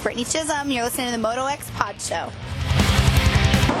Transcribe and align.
it's 0.00 0.04
Brittany 0.04 0.24
Chisholm. 0.24 0.70
You're 0.70 0.84
listening 0.84 1.06
to 1.06 1.12
the 1.12 1.18
Moto 1.18 1.46
X 1.46 1.70
Pod 1.72 2.00
Show. 2.00 2.30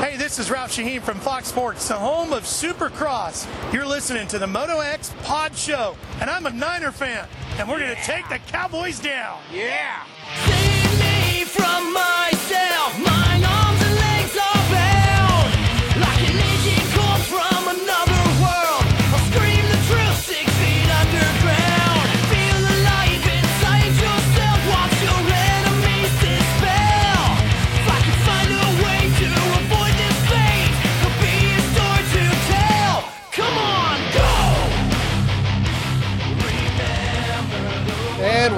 Hey, 0.00 0.16
this 0.16 0.38
is 0.38 0.50
Ralph 0.50 0.70
Shaheen 0.70 1.00
from 1.00 1.18
Fox 1.18 1.48
Sports, 1.48 1.88
the 1.88 1.94
home 1.94 2.32
of 2.32 2.42
Supercross. 2.44 3.46
You're 3.72 3.86
listening 3.86 4.26
to 4.28 4.38
the 4.38 4.46
Moto 4.46 4.80
X 4.80 5.12
Pod 5.22 5.56
Show, 5.56 5.96
and 6.20 6.28
I'm 6.28 6.46
a 6.46 6.50
Niner 6.50 6.92
fan, 6.92 7.26
and 7.58 7.68
we're 7.68 7.78
going 7.78 7.94
to 7.94 8.02
take 8.02 8.28
the 8.28 8.38
Cowboys 8.38 9.00
down. 9.00 9.38
Yeah. 9.52 10.04
Save 10.46 11.00
me 11.00 11.44
from 11.44 11.92
myself. 11.92 12.19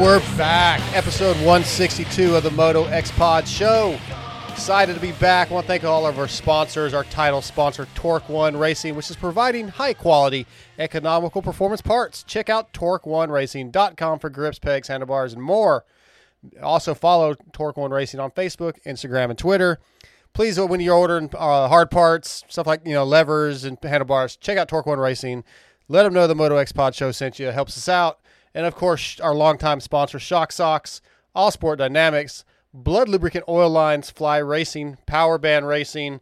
We're 0.02 0.18
back. 0.36 0.80
Episode 0.96 1.36
162 1.36 2.34
of 2.34 2.42
the 2.42 2.50
Moto 2.50 2.86
X 2.86 3.12
Pod 3.12 3.46
Show. 3.46 3.96
Excited 4.48 4.94
to 4.94 5.00
be 5.00 5.12
back. 5.12 5.48
I 5.48 5.54
want 5.54 5.64
to 5.64 5.68
thank 5.68 5.84
all 5.84 6.08
of 6.08 6.18
our 6.18 6.26
sponsors, 6.26 6.92
our 6.92 7.04
title 7.04 7.40
sponsor, 7.40 7.86
Torque 7.94 8.28
One 8.28 8.56
Racing, 8.56 8.96
which 8.96 9.10
is 9.10 9.16
providing 9.16 9.68
high 9.68 9.94
quality, 9.94 10.44
economical 10.76 11.40
performance 11.40 11.82
parts. 11.82 12.24
Check 12.24 12.50
out 12.50 12.72
torque1racing.com 12.72 14.18
for 14.18 14.28
grips, 14.28 14.58
pegs, 14.58 14.88
handlebars, 14.88 15.34
and 15.34 15.42
more. 15.42 15.84
Also, 16.60 16.94
follow 16.94 17.36
Torque 17.52 17.76
One 17.76 17.92
Racing 17.92 18.18
on 18.18 18.32
Facebook, 18.32 18.82
Instagram, 18.82 19.30
and 19.30 19.38
Twitter. 19.38 19.78
Please, 20.32 20.58
when 20.58 20.80
you're 20.80 20.96
ordering 20.96 21.30
uh, 21.32 21.68
hard 21.68 21.92
parts, 21.92 22.42
stuff 22.48 22.66
like 22.66 22.84
you 22.84 22.94
know 22.94 23.04
levers 23.04 23.62
and 23.62 23.78
handlebars, 23.80 24.34
check 24.34 24.58
out 24.58 24.66
Torque 24.66 24.86
One 24.86 24.98
Racing. 24.98 25.44
Let 25.86 26.02
them 26.02 26.12
know 26.12 26.26
the 26.26 26.34
Moto 26.34 26.56
X 26.56 26.72
Pod 26.72 26.96
Show 26.96 27.12
sent 27.12 27.38
you. 27.38 27.46
It 27.46 27.54
helps 27.54 27.78
us 27.78 27.88
out. 27.88 28.18
And 28.54 28.66
of 28.66 28.74
course, 28.74 29.18
our 29.20 29.34
longtime 29.34 29.80
sponsor, 29.80 30.18
Shock 30.18 30.52
Socks, 30.52 31.00
All 31.34 31.50
Sport 31.50 31.78
Dynamics, 31.78 32.44
Blud 32.74 33.08
Lubricant 33.08 33.44
Oil 33.48 33.70
Lines, 33.70 34.10
Fly 34.10 34.38
Racing, 34.38 34.98
Power 35.06 35.38
Band 35.38 35.66
Racing, 35.66 36.20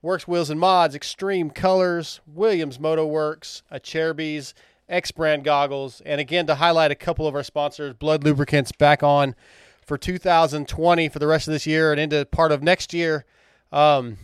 Works 0.00 0.26
Wheels 0.26 0.50
and 0.50 0.58
Mods, 0.58 0.94
Extreme 0.94 1.50
Colors, 1.50 2.20
Williams 2.26 2.80
Moto 2.80 3.06
Works, 3.06 3.62
Acerbis, 3.70 4.52
X 4.88 5.10
Brand 5.10 5.44
Goggles, 5.44 6.02
and 6.04 6.20
again 6.20 6.46
to 6.46 6.56
highlight 6.56 6.90
a 6.90 6.96
couple 6.96 7.26
of 7.26 7.34
our 7.34 7.42
sponsors, 7.42 7.94
Blud 7.94 8.24
Lubricants 8.24 8.72
back 8.72 9.02
on 9.02 9.34
for 9.86 9.96
2020 9.96 11.08
for 11.08 11.18
the 11.18 11.26
rest 11.26 11.48
of 11.48 11.52
this 11.52 11.66
year 11.66 11.92
and 11.92 12.00
into 12.00 12.24
part 12.26 12.52
of 12.52 12.62
next 12.62 12.92
year. 12.92 13.24
Um, 13.70 14.18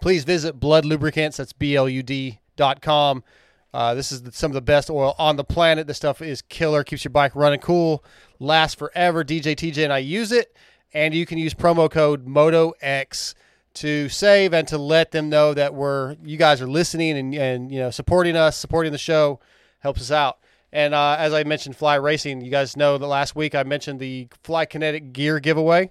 please 0.00 0.24
visit 0.24 0.60
Blud 0.60 0.84
Lubricants. 0.84 1.38
That's 1.38 1.52
B 1.52 1.76
L 1.76 1.88
U 1.88 2.02
D 2.02 2.40
dot 2.56 2.82
com. 2.82 3.24
Uh, 3.72 3.94
this 3.94 4.10
is 4.10 4.22
some 4.32 4.50
of 4.50 4.54
the 4.54 4.60
best 4.60 4.90
oil 4.90 5.14
on 5.18 5.36
the 5.36 5.44
planet. 5.44 5.86
This 5.86 5.96
stuff 5.96 6.20
is 6.22 6.42
killer. 6.42 6.82
Keeps 6.82 7.04
your 7.04 7.10
bike 7.10 7.36
running 7.36 7.60
cool, 7.60 8.04
lasts 8.38 8.74
forever. 8.74 9.24
DJ 9.24 9.54
TJ 9.54 9.84
and 9.84 9.92
I 9.92 9.98
use 9.98 10.32
it, 10.32 10.56
and 10.92 11.14
you 11.14 11.24
can 11.24 11.38
use 11.38 11.54
promo 11.54 11.90
code 11.90 12.26
MotoX 12.26 13.34
to 13.74 14.08
save 14.08 14.52
and 14.52 14.66
to 14.68 14.78
let 14.78 15.12
them 15.12 15.28
know 15.28 15.54
that 15.54 15.74
we're 15.74 16.16
you 16.24 16.36
guys 16.36 16.60
are 16.60 16.66
listening 16.66 17.16
and 17.16 17.34
and 17.34 17.72
you 17.72 17.78
know 17.78 17.90
supporting 17.90 18.36
us, 18.36 18.56
supporting 18.56 18.92
the 18.92 18.98
show, 18.98 19.40
helps 19.78 20.00
us 20.00 20.10
out. 20.10 20.38
And 20.72 20.94
uh, 20.94 21.16
as 21.18 21.32
I 21.32 21.44
mentioned, 21.44 21.76
Fly 21.76 21.96
Racing. 21.96 22.40
You 22.40 22.50
guys 22.50 22.76
know 22.76 22.98
that 22.98 23.06
last 23.06 23.34
week 23.34 23.54
I 23.54 23.62
mentioned 23.62 24.00
the 24.00 24.28
Fly 24.44 24.66
Kinetic 24.66 25.12
gear 25.12 25.40
giveaway. 25.40 25.90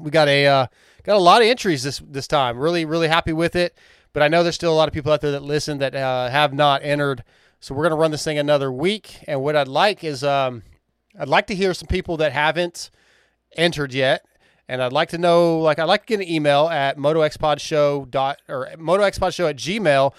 We 0.00 0.10
got 0.10 0.28
a 0.28 0.46
uh, 0.46 0.66
got 1.04 1.16
a 1.16 1.18
lot 1.18 1.42
of 1.42 1.48
entries 1.48 1.82
this 1.82 2.00
this 2.06 2.26
time. 2.26 2.58
Really, 2.58 2.84
really 2.84 3.08
happy 3.08 3.32
with 3.32 3.56
it. 3.56 3.76
But 4.12 4.22
I 4.22 4.28
know 4.28 4.42
there's 4.42 4.54
still 4.54 4.72
a 4.72 4.76
lot 4.76 4.88
of 4.88 4.94
people 4.94 5.12
out 5.12 5.20
there 5.20 5.32
that 5.32 5.42
listen 5.42 5.78
that 5.78 5.94
uh, 5.94 6.28
have 6.28 6.52
not 6.52 6.82
entered. 6.82 7.24
So 7.60 7.74
we're 7.74 7.84
going 7.84 7.92
to 7.92 7.96
run 7.96 8.10
this 8.10 8.24
thing 8.24 8.38
another 8.38 8.70
week. 8.72 9.24
And 9.26 9.42
what 9.42 9.56
I'd 9.56 9.68
like 9.68 10.04
is 10.04 10.22
um, 10.24 10.62
I'd 11.18 11.28
like 11.28 11.46
to 11.46 11.54
hear 11.54 11.72
some 11.74 11.86
people 11.86 12.16
that 12.18 12.32
haven't 12.32 12.90
entered 13.56 13.94
yet. 13.94 14.24
And 14.68 14.82
I'd 14.82 14.92
like 14.92 15.10
to 15.10 15.18
know, 15.18 15.58
like, 15.58 15.78
I'd 15.78 15.84
like 15.84 16.02
to 16.02 16.06
get 16.06 16.20
an 16.20 16.28
email 16.28 16.68
at 16.68 16.96
motoxpodshow 16.96 18.10
dot 18.10 18.40
or 18.48 18.68
motoxpodshow 18.76 19.50
at 19.50 19.56
gmail, 19.56 20.14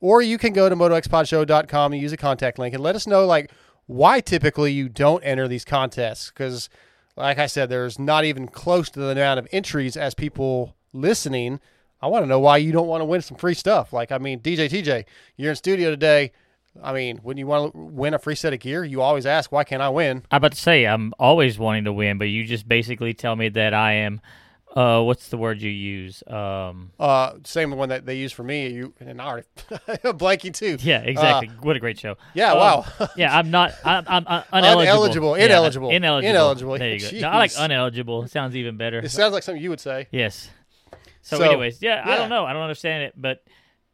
or 0.00 0.22
you 0.22 0.38
can 0.38 0.52
go 0.52 0.68
to 0.68 0.74
motoxpodshow.com 0.74 1.92
and 1.92 2.02
use 2.02 2.12
a 2.12 2.16
contact 2.16 2.58
link 2.58 2.74
and 2.74 2.82
let 2.82 2.96
us 2.96 3.06
know, 3.06 3.26
like, 3.26 3.50
why 3.86 4.20
typically 4.20 4.72
you 4.72 4.88
don't 4.88 5.22
enter 5.22 5.46
these 5.46 5.64
contests. 5.64 6.30
Because, 6.30 6.68
like 7.16 7.38
I 7.38 7.46
said, 7.46 7.68
there's 7.68 7.98
not 7.98 8.24
even 8.24 8.48
close 8.48 8.90
to 8.90 9.00
the 9.00 9.10
amount 9.10 9.38
of 9.38 9.48
entries 9.52 9.96
as 9.96 10.14
people 10.14 10.74
listening. 10.92 11.60
I 12.02 12.08
want 12.08 12.24
to 12.24 12.26
know 12.26 12.40
why 12.40 12.56
you 12.56 12.72
don't 12.72 12.88
want 12.88 13.00
to 13.00 13.04
win 13.04 13.22
some 13.22 13.36
free 13.36 13.54
stuff. 13.54 13.92
Like, 13.92 14.10
I 14.12 14.18
mean, 14.18 14.40
DJ 14.40 14.68
TJ, 14.68 15.04
you're 15.36 15.50
in 15.50 15.56
studio 15.56 15.90
today. 15.90 16.32
I 16.82 16.92
mean, 16.92 17.18
when 17.22 17.36
you 17.36 17.46
want 17.46 17.72
to 17.72 17.78
win 17.78 18.14
a 18.14 18.18
free 18.18 18.34
set 18.34 18.52
of 18.52 18.58
gear, 18.60 18.82
you 18.82 19.02
always 19.02 19.26
ask, 19.26 19.52
why 19.52 19.62
can't 19.62 19.82
I 19.82 19.90
win? 19.90 20.22
I'm 20.30 20.38
about 20.38 20.52
to 20.52 20.58
say 20.60 20.84
I'm 20.86 21.12
always 21.18 21.58
wanting 21.58 21.84
to 21.84 21.92
win, 21.92 22.16
but 22.18 22.24
you 22.24 22.44
just 22.44 22.66
basically 22.66 23.12
tell 23.14 23.36
me 23.36 23.50
that 23.50 23.74
I 23.74 23.92
am. 23.92 24.20
Uh, 24.74 25.02
what's 25.02 25.28
the 25.28 25.36
word 25.36 25.60
you 25.60 25.68
use? 25.68 26.22
Um, 26.26 26.92
Uh, 26.98 27.34
same 27.44 27.72
one 27.76 27.90
that 27.90 28.06
they 28.06 28.14
use 28.16 28.32
for 28.32 28.42
me. 28.42 28.68
You 28.68 28.94
and 29.00 29.20
I 29.20 29.26
already 29.26 29.46
blanking 30.16 30.54
too. 30.54 30.78
yeah, 30.80 31.02
exactly. 31.02 31.48
what 31.60 31.76
a 31.76 31.78
great 31.78 31.98
show. 31.98 32.12
Uh, 32.12 32.16
yeah, 32.32 32.52
Um, 32.52 32.58
wow. 32.58 32.86
yeah, 33.14 33.36
I'm 33.36 33.50
not. 33.50 33.74
I'm, 33.84 34.04
I'm, 34.08 34.24
uh 34.26 34.42
uneligible. 34.54 34.86
Uneligible, 35.10 35.38
Yeah, 35.38 35.44
ineligible, 35.44 35.90
ineligible. 35.90 36.26
ineligible. 36.30 36.78
There 36.78 36.94
you 36.94 37.00
go. 37.00 37.18
No, 37.20 37.28
I 37.28 37.36
like 37.36 37.50
uneligible. 37.52 38.24
It 38.24 38.30
sounds 38.30 38.56
even 38.56 38.78
better. 38.78 39.00
It 39.00 39.10
sounds 39.10 39.34
like 39.34 39.42
something 39.42 39.62
you 39.62 39.68
would 39.68 39.80
say. 39.80 40.08
yes. 40.10 40.48
So, 41.22 41.38
So, 41.38 41.44
anyways, 41.44 41.80
yeah, 41.80 42.02
I 42.04 42.16
don't 42.16 42.28
know. 42.28 42.44
I 42.44 42.52
don't 42.52 42.62
understand 42.62 43.04
it, 43.04 43.14
but 43.16 43.44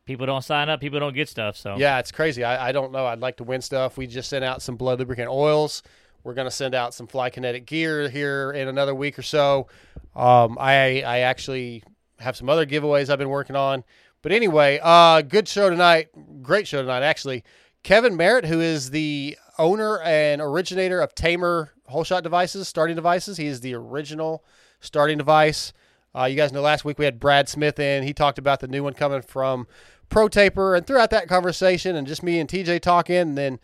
people 0.04 0.26
don't 0.26 0.42
sign 0.42 0.68
up. 0.68 0.80
People 0.80 0.98
don't 0.98 1.14
get 1.14 1.28
stuff. 1.28 1.56
So 1.56 1.76
Yeah, 1.76 1.98
it's 1.98 2.10
crazy. 2.10 2.42
I, 2.42 2.68
I 2.68 2.72
don't 2.72 2.90
know. 2.92 3.06
I'd 3.06 3.20
like 3.20 3.36
to 3.36 3.44
win 3.44 3.60
stuff. 3.60 3.96
We 3.96 4.06
just 4.06 4.30
sent 4.30 4.44
out 4.44 4.62
some 4.62 4.76
blood 4.76 4.98
lubricant 4.98 5.28
oils. 5.28 5.82
We're 6.24 6.34
going 6.34 6.46
to 6.46 6.50
send 6.50 6.74
out 6.74 6.94
some 6.94 7.06
Fly 7.06 7.30
Kinetic 7.30 7.66
gear 7.66 8.08
here 8.08 8.50
in 8.52 8.68
another 8.68 8.94
week 8.94 9.18
or 9.18 9.22
so. 9.22 9.68
Um, 10.16 10.56
I 10.58 11.02
I 11.02 11.18
actually 11.20 11.84
have 12.18 12.36
some 12.36 12.48
other 12.48 12.66
giveaways 12.66 13.10
I've 13.10 13.18
been 13.18 13.28
working 13.28 13.54
on. 13.56 13.84
But 14.22 14.32
anyway, 14.32 14.80
uh, 14.82 15.22
good 15.22 15.46
show 15.46 15.70
tonight. 15.70 16.08
Great 16.42 16.66
show 16.66 16.82
tonight, 16.82 17.02
actually. 17.02 17.44
Kevin 17.84 18.16
Merritt, 18.16 18.46
who 18.46 18.60
is 18.60 18.90
the 18.90 19.38
owner 19.58 20.00
and 20.00 20.40
originator 20.40 21.00
of 21.00 21.14
Tamer 21.14 21.72
whole 21.86 22.04
shot 22.04 22.22
devices, 22.22 22.68
starting 22.68 22.96
devices. 22.96 23.36
He 23.36 23.46
is 23.46 23.60
the 23.60 23.74
original 23.74 24.44
starting 24.80 25.18
device. 25.18 25.72
Uh, 26.14 26.24
you 26.24 26.36
guys 26.36 26.52
know 26.52 26.62
last 26.62 26.84
week 26.84 26.98
we 26.98 27.04
had 27.04 27.20
Brad 27.20 27.48
Smith 27.48 27.78
in. 27.78 28.02
He 28.02 28.12
talked 28.12 28.38
about 28.38 28.60
the 28.60 28.68
new 28.68 28.82
one 28.82 28.94
coming 28.94 29.22
from 29.22 29.66
Pro 30.08 30.28
Taper, 30.28 30.74
and 30.74 30.86
throughout 30.86 31.10
that 31.10 31.28
conversation, 31.28 31.94
and 31.94 32.06
just 32.06 32.22
me 32.22 32.38
and 32.38 32.48
TJ 32.48 32.80
talking, 32.80 33.16
and 33.16 33.38
then 33.38 33.60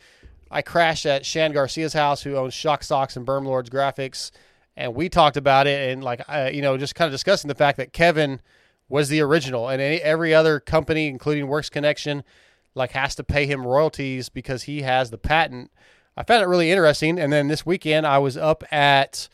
I 0.51 0.63
crashed 0.63 1.07
at 1.07 1.25
Shan 1.25 1.53
Garcia's 1.53 1.95
house, 1.95 2.23
who 2.23 2.37
owns 2.37 2.55
Shock 2.55 2.85
Socks 2.85 3.17
and 3.17 3.27
Berm 3.27 3.45
Lords 3.45 3.71
Graphics, 3.71 4.31
and 4.77 4.95
we 4.95 5.09
talked 5.09 5.37
about 5.37 5.67
it, 5.67 5.91
and 5.91 6.05
like 6.05 6.21
uh, 6.29 6.51
you 6.53 6.63
know, 6.63 6.77
just 6.77 6.95
kind 6.95 7.07
of 7.07 7.13
discussing 7.13 7.49
the 7.49 7.55
fact 7.55 7.79
that 7.79 7.93
Kevin 7.93 8.41
was 8.89 9.09
the 9.09 9.21
original, 9.21 9.69
and 9.69 9.81
any, 9.81 10.01
every 10.03 10.35
other 10.35 10.61
company, 10.61 11.09
including 11.09 11.49
Works 11.49 11.71
Connection, 11.71 12.23
like 12.75 12.93
has 12.93 13.15
to 13.15 13.25
pay 13.25 13.47
him 13.47 13.67
royalties 13.67 14.29
because 14.29 14.65
he 14.65 14.83
has 14.83 15.11
the 15.11 15.19
patent. 15.19 15.71
I 16.17 16.23
found 16.23 16.43
it 16.43 16.47
really 16.47 16.71
interesting, 16.71 17.19
and 17.19 17.33
then 17.33 17.49
this 17.49 17.65
weekend 17.65 18.07
I 18.07 18.19
was 18.19 18.37
up 18.37 18.63
at 18.71 19.29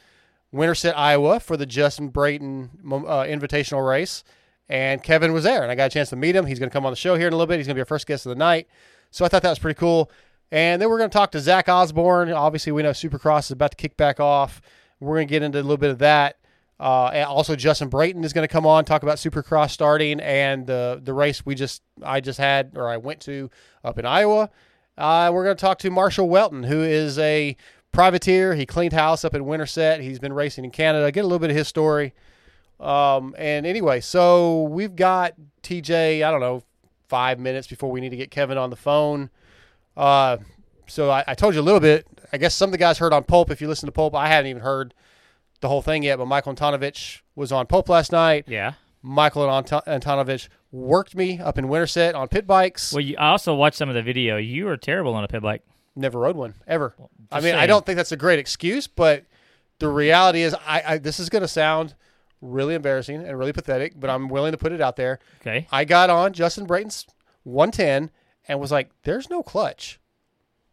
Winterset, 0.52 0.96
Iowa, 0.96 1.40
for 1.40 1.56
the 1.56 1.66
Justin 1.66 2.08
Brayton 2.08 2.70
uh, 2.84 3.24
Invitational 3.24 3.86
race, 3.86 4.24
and 4.68 5.02
Kevin 5.02 5.32
was 5.32 5.44
there, 5.44 5.62
and 5.62 5.70
I 5.70 5.74
got 5.74 5.86
a 5.86 5.90
chance 5.90 6.10
to 6.10 6.16
meet 6.16 6.34
him. 6.34 6.46
He's 6.46 6.58
going 6.58 6.70
to 6.70 6.72
come 6.72 6.84
on 6.84 6.92
the 6.92 6.96
show 6.96 7.16
here 7.16 7.26
in 7.26 7.32
a 7.32 7.36
little 7.36 7.46
bit. 7.46 7.58
He's 7.58 7.66
going 7.66 7.74
to 7.74 7.78
be 7.78 7.82
our 7.82 7.86
first 7.86 8.06
guest 8.06 8.26
of 8.26 8.30
the 8.30 8.36
night, 8.36 8.68
so 9.10 9.24
I 9.24 9.28
thought 9.28 9.42
that 9.42 9.50
was 9.50 9.58
pretty 9.58 9.78
cool. 9.78 10.10
And 10.52 10.82
then 10.82 10.88
we're 10.90 10.98
going 10.98 11.10
to 11.10 11.14
talk 11.16 11.30
to 11.32 11.40
Zach 11.40 11.68
Osborne. 11.68 12.32
Obviously, 12.32 12.72
we 12.72 12.82
know 12.82 12.90
Supercross 12.90 13.44
is 13.44 13.50
about 13.52 13.70
to 13.70 13.76
kick 13.76 13.96
back 13.96 14.18
off. 14.18 14.60
We're 14.98 15.16
going 15.16 15.28
to 15.28 15.30
get 15.30 15.42
into 15.42 15.58
a 15.58 15.62
little 15.62 15.76
bit 15.76 15.90
of 15.90 15.98
that. 15.98 16.38
Uh, 16.80 17.10
and 17.12 17.26
also, 17.26 17.54
Justin 17.54 17.88
Brayton 17.88 18.24
is 18.24 18.32
going 18.32 18.46
to 18.46 18.52
come 18.52 18.66
on 18.66 18.84
talk 18.84 19.02
about 19.02 19.18
Supercross 19.18 19.70
starting 19.70 20.18
and 20.18 20.66
the 20.66 21.00
the 21.02 21.12
race 21.12 21.44
we 21.44 21.54
just 21.54 21.82
I 22.02 22.20
just 22.20 22.38
had 22.38 22.72
or 22.74 22.88
I 22.88 22.96
went 22.96 23.20
to 23.22 23.50
up 23.84 23.98
in 23.98 24.06
Iowa. 24.06 24.50
Uh, 24.96 25.30
we're 25.32 25.44
going 25.44 25.56
to 25.56 25.60
talk 25.60 25.78
to 25.80 25.90
Marshall 25.90 26.28
Weltin, 26.28 26.66
who 26.66 26.82
is 26.82 27.18
a 27.18 27.56
privateer. 27.92 28.54
He 28.54 28.66
cleaned 28.66 28.92
house 28.92 29.24
up 29.24 29.34
in 29.34 29.44
Winterset. 29.44 30.00
He's 30.00 30.18
been 30.18 30.32
racing 30.32 30.64
in 30.64 30.70
Canada. 30.70 31.10
Get 31.12 31.20
a 31.20 31.26
little 31.26 31.38
bit 31.38 31.50
of 31.50 31.56
his 31.56 31.68
story. 31.68 32.14
Um, 32.78 33.34
and 33.38 33.66
anyway, 33.66 34.00
so 34.00 34.62
we've 34.64 34.96
got 34.96 35.34
TJ. 35.62 36.24
I 36.24 36.30
don't 36.30 36.40
know, 36.40 36.62
five 37.08 37.38
minutes 37.38 37.66
before 37.66 37.90
we 37.90 38.00
need 38.00 38.10
to 38.10 38.16
get 38.16 38.30
Kevin 38.30 38.56
on 38.56 38.70
the 38.70 38.76
phone. 38.76 39.30
Uh, 39.96 40.38
so 40.86 41.10
I, 41.10 41.24
I 41.26 41.34
told 41.34 41.54
you 41.54 41.60
a 41.60 41.62
little 41.62 41.80
bit. 41.80 42.06
I 42.32 42.38
guess 42.38 42.54
some 42.54 42.68
of 42.68 42.72
the 42.72 42.78
guys 42.78 42.98
heard 42.98 43.12
on 43.12 43.24
Pulp. 43.24 43.50
If 43.50 43.60
you 43.60 43.68
listen 43.68 43.86
to 43.86 43.92
Pulp, 43.92 44.14
I 44.14 44.28
haven't 44.28 44.48
even 44.50 44.62
heard 44.62 44.94
the 45.60 45.68
whole 45.68 45.82
thing 45.82 46.02
yet. 46.04 46.16
But 46.18 46.26
Michael 46.26 46.54
Antonovich 46.54 47.20
was 47.34 47.52
on 47.52 47.66
Pulp 47.66 47.88
last 47.88 48.12
night. 48.12 48.44
yeah. 48.46 48.74
Michael 49.02 49.50
Anto- 49.50 49.80
Antonovich 49.86 50.48
worked 50.72 51.14
me 51.14 51.38
up 51.40 51.56
in 51.56 51.68
Winterset 51.68 52.14
on 52.14 52.28
pit 52.28 52.46
bikes. 52.46 52.92
Well, 52.92 53.00
you, 53.00 53.16
I 53.18 53.28
also 53.28 53.54
watched 53.54 53.78
some 53.78 53.88
of 53.88 53.94
the 53.94 54.02
video. 54.02 54.36
You 54.36 54.66
were 54.66 54.76
terrible 54.76 55.14
on 55.14 55.24
a 55.24 55.28
pit 55.28 55.40
bike. 55.42 55.62
Never 55.96 56.18
rode 56.18 56.36
one 56.36 56.54
ever. 56.66 56.94
I 57.32 57.40
mean, 57.40 57.54
I 57.54 57.66
don't 57.66 57.84
think 57.86 57.96
that's 57.96 58.12
a 58.12 58.16
great 58.16 58.38
excuse, 58.38 58.86
but 58.86 59.24
the 59.78 59.88
reality 59.88 60.42
is, 60.42 60.54
I, 60.66 60.82
I 60.86 60.98
this 60.98 61.20
is 61.20 61.28
going 61.28 61.42
to 61.42 61.48
sound 61.48 61.94
really 62.40 62.74
embarrassing 62.74 63.16
and 63.16 63.38
really 63.38 63.52
pathetic, 63.52 63.98
but 63.98 64.10
I'm 64.10 64.28
willing 64.28 64.52
to 64.52 64.58
put 64.58 64.72
it 64.72 64.80
out 64.80 64.96
there. 64.96 65.18
Okay. 65.40 65.66
I 65.70 65.84
got 65.84 66.10
on 66.10 66.32
Justin 66.32 66.66
Brayton's 66.66 67.06
110 67.44 68.10
and 68.48 68.60
was 68.60 68.72
like, 68.72 68.90
"There's 69.02 69.30
no 69.30 69.42
clutch." 69.42 70.00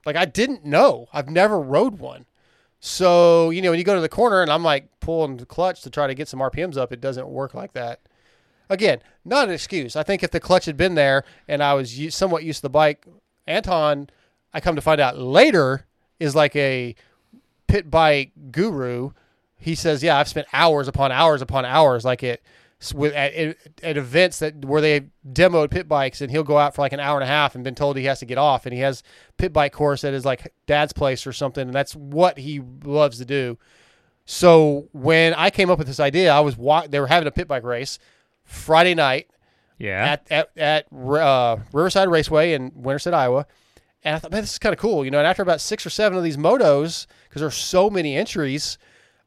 Like 0.05 0.15
I 0.15 0.25
didn't 0.25 0.65
know. 0.65 1.07
I've 1.11 1.29
never 1.29 1.59
rode 1.59 1.99
one. 1.99 2.25
So 2.79 3.49
you 3.49 3.61
know, 3.61 3.71
when 3.71 3.79
you 3.79 3.85
go 3.85 3.95
to 3.95 4.01
the 4.01 4.09
corner 4.09 4.41
and 4.41 4.51
I'm 4.51 4.63
like 4.63 4.99
pulling 4.99 5.37
the 5.37 5.45
clutch 5.45 5.81
to 5.81 5.89
try 5.89 6.07
to 6.07 6.15
get 6.15 6.27
some 6.27 6.39
RPMs 6.39 6.77
up, 6.77 6.91
it 6.91 7.01
doesn't 7.01 7.27
work 7.27 7.53
like 7.53 7.73
that. 7.73 8.01
Again, 8.69 8.99
not 9.23 9.47
an 9.47 9.53
excuse. 9.53 9.95
I 9.95 10.03
think 10.03 10.23
if 10.23 10.31
the 10.31 10.39
clutch 10.39 10.65
had 10.65 10.77
been 10.77 10.95
there 10.95 11.23
and 11.47 11.63
I 11.63 11.73
was 11.73 12.13
somewhat 12.13 12.43
used 12.43 12.59
to 12.59 12.63
the 12.63 12.69
bike, 12.69 13.05
Anton, 13.45 14.09
I 14.53 14.59
come 14.59 14.75
to 14.75 14.81
find 14.81 14.99
out 14.99 15.17
later, 15.17 15.85
is 16.19 16.35
like 16.35 16.55
a 16.55 16.95
pit 17.67 17.89
bike 17.89 18.31
guru. 18.51 19.11
He 19.57 19.75
says, 19.75 20.03
"Yeah, 20.03 20.17
I've 20.17 20.27
spent 20.27 20.47
hours 20.53 20.87
upon 20.87 21.11
hours 21.11 21.41
upon 21.41 21.65
hours, 21.65 22.05
like 22.05 22.23
it 22.23 22.43
with 22.93 23.11
at, 23.13 23.33
at, 23.81 23.97
events 23.97 24.37
that 24.39 24.63
where 24.63 24.81
they 24.81 25.07
demoed 25.27 25.71
pit 25.71 25.87
bikes, 25.87 26.21
and 26.21 26.29
he'll 26.29 26.43
go 26.43 26.59
out 26.59 26.75
for 26.75 26.83
like 26.83 26.93
an 26.93 26.99
hour 26.99 27.15
and 27.15 27.23
a 27.23 27.27
half 27.27 27.55
and 27.55 27.63
been 27.63 27.73
told 27.73 27.97
he 27.97 28.05
has 28.05 28.19
to 28.19 28.25
get 28.25 28.37
off, 28.37 28.65
and 28.67 28.73
he 28.73 28.81
has 28.81 29.01
pit 29.37 29.51
bike 29.51 29.73
course 29.73 30.03
at 30.03 30.13
his 30.13 30.25
like 30.25 30.53
dad's 30.67 30.93
place 30.93 31.25
or 31.25 31.33
something, 31.33 31.63
and 31.67 31.73
that's 31.73 31.95
what 31.95 32.37
he 32.37 32.61
loves 32.83 33.17
to 33.17 33.25
do. 33.25 33.57
So 34.25 34.89
when 34.91 35.33
I 35.33 35.49
came 35.49 35.69
up 35.69 35.79
with 35.79 35.87
this 35.87 35.99
idea, 35.99 36.31
I 36.31 36.39
was 36.41 36.55
wa- 36.57 36.85
they 36.87 36.99
were 36.99 37.07
having 37.07 37.27
a 37.27 37.31
pit 37.31 37.47
bike 37.47 37.63
race 37.63 37.97
Friday 38.43 38.93
night 38.93 39.27
Yeah. 39.79 40.05
at 40.29 40.31
at, 40.31 40.49
at 40.57 40.93
uh, 40.93 41.57
Riverside 41.73 42.09
Raceway 42.09 42.53
in 42.53 42.71
Winterset, 42.75 43.13
Iowa. 43.13 43.47
And 44.07 44.15
I 44.15 44.19
thought, 44.19 44.31
man, 44.31 44.39
this 44.41 44.53
is 44.53 44.59
kind 44.59 44.71
of 44.71 44.79
cool, 44.79 45.03
you 45.03 45.11
know. 45.11 45.17
And 45.17 45.27
after 45.27 45.43
about 45.43 45.59
six 45.59 45.85
or 45.85 45.89
seven 45.89 46.17
of 46.17 46.23
these 46.23 46.37
motos, 46.37 47.07
because 47.27 47.41
there's 47.41 47.55
so 47.55 47.89
many 47.89 48.15
entries, 48.15 48.77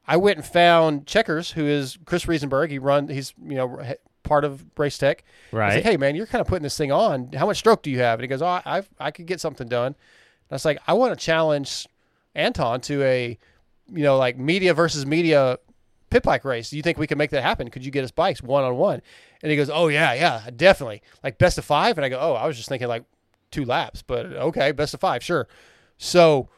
I 0.07 0.17
went 0.17 0.37
and 0.37 0.45
found 0.45 1.05
Checkers, 1.05 1.51
who 1.51 1.67
is 1.67 1.99
Chris 2.05 2.25
Riesenberg. 2.25 2.71
He 2.71 2.79
run, 2.79 3.07
he's 3.07 3.31
you 3.45 3.55
know 3.55 3.79
part 4.23 4.43
of 4.43 4.65
Race 4.79 4.97
Tech. 4.97 5.23
Right. 5.51 5.75
like, 5.75 5.83
hey 5.83 5.97
man, 5.97 6.15
you're 6.15 6.25
kind 6.25 6.41
of 6.41 6.47
putting 6.47 6.63
this 6.63 6.77
thing 6.77 6.91
on. 6.91 7.31
How 7.33 7.45
much 7.45 7.57
stroke 7.57 7.83
do 7.83 7.91
you 7.91 7.99
have? 7.99 8.17
And 8.17 8.23
he 8.23 8.27
goes, 8.27 8.41
oh, 8.41 8.47
I 8.47 8.83
I 8.99 9.11
could 9.11 9.27
get 9.27 9.39
something 9.39 9.67
done. 9.67 9.87
And 9.87 9.95
I 10.49 10.55
was 10.55 10.65
like, 10.65 10.79
I 10.87 10.93
want 10.93 11.17
to 11.17 11.23
challenge 11.23 11.87
Anton 12.33 12.81
to 12.81 13.03
a, 13.03 13.37
you 13.93 14.03
know, 14.03 14.17
like 14.17 14.39
media 14.39 14.73
versus 14.73 15.05
media 15.05 15.59
pit 16.09 16.23
bike 16.23 16.43
race. 16.43 16.71
Do 16.71 16.77
you 16.77 16.81
think 16.81 16.97
we 16.97 17.05
can 17.05 17.19
make 17.19 17.29
that 17.29 17.43
happen? 17.43 17.69
Could 17.69 17.85
you 17.85 17.91
get 17.91 18.03
us 18.03 18.09
bikes 18.09 18.41
one 18.41 18.63
on 18.63 18.77
one? 18.77 19.03
And 19.43 19.51
he 19.51 19.57
goes, 19.57 19.69
Oh 19.69 19.89
yeah, 19.89 20.15
yeah, 20.15 20.49
definitely. 20.55 21.03
Like 21.23 21.37
best 21.37 21.59
of 21.59 21.65
five. 21.65 21.99
And 21.99 22.03
I 22.03 22.09
go, 22.09 22.19
Oh, 22.19 22.33
I 22.33 22.47
was 22.47 22.57
just 22.57 22.67
thinking 22.67 22.87
like 22.87 23.03
two 23.51 23.65
laps, 23.65 24.01
but 24.01 24.25
okay, 24.25 24.71
best 24.71 24.93
of 24.93 24.99
five, 24.99 25.23
sure. 25.23 25.47
So 25.97 26.49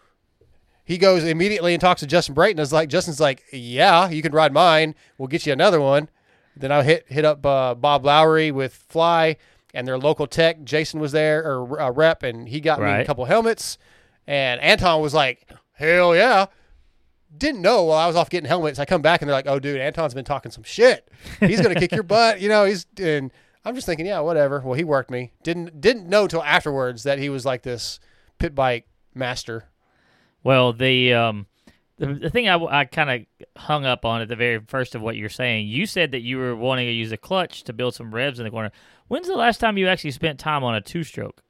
he 0.85 0.97
goes 0.97 1.23
immediately 1.23 1.73
and 1.73 1.81
talks 1.81 2.01
to 2.01 2.07
Justin 2.07 2.35
Brayton. 2.35 2.59
Is 2.59 2.73
like 2.73 2.89
Justin's 2.89 3.19
like, 3.19 3.43
Yeah, 3.51 4.09
you 4.09 4.21
can 4.21 4.31
ride 4.31 4.53
mine. 4.53 4.95
We'll 5.17 5.27
get 5.27 5.45
you 5.45 5.53
another 5.53 5.81
one. 5.81 6.09
Then 6.55 6.71
I 6.71 6.83
hit 6.83 7.05
hit 7.07 7.25
up 7.25 7.45
uh, 7.45 7.73
Bob 7.75 8.05
Lowry 8.05 8.51
with 8.51 8.73
Fly 8.73 9.37
and 9.73 9.87
their 9.87 9.97
local 9.97 10.27
tech. 10.27 10.63
Jason 10.63 10.99
was 10.99 11.11
there 11.11 11.43
or 11.43 11.81
uh, 11.81 11.89
rep, 11.91 12.23
and 12.23 12.47
he 12.47 12.59
got 12.59 12.79
me 12.79 12.85
a 13.01 13.05
couple 13.05 13.25
helmets. 13.25 13.77
And 14.27 14.61
Anton 14.61 15.01
was 15.01 15.13
like, 15.13 15.49
"Hell 15.73 16.15
yeah!" 16.15 16.45
Didn't 17.35 17.61
know 17.61 17.83
while 17.85 17.97
I 17.97 18.05
was 18.05 18.15
off 18.15 18.29
getting 18.29 18.47
helmets. 18.47 18.77
I 18.77 18.85
come 18.85 19.01
back 19.01 19.21
and 19.21 19.27
they're 19.29 19.35
like, 19.35 19.47
"Oh, 19.47 19.57
dude, 19.59 19.81
Anton's 19.81 20.13
been 20.13 20.25
talking 20.25 20.51
some 20.51 20.63
shit. 20.63 21.09
He's 21.39 21.59
gonna 21.59 21.75
kick 21.75 21.91
your 21.91 22.03
butt." 22.03 22.39
You 22.39 22.49
know, 22.49 22.65
he's 22.65 22.85
and 23.01 23.31
I'm 23.65 23.75
just 23.75 23.85
thinking, 23.85 24.05
yeah, 24.05 24.19
whatever. 24.19 24.59
Well, 24.59 24.73
he 24.73 24.83
worked 24.83 25.09
me. 25.09 25.31
Didn't 25.43 25.79
didn't 25.79 26.07
know 26.07 26.27
till 26.27 26.43
afterwards 26.43 27.03
that 27.03 27.19
he 27.19 27.29
was 27.29 27.45
like 27.45 27.63
this 27.63 27.99
pit 28.39 28.53
bike 28.53 28.87
master. 29.13 29.69
Well, 30.43 30.73
the 30.73 31.13
um, 31.13 31.47
the, 31.97 32.07
the 32.07 32.29
thing 32.29 32.49
I, 32.49 32.57
I 32.57 32.85
kind 32.85 33.09
of 33.09 33.61
hung 33.61 33.85
up 33.85 34.03
on 34.03 34.21
at 34.21 34.27
the 34.27 34.35
very 34.35 34.59
first 34.67 34.95
of 34.95 35.01
what 35.01 35.15
you're 35.15 35.29
saying, 35.29 35.67
you 35.67 35.85
said 35.85 36.11
that 36.11 36.21
you 36.21 36.37
were 36.37 36.55
wanting 36.55 36.87
to 36.87 36.91
use 36.93 37.11
a 37.11 37.17
clutch 37.17 37.63
to 37.63 37.73
build 37.73 37.95
some 37.95 38.13
revs 38.13 38.39
in 38.39 38.45
the 38.45 38.51
corner. 38.51 38.71
When's 39.07 39.27
the 39.27 39.35
last 39.35 39.59
time 39.59 39.77
you 39.77 39.87
actually 39.87 40.11
spent 40.11 40.39
time 40.39 40.63
on 40.63 40.75
a 40.75 40.81
two 40.81 41.03
stroke? 41.03 41.41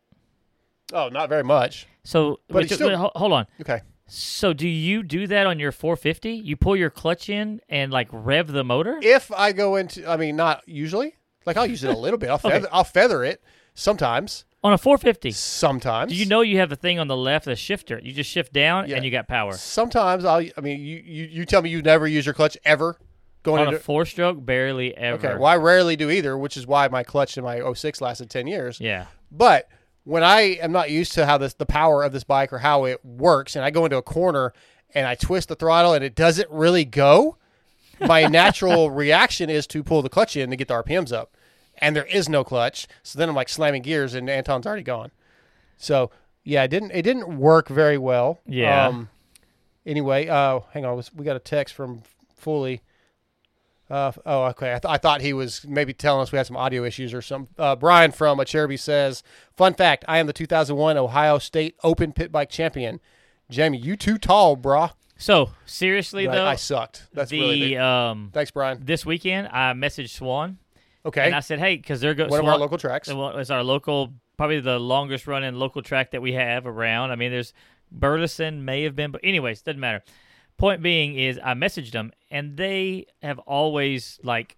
Oh, 0.91 1.09
not 1.09 1.29
very 1.29 1.43
much. 1.43 1.87
So, 2.03 2.39
But 2.49 2.63
he's 2.65 2.75
still- 2.75 2.89
wait, 2.89 3.11
hold 3.15 3.31
on. 3.33 3.47
Okay. 3.61 3.81
So, 4.05 4.53
do 4.53 4.67
you 4.67 5.01
do 5.01 5.27
that 5.27 5.47
on 5.47 5.59
your 5.59 5.71
450? 5.71 6.33
You 6.33 6.57
pull 6.57 6.75
your 6.75 6.89
clutch 6.89 7.29
in 7.29 7.61
and 7.69 7.91
like 7.91 8.09
rev 8.11 8.51
the 8.51 8.63
motor? 8.63 8.99
If 9.01 9.31
I 9.31 9.53
go 9.53 9.77
into, 9.77 10.07
I 10.07 10.17
mean, 10.17 10.35
not 10.35 10.61
usually. 10.67 11.15
Like 11.45 11.57
I'll 11.57 11.65
use 11.67 11.83
it 11.83 11.89
a 11.89 11.97
little 11.97 12.17
bit. 12.17 12.29
I'll 12.29 12.35
Okay. 12.35 12.49
feather, 12.51 12.67
I'll 12.71 12.83
feather 12.83 13.23
it 13.23 13.41
sometimes. 13.73 14.45
on 14.63 14.71
a 14.73 14.77
450? 14.77 15.31
Sometimes. 15.31 16.11
Do 16.11 16.17
you 16.17 16.25
know 16.25 16.41
you 16.41 16.57
have 16.59 16.69
the 16.69 16.75
thing 16.75 16.99
on 16.99 17.07
the 17.07 17.17
left, 17.17 17.45
the 17.45 17.55
shifter? 17.55 17.99
You 18.01 18.13
just 18.13 18.29
shift 18.29 18.53
down 18.53 18.87
Yeah. 18.89 18.95
and 18.95 19.05
you 19.05 19.11
got 19.11 19.27
power. 19.27 19.53
Sometimes 19.53 20.23
I'll. 20.25 20.45
I 20.57 20.61
mean, 20.61 20.79
you 20.79 21.01
you, 21.05 21.23
you 21.25 21.45
tell 21.45 21.61
me 21.61 21.69
you 21.69 21.81
never 21.81 22.07
use 22.07 22.25
your 22.25 22.33
clutch 22.33 22.57
ever 22.63 22.97
going 23.43 23.61
On 23.61 23.67
into. 23.67 23.77
a 23.79 23.81
four 23.81 24.05
stroke, 24.05 24.45
barely 24.45 24.95
ever. 24.95 25.17
okay. 25.27 25.35
Well, 25.37 25.47
I 25.47 25.57
rarely 25.57 25.95
do 25.97 26.09
either, 26.09 26.37
which 26.37 26.55
is 26.55 26.65
why 26.65 26.87
my 26.87 27.03
clutch 27.03 27.37
in 27.37 27.43
my 27.43 27.59
06 27.73 27.99
lasted 27.99 28.29
ten 28.29 28.47
years. 28.47 28.79
yeah. 28.79 29.07
But 29.31 29.67
when 30.05 30.23
I 30.23 30.57
am 30.61 30.71
not 30.71 30.91
used 30.91 31.13
to 31.13 31.25
how 31.25 31.37
this 31.39 31.53
the 31.55 31.65
power 31.65 32.03
of 32.03 32.13
this 32.13 32.23
bike 32.23 32.53
or 32.53 32.59
how 32.59 32.85
it 32.85 33.03
works, 33.03 33.55
and 33.55 33.65
I 33.65 33.69
go 33.71 33.83
into 33.85 33.97
a 33.97 34.01
corner 34.01 34.53
and 34.95 35.07
I 35.07 35.15
twist 35.15 35.49
the 35.49 35.55
throttle 35.55 35.93
and 35.93 36.03
it 36.05 36.13
doesn't 36.15 36.49
really 36.51 36.85
go, 36.85 37.37
my 37.99 38.27
natural 38.27 38.91
reaction 38.91 39.49
is 39.49 39.65
to 39.67 39.83
pull 39.83 40.01
the 40.03 40.09
clutch 40.09 40.37
in 40.37 40.49
to 40.51 40.55
get 40.55 40.67
the 40.67 40.75
RPMs 40.75 41.11
up, 41.11 41.32
and 41.83 41.95
there 41.95 42.05
is 42.05 42.29
no 42.29 42.43
clutch. 42.43 42.87
So 43.03 43.19
then 43.19 43.29
I'm 43.29 43.35
like 43.35 43.49
slamming 43.49 43.81
gears, 43.81 44.13
and 44.13 44.29
Anton's 44.29 44.65
already 44.65 44.83
gone. 44.83 45.11
So 45.77 46.11
yeah, 46.43 46.63
it 46.63 46.69
didn't 46.69 46.91
it 46.91 47.01
didn't 47.03 47.37
work 47.37 47.67
very 47.67 47.97
well. 47.97 48.39
Yeah. 48.47 48.87
Um, 48.87 49.09
anyway, 49.85 50.27
uh, 50.27 50.61
hang 50.71 50.85
on, 50.85 51.01
we 51.15 51.25
got 51.25 51.35
a 51.35 51.39
text 51.39 51.75
from 51.75 52.01
Fully. 52.35 52.81
Uh, 53.89 54.11
oh, 54.25 54.45
okay. 54.45 54.71
I, 54.73 54.79
th- 54.79 54.91
I 54.91 54.97
thought 54.97 55.21
he 55.21 55.33
was 55.33 55.67
maybe 55.67 55.93
telling 55.93 56.21
us 56.21 56.31
we 56.31 56.37
had 56.37 56.47
some 56.47 56.57
audio 56.57 56.83
issues 56.83 57.13
or 57.13 57.21
some. 57.21 57.47
Uh, 57.57 57.75
Brian 57.75 58.11
from 58.11 58.39
A 58.39 58.43
Acherby 58.45 58.79
says, 58.79 59.23
"Fun 59.55 59.73
fact: 59.73 60.05
I 60.07 60.17
am 60.19 60.25
the 60.25 60.33
2001 60.33 60.97
Ohio 60.97 61.37
State 61.37 61.75
Open 61.83 62.11
Pit 62.13 62.31
Bike 62.31 62.49
Champion. 62.49 62.99
Jamie, 63.49 63.77
you 63.77 63.95
too 63.95 64.17
tall, 64.17 64.57
brah. 64.57 64.93
So, 65.17 65.51
seriously, 65.65 66.25
though, 66.25 66.45
I, 66.45 66.51
I 66.51 66.55
sucked. 66.55 67.07
That's 67.13 67.29
the 67.29 67.39
really 67.39 67.59
big. 67.59 67.77
um, 67.77 68.31
Thanks, 68.33 68.51
Brian. 68.51 68.79
this 68.83 69.05
weekend, 69.05 69.47
I 69.49 69.73
messaged 69.73 70.09
Swan 70.09 70.57
Okay, 71.05 71.25
and 71.25 71.35
I 71.35 71.41
said, 71.41 71.59
hey, 71.59 71.75
because 71.75 71.99
they're 71.99 72.13
going 72.13 72.29
one 72.29 72.39
of 72.39 72.45
our 72.47 72.57
local 72.57 72.77
tracks. 72.77 73.09
It's 73.11 73.49
our 73.49 73.63
local, 73.63 74.13
probably 74.37 74.61
the 74.61 74.79
longest 74.79 75.27
running 75.27 75.53
local 75.55 75.81
track 75.81 76.11
that 76.11 76.21
we 76.21 76.33
have 76.33 76.65
around. 76.65 77.11
I 77.11 77.15
mean, 77.15 77.31
there's 77.31 77.53
Burleson 77.91 78.63
may 78.65 78.83
have 78.83 78.95
been, 78.95 79.11
but 79.11 79.21
anyways, 79.23 79.61
doesn't 79.61 79.79
matter. 79.79 80.01
Point 80.57 80.81
being 80.81 81.17
is, 81.17 81.39
I 81.43 81.55
messaged 81.55 81.91
them, 81.91 82.11
and 82.31 82.55
they 82.55 83.07
have 83.21 83.39
always 83.39 84.19
like, 84.23 84.55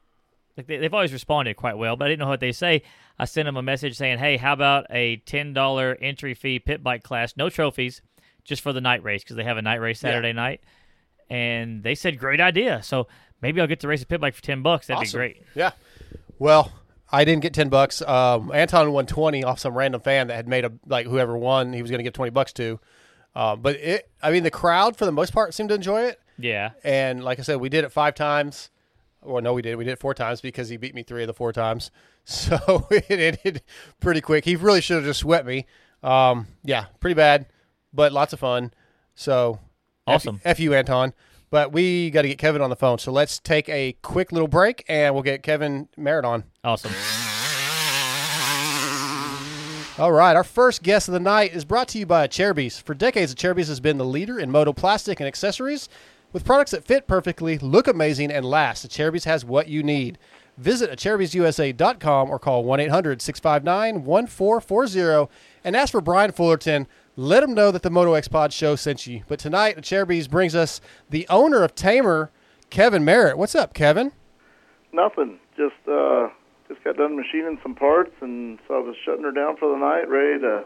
like 0.56 0.68
they, 0.68 0.78
they've 0.78 0.94
always 0.94 1.14
responded 1.14 1.56
quite 1.56 1.78
well. 1.78 1.96
But 1.96 2.06
I 2.06 2.08
didn't 2.10 2.20
know 2.20 2.28
what 2.28 2.42
they 2.42 2.52
say. 2.52 2.84
I 3.18 3.26
sent 3.26 3.46
them 3.46 3.58
a 3.58 3.62
message 3.64 3.96
saying, 3.96 4.20
"Hey, 4.20 4.38
how 4.38 4.54
about 4.54 4.86
a 4.90 5.18
ten 5.26 5.54
dollar 5.54 5.98
entry 6.00 6.34
fee 6.34 6.60
pit 6.60 6.84
bike 6.84 7.02
class, 7.02 7.36
no 7.38 7.50
trophies, 7.50 8.02
just 8.44 8.62
for 8.62 8.72
the 8.74 8.82
night 8.82 9.04
race 9.04 9.24
because 9.24 9.36
they 9.38 9.44
have 9.46 9.58
a 9.58 9.62
night 9.62 9.82
race 9.82 10.04
Yeah. 10.04 10.10
Saturday 10.12 10.34
night." 10.34 10.62
And 11.30 11.82
they 11.82 11.96
said, 11.96 12.20
"Great 12.20 12.42
idea." 12.42 12.84
So 12.84 13.08
maybe 13.42 13.60
I'll 13.62 13.68
get 13.68 13.80
to 13.80 13.88
race 13.88 14.04
a 14.04 14.06
pit 14.06 14.20
bike 14.22 14.36
for 14.36 14.42
ten 14.44 14.62
bucks. 14.62 14.88
That'd 14.88 15.02
Awesome. 15.02 15.18
be 15.18 15.18
great. 15.18 15.44
Yeah. 15.56 15.72
Well, 16.40 16.72
I 17.12 17.24
didn't 17.26 17.42
get 17.42 17.54
ten 17.54 17.70
bucks. 17.70 18.02
Um, 18.02 18.52
Anton 18.54 18.92
won 18.92 19.06
twenty 19.06 19.44
off 19.44 19.60
some 19.60 19.78
random 19.78 20.02
fan 20.02 20.28
that 20.28 20.36
had 20.36 20.48
made 20.48 20.66
a 20.66 20.72
like 20.86 21.08
whoever 21.08 21.38
won, 21.38 21.74
he 21.74 21.82
was 21.82 21.92
going 21.92 22.00
to 22.00 22.04
give 22.04 22.14
twenty 22.14 22.32
bucks 22.32 22.54
to. 22.54 22.80
Uh, 23.36 23.56
but 23.56 23.76
it, 23.76 24.10
I 24.22 24.32
mean, 24.32 24.44
the 24.44 24.52
crowd 24.52 24.96
for 24.96 25.06
the 25.06 25.12
most 25.12 25.34
part 25.34 25.54
seemed 25.54 25.70
to 25.70 25.76
enjoy 25.76 26.04
it. 26.04 26.20
Yeah. 26.38 26.72
And 26.84 27.24
like 27.24 27.40
I 27.40 27.42
said, 27.44 27.58
we 27.58 27.70
did 27.70 27.84
it 27.84 27.92
five 27.92 28.16
times. 28.16 28.70
Well, 29.22 29.42
no, 29.42 29.54
we 29.54 29.62
did. 29.62 29.76
We 29.76 29.84
did 29.84 29.92
it 29.92 30.00
four 30.00 30.14
times 30.14 30.40
because 30.40 30.70
he 30.70 30.78
beat 30.78 30.94
me 30.96 31.04
three 31.04 31.24
of 31.24 31.28
the 31.28 31.34
four 31.34 31.52
times. 31.54 31.92
So 32.28 32.88
it 32.90 33.06
ended 33.12 33.62
pretty 34.00 34.20
quick. 34.20 34.46
He 34.46 34.56
really 34.56 34.82
should 34.82 34.96
have 34.96 35.06
just 35.06 35.20
swept 35.20 35.46
me. 35.46 35.68
Um, 36.02 36.48
yeah, 36.64 36.86
pretty 37.00 37.14
bad, 37.14 37.46
but 37.94 38.12
lots 38.12 38.34
of 38.34 38.40
fun. 38.40 38.74
So 39.14 39.60
Awesome. 40.08 40.38
F, 40.44 40.54
F 40.54 40.60
you, 40.60 40.74
Anton. 40.74 41.14
But 41.56 41.72
we 41.72 42.10
got 42.10 42.24
to 42.24 42.28
get 42.28 42.38
Kevin 42.38 42.62
on 42.62 42.70
the 42.70 42.76
phone. 42.76 42.98
So 42.98 43.14
let's 43.14 43.40
take 43.40 43.70
a 43.70 43.94
quick 44.02 44.34
little 44.34 44.50
break 44.50 44.84
and 44.90 45.14
we'll 45.14 45.24
get 45.24 45.42
Kevin 45.42 45.88
Merritt 45.96 46.26
on. 46.26 46.44
Awesome. 46.66 46.92
All 49.98 50.12
right, 50.12 50.36
our 50.36 50.44
first 50.44 50.84
guest 50.84 51.08
of 51.08 51.14
the 51.14 51.22
night 51.22 51.56
is 51.56 51.64
brought 51.64 51.88
to 51.88 51.98
you 51.98 52.06
by 52.06 52.28
Acerbis. 52.28 52.82
For 52.82 52.94
decades, 52.94 53.34
Acerbis 53.34 53.70
has 53.70 53.80
been 53.80 53.98
the 53.98 54.04
leader 54.04 54.38
in 54.38 54.52
moto 54.52 54.74
plastic 54.74 55.22
and 55.22 55.28
accessories. 55.28 55.88
With 56.34 56.44
products 56.44 56.72
that 56.72 56.84
fit 56.84 57.08
perfectly, 57.08 57.58
look 57.60 57.88
amazing, 57.88 58.34
and 58.34 58.44
last, 58.44 58.86
Acerbis 58.86 59.24
has 59.24 59.46
what 59.46 59.70
you 59.70 59.82
need. 59.82 60.18
Visit 60.58 60.92
acerbisUSA.com 60.92 62.30
or 62.30 62.38
call 62.38 62.66
1 62.66 62.82
800 62.82 63.22
659 63.22 64.04
1440 64.04 65.34
and 65.64 65.76
ask 65.78 65.94
for 65.94 66.02
Brian 66.02 66.34
Fullerton. 66.34 66.86
Let 67.18 67.42
them 67.42 67.54
know 67.54 67.72
that 67.72 67.82
the 67.82 67.90
Moto 67.90 68.14
X 68.14 68.28
Pod 68.28 68.52
show 68.52 68.76
sent 68.76 69.08
you. 69.08 69.24
But 69.28 69.40
tonight, 69.40 69.76
the 69.76 69.82
Acerbis 69.82 70.30
brings 70.30 70.54
us 70.54 70.82
the 71.10 71.26
owner 71.30 71.64
of 71.64 71.74
Tamer, 71.74 72.30
Kevin 72.70 73.06
Merritt. 73.06 73.38
What's 73.38 73.56
up, 73.56 73.74
Kevin? 73.74 74.12
Nothing. 74.92 75.40
Just 75.56 75.76
uh, 75.90 76.28
just 76.68 76.84
got 76.84 76.98
done 76.98 77.16
machining 77.16 77.58
some 77.64 77.74
parts, 77.74 78.12
and 78.20 78.60
so 78.68 78.76
I 78.76 78.80
was 78.80 78.96
shutting 79.06 79.24
her 79.24 79.32
down 79.32 79.56
for 79.56 79.72
the 79.72 79.78
night, 79.78 80.10
ready 80.10 80.40
to 80.42 80.66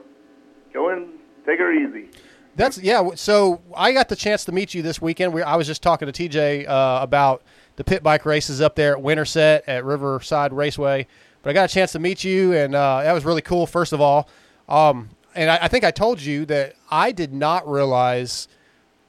go 0.73 0.89
in, 0.89 1.09
take 1.45 1.59
her 1.59 1.71
easy. 1.71 2.09
That's 2.55 2.79
yeah. 2.79 3.07
So 3.13 3.61
I 3.75 3.91
got 3.91 4.09
the 4.09 4.15
chance 4.15 4.43
to 4.45 4.51
meet 4.51 4.73
you 4.73 4.81
this 4.81 4.99
weekend. 4.99 5.33
We, 5.33 5.43
I 5.43 5.55
was 5.55 5.67
just 5.67 5.83
talking 5.83 6.11
to 6.11 6.29
TJ 6.29 6.67
uh, 6.67 6.99
about 7.03 7.43
the 7.75 7.83
pit 7.83 8.01
bike 8.01 8.25
races 8.25 8.59
up 8.59 8.75
there 8.75 8.93
at 8.93 9.01
Winterset 9.03 9.63
at 9.67 9.85
Riverside 9.85 10.51
Raceway. 10.51 11.05
But 11.43 11.51
I 11.51 11.53
got 11.53 11.69
a 11.69 11.73
chance 11.73 11.91
to 11.91 11.99
meet 11.99 12.23
you, 12.23 12.53
and 12.53 12.73
uh, 12.73 13.03
that 13.03 13.13
was 13.13 13.23
really 13.23 13.43
cool. 13.43 13.67
First 13.67 13.93
of 13.93 14.01
all, 14.01 14.27
um, 14.67 15.09
and 15.39 15.50
I, 15.50 15.60
I 15.62 15.67
think 15.69 15.86
I 15.86 15.91
told 15.91 16.22
you 16.22 16.46
that 16.48 16.74
I 16.91 17.13
did 17.13 17.34
not 17.34 17.65
realize 17.67 18.50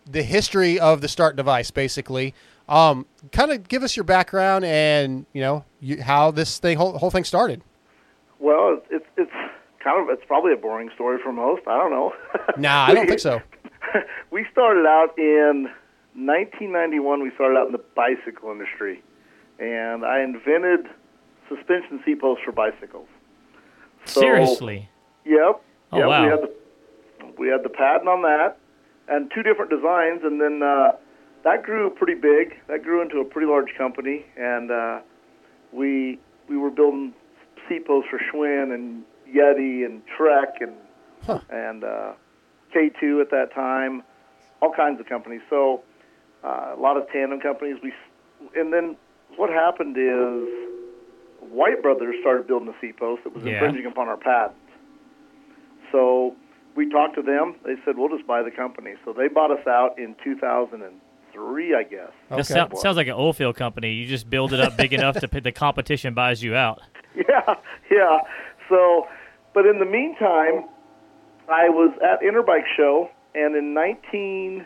the 0.09 0.23
history 0.23 0.79
of 0.79 1.01
the 1.01 1.09
start 1.09 1.35
device. 1.35 1.73
Basically, 1.73 2.35
um, 2.69 3.05
kind 3.33 3.51
of 3.51 3.69
give 3.69 3.83
us 3.83 3.97
your 3.97 4.05
background 4.05 4.65
and 4.65 5.27
you 5.33 5.41
know 5.41 5.65
you, 5.81 6.01
how 6.01 6.31
this 6.31 6.59
thing 6.61 6.79
whole, 6.79 6.97
whole 6.97 7.11
thing 7.11 7.25
started. 7.25 7.63
Well, 8.39 8.81
it's 8.91 9.05
it's 9.17 9.33
kind 9.83 10.01
of 10.01 10.09
it's 10.17 10.25
probably 10.27 10.53
a 10.53 10.57
boring 10.57 10.91
story 10.95 11.19
for 11.21 11.33
most. 11.33 11.67
I 11.67 11.77
don't 11.77 11.91
know. 11.91 12.13
Nah, 12.57 12.87
I 12.87 12.95
don't 12.95 13.09
think 13.09 13.21
so. 13.21 13.43
we 14.31 14.47
started 14.53 14.87
out 14.87 15.19
in 15.19 15.65
1991. 16.15 17.23
We 17.23 17.33
started 17.35 17.59
out 17.59 17.67
in 17.67 17.73
the 17.73 17.85
bicycle 17.97 18.53
industry, 18.53 19.03
and 19.59 20.05
I 20.05 20.23
invented 20.23 20.87
suspension 21.49 22.01
seat 22.05 22.21
posts 22.21 22.45
for 22.45 22.53
bicycles. 22.53 23.09
So- 24.05 24.21
Seriously. 24.21 24.89
Yep. 25.25 25.63
Oh, 25.93 25.99
yep. 25.99 26.07
wow. 26.09 26.25
We 26.25 26.31
had 26.31 26.41
the 26.43 26.53
we 27.39 27.49
had 27.49 27.63
the 27.63 27.69
patent 27.71 28.09
on 28.09 28.23
that, 28.23 28.59
and 29.09 29.31
two 29.35 29.43
different 29.43 29.71
designs, 29.71 30.21
and 30.25 30.41
then 30.41 30.63
uh, 30.63 30.93
that 31.45 31.63
grew 31.63 31.91
pretty 31.91 32.15
big. 32.15 32.55
That 32.69 32.83
grew 32.83 33.01
into 33.03 33.19
a 33.19 33.25
pretty 33.25 33.47
large 33.49 33.75
company, 33.77 34.25
and 34.37 34.71
uh, 34.71 35.01
we 35.73 36.19
we 36.49 36.57
were 36.57 36.71
building 36.71 37.13
seat 37.69 37.87
for 37.87 38.03
Schwinn 38.33 38.75
and 38.75 39.05
Yeti 39.35 39.85
and 39.87 40.03
Trek 40.17 40.61
and 40.61 40.73
and 41.51 41.85
uh, 41.85 42.13
K2 42.75 43.21
at 43.21 43.31
that 43.31 43.53
time, 43.55 44.03
all 44.63 44.73
kinds 44.73 45.01
of 45.01 45.07
companies. 45.07 45.41
So 45.51 45.83
uh, 46.45 46.75
a 46.77 46.81
lot 46.81 46.97
of 46.97 47.09
tandem 47.11 47.41
companies. 47.41 47.77
We 47.83 47.93
and 48.55 48.73
then 48.73 48.97
what 49.37 49.51
happened 49.51 49.97
is 49.97 50.49
White 51.51 51.83
Brothers 51.83 52.17
started 52.21 52.47
building 52.47 52.69
a 52.69 52.81
seat 52.81 52.97
post 52.99 53.25
that 53.25 53.35
was 53.35 53.45
Yeah. 53.45 53.53
infringing 53.55 53.87
upon 53.87 54.09
our 54.09 54.17
patent. 54.17 54.57
So 55.93 56.35
we 56.77 56.89
talked 56.89 57.15
to 57.17 57.23
them. 57.23 57.57
They 57.65 57.75
said 57.85 57.97
we'll 57.99 58.09
just 58.15 58.27
buy 58.27 58.43
the 58.43 58.51
company. 58.51 58.95
So 59.05 59.13
they 59.13 59.29
bought 59.29 59.51
us 59.51 59.67
out 59.67 59.99
in 59.99 60.15
2003, 60.25 61.75
I 61.75 61.83
guess. 61.83 62.11
This 62.31 62.51
Okay. 62.51 62.67
sou- 62.71 62.77
sounds 62.81 62.97
like 62.97 63.07
an 63.09 63.15
oil 63.15 63.33
field 63.33 63.57
company. 63.57 63.93
You 63.93 64.07
just 64.07 64.29
build 64.31 64.53
it 64.53 64.61
up 64.61 64.77
big 64.77 64.93
enough 64.93 65.17
to 65.21 65.29
put 65.29 65.43
the 65.45 65.53
competition 65.53 66.15
buys 66.15 66.43
you 66.43 66.55
out. 66.55 66.81
Yeah, 67.17 67.55
yeah. 67.91 68.19
So, 68.69 69.09
but 69.53 69.67
in 69.67 69.81
the 69.81 69.85
meantime, 69.85 70.67
I 71.49 71.69
was 71.69 71.93
at 72.01 72.21
Interbike 72.23 72.63
Show, 72.77 73.11
and 73.35 73.57
in 73.57 73.75
19, 73.75 74.65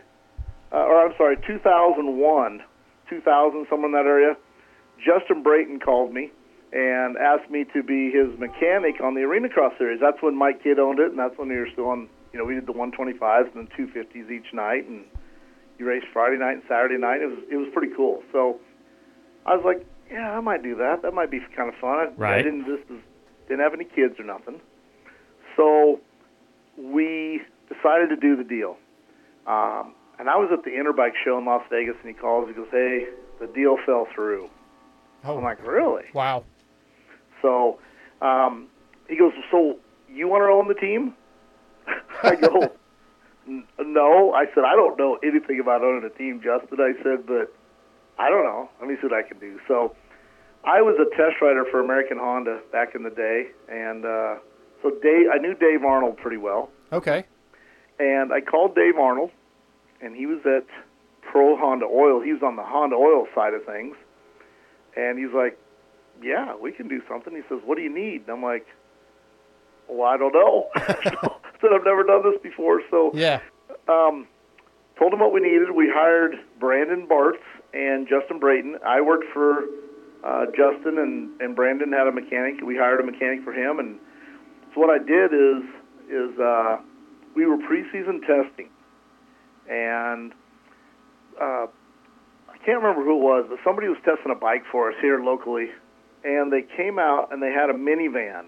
uh, 0.71 0.77
or 0.77 1.07
I'm 1.07 1.15
sorry, 1.17 1.39
2001, 1.47 2.63
2000, 3.09 3.67
somewhere 3.71 3.87
in 3.87 3.93
that 3.93 4.05
area, 4.07 4.37
Justin 4.99 5.43
Brayton 5.43 5.81
called 5.81 6.13
me 6.13 6.33
and 6.75 7.17
asked 7.17 7.49
me 7.51 7.65
to 7.73 7.83
be 7.85 8.11
his 8.11 8.37
mechanic 8.39 9.01
on 9.01 9.15
the 9.15 9.23
Arena 9.23 9.49
Cross 9.49 9.75
Series. 9.79 10.01
That's 10.01 10.21
when 10.21 10.37
Mike 10.37 10.63
Kidd 10.63 10.81
owned 10.81 10.99
it, 10.99 11.11
and 11.11 11.19
that's 11.19 11.39
when 11.39 11.49
we 11.49 11.57
were 11.57 11.69
still 11.73 11.89
on. 11.89 12.09
You 12.33 12.41
know, 12.41 12.45
we 12.45 12.55
did 12.55 12.67
the 12.67 12.73
125s 12.73 13.55
and 13.55 13.69
the 13.69 13.71
250s 13.79 14.29
each 14.29 14.53
night, 14.53 14.89
and 14.89 15.05
you 15.79 15.87
raced 15.87 16.07
Friday 16.13 16.37
night 16.37 16.55
and 16.55 16.63
Saturday 16.69 16.99
night. 16.99 17.23
It 17.23 17.27
was 17.27 17.39
it 17.51 17.57
was 17.57 17.69
pretty 17.73 17.95
cool. 17.95 18.23
So 18.33 18.59
I 19.47 19.55
was 19.55 19.65
like, 19.65 19.87
yeah, 20.11 20.37
I 20.37 20.41
might 20.41 20.65
do 20.65 20.75
that. 20.77 21.03
That 21.03 21.15
might 21.15 21.31
be 21.31 21.39
kind 21.57 21.73
of 21.73 21.77
fun. 21.81 21.99
I, 21.99 22.13
I 22.41 22.43
didn't 22.43 22.67
just 22.67 22.89
didn't 23.49 23.61
have 23.61 23.73
any 23.73 23.85
kids 23.85 24.19
or 24.19 24.25
nothing. 24.25 24.61
So 25.57 26.01
we 26.77 27.41
decided 27.69 28.09
to 28.09 28.17
do 28.17 28.35
the 28.35 28.43
deal. 28.43 28.77
Um, 29.47 29.95
and 30.19 30.29
I 30.29 30.37
was 30.37 30.51
at 30.53 30.65
the 30.65 30.71
Interbike 30.71 31.13
show 31.25 31.39
in 31.39 31.45
Las 31.45 31.63
Vegas, 31.71 31.95
and 32.03 32.09
he 32.13 32.21
calls. 32.21 32.49
He 32.49 32.55
goes, 32.55 32.69
"Hey, 32.73 33.07
the 33.39 33.47
deal 33.47 33.77
fell 33.87 34.09
through." 34.13 34.51
Oh, 35.23 35.37
I'm 35.37 35.45
like, 35.45 35.65
"Really?" 35.65 36.05
wow. 36.13 36.43
So 37.45 37.79
um, 38.23 38.69
he 39.07 39.17
goes, 39.17 39.33
"So 39.51 39.77
you 40.09 40.29
want 40.29 40.41
to 40.41 40.49
own 40.49 40.69
the 40.69 40.75
team?" 40.75 41.15
I 42.23 42.37
go, 42.37 42.73
"No." 43.47 44.33
I 44.33 44.47
said, 44.55 44.65
"I 44.65 44.75
don't 44.75 44.99
know 44.99 45.19
anything 45.23 45.61
about 45.61 45.83
owning 45.83 46.05
a 46.05 46.19
team, 46.19 46.41
Justin." 46.43 46.81
I 46.81 46.95
said, 47.03 47.27
"But 47.27 47.55
I 48.19 48.31
don't 48.31 48.45
know. 48.45 48.71
Let 48.81 48.89
me 48.89 48.97
see 48.97 49.09
what 49.09 49.13
I 49.13 49.23
can 49.29 49.39
do." 49.39 49.61
So 49.69 49.95
I 50.65 50.81
was 50.81 50.97
a 50.99 51.05
test 51.17 51.43
rider 51.43 51.67
for 51.71 51.81
American 51.81 52.17
Honda 52.19 52.61
back 52.73 52.95
in 52.95 53.03
the 53.03 53.11
day, 53.11 53.49
and 53.69 54.07
uh, 54.07 54.37
so 54.83 54.91
Dave, 55.03 55.27
I 55.33 55.37
knew 55.37 55.55
Dave 55.55 55.85
Arnold 55.85 56.17
pretty 56.17 56.39
well. 56.39 56.71
Okay. 56.93 57.25
And 57.99 58.33
I 58.33 58.41
called 58.41 58.75
Dave 58.75 58.97
Arnold, 58.97 59.31
and 60.01 60.17
he 60.17 60.27
was 60.27 60.41
at 60.47 60.67
Pro 61.21 61.57
Honda 61.57 61.87
Oil. 61.87 62.23
He 62.23 62.33
was 62.33 62.43
on 62.43 62.57
the 62.57 62.63
Honda 62.63 62.97
Oil 62.97 63.27
side 63.35 63.55
of 63.55 63.65
things. 63.65 63.97
And 64.97 65.19
he's 65.19 65.35
like, 65.35 65.59
Yeah, 66.23 66.55
we 66.57 66.73
can 66.73 66.89
do 66.89 67.03
something. 67.09 67.35
He 67.35 67.43
says, 67.49 67.61
What 67.65 67.77
do 67.77 67.83
you 67.83 67.93
need? 67.95 68.23
And 68.23 68.31
I'm 68.31 68.43
like, 68.43 68.67
Well, 69.89 70.09
I 70.09 70.17
don't 70.17 70.33
know. 70.33 70.69
so, 70.77 70.83
said, 71.61 71.71
I've 71.75 71.85
never 71.85 72.03
done 72.05 72.23
this 72.31 72.41
before. 72.43 72.83
So 72.91 73.11
Yeah. 73.15 73.41
um, 73.89 74.27
told 74.99 75.13
him 75.13 75.21
what 75.21 75.33
we 75.33 75.41
needed. 75.41 75.71
We 75.73 75.91
hired 75.93 76.37
Brandon 76.61 77.07
Bartz 77.07 77.43
and 77.73 78.09
Justin 78.09 78.39
Brayton. 78.39 78.77
I 78.87 79.01
worked 79.01 79.25
for 79.33 79.65
uh, 80.23 80.47
Justin, 80.57 80.99
and, 80.99 81.39
and 81.41 81.55
Brandon 81.57 81.93
had 81.93 82.07
a 82.07 82.13
mechanic. 82.13 82.55
We 82.65 82.77
hired 82.77 83.01
a 83.01 83.05
mechanic 83.05 83.43
for 83.45 83.53
him, 83.53 83.79
and 83.79 83.99
so 84.75 84.81
what 84.81 84.91
I 84.91 84.99
did 84.99 85.33
is 85.35 85.63
is 86.09 86.39
uh, 86.39 86.77
we 87.35 87.45
were 87.47 87.57
preseason 87.59 88.21
testing, 88.21 88.69
and 89.69 90.33
uh, 91.41 91.67
I 92.49 92.57
can't 92.65 92.81
remember 92.81 93.03
who 93.05 93.17
it 93.19 93.23
was, 93.23 93.47
but 93.49 93.59
somebody 93.65 93.89
was 93.89 93.99
testing 94.05 94.31
a 94.31 94.35
bike 94.35 94.63
for 94.71 94.91
us 94.91 94.97
here 95.01 95.21
locally, 95.23 95.67
and 96.25 96.53
they 96.53 96.63
came 96.77 96.99
out 96.99 97.29
and 97.33 97.43
they 97.43 97.53
had 97.53 97.71
a 97.71 97.75
minivan, 97.75 98.47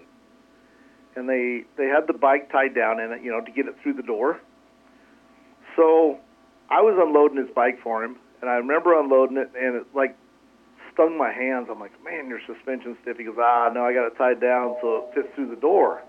and 1.15 1.29
they 1.29 1.63
they 1.77 1.87
had 1.87 2.07
the 2.07 2.13
bike 2.13 2.51
tied 2.51 2.75
down 2.75 2.99
in 2.99 3.11
it, 3.11 3.23
you 3.23 3.31
know, 3.31 3.41
to 3.41 3.51
get 3.51 3.67
it 3.67 3.75
through 3.81 3.93
the 3.93 4.03
door. 4.03 4.41
So 5.75 6.17
I 6.69 6.81
was 6.81 6.97
unloading 6.99 7.37
his 7.37 7.53
bike 7.55 7.79
for 7.81 8.03
him, 8.03 8.17
and 8.41 8.49
I 8.49 8.55
remember 8.55 8.99
unloading 8.99 9.37
it, 9.37 9.51
and 9.57 9.75
it 9.75 9.87
like 9.93 10.17
stung 10.93 11.17
my 11.17 11.31
hands. 11.31 11.67
I'm 11.69 11.79
like, 11.79 11.93
man, 12.03 12.27
your 12.27 12.39
suspension's 12.47 12.97
stiff. 13.03 13.17
He 13.17 13.23
goes, 13.23 13.37
ah, 13.39 13.69
no, 13.73 13.85
I 13.85 13.93
got 13.93 14.07
it 14.07 14.17
tied 14.17 14.41
down 14.41 14.75
so 14.81 15.05
it 15.05 15.15
fits 15.15 15.27
through 15.35 15.49
the 15.49 15.61
door. 15.61 16.01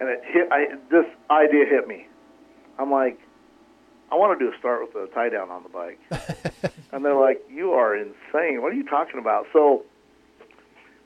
And 0.00 0.08
it 0.08 0.22
hit. 0.24 0.48
I 0.50 0.76
this 0.90 1.04
idea 1.30 1.66
hit 1.66 1.86
me. 1.86 2.06
I'm 2.78 2.90
like, 2.90 3.18
I 4.10 4.14
want 4.16 4.38
to 4.38 4.44
do 4.44 4.50
a 4.50 4.58
start 4.58 4.80
with 4.80 4.96
a 4.96 5.12
tie 5.14 5.28
down 5.28 5.50
on 5.50 5.62
the 5.62 5.68
bike. 5.68 6.00
and 6.92 7.04
they're 7.04 7.20
like, 7.20 7.42
you 7.50 7.72
are 7.72 7.94
insane. 7.94 8.62
What 8.62 8.72
are 8.72 8.76
you 8.76 8.84
talking 8.84 9.20
about? 9.20 9.46
So 9.52 9.84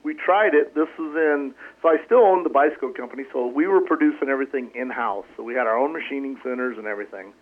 we 0.04 0.14
tried 0.14 0.54
it. 0.54 0.74
This 0.74 0.88
was 0.98 1.16
in. 1.16 1.54
So 1.82 1.88
I 1.88 1.96
still 2.04 2.18
owned 2.18 2.44
the 2.44 2.50
bicycle 2.50 2.92
company. 2.92 3.24
So 3.32 3.46
we 3.46 3.66
were 3.66 3.80
producing 3.80 4.28
everything 4.28 4.70
in 4.74 4.90
house. 4.90 5.24
So 5.36 5.42
we 5.42 5.54
had 5.54 5.66
our 5.66 5.76
own 5.76 5.92
machining 5.92 6.38
centers 6.44 6.76
and 6.78 6.86
everything. 6.86 7.32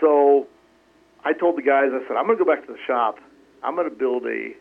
So 0.00 0.46
I 1.24 1.32
told 1.32 1.56
the 1.56 1.62
guys, 1.62 1.90
I 1.92 2.06
said, 2.06 2.16
I'm 2.16 2.26
going 2.26 2.38
to 2.38 2.44
go 2.44 2.50
back 2.50 2.66
to 2.66 2.72
the 2.72 2.78
shop. 2.86 3.16
I'm 3.62 3.74
going 3.74 3.88
to 3.88 3.96
build 3.96 4.26
a, 4.26 4.52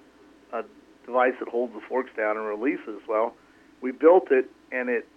a 0.54 0.63
device 1.06 1.34
that 1.40 1.50
holds 1.50 1.74
the 1.74 1.82
forks 1.90 2.12
down 2.16 2.38
and 2.38 2.46
releases. 2.46 3.01
Well, 3.08 3.36
we 3.82 3.92
built 3.92 4.32
it, 4.32 4.46
and 4.72 4.90
it 4.90 5.08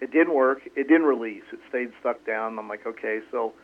it 0.00 0.10
didn't 0.10 0.34
work. 0.34 0.62
It 0.76 0.88
didn't 0.88 1.04
release. 1.04 1.44
It 1.52 1.60
stayed 1.68 1.92
stuck 2.00 2.26
down. 2.26 2.58
I'm 2.58 2.68
like, 2.68 2.86
okay, 2.86 3.20
so 3.30 3.54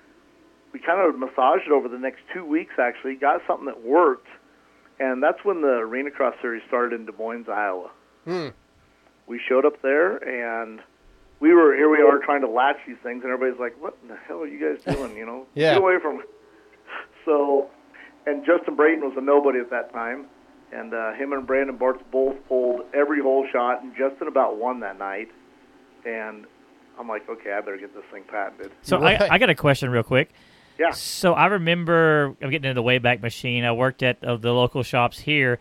we 0.73 0.79
kind 0.79 1.01
of 1.01 1.19
massaged 1.19 1.67
it 1.67 1.73
over 1.73 1.89
the 1.89 1.99
next 1.99 2.21
two 2.33 2.45
weeks. 2.45 2.75
Actually, 2.79 3.17
got 3.17 3.43
something 3.47 3.67
that 3.67 3.85
worked, 3.85 4.29
and 5.01 5.23
that's 5.23 5.45
when 5.45 5.61
the 5.63 5.69
Arena 5.79 6.11
Cross 6.11 6.35
Series 6.43 6.63
started 6.69 6.99
in 6.99 7.07
Des 7.07 7.13
Moines, 7.19 7.49
Iowa. 7.49 7.91
Hmm. 8.25 8.49
We 9.27 9.41
showed 9.49 9.65
up 9.67 9.81
there, 9.83 10.17
and 10.17 10.81
we 11.41 11.53
were 11.53 11.75
here. 11.77 11.89
We 11.91 11.99
are 12.03 12.19
trying 12.19 12.41
to 12.43 12.49
latch 12.49 12.79
these 12.87 12.97
things, 13.03 13.23
and 13.25 13.33
everybody's 13.33 13.61
like, 13.61 13.81
"What 13.81 13.97
in 14.03 14.09
the 14.09 14.17
hell 14.17 14.41
are 14.43 14.47
you 14.47 14.59
guys 14.75 14.83
doing?" 14.97 15.17
You 15.17 15.27
know, 15.27 15.47
Yeah. 15.55 15.75
get 15.75 15.83
away 15.83 15.99
from. 16.01 16.23
So, 17.25 17.69
and 18.27 18.45
Justin 18.45 18.75
Brayton 18.77 19.03
was 19.05 19.15
a 19.17 19.21
nobody 19.21 19.59
at 19.59 19.71
that 19.71 19.93
time, 19.93 20.27
and 20.73 20.95
uh, 20.95 21.13
him 21.13 21.33
and 21.33 21.47
Brandon 21.47 21.77
Bartz 21.79 22.01
both 22.11 22.37
pulled 22.49 22.83
every 22.95 23.21
hole 23.21 23.47
shot, 23.53 23.83
and 23.83 23.95
Justin 23.97 24.29
about 24.29 24.57
won 24.57 24.81
that 24.81 24.99
night. 24.99 25.29
And 26.07 26.47
I'm 26.99 27.09
like, 27.09 27.29
okay, 27.29 27.53
I 27.53 27.61
better 27.61 27.77
get 27.77 27.95
this 27.95 28.05
thing 28.11 28.23
patented. 28.25 28.73
So 28.83 28.99
Right. 28.99 29.21
I, 29.21 29.35
I 29.35 29.39
got 29.39 29.51
a 29.51 29.55
question 29.55 29.91
real 29.91 30.03
quick. 30.03 30.31
Yeah. 30.79 30.91
So 30.91 31.33
I 31.35 31.47
remember 31.47 32.35
I'm 32.41 32.51
getting 32.51 32.69
into 32.71 32.81
the 32.81 32.87
Wayback 32.87 33.21
Machine. 33.23 33.65
I 33.65 33.73
worked 33.73 34.03
at 34.03 34.23
uh, 34.23 34.37
the 34.37 34.53
local 34.53 34.83
shops 34.83 35.19
here, 35.19 35.59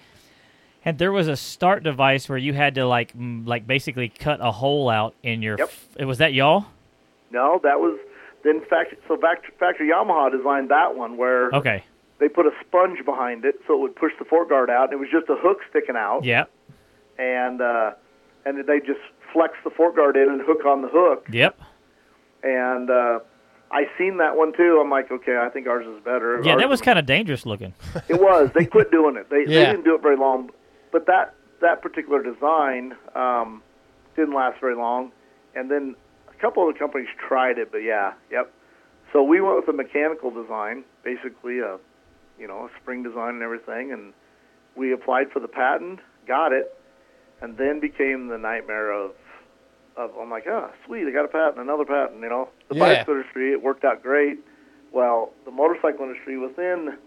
and 0.86 0.98
there 1.00 1.12
was 1.12 1.28
a 1.28 1.36
start 1.36 1.84
device 1.84 2.30
where 2.30 2.38
you 2.38 2.54
had 2.54 2.76
to 2.76 2.86
like 2.86 3.14
m- 3.16 3.46
like 3.46 3.66
basically 3.66 4.10
cut 4.10 4.40
a 4.42 4.52
hole 4.52 4.90
out 4.90 5.16
in 5.24 5.42
your. 5.42 5.58
Yep. 5.58 5.70
F- 6.00 6.06
was 6.06 6.20
that 6.20 6.34
y'all? 6.34 6.66
No, 7.32 7.60
that 7.64 7.80
was 7.80 8.00
then 8.44 8.62
factory. 8.70 8.98
So 9.08 9.18
factory, 9.18 9.54
factory 9.60 9.90
Yamaha 9.90 10.32
designed 10.32 10.70
that 10.70 10.96
one 10.96 11.18
where 11.18 11.50
Okay. 11.52 11.84
they 12.20 12.30
put 12.30 12.46
a 12.46 12.52
sponge 12.66 13.04
behind 13.04 13.44
it 13.44 13.56
so 13.68 13.74
it 13.74 13.80
would 13.82 13.96
push 13.96 14.12
the 14.20 14.26
fork 14.26 14.50
guard 14.50 14.70
out, 14.70 14.86
and 14.86 14.94
it 14.94 15.00
was 15.00 15.10
just 15.12 15.28
a 15.30 15.36
hook 15.36 15.58
sticking 15.70 15.96
out. 15.96 16.24
Yeah. 16.24 16.46
and 17.18 17.60
uh, 17.60 17.92
and 18.46 18.66
they 18.68 18.80
just 18.80 19.00
flex 19.34 19.56
the 19.64 19.72
fork 19.72 19.96
guard 19.96 20.16
in 20.16 20.30
and 20.30 20.42
hook 20.42 20.64
on 20.66 20.84
the 20.84 20.90
hook. 20.90 21.28
Yep. 21.32 21.60
And 22.44 22.90
uh, 22.90 23.20
I 23.72 23.84
seen 23.98 24.18
that 24.18 24.38
one 24.38 24.54
too. 24.56 24.80
I'm 24.82 24.90
like, 24.90 25.12
okay, 25.12 25.38
I 25.38 25.50
think 25.50 25.68
ours 25.68 25.86
is 25.86 26.04
better. 26.04 26.42
Yeah, 26.44 26.54
Ours 26.54 26.62
that 26.62 26.70
was 26.70 26.82
kind 26.82 26.98
of 26.98 27.06
dangerous 27.06 27.46
looking. 27.46 27.74
It 28.10 28.22
was. 28.22 28.50
They 28.56 28.66
quit 28.66 28.92
doing 28.92 29.18
it. 29.18 29.30
They, 29.30 29.46
they 29.46 29.66
didn't 29.66 29.84
do 29.84 29.96
it 29.96 30.02
very 30.02 30.18
long. 30.18 30.50
But 30.92 31.06
that 31.08 31.34
that 31.62 31.82
particular 31.82 32.24
design 32.24 32.96
um, 33.16 33.62
didn't 34.16 34.34
last 34.34 34.60
very 34.62 34.76
long. 34.76 35.12
And 35.56 35.70
then 35.72 35.96
a 36.30 36.42
couple 36.42 36.68
of 36.68 36.74
the 36.74 36.80
companies 36.80 37.08
tried 37.28 37.58
it, 37.58 37.72
but 37.72 37.80
yeah, 37.80 38.14
yep. 38.32 38.54
So 39.12 39.24
we 39.24 39.42
went 39.42 39.56
with 39.58 39.68
a 39.68 39.74
mechanical 39.74 40.32
design, 40.32 40.84
basically 41.04 41.60
a 41.60 41.78
you 42.40 42.48
know 42.48 42.66
a 42.66 42.70
spring 42.82 43.04
design 43.04 43.36
and 43.36 43.44
everything, 43.44 43.92
and 43.92 44.14
we 44.76 44.94
applied 44.94 45.32
for 45.32 45.40
the 45.40 45.48
patent, 45.48 46.00
got 46.28 46.54
it, 46.54 46.74
and 47.42 47.58
then 47.58 47.80
became 47.80 48.28
the 48.28 48.38
nightmare 48.38 48.92
of 48.92 49.12
of 49.98 50.12
I'm 50.20 50.30
like, 50.30 50.46
oh, 50.48 50.70
sweet, 50.86 51.06
I 51.08 51.12
got 51.12 51.26
a 51.26 51.28
patent, 51.28 51.60
another 51.60 51.86
patent. 51.86 52.22
You 52.22 52.30
know, 52.30 52.50
the 52.70 52.76
Yeah. 52.76 52.96
bicycle 52.96 53.16
industry 53.16 53.52
it 53.52 53.62
worked 53.62 53.84
out 53.84 54.02
great. 54.04 54.38
Well, 54.92 55.34
the 55.46 55.52
motorcycle 55.52 56.06
industry 56.06 56.38
within 56.38 56.98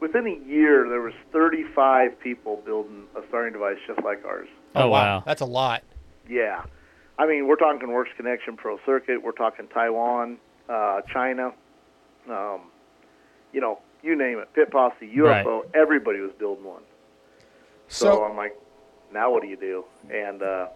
within 0.00 0.26
a 0.26 0.48
year 0.48 0.88
there 0.88 1.02
was 1.02 1.12
35 1.30 2.18
people 2.20 2.62
building 2.64 3.04
a 3.14 3.20
starting 3.28 3.52
device 3.52 3.76
just 3.86 4.02
like 4.02 4.24
ours. 4.24 4.48
Oh, 4.74 4.88
wow. 4.88 5.22
That's 5.26 5.42
a 5.42 5.46
lot. 5.46 5.82
Yeah, 6.28 6.62
I 7.18 7.26
mean 7.26 7.46
we're 7.46 7.56
talking 7.56 7.90
Works 7.92 8.10
Connection, 8.16 8.56
Pro 8.56 8.78
Circuit, 8.86 9.22
we're 9.22 9.32
talking 9.32 9.66
Taiwan, 9.68 10.38
uh, 10.68 11.02
China, 11.12 11.52
um, 12.30 12.62
you 13.52 13.60
know, 13.60 13.80
you 14.02 14.16
name 14.16 14.38
it, 14.38 14.52
Pit 14.54 14.70
Posse, 14.70 15.06
UFO, 15.16 15.62
everybody 15.74 16.20
was 16.20 16.30
building 16.38 16.64
one. 16.64 16.82
So, 17.88 18.06
So, 18.06 18.24
I'm 18.24 18.36
like, 18.36 18.56
now 19.12 19.30
what 19.32 19.42
do 19.42 19.48
you 19.48 19.56
do? 19.56 19.84
And 20.08 20.40
uh, 20.42 20.68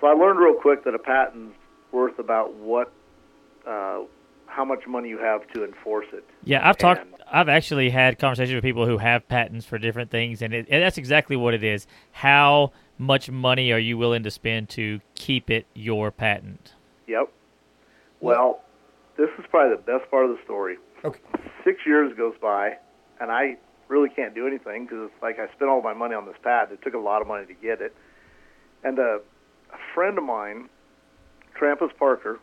so 0.00 0.06
I 0.06 0.12
learned 0.12 0.38
real 0.38 0.54
quick 0.54 0.84
that 0.84 0.94
a 0.94 0.98
patent's 0.98 1.56
worth 1.92 2.18
about 2.18 2.54
what, 2.54 2.92
uh, 3.66 4.00
how 4.46 4.64
much 4.64 4.86
money 4.86 5.08
you 5.08 5.18
have 5.18 5.46
to 5.54 5.64
enforce 5.64 6.06
it. 6.12 6.24
Yeah, 6.44 6.68
I've 6.68 6.78
talked. 6.78 7.02
And- 7.02 7.14
I've 7.32 7.48
actually 7.48 7.90
had 7.90 8.18
conversations 8.18 8.54
with 8.56 8.64
people 8.64 8.86
who 8.86 8.98
have 8.98 9.28
patents 9.28 9.64
for 9.64 9.78
different 9.78 10.10
things, 10.10 10.42
and, 10.42 10.52
it, 10.52 10.66
and 10.68 10.82
that's 10.82 10.98
exactly 10.98 11.36
what 11.36 11.54
it 11.54 11.62
is. 11.62 11.86
How 12.10 12.72
much 12.98 13.30
money 13.30 13.70
are 13.72 13.78
you 13.78 13.96
willing 13.96 14.24
to 14.24 14.32
spend 14.32 14.68
to 14.70 15.00
keep 15.14 15.48
it 15.48 15.66
your 15.74 16.10
patent? 16.10 16.74
Yep. 17.06 17.30
Well, 18.20 18.62
this 19.16 19.28
is 19.38 19.44
probably 19.48 19.76
the 19.76 19.82
best 19.82 20.10
part 20.10 20.24
of 20.24 20.36
the 20.36 20.42
story. 20.44 20.76
Okay. 21.04 21.20
Six 21.64 21.78
years 21.86 22.12
goes 22.16 22.34
by, 22.42 22.78
and 23.20 23.30
I 23.30 23.56
really 23.86 24.08
can't 24.08 24.34
do 24.34 24.46
anything 24.46 24.84
because 24.84 25.10
it's 25.10 25.22
like 25.22 25.38
I 25.38 25.46
spent 25.54 25.70
all 25.70 25.82
my 25.82 25.94
money 25.94 26.14
on 26.14 26.26
this 26.26 26.36
patent. 26.42 26.80
It 26.80 26.82
took 26.82 26.94
a 26.94 26.98
lot 26.98 27.22
of 27.22 27.28
money 27.28 27.46
to 27.46 27.54
get 27.54 27.80
it. 27.80 27.94
And 28.82 28.98
a, 28.98 29.20
a 29.72 29.78
friend 29.94 30.18
of 30.18 30.24
mine, 30.24 30.68
Trampas 31.58 31.96
Parker, 31.98 32.38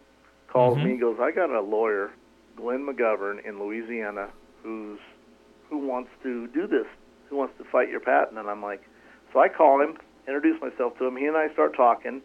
calls 0.47 0.77
Mhm. 0.77 0.83
me 0.83 0.91
and 0.91 0.99
goes, 0.99 1.19
I 1.19 1.31
got 1.31 1.49
a 1.49 1.61
lawyer, 1.61 2.11
Glenn 2.55 2.85
McGovern 2.85 3.43
in 3.45 3.59
Louisiana, 3.59 4.29
who's 4.63 4.99
who 5.69 5.79
wants 5.79 6.09
to 6.23 6.47
do 6.47 6.65
this, 6.65 6.87
who 7.29 7.35
wants 7.35 7.57
to 7.57 7.63
fight 7.65 7.89
your 7.89 7.99
patent. 7.99 8.37
And 8.37 8.49
I'm 8.49 8.63
like, 8.63 8.81
so 9.33 9.39
I 9.39 9.49
call 9.49 9.81
him, 9.81 9.97
introduce 10.25 10.61
myself 10.61 10.97
to 10.97 11.05
him. 11.05 11.17
He 11.17 11.25
and 11.25 11.35
I 11.35 11.49
start 11.49 11.75
talking. 11.75 12.21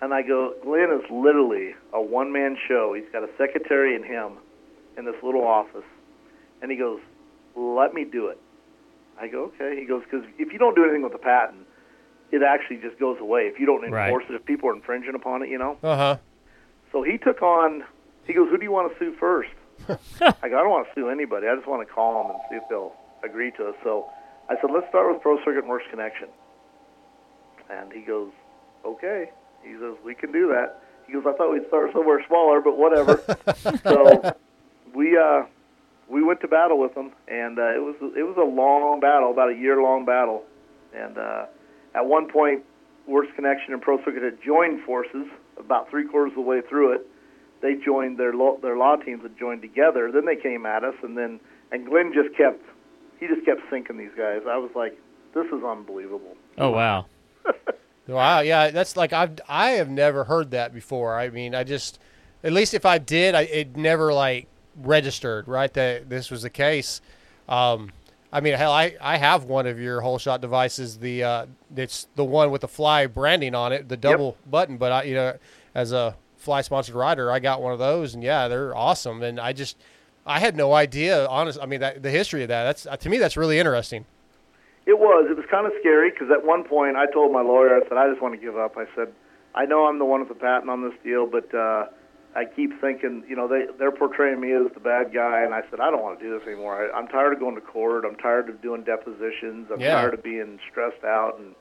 And 0.00 0.14
I 0.14 0.22
go, 0.22 0.54
Glenn 0.62 0.90
is 0.90 1.08
literally 1.10 1.74
a 1.92 2.00
one 2.00 2.30
man 2.30 2.56
show. 2.56 2.92
He's 2.92 3.08
got 3.10 3.24
a 3.24 3.28
secretary 3.36 3.96
and 3.96 4.04
him 4.04 4.38
in 4.96 5.04
this 5.04 5.20
little 5.22 5.44
office. 5.46 5.84
And 6.62 6.70
he 6.70 6.76
goes, 6.76 7.00
let 7.56 7.92
me 7.94 8.04
do 8.04 8.28
it. 8.28 8.38
I 9.20 9.28
go, 9.28 9.44
okay. 9.54 9.78
He 9.78 9.84
goes, 9.86 10.02
because 10.04 10.26
if 10.38 10.52
you 10.52 10.58
don't 10.58 10.74
do 10.74 10.82
anything 10.84 11.02
with 11.02 11.12
the 11.12 11.18
patent, 11.18 11.66
it 12.32 12.42
actually 12.42 12.76
just 12.78 12.98
goes 12.98 13.18
away. 13.20 13.42
If 13.42 13.58
you 13.60 13.66
don't 13.66 13.88
Right. 13.90 14.06
enforce 14.08 14.24
it, 14.28 14.34
if 14.34 14.44
people 14.44 14.68
are 14.70 14.74
infringing 14.74 15.14
upon 15.14 15.42
it, 15.42 15.48
you 15.48 15.58
know? 15.58 15.76
uh 15.82 15.96
huh. 15.96 16.16
So 16.92 17.02
he 17.02 17.18
took 17.18 17.42
on, 17.42 17.84
he 18.24 18.32
goes, 18.32 18.48
who 18.50 18.56
do 18.58 18.64
you 18.64 18.72
want 18.72 18.92
to 18.92 18.98
sue 18.98 19.14
first? 19.18 19.50
I 19.88 20.48
go, 20.48 20.56
I 20.58 20.62
don't 20.62 20.70
want 20.70 20.86
to 20.88 20.94
sue 20.94 21.08
anybody. 21.08 21.46
I 21.48 21.54
just 21.56 21.66
want 21.66 21.86
to 21.86 21.92
call 21.92 22.22
them 22.22 22.30
and 22.32 22.40
see 22.50 22.56
if 22.56 22.62
they'll 22.70 22.92
agree 23.24 23.50
to 23.52 23.68
us." 23.68 23.74
So 23.82 24.08
I 24.48 24.54
said, 24.60 24.70
let's 24.72 24.88
start 24.88 25.12
with 25.12 25.20
Pro 25.22 25.36
Circuit 25.38 25.58
and 25.60 25.68
Works 25.68 25.86
Connection. 25.90 26.28
And 27.70 27.92
he 27.92 28.00
goes, 28.02 28.30
okay. 28.84 29.30
He 29.62 29.72
says, 29.72 29.94
we 30.04 30.14
can 30.14 30.30
do 30.32 30.48
that. 30.48 30.80
He 31.06 31.12
goes, 31.12 31.24
I 31.26 31.32
thought 31.32 31.52
we'd 31.52 31.66
start 31.68 31.92
somewhere 31.92 32.22
smaller, 32.28 32.60
but 32.60 32.76
whatever. 32.78 33.20
so 33.82 34.34
we 34.94 35.16
uh, 35.18 35.44
we 36.08 36.22
went 36.22 36.40
to 36.42 36.48
battle 36.48 36.78
with 36.78 36.94
them, 36.94 37.12
and 37.28 37.58
uh, 37.58 37.74
it 37.74 37.82
was 37.82 37.94
it 38.16 38.22
was 38.22 38.36
a 38.38 38.44
long 38.44 39.00
battle, 39.00 39.30
about 39.30 39.50
a 39.50 39.54
year 39.54 39.82
long 39.82 40.04
battle. 40.04 40.44
And 40.94 41.18
uh, 41.18 41.46
at 41.94 42.06
one 42.06 42.28
point, 42.30 42.62
Works 43.06 43.28
Connection 43.36 43.72
and 43.72 43.82
Pro 43.82 43.98
Circuit 44.04 44.22
had 44.22 44.42
joined 44.42 44.82
forces. 44.84 45.26
About 45.58 45.88
three 45.88 46.06
quarters 46.06 46.32
of 46.32 46.36
the 46.36 46.40
way 46.42 46.60
through 46.68 46.94
it, 46.94 47.06
they 47.62 47.74
joined 47.74 48.18
their 48.18 48.32
law, 48.32 48.56
their 48.60 48.76
law 48.76 48.96
teams 48.96 49.22
had 49.22 49.38
joined 49.38 49.62
together. 49.62 50.10
Then 50.10 50.24
they 50.24 50.36
came 50.36 50.66
at 50.66 50.82
us, 50.82 50.94
and 51.02 51.16
then 51.16 51.38
and 51.70 51.86
Glenn 51.86 52.12
just 52.12 52.36
kept 52.36 52.62
he 53.20 53.26
just 53.26 53.44
kept 53.44 53.60
sinking 53.70 53.96
these 53.96 54.10
guys. 54.16 54.42
I 54.48 54.56
was 54.58 54.70
like, 54.74 54.98
this 55.34 55.46
is 55.46 55.62
unbelievable. 55.64 56.36
Oh 56.58 56.70
wow. 56.70 57.06
Wow, 58.06 58.40
yeah, 58.40 58.70
that's 58.70 58.96
like 58.98 59.14
I've 59.14 59.40
I 59.48 59.70
have 59.70 59.88
never 59.88 60.24
heard 60.24 60.50
that 60.50 60.74
before. 60.74 61.18
I 61.18 61.30
mean, 61.30 61.54
I 61.54 61.64
just 61.64 61.98
at 62.42 62.52
least 62.52 62.74
if 62.74 62.84
I 62.84 62.98
did, 62.98 63.34
I 63.34 63.42
it 63.42 63.76
never 63.76 64.12
like 64.12 64.46
registered 64.76 65.48
right 65.48 65.72
that 65.72 66.10
this 66.10 66.30
was 66.30 66.42
the 66.42 66.50
case. 66.50 67.00
Um, 67.48 67.92
I 68.34 68.40
mean, 68.40 68.54
hell, 68.54 68.72
I, 68.72 68.96
I 69.00 69.16
have 69.16 69.44
one 69.44 69.68
of 69.68 69.78
your 69.78 70.00
whole 70.00 70.18
shot 70.18 70.40
devices. 70.40 70.98
The 70.98 71.22
uh, 71.22 71.46
it's 71.76 72.08
the 72.16 72.24
one 72.24 72.50
with 72.50 72.62
the 72.62 72.68
fly 72.68 73.06
branding 73.06 73.54
on 73.54 73.72
it, 73.72 73.88
the 73.88 73.96
double 73.96 74.36
button. 74.50 74.76
But 74.76 74.90
I, 74.90 75.02
you 75.04 75.14
know, 75.14 75.38
as 75.72 75.92
a 75.92 76.16
fly 76.36 76.60
sponsored 76.62 76.96
rider, 76.96 77.30
I 77.30 77.38
got 77.38 77.62
one 77.62 77.72
of 77.72 77.78
those, 77.78 78.12
and 78.12 78.24
yeah, 78.24 78.48
they're 78.48 78.76
awesome. 78.76 79.22
And 79.22 79.38
I 79.38 79.52
just 79.52 79.76
I 80.26 80.40
had 80.40 80.56
no 80.56 80.72
idea, 80.72 81.28
honest. 81.28 81.60
I 81.62 81.66
mean, 81.66 81.78
that, 81.78 82.02
the 82.02 82.10
history 82.10 82.42
of 82.42 82.48
that. 82.48 82.64
That's 82.64 83.02
to 83.04 83.08
me, 83.08 83.18
that's 83.18 83.36
really 83.36 83.60
interesting. 83.60 84.04
It 84.84 84.98
was. 84.98 85.28
It 85.30 85.36
was 85.36 85.46
kind 85.48 85.66
of 85.66 85.72
scary 85.78 86.10
because 86.10 86.28
at 86.32 86.44
one 86.44 86.64
point 86.64 86.96
I 86.96 87.06
told 87.06 87.32
my 87.32 87.40
lawyer, 87.40 87.76
I 87.76 87.88
said, 87.88 87.96
I 87.96 88.10
just 88.10 88.20
want 88.20 88.34
to 88.34 88.40
give 88.40 88.58
up. 88.58 88.76
I 88.76 88.86
said, 88.96 89.12
I 89.54 89.64
know 89.64 89.86
I'm 89.86 90.00
the 90.00 90.04
one 90.04 90.18
with 90.18 90.28
the 90.28 90.34
patent 90.34 90.68
on 90.68 90.82
this 90.82 90.98
deal, 91.04 91.28
but 91.28 91.54
uh, 91.54 91.86
I 92.36 92.44
keep 92.44 92.80
thinking, 92.80 93.22
you 93.28 93.36
know, 93.36 93.46
they 93.46 93.66
they're 93.78 93.92
portraying 93.92 94.40
me 94.40 94.52
as 94.52 94.72
the 94.74 94.80
bad 94.80 95.12
guy, 95.14 95.42
and 95.42 95.54
I 95.54 95.62
said, 95.70 95.78
I 95.80 95.90
don't 95.90 96.02
want 96.02 96.18
to 96.18 96.24
do 96.24 96.36
this 96.36 96.46
anymore. 96.48 96.90
I, 96.90 96.98
I'm 96.98 97.06
tired 97.06 97.32
of 97.32 97.38
going 97.38 97.54
to 97.54 97.60
court. 97.60 98.04
I'm 98.04 98.16
tired 98.16 98.48
of 98.48 98.60
doing 98.60 98.82
depositions. 98.82 99.68
I'm 99.72 99.80
Yeah. 99.80 99.94
tired 99.94 100.14
of 100.14 100.22
being 100.22 100.58
stressed 100.70 101.04
out, 101.04 101.38
and 101.38 101.54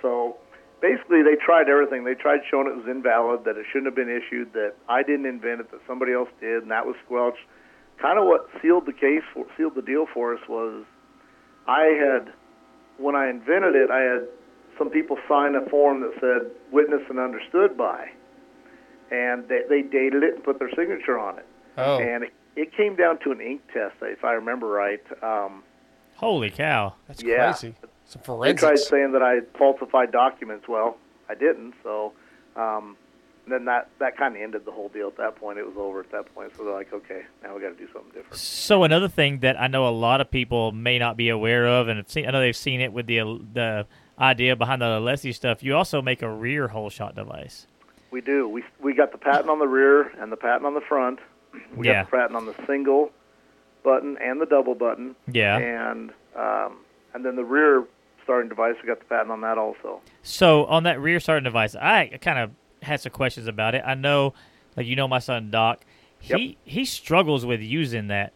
so 0.00 0.38
basically 0.80 1.22
they 1.22 1.36
tried 1.36 1.68
everything. 1.68 2.04
They 2.04 2.14
tried 2.14 2.40
showing 2.50 2.68
it 2.68 2.76
was 2.76 2.86
invalid, 2.88 3.44
that 3.44 3.56
it 3.58 3.66
shouldn't 3.70 3.86
have 3.86 3.94
been 3.96 4.08
issued, 4.08 4.54
that 4.54 4.74
I 4.88 5.02
didn't 5.02 5.26
invent 5.26 5.60
it, 5.60 5.70
that 5.72 5.80
somebody 5.86 6.12
else 6.14 6.30
did, 6.40 6.62
and 6.62 6.70
that 6.70 6.86
was 6.86 6.96
squelched. 7.04 7.44
Kind 8.00 8.18
of 8.18 8.24
what 8.26 8.48
sealed 8.62 8.86
the 8.86 8.92
case, 8.92 9.22
for, 9.34 9.44
sealed 9.56 9.74
the 9.74 9.82
deal 9.82 10.06
for 10.14 10.32
us 10.34 10.40
was 10.48 10.84
I 11.66 11.84
had 11.98 12.32
when 12.96 13.14
I 13.14 13.28
invented 13.28 13.74
it, 13.74 13.90
I 13.90 14.00
had 14.00 14.28
some 14.78 14.88
people 14.90 15.18
sign 15.28 15.54
a 15.54 15.68
form 15.68 16.00
that 16.00 16.12
said 16.20 16.50
"witness 16.72 17.02
and 17.10 17.18
understood 17.18 17.76
by," 17.76 18.10
and 19.10 19.48
they, 19.48 19.62
they 19.68 19.82
dated 19.82 20.22
it 20.22 20.34
and 20.34 20.44
put 20.44 20.58
their 20.58 20.70
signature 20.70 21.18
on 21.18 21.38
it. 21.38 21.46
Oh, 21.76 21.98
And 21.98 22.24
it, 22.24 22.32
it 22.56 22.76
came 22.76 22.96
down 22.96 23.18
to 23.20 23.30
an 23.30 23.40
ink 23.40 23.62
test, 23.72 23.94
if 24.02 24.24
I 24.24 24.32
remember 24.32 24.66
right. 24.66 25.02
Um, 25.22 25.62
Holy 26.16 26.50
cow. 26.50 26.94
that's 27.06 27.22
yeah. 27.22 27.52
crazy. 27.52 27.74
Some 28.04 28.40
they 28.40 28.54
tried 28.54 28.78
saying 28.78 29.12
that 29.12 29.22
I 29.22 29.40
falsified 29.58 30.12
documents. 30.12 30.66
Well, 30.66 30.96
I 31.28 31.34
didn't. 31.34 31.74
So 31.82 32.14
um, 32.56 32.96
then 33.46 33.66
that 33.66 33.90
that 34.00 34.16
kind 34.16 34.34
of 34.34 34.42
ended 34.42 34.64
the 34.64 34.72
whole 34.72 34.88
deal. 34.88 35.08
At 35.08 35.18
that 35.18 35.36
point, 35.36 35.58
it 35.58 35.66
was 35.66 35.76
over. 35.76 36.00
At 36.00 36.10
that 36.12 36.34
point, 36.34 36.52
so 36.56 36.64
they're 36.64 36.72
like, 36.72 36.92
okay, 36.92 37.22
now 37.42 37.54
we 37.54 37.60
got 37.60 37.68
to 37.68 37.74
do 37.74 37.86
something 37.92 38.10
different. 38.12 38.36
So 38.36 38.84
another 38.84 39.08
thing 39.08 39.40
that 39.40 39.60
I 39.60 39.66
know 39.66 39.86
a 39.86 39.90
lot 39.90 40.20
of 40.20 40.30
people 40.30 40.72
may 40.72 40.98
not 40.98 41.16
be 41.16 41.28
aware 41.28 41.66
of, 41.66 41.88
and 41.88 42.08
seen, 42.08 42.26
I 42.26 42.30
know 42.30 42.40
they've 42.40 42.56
seen 42.56 42.80
it 42.80 42.92
with 42.92 43.06
the 43.06 43.18
the 43.52 43.86
idea 44.18 44.56
behind 44.56 44.82
the 44.82 44.86
Alessi 44.86 45.34
stuff. 45.34 45.62
You 45.62 45.76
also 45.76 46.02
make 46.02 46.22
a 46.22 46.30
rear 46.30 46.68
hole 46.68 46.90
shot 46.90 47.14
device. 47.14 47.66
We 48.10 48.20
do. 48.20 48.48
We 48.48 48.64
we 48.80 48.94
got 48.94 49.12
the 49.12 49.18
patent 49.18 49.50
on 49.50 49.58
the 49.58 49.68
rear 49.68 50.08
and 50.20 50.32
the 50.32 50.36
patent 50.36 50.64
on 50.66 50.74
the 50.74 50.80
front. 50.80 51.18
We 51.74 51.86
Yeah. 51.86 52.02
got 52.04 52.10
the 52.10 52.16
patent 52.16 52.36
on 52.36 52.46
the 52.46 52.54
single 52.66 53.10
button 53.84 54.16
and 54.22 54.40
the 54.40 54.46
double 54.46 54.74
button. 54.74 55.14
Yeah. 55.30 55.58
And 55.58 56.10
um, 56.36 56.78
and 57.14 57.24
then 57.24 57.36
the 57.36 57.44
rear 57.44 57.84
starting 58.24 58.48
device, 58.48 58.74
we 58.82 58.86
got 58.88 58.98
the 58.98 59.04
patent 59.06 59.30
on 59.30 59.40
that 59.42 59.58
also. 59.58 60.00
So 60.22 60.64
on 60.66 60.82
that 60.84 61.00
rear 61.00 61.20
starting 61.20 61.44
device, 61.44 61.74
I 61.74 62.18
kind 62.20 62.38
of 62.38 62.50
had 62.82 63.00
some 63.00 63.12
questions 63.12 63.46
about 63.46 63.74
it. 63.74 63.82
I 63.84 63.94
know, 63.94 64.34
like 64.76 64.86
you 64.86 64.96
know, 64.96 65.08
my 65.08 65.18
son 65.18 65.50
Doc, 65.50 65.80
he 66.18 66.56
he 66.64 66.84
struggles 66.84 67.44
with 67.46 67.60
using 67.60 68.08
that. 68.08 68.32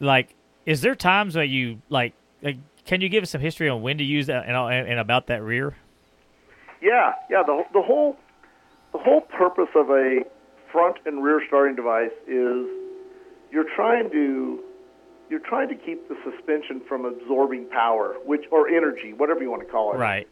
Like, 0.00 0.34
is 0.66 0.82
there 0.82 0.94
times 0.94 1.36
where 1.36 1.44
you 1.44 1.80
like, 1.88 2.12
like 2.42 2.56
can 2.84 3.00
you 3.00 3.08
give 3.08 3.22
us 3.22 3.30
some 3.30 3.40
history 3.40 3.68
on 3.68 3.80
when 3.82 3.98
to 3.98 4.04
use 4.04 4.26
that 4.26 4.46
and, 4.46 4.56
and, 4.56 4.88
and 4.88 4.98
about 5.00 5.26
that 5.28 5.42
rear? 5.42 5.76
Yeah, 6.82 7.14
yeah. 7.30 7.42
The 7.42 7.64
the 7.72 7.82
whole 7.82 8.16
the 8.96 9.02
whole 9.02 9.20
purpose 9.20 9.68
of 9.74 9.90
a 9.90 10.20
front 10.72 10.96
and 11.04 11.22
rear 11.22 11.42
starting 11.46 11.76
device 11.76 12.12
is 12.26 12.66
you're 13.52 13.68
trying 13.74 14.10
to 14.10 14.60
you're 15.28 15.40
trying 15.40 15.68
to 15.68 15.74
keep 15.74 16.08
the 16.08 16.16
suspension 16.24 16.80
from 16.88 17.04
absorbing 17.04 17.66
power, 17.68 18.14
which 18.24 18.44
or 18.52 18.68
energy, 18.68 19.12
whatever 19.12 19.42
you 19.42 19.50
want 19.50 19.60
to 19.60 19.68
call 19.68 19.92
it. 19.92 19.98
Right. 19.98 20.28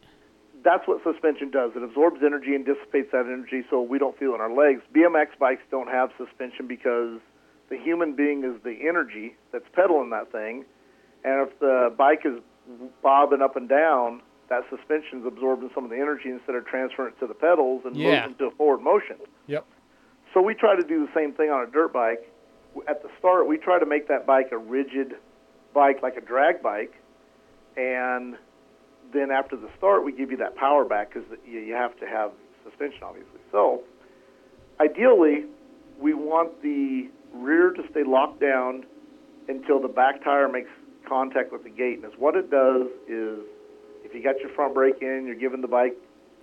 that's 0.63 0.87
what 0.87 1.03
suspension 1.03 1.51
does. 1.51 1.71
It 1.75 1.83
absorbs 1.83 2.21
energy 2.25 2.55
and 2.55 2.65
dissipates 2.65 3.11
that 3.11 3.25
energy 3.25 3.63
so 3.69 3.81
we 3.81 3.99
don't 3.99 4.17
feel 4.17 4.31
it 4.31 4.35
in 4.35 4.41
our 4.41 4.53
legs. 4.53 4.81
BMX 4.95 5.37
bikes 5.37 5.61
don't 5.69 5.89
have 5.89 6.09
suspension 6.17 6.65
because 6.65 7.19
the 7.69 7.77
human 7.77 8.15
being 8.15 8.43
is 8.43 8.61
the 8.63 8.77
energy 8.87 9.35
that's 9.51 9.65
pedaling 9.73 10.09
that 10.11 10.31
thing. 10.31 10.65
And 11.23 11.47
if 11.47 11.59
the 11.59 11.93
bike 11.95 12.21
is 12.23 12.39
bobbing 13.03 13.41
up 13.41 13.57
and 13.57 13.67
down, 13.67 14.21
that 14.49 14.63
suspension's 14.69 15.25
absorbing 15.25 15.69
some 15.73 15.83
of 15.83 15.89
the 15.89 15.95
energy 15.97 16.29
instead 16.29 16.55
of 16.55 16.65
transferring 16.65 17.13
it 17.13 17.19
to 17.19 17.27
the 17.27 17.33
pedals 17.33 17.81
and 17.85 17.95
Yeah. 17.95 18.21
moving 18.21 18.35
to 18.37 18.45
a 18.47 18.51
forward 18.51 18.81
motion. 18.81 19.17
Yep. 19.47 19.65
So 20.33 20.41
we 20.41 20.53
try 20.53 20.75
to 20.75 20.83
do 20.83 21.05
the 21.05 21.11
same 21.13 21.33
thing 21.33 21.49
on 21.49 21.63
a 21.63 21.67
dirt 21.67 21.93
bike. 21.93 22.29
At 22.87 23.01
the 23.01 23.09
start, 23.19 23.47
we 23.47 23.57
try 23.57 23.79
to 23.79 23.85
make 23.85 24.07
that 24.09 24.25
bike 24.25 24.51
a 24.51 24.57
rigid 24.57 25.15
bike, 25.73 26.01
like 26.03 26.17
a 26.17 26.21
drag 26.21 26.61
bike, 26.61 26.93
and 27.77 28.37
then 29.13 29.31
after 29.31 29.55
the 29.55 29.69
start, 29.77 30.03
we 30.03 30.11
give 30.11 30.31
you 30.31 30.37
that 30.37 30.55
power 30.55 30.83
back 30.85 31.13
because 31.13 31.27
you, 31.45 31.59
you 31.59 31.73
have 31.73 31.97
to 31.99 32.05
have 32.07 32.31
suspension, 32.63 32.99
obviously. 33.03 33.39
So, 33.51 33.81
ideally, 34.79 35.45
we 35.99 36.13
want 36.13 36.61
the 36.61 37.09
rear 37.33 37.71
to 37.71 37.83
stay 37.91 38.03
locked 38.03 38.39
down 38.41 38.85
until 39.47 39.79
the 39.79 39.87
back 39.87 40.23
tire 40.23 40.47
makes 40.49 40.69
contact 41.07 41.51
with 41.51 41.63
the 41.63 41.69
gate. 41.69 42.03
And 42.03 42.11
what 42.17 42.35
it 42.35 42.49
does 42.49 42.87
is, 43.07 43.39
you 44.15 44.23
got 44.23 44.39
your 44.39 44.49
front 44.49 44.73
brake 44.73 45.01
in, 45.01 45.25
you're 45.25 45.35
giving 45.35 45.61
the 45.61 45.67
bike 45.67 45.95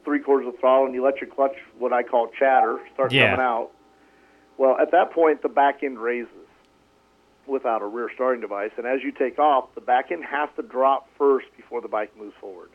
three 0.04 0.20
quarters 0.20 0.48
of 0.48 0.58
throttle, 0.58 0.86
and 0.86 0.94
you 0.94 1.02
let 1.04 1.20
your 1.20 1.30
clutch, 1.30 1.56
what 1.78 1.92
I 1.92 2.02
call 2.02 2.28
chatter, 2.38 2.80
start 2.94 3.12
Yeah. 3.12 3.30
coming 3.30 3.44
out. 3.44 3.70
Well, 4.58 4.76
at 4.78 4.90
that 4.90 5.12
point, 5.12 5.42
the 5.42 5.48
back 5.48 5.82
end 5.82 5.98
raises 5.98 6.28
without 7.46 7.82
a 7.82 7.86
rear 7.86 8.10
starting 8.14 8.40
device, 8.40 8.70
and 8.76 8.86
as 8.86 9.02
you 9.02 9.12
take 9.12 9.38
off, 9.38 9.74
the 9.74 9.80
back 9.80 10.10
end 10.12 10.24
has 10.24 10.48
to 10.56 10.62
drop 10.62 11.08
first 11.16 11.46
before 11.56 11.80
the 11.80 11.88
bike 11.88 12.16
moves 12.16 12.34
forward. 12.40 12.70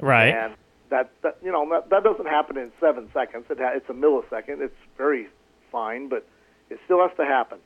Right. 0.00 0.34
And 0.34 0.54
that, 0.90 1.10
that 1.22 1.36
you 1.42 1.50
know 1.52 1.68
that, 1.70 1.90
that 1.90 2.02
doesn't 2.04 2.26
happen 2.26 2.56
in 2.56 2.72
seven 2.80 3.10
seconds. 3.12 3.44
It 3.50 3.58
ha- 3.58 3.72
it's 3.74 3.88
a 3.90 3.92
millisecond. 3.92 4.60
It's 4.60 4.76
very 4.96 5.28
fine, 5.70 6.08
but 6.08 6.26
it 6.70 6.78
still 6.84 7.00
has 7.06 7.14
to 7.18 7.24
happen. 7.24 7.58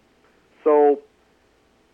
So 0.65 1.01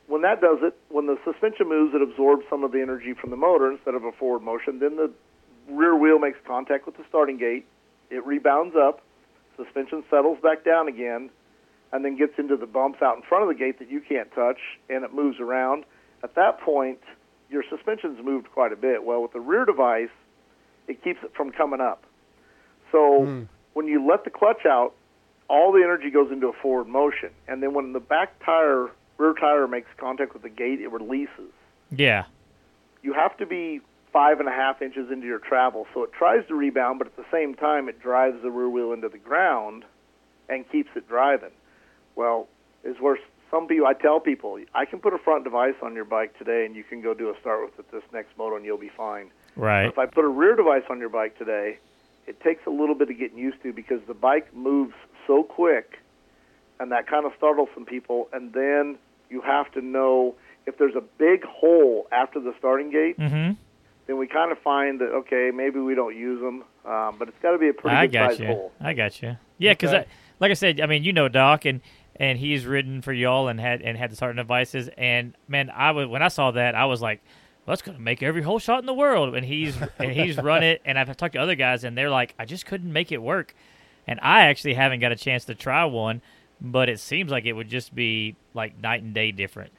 when 0.09 0.23
that 0.23 0.41
does 0.41 0.59
it, 0.63 0.75
when 0.89 1.07
the 1.07 1.19
suspension 1.25 1.69
moves, 1.69 1.95
it 1.95 2.03
absorbs 2.03 2.45
some 2.51 2.65
of 2.65 2.73
the 2.73 2.81
energy 2.81 3.13
from 3.13 3.31
the 3.31 3.37
motor 3.37 3.71
instead 3.71 3.95
of 3.95 4.05
a 4.05 4.13
forward 4.13 4.43
motion. 4.43 4.79
Then 4.81 4.97
the 4.97 5.13
rear 5.71 5.95
wheel 5.95 6.19
makes 6.19 6.39
contact 6.47 6.87
with 6.87 6.97
the 6.97 7.05
starting 7.09 7.37
gate. 7.37 7.67
It 8.11 8.25
rebounds 8.25 8.75
up. 8.75 9.03
Suspension 9.57 10.03
settles 10.11 10.39
back 10.43 10.65
down 10.65 10.89
again, 10.89 11.31
and 11.93 12.05
then 12.05 12.17
gets 12.17 12.33
into 12.39 12.57
the 12.57 12.67
bumps 12.67 13.03
out 13.03 13.17
in 13.17 13.23
front 13.23 13.43
of 13.43 13.49
the 13.49 13.55
gate 13.55 13.79
that 13.81 13.91
you 13.91 14.01
can't 14.01 14.33
touch, 14.35 14.59
and 14.89 15.05
it 15.05 15.13
moves 15.13 15.41
around. 15.41 15.85
At 16.23 16.35
that 16.37 16.61
point, 16.61 17.01
your 17.51 17.63
suspension's 17.69 18.25
moved 18.25 18.51
quite 18.53 18.73
a 18.73 18.77
bit. 18.77 19.05
Well, 19.05 19.23
with 19.23 19.33
the 19.33 19.41
rear 19.41 19.65
device, 19.65 20.11
it 20.87 21.03
keeps 21.05 21.23
it 21.23 21.33
from 21.37 21.51
coming 21.51 21.81
up. 21.81 22.05
So 22.93 23.25
hmm. 23.25 23.43
when 23.75 23.87
you 23.87 24.07
let 24.09 24.25
the 24.25 24.31
clutch 24.31 24.65
out, 24.65 24.95
all 25.49 25.73
the 25.73 25.83
energy 25.83 26.11
goes 26.11 26.31
into 26.31 26.49
a 26.49 26.53
forward 26.53 26.89
motion, 26.89 27.31
and 27.47 27.63
then 27.63 27.75
when 27.75 27.93
the 27.93 28.01
back 28.01 28.43
tire, 28.45 28.89
rear 29.19 29.35
tire 29.35 29.69
makes 29.69 29.89
contact 29.99 30.33
with 30.33 30.43
the 30.43 30.49
gate, 30.49 30.81
it 30.81 30.91
releases. 30.91 31.53
yeah. 31.91 32.25
You 33.01 33.13
have 33.13 33.37
to 33.37 33.47
be 33.47 33.81
five 34.13 34.41
and 34.41 34.49
a 34.49 34.53
half 34.53 34.83
inches 34.83 35.11
into 35.13 35.27
your 35.27 35.39
travel, 35.39 35.87
so 35.95 36.03
it 36.03 36.13
tries 36.13 36.45
to 36.49 36.55
rebound, 36.55 36.99
but 36.99 37.07
at 37.07 37.17
the 37.17 37.25
same 37.31 37.55
time, 37.55 37.89
it 37.89 38.01
drives 38.01 38.43
the 38.43 38.51
rear 38.51 38.69
wheel 38.69 38.93
into 38.93 39.09
the 39.09 39.19
ground 39.19 39.85
and 40.49 40.69
keeps 40.69 40.91
it 40.97 41.09
driving. 41.09 41.53
Well, 42.17 42.49
is 42.83 42.97
where 42.99 43.17
some 43.53 43.69
people, 43.69 43.87
I 43.87 43.93
tell 43.93 44.19
people, 44.19 44.59
I 44.75 44.85
can 44.85 44.99
put 44.99 45.15
a 45.15 45.19
front 45.19 45.45
device 45.45 45.77
on 45.81 45.95
your 45.95 46.05
bike 46.05 46.37
today, 46.39 46.67
and 46.67 46.75
you 46.75 46.83
can 46.83 47.01
go 47.01 47.15
do 47.15 47.31
a 47.31 47.39
start 47.41 47.65
with 47.65 47.79
it 47.79 47.93
this 47.93 48.03
next 48.13 48.37
moto, 48.37 48.57
and 48.57 48.65
you'll 48.65 48.79
be 48.79 48.91
fine. 48.97 49.31
Right. 49.55 49.87
If 49.87 49.99
I 49.99 50.07
put 50.07 50.25
a 50.25 50.29
rear 50.29 50.57
device 50.57 50.85
on 50.91 50.99
your 50.99 51.09
bike 51.09 51.39
today, 51.39 51.79
it 52.27 52.41
takes 52.41 52.67
a 52.67 52.71
little 52.71 52.97
bit 52.97 53.11
of 53.11 53.19
getting 53.19 53.39
used 53.39 53.63
to 53.63 53.73
because 53.73 54.01
the 54.09 54.15
bike 54.15 54.53
moves 54.55 54.95
so 55.27 55.45
quick, 55.45 55.99
and 56.81 56.91
that 56.91 57.07
kind 57.07 57.25
of 57.25 57.33
startles 57.37 57.69
some 57.75 57.85
people. 57.85 58.29
And 58.33 58.53
then 58.53 58.99
you 59.31 59.41
have 59.43 59.71
to 59.73 59.81
know 59.81 60.35
if 60.67 60.79
there's 60.79 60.95
a 60.97 61.03
big 61.19 61.45
hole 61.45 62.07
after 62.13 62.41
the 62.41 62.53
starting 62.59 62.91
gate, 62.91 63.19
Mm-hmm. 63.19 63.53
then 64.07 64.19
we 64.19 64.27
kind 64.27 64.53
of 64.53 64.59
find 64.59 65.01
that 65.01 65.11
okay, 65.11 65.51
maybe 65.55 65.81
we 65.81 65.95
don't 65.95 66.17
use 66.17 66.41
them, 66.41 66.65
um, 66.85 67.17
but 67.19 67.29
it's 67.29 67.37
got 67.43 67.53
to 67.53 67.59
be 67.59 67.69
a 67.69 67.73
pretty 67.75 67.97
I 67.97 68.07
good 68.07 68.13
got 68.13 68.31
sized 68.31 68.41
you. 68.41 68.47
hole. 68.47 68.73
I 68.81 68.93
got 68.95 69.21
you. 69.23 69.37
Yeah, 69.59 69.73
because 69.73 69.93
Okay. 69.93 70.07
like 70.41 70.51
I 70.51 70.55
said, 70.55 70.81
I 70.81 70.87
mean, 70.87 71.05
you 71.05 71.13
know 71.13 71.29
Doc, 71.29 71.65
and 71.65 71.81
and 72.17 72.39
he's 72.39 72.67
ridden 72.67 73.01
for 73.03 73.13
y'all 73.13 73.49
and 73.49 73.61
had 73.61 73.81
and 73.83 73.97
had 73.97 74.11
the 74.11 74.17
starting 74.17 74.37
devices. 74.37 74.89
And 74.99 75.35
man, 75.47 75.71
I 75.71 75.91
was 75.93 76.07
when 76.09 76.23
I 76.23 76.29
saw 76.29 76.51
that, 76.53 76.75
I 76.75 76.85
was 76.87 77.01
like, 77.01 77.21
well, 77.65 77.73
that's 77.73 77.83
gonna 77.83 77.99
make 77.99 78.23
every 78.23 78.43
whole 78.43 78.59
shot 78.59 78.81
in 78.81 78.87
the 78.87 78.95
world. 78.95 79.35
And 79.37 79.45
he's 79.47 79.77
and 79.99 80.13
he's 80.13 80.37
run 80.43 80.63
it, 80.63 80.83
and 80.85 80.99
I've 80.99 81.15
talked 81.17 81.35
to 81.35 81.41
other 81.41 81.55
guys, 81.55 81.85
and 81.85 81.97
they're 81.97 82.11
like, 82.11 82.35
I 82.39 82.45
just 82.45 82.67
couldn't 82.67 82.93
make 82.93 83.13
it 83.13 83.23
work. 83.23 83.55
And 84.07 84.19
I 84.23 84.47
actually 84.47 84.75
haven't 84.75 85.01
got 85.01 85.13
a 85.13 85.17
chance 85.17 85.45
to 85.47 85.55
try 85.55 85.85
one, 85.85 86.23
but 86.61 86.89
it 86.89 87.01
seems 87.01 87.31
like 87.31 87.45
it 87.45 87.53
would 87.53 87.69
just 87.69 87.95
be 87.95 88.37
like 88.55 88.81
night 88.81 89.03
and 89.03 89.15
day 89.15 89.33
different. 89.33 89.73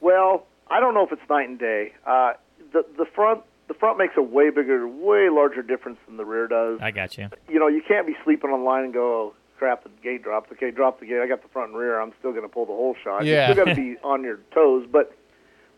Well, 0.00 0.46
I 0.70 0.80
don't 0.80 0.94
know 0.94 1.04
if 1.04 1.12
it's 1.12 1.28
night 1.28 1.48
and 1.48 1.58
day. 1.58 1.92
Uh, 2.06 2.34
the 2.72 2.84
the 2.96 3.04
front 3.04 3.42
the 3.68 3.74
front 3.74 3.98
makes 3.98 4.14
a 4.16 4.22
way 4.22 4.50
bigger, 4.50 4.88
way 4.88 5.28
larger 5.30 5.62
difference 5.62 5.98
than 6.06 6.16
the 6.16 6.24
rear 6.24 6.48
does. 6.48 6.80
I 6.82 6.90
got 6.90 7.16
you. 7.16 7.28
you 7.48 7.58
know, 7.60 7.68
you 7.68 7.82
can't 7.86 8.06
be 8.06 8.16
sleeping 8.24 8.50
on 8.50 8.60
the 8.60 8.64
line 8.64 8.82
and 8.82 8.92
go, 8.92 9.00
oh, 9.02 9.34
crap, 9.58 9.84
the 9.84 9.90
gate 10.02 10.24
dropped. 10.24 10.50
Okay, 10.50 10.72
drop 10.72 10.98
the 10.98 11.06
gate. 11.06 11.20
I 11.22 11.28
got 11.28 11.42
the 11.42 11.48
front 11.48 11.70
and 11.70 11.78
rear. 11.78 12.00
I'm 12.00 12.12
still 12.18 12.32
going 12.32 12.42
to 12.42 12.48
pull 12.48 12.66
the 12.66 12.72
whole 12.72 12.96
shot. 13.04 13.24
Yeah. 13.24 13.46
You 13.46 13.52
still 13.54 13.64
got 13.64 13.76
to 13.76 13.76
be 13.76 13.96
on 14.02 14.24
your 14.24 14.40
toes. 14.52 14.88
But 14.90 15.16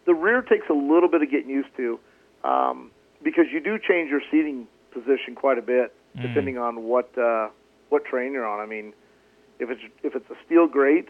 the 0.06 0.14
rear 0.14 0.40
takes 0.40 0.70
a 0.70 0.74
little 0.74 1.08
bit 1.08 1.20
of 1.20 1.30
getting 1.30 1.50
used 1.50 1.68
to 1.76 2.00
um, 2.44 2.90
because 3.22 3.46
you 3.52 3.60
do 3.60 3.78
change 3.78 4.08
your 4.10 4.22
seating 4.30 4.66
position 4.90 5.34
quite 5.34 5.58
a 5.58 5.62
bit 5.62 5.94
depending 6.20 6.58
on 6.58 6.82
what 6.84 7.16
uh, 7.18 7.48
what 7.88 8.04
train 8.04 8.32
you're 8.32 8.46
on. 8.46 8.60
I 8.60 8.66
mean, 8.66 8.92
if 9.58 9.70
it's 9.70 9.82
if 10.02 10.14
it's 10.14 10.28
a 10.30 10.36
steel 10.46 10.66
grate 10.66 11.08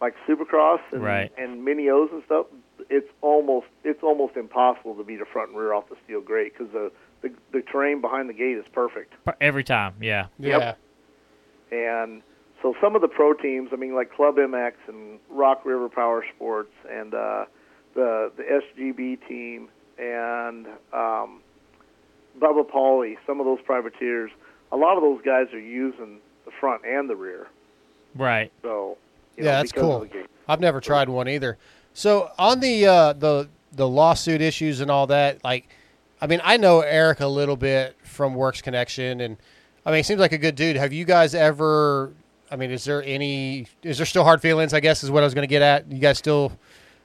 like 0.00 0.14
Supercross 0.28 0.78
and, 0.92 1.02
Right. 1.02 1.32
and 1.36 1.64
Mini 1.64 1.88
O's 1.88 2.08
and 2.12 2.22
stuff, 2.24 2.46
it's 2.88 3.08
almost 3.20 3.66
it's 3.84 4.02
almost 4.02 4.36
impossible 4.36 4.94
to 4.94 5.02
beat 5.04 5.20
a 5.20 5.24
front 5.26 5.50
and 5.50 5.58
rear 5.58 5.72
off 5.74 5.88
the 5.88 5.96
steel 6.04 6.20
grate 6.20 6.52
because 6.56 6.72
the, 6.72 6.92
the 7.22 7.30
the 7.52 7.62
terrain 7.62 8.00
behind 8.00 8.28
the 8.28 8.32
gate 8.34 8.56
is 8.56 8.64
perfect. 8.72 9.14
Every 9.40 9.64
time, 9.64 9.94
yeah. 10.00 10.26
Yeah. 10.38 10.74
And 11.70 12.22
so 12.62 12.74
some 12.80 12.94
of 12.96 13.02
the 13.02 13.08
pro 13.08 13.34
teams, 13.34 13.70
I 13.72 13.76
mean, 13.76 13.94
like 13.94 14.12
Club 14.14 14.36
MX 14.36 14.72
and 14.88 15.18
Rock 15.30 15.64
River 15.64 15.88
Power 15.88 16.24
Sports 16.34 16.72
and 16.90 17.12
uh, 17.14 17.44
the 17.94 18.30
the 18.36 18.42
SGB 18.44 19.26
team 19.28 19.68
and 19.98 20.66
um, 20.92 21.40
Bubba 22.38 22.64
Pauly, 22.70 23.16
some 23.26 23.40
of 23.40 23.46
those 23.46 23.60
privateers, 23.64 24.30
a 24.70 24.76
lot 24.76 24.96
of 24.96 25.02
those 25.02 25.20
guys 25.24 25.52
are 25.52 25.58
using 25.60 26.20
the 26.44 26.52
front 26.60 26.84
and 26.86 27.10
the 27.10 27.16
rear. 27.16 27.48
Right. 28.18 28.52
So 28.62 28.98
you 29.36 29.44
Yeah, 29.44 29.52
know, 29.52 29.56
that's 29.58 29.72
cool. 29.72 30.02
Of 30.02 30.10
the 30.10 30.18
gate. 30.18 30.26
I've 30.48 30.60
never 30.60 30.80
tried 30.80 31.08
one 31.08 31.28
either. 31.28 31.56
So 31.94 32.30
on 32.38 32.60
the 32.60 32.86
uh, 32.86 33.12
the 33.14 33.48
the 33.72 33.88
lawsuit 33.88 34.40
issues 34.40 34.80
and 34.80 34.90
all 34.90 35.06
that, 35.06 35.42
like, 35.44 35.68
I 36.20 36.26
mean, 36.26 36.40
I 36.44 36.56
know 36.56 36.80
Eric 36.80 37.20
a 37.20 37.26
little 37.26 37.56
bit 37.56 37.96
from 38.02 38.34
Works 38.34 38.60
Connection, 38.60 39.20
and 39.20 39.36
I 39.86 39.90
mean, 39.90 39.98
he 39.98 40.02
seems 40.02 40.20
like 40.20 40.32
a 40.32 40.38
good 40.38 40.54
dude. 40.54 40.76
Have 40.76 40.92
you 40.92 41.04
guys 41.04 41.34
ever? 41.34 42.12
I 42.50 42.56
mean, 42.56 42.70
is 42.70 42.84
there 42.84 43.02
any? 43.04 43.66
Is 43.82 43.98
there 43.98 44.06
still 44.06 44.24
hard 44.24 44.40
feelings? 44.40 44.74
I 44.74 44.80
guess 44.80 45.04
is 45.04 45.10
what 45.10 45.22
I 45.22 45.26
was 45.26 45.34
going 45.34 45.42
to 45.46 45.50
get 45.50 45.62
at. 45.62 45.90
You 45.90 45.98
guys 45.98 46.18
still 46.18 46.52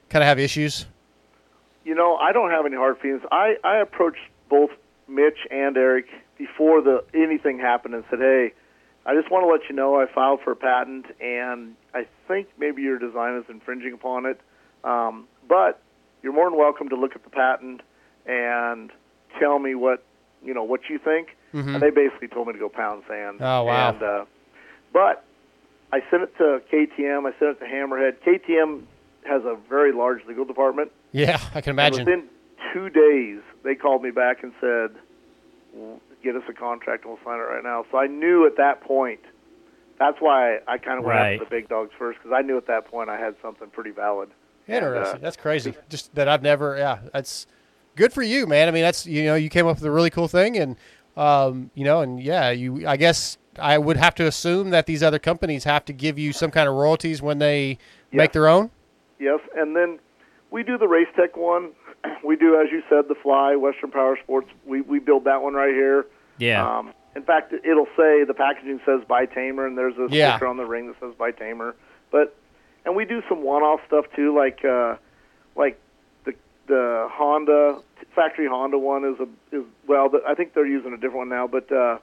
kind 0.08 0.22
of 0.22 0.26
have 0.26 0.38
issues? 0.38 0.86
You 1.84 1.94
know, 1.94 2.16
I 2.16 2.32
don't 2.32 2.50
have 2.50 2.64
any 2.64 2.76
hard 2.76 2.98
feelings. 2.98 3.22
I, 3.30 3.56
I 3.62 3.76
approached 3.76 4.22
both 4.48 4.70
Mitch 5.06 5.36
and 5.50 5.76
Eric 5.76 6.06
before 6.38 6.80
the 6.80 7.04
anything 7.12 7.58
happened 7.58 7.94
and 7.94 8.04
said, 8.08 8.20
"Hey, 8.20 8.52
I 9.06 9.14
just 9.14 9.30
want 9.30 9.44
to 9.44 9.48
let 9.52 9.68
you 9.68 9.74
know 9.76 10.00
I 10.00 10.06
filed 10.12 10.40
for 10.42 10.52
a 10.52 10.56
patent, 10.56 11.06
and 11.20 11.74
I 11.94 12.06
think 12.26 12.48
maybe 12.58 12.82
your 12.82 12.98
design 12.98 13.36
is 13.36 13.44
infringing 13.48 13.92
upon 13.92 14.24
it. 14.26 14.40
Um, 14.82 15.26
but 15.48 15.80
you're 16.22 16.32
more 16.32 16.48
than 16.48 16.58
welcome 16.58 16.88
to 16.88 16.96
look 16.96 17.14
at 17.14 17.22
the 17.24 17.30
patent 17.30 17.82
and 18.26 18.90
tell 19.38 19.58
me 19.58 19.74
what 19.74 20.02
you 20.42 20.54
know 20.54 20.62
what 20.64 20.80
you 20.88 20.98
think." 20.98 21.36
And 21.52 21.80
they 21.80 21.90
basically 21.90 22.26
told 22.28 22.48
me 22.48 22.52
to 22.54 22.58
go 22.58 22.68
pound 22.68 23.04
sand. 23.06 23.38
Oh, 23.40 23.62
wow. 23.62 23.90
And, 23.90 24.02
uh, 24.02 24.24
but 24.92 25.22
I 25.92 26.00
sent 26.10 26.24
it 26.24 26.36
to 26.38 26.60
KTM. 26.72 27.26
I 27.26 27.38
sent 27.38 27.50
it 27.56 27.60
to 27.60 27.64
Hammerhead. 27.66 28.16
KTM 28.26 28.82
has 29.24 29.42
a 29.44 29.54
very 29.68 29.92
large 29.92 30.24
legal 30.26 30.44
department. 30.44 30.90
Yeah, 31.12 31.38
I 31.54 31.60
can 31.60 31.78
And 31.78 31.94
imagine. 31.94 32.04
within 32.06 32.24
two 32.72 32.90
days, 32.90 33.38
they 33.62 33.76
called 33.76 34.02
me 34.02 34.10
back 34.10 34.42
and 34.42 34.52
said, 34.60 34.90
"Well, 35.72 36.00
"Get 36.24 36.34
us 36.36 36.42
a 36.48 36.52
contract, 36.54 37.04
and 37.04 37.12
we'll 37.12 37.22
sign 37.24 37.38
it 37.38 37.42
right 37.44 37.62
now." 37.62 37.84
So 37.92 37.98
I 37.98 38.06
knew 38.08 38.46
at 38.46 38.56
that 38.56 38.80
point. 38.80 39.20
That's 39.96 40.16
why 40.18 40.58
I 40.66 40.78
kind 40.78 40.98
of 40.98 41.04
went 41.04 41.18
Right. 41.20 41.32
after 41.34 41.44
the 41.44 41.50
big 41.50 41.68
dogs 41.68 41.92
first 41.96 42.18
because 42.18 42.34
I 42.36 42.42
knew 42.42 42.56
at 42.56 42.66
that 42.66 42.86
point 42.86 43.08
I 43.10 43.16
had 43.16 43.36
something 43.40 43.68
pretty 43.68 43.90
valid. 43.92 44.28
Interesting. 44.66 45.14
And, 45.14 45.22
uh, 45.22 45.24
that's 45.24 45.36
crazy. 45.36 45.74
Just 45.88 46.12
that 46.16 46.26
I've 46.28 46.42
never. 46.42 46.76
Yeah, 46.76 46.98
that's 47.12 47.46
good 47.94 48.12
for 48.12 48.22
you, 48.24 48.46
man. 48.48 48.66
I 48.66 48.72
mean, 48.72 48.82
that's 48.82 49.06
you 49.06 49.22
know, 49.24 49.36
you 49.36 49.48
came 49.48 49.66
up 49.68 49.76
with 49.76 49.84
a 49.84 49.90
really 49.92 50.10
cool 50.10 50.26
thing, 50.26 50.56
and 50.56 50.76
um, 51.16 51.70
you 51.74 51.84
know, 51.84 52.00
and 52.00 52.20
yeah, 52.20 52.50
you. 52.50 52.88
I 52.88 52.96
guess 52.96 53.38
I 53.56 53.78
would 53.78 53.96
have 53.96 54.16
to 54.16 54.26
assume 54.26 54.70
that 54.70 54.86
these 54.86 55.00
other 55.02 55.20
companies 55.20 55.62
have 55.62 55.84
to 55.84 55.92
give 55.92 56.18
you 56.18 56.32
some 56.32 56.50
kind 56.50 56.68
of 56.68 56.74
royalties 56.74 57.22
when 57.22 57.38
they 57.38 57.78
make 58.10 58.32
their 58.32 58.48
own. 58.48 58.70
Yes, 59.20 59.38
and 59.56 59.76
then 59.76 60.00
we 60.50 60.64
do 60.64 60.76
the 60.76 60.88
race 60.88 61.06
tech 61.14 61.36
one. 61.36 61.70
we 62.24 62.36
do, 62.36 62.60
as 62.60 62.70
you 62.72 62.82
said, 62.88 63.08
the 63.08 63.14
Fly 63.14 63.56
Western 63.56 63.90
Power 63.90 64.18
Sports. 64.22 64.48
We 64.66 64.80
we 64.80 64.98
build 64.98 65.24
that 65.24 65.42
one 65.42 65.54
right 65.54 65.74
here. 65.74 66.06
Yeah. 66.38 66.78
Um, 66.78 66.92
in 67.16 67.22
fact, 67.22 67.52
it'll 67.52 67.86
say 67.96 68.24
the 68.24 68.34
packaging 68.36 68.80
says 68.84 69.00
by 69.06 69.26
Tamer, 69.26 69.66
and 69.66 69.78
there's 69.78 69.96
a 69.96 70.08
Yeah. 70.10 70.32
sticker 70.36 70.46
on 70.48 70.56
the 70.56 70.66
ring 70.66 70.88
that 70.88 70.96
says 71.00 71.14
by 71.16 71.30
Tamer. 71.30 71.74
But 72.10 72.34
and 72.84 72.96
we 72.96 73.04
do 73.04 73.22
some 73.28 73.42
one-off 73.42 73.80
stuff 73.86 74.06
too, 74.16 74.34
like 74.36 74.64
uh, 74.64 74.96
like 75.56 75.80
the 76.24 76.34
the 76.66 77.08
Honda 77.10 77.80
factory 78.14 78.46
Honda 78.46 78.78
one 78.78 79.04
is 79.04 79.18
a 79.20 79.56
is 79.56 79.64
well, 79.86 80.08
the, 80.08 80.22
I 80.26 80.34
think 80.34 80.54
they're 80.54 80.66
using 80.66 80.92
a 80.92 80.96
different 80.96 81.16
one 81.16 81.28
now, 81.28 81.46
but 81.46 81.70
uh, 81.70 81.98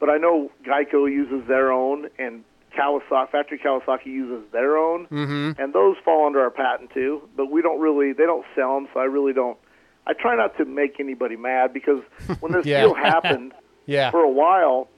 but 0.00 0.10
I 0.10 0.18
know 0.18 0.50
Geico 0.64 1.10
uses 1.10 1.46
their 1.48 1.72
own, 1.72 2.08
and 2.18 2.44
Kawasaki 2.78 3.30
factory 3.30 3.58
Kawasaki 3.58 4.06
uses 4.06 4.44
their 4.52 4.76
own, 4.76 5.06
mm-hmm. 5.06 5.60
and 5.60 5.72
those 5.74 5.96
fall 6.04 6.26
under 6.26 6.40
our 6.40 6.50
patent 6.50 6.90
too. 6.92 7.28
But 7.36 7.50
we 7.50 7.62
don't 7.62 7.80
really 7.80 8.12
they 8.12 8.24
don't 8.24 8.44
sell 8.54 8.74
them, 8.74 8.88
so 8.92 9.00
I 9.00 9.04
really 9.04 9.32
don't. 9.32 9.58
I 10.06 10.12
try 10.14 10.34
not 10.36 10.56
to 10.58 10.64
make 10.64 10.98
anybody 10.98 11.36
mad 11.36 11.72
because 11.72 12.02
when 12.40 12.52
this 12.52 12.66
Yeah. 12.66 12.82
deal 12.82 12.94
happened 13.10 13.52
Yeah. 13.86 14.10
for 14.10 14.20
a 14.20 14.30
while, 14.30 14.88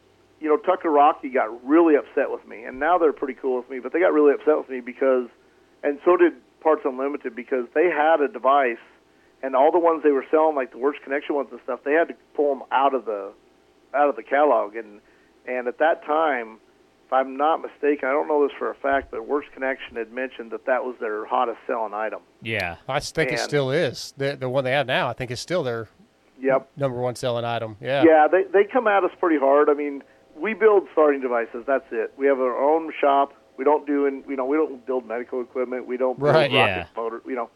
you 0.41 0.49
know, 0.49 0.57
Tucker 0.57 0.91
Rocky 0.91 1.29
got 1.29 1.67
really 1.67 1.95
upset 1.97 2.31
with 2.31 2.47
me, 2.47 2.65
and 2.65 2.79
now 2.81 2.99
they're 2.99 3.13
pretty 3.13 3.35
cool 3.35 3.57
with 3.57 3.69
me. 3.71 3.79
But 3.81 3.93
they 3.93 4.01
got 4.01 4.13
really 4.13 4.33
upset 4.35 4.57
with 4.59 4.69
me 4.69 4.81
because, 4.81 5.29
and 5.83 5.99
so 6.05 6.17
did 6.17 6.33
Parts 6.61 6.83
Unlimited 6.85 7.35
because 7.37 7.67
they 7.75 7.91
had 7.91 8.21
a 8.21 8.29
device, 8.29 8.79
and 9.43 9.55
all 9.55 9.71
the 9.71 9.79
ones 9.79 10.03
they 10.03 10.11
were 10.13 10.25
selling, 10.31 10.57
like 10.57 10.73
the 10.73 10.79
Works 10.79 10.99
Connection 11.05 11.35
ones 11.35 11.49
and 11.51 11.61
stuff, 11.65 11.81
they 11.85 11.93
had 11.93 12.09
to 12.09 12.15
pull 12.35 12.55
them 12.55 12.65
out 12.73 12.95
of 12.95 13.05
the 13.05 13.33
out 13.95 14.09
of 14.09 14.17
the 14.17 14.23
catalog. 14.23 14.75
And 14.77 15.01
and 15.47 15.69
at 15.69 15.79
that 15.79 16.05
time, 16.07 16.59
if 17.07 17.13
I'm 17.13 17.37
not 17.37 17.61
mistaken, 17.63 18.09
I 18.09 18.13
don't 18.13 18.29
know 18.29 18.47
this 18.47 18.57
for 18.59 18.71
a 18.71 18.75
fact, 18.75 19.11
but 19.11 19.27
Works 19.27 19.47
Connection 19.53 19.97
had 19.97 20.13
mentioned 20.13 20.51
that 20.53 20.67
that 20.67 20.85
was 20.85 20.97
their 21.01 21.25
hottest 21.27 21.59
selling 21.67 21.95
item. 21.95 22.21
yeah. 22.43 22.77
I 22.89 23.01
think 23.01 23.33
it 23.33 23.39
still 23.41 23.71
is. 23.71 24.15
The 24.17 24.37
the 24.37 24.49
one 24.49 24.65
they 24.65 24.73
have 24.73 24.87
now, 24.87 25.09
I 25.09 25.13
think 25.13 25.31
is 25.31 25.41
still 25.41 25.63
their 25.63 25.89
Yep. 26.41 26.69
number 26.77 26.99
one 26.99 27.15
selling 27.15 27.45
item. 27.45 27.77
Yeah. 27.81 28.03
Yeah, 28.05 28.27
they 28.31 28.45
they 28.45 28.65
come 28.65 28.87
at 28.89 29.05
us 29.05 29.13
pretty 29.21 29.39
hard. 29.39 29.69
I 29.71 29.75
mean, 29.75 30.03
we 30.37 30.53
build 30.55 30.89
starting 30.93 31.21
devices. 31.21 31.65
That's 31.67 31.87
it. 31.93 32.13
We 32.17 32.27
have 32.27 32.41
our 32.41 32.57
own 32.59 32.93
shop. 33.01 33.33
We 33.57 33.65
don't 33.65 33.87
do 33.87 34.07
in 34.07 34.25
you 34.29 34.37
know 34.37 34.45
we 34.45 34.57
don't 34.57 34.85
build 34.85 35.07
medical 35.07 35.41
equipment. 35.41 35.87
We 35.87 35.97
don't 35.97 36.19
build 36.19 36.35
Right. 36.35 36.51
rocket 36.51 36.53
Yeah. 36.55 36.87
motor. 36.97 37.23
You 37.27 37.37
know, 37.37 37.51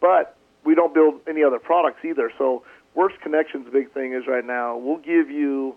but 0.00 0.36
we 0.64 0.74
don't 0.74 0.92
build 0.92 1.20
any 1.28 1.44
other 1.44 1.58
products 1.60 2.04
either. 2.04 2.30
So 2.38 2.62
Works 2.94 3.14
Connections' 3.22 3.68
big 3.72 3.92
thing 3.92 4.12
is 4.14 4.26
right 4.26 4.44
now 4.44 4.76
we'll 4.76 4.96
give 4.98 5.30
you, 5.30 5.76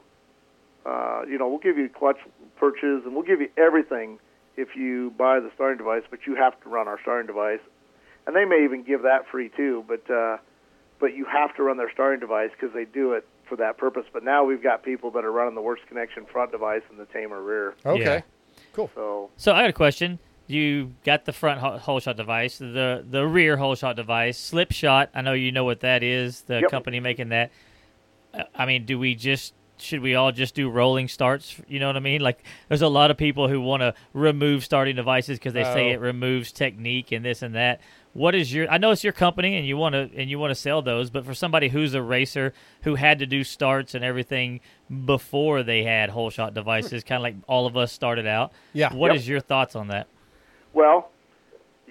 uh, 0.85 1.21
you 1.27 1.37
know, 1.37 1.47
we'll 1.47 1.59
give 1.59 1.77
you 1.77 1.89
clutch 1.89 2.17
purchase 2.57 3.03
and 3.05 3.13
we'll 3.13 3.23
give 3.23 3.41
you 3.41 3.49
everything 3.57 4.19
if 4.57 4.75
you 4.75 5.13
buy 5.17 5.39
the 5.39 5.51
starting 5.55 5.77
device. 5.77 6.03
But 6.09 6.19
you 6.25 6.35
have 6.35 6.59
to 6.61 6.69
run 6.69 6.87
our 6.87 6.99
starting 7.01 7.27
device, 7.27 7.61
and 8.27 8.35
they 8.35 8.45
may 8.45 8.63
even 8.63 8.83
give 8.83 9.03
that 9.03 9.27
free 9.29 9.49
too. 9.55 9.83
But 9.87 10.09
uh, 10.11 10.37
but 10.99 11.15
you 11.15 11.25
have 11.25 11.55
to 11.55 11.63
run 11.63 11.77
their 11.77 11.91
starting 11.91 12.19
device 12.19 12.51
because 12.51 12.73
they 12.73 12.85
do 12.85 13.13
it 13.13 13.27
for 13.47 13.55
that 13.55 13.77
purpose. 13.77 14.05
But 14.11 14.23
now 14.23 14.43
we've 14.43 14.61
got 14.61 14.83
people 14.83 15.11
that 15.11 15.25
are 15.25 15.31
running 15.31 15.55
the 15.55 15.61
Works 15.61 15.81
Connection 15.87 16.25
front 16.25 16.51
device 16.51 16.83
and 16.89 16.99
the 16.99 17.05
Tamer 17.05 17.41
rear. 17.41 17.75
Okay. 17.85 18.03
Yeah. 18.03 18.21
Cool. 18.73 18.91
So 18.95 19.29
So 19.37 19.53
I 19.53 19.61
got 19.61 19.69
a 19.69 19.73
question. 19.73 20.19
You 20.47 20.95
got 21.03 21.25
the 21.25 21.33
front 21.33 21.59
hole 21.59 21.99
shot 21.99 22.17
device, 22.17 22.57
the 22.57 23.05
the 23.07 23.25
rear 23.27 23.57
hole 23.57 23.75
shot 23.75 23.95
device, 23.95 24.37
slip 24.37 24.71
shot. 24.71 25.09
I 25.13 25.21
know 25.21 25.33
you 25.33 25.51
know 25.51 25.63
what 25.63 25.81
that 25.81 26.01
is. 26.01 26.41
The 26.41 26.61
Yep. 26.61 26.71
company 26.71 26.99
making 26.99 27.29
that. 27.29 27.51
Uh, 28.33 28.43
I 28.55 28.65
mean, 28.65 28.85
do 28.85 28.97
we 28.97 29.13
just 29.15 29.53
should 29.81 30.01
we 30.01 30.15
all 30.15 30.31
just 30.31 30.55
do 30.55 30.69
rolling 30.69 31.07
starts? 31.07 31.55
You 31.67 31.79
know 31.79 31.87
what 31.87 31.95
I 31.95 31.99
mean? 32.01 32.21
Like, 32.21 32.43
there's 32.67 32.81
a 32.81 32.87
lot 32.87 33.11
of 33.11 33.17
people 33.17 33.47
who 33.47 33.61
want 33.61 33.81
to 33.81 33.93
remove 34.13 34.63
starting 34.63 34.95
devices 34.95 35.37
because 35.39 35.53
they 35.53 35.63
say 35.63 35.89
Oh. 35.89 35.93
it 35.93 35.99
removes 35.99 36.51
technique 36.51 37.11
and 37.11 37.23
this 37.25 37.41
and 37.41 37.55
that. 37.55 37.81
What 38.13 38.33
is 38.35 38.51
your? 38.53 38.69
I 38.69 38.77
know 38.79 38.91
it's 38.91 39.03
your 39.03 39.13
company 39.13 39.55
and 39.55 39.67
you 39.67 39.77
want 39.77 39.93
to 39.93 40.09
and 40.15 40.29
you 40.29 40.39
want 40.39 40.51
to 40.51 40.55
sell 40.55 40.81
those, 40.81 41.09
but 41.09 41.25
for 41.25 41.33
somebody 41.33 41.69
who's 41.69 41.93
a 41.93 42.01
racer 42.01 42.53
who 42.81 42.95
had 42.95 43.19
to 43.19 43.25
do 43.27 43.43
starts 43.43 43.93
and 43.93 44.03
everything 44.03 44.61
before 45.05 45.61
they 45.63 45.83
had 45.83 46.09
hole 46.09 46.29
shot 46.31 46.53
devices, 46.53 47.03
kind 47.03 47.17
of 47.19 47.23
like 47.23 47.35
all 47.47 47.67
of 47.67 47.77
us 47.77 47.91
started 47.91 48.25
out. 48.25 48.51
Yeah. 48.73 48.93
What 48.93 49.15
is 49.15 49.27
Yep. 49.27 49.31
your 49.31 49.39
thoughts 49.41 49.75
on 49.75 49.87
that? 49.89 50.07
Well, 50.73 51.11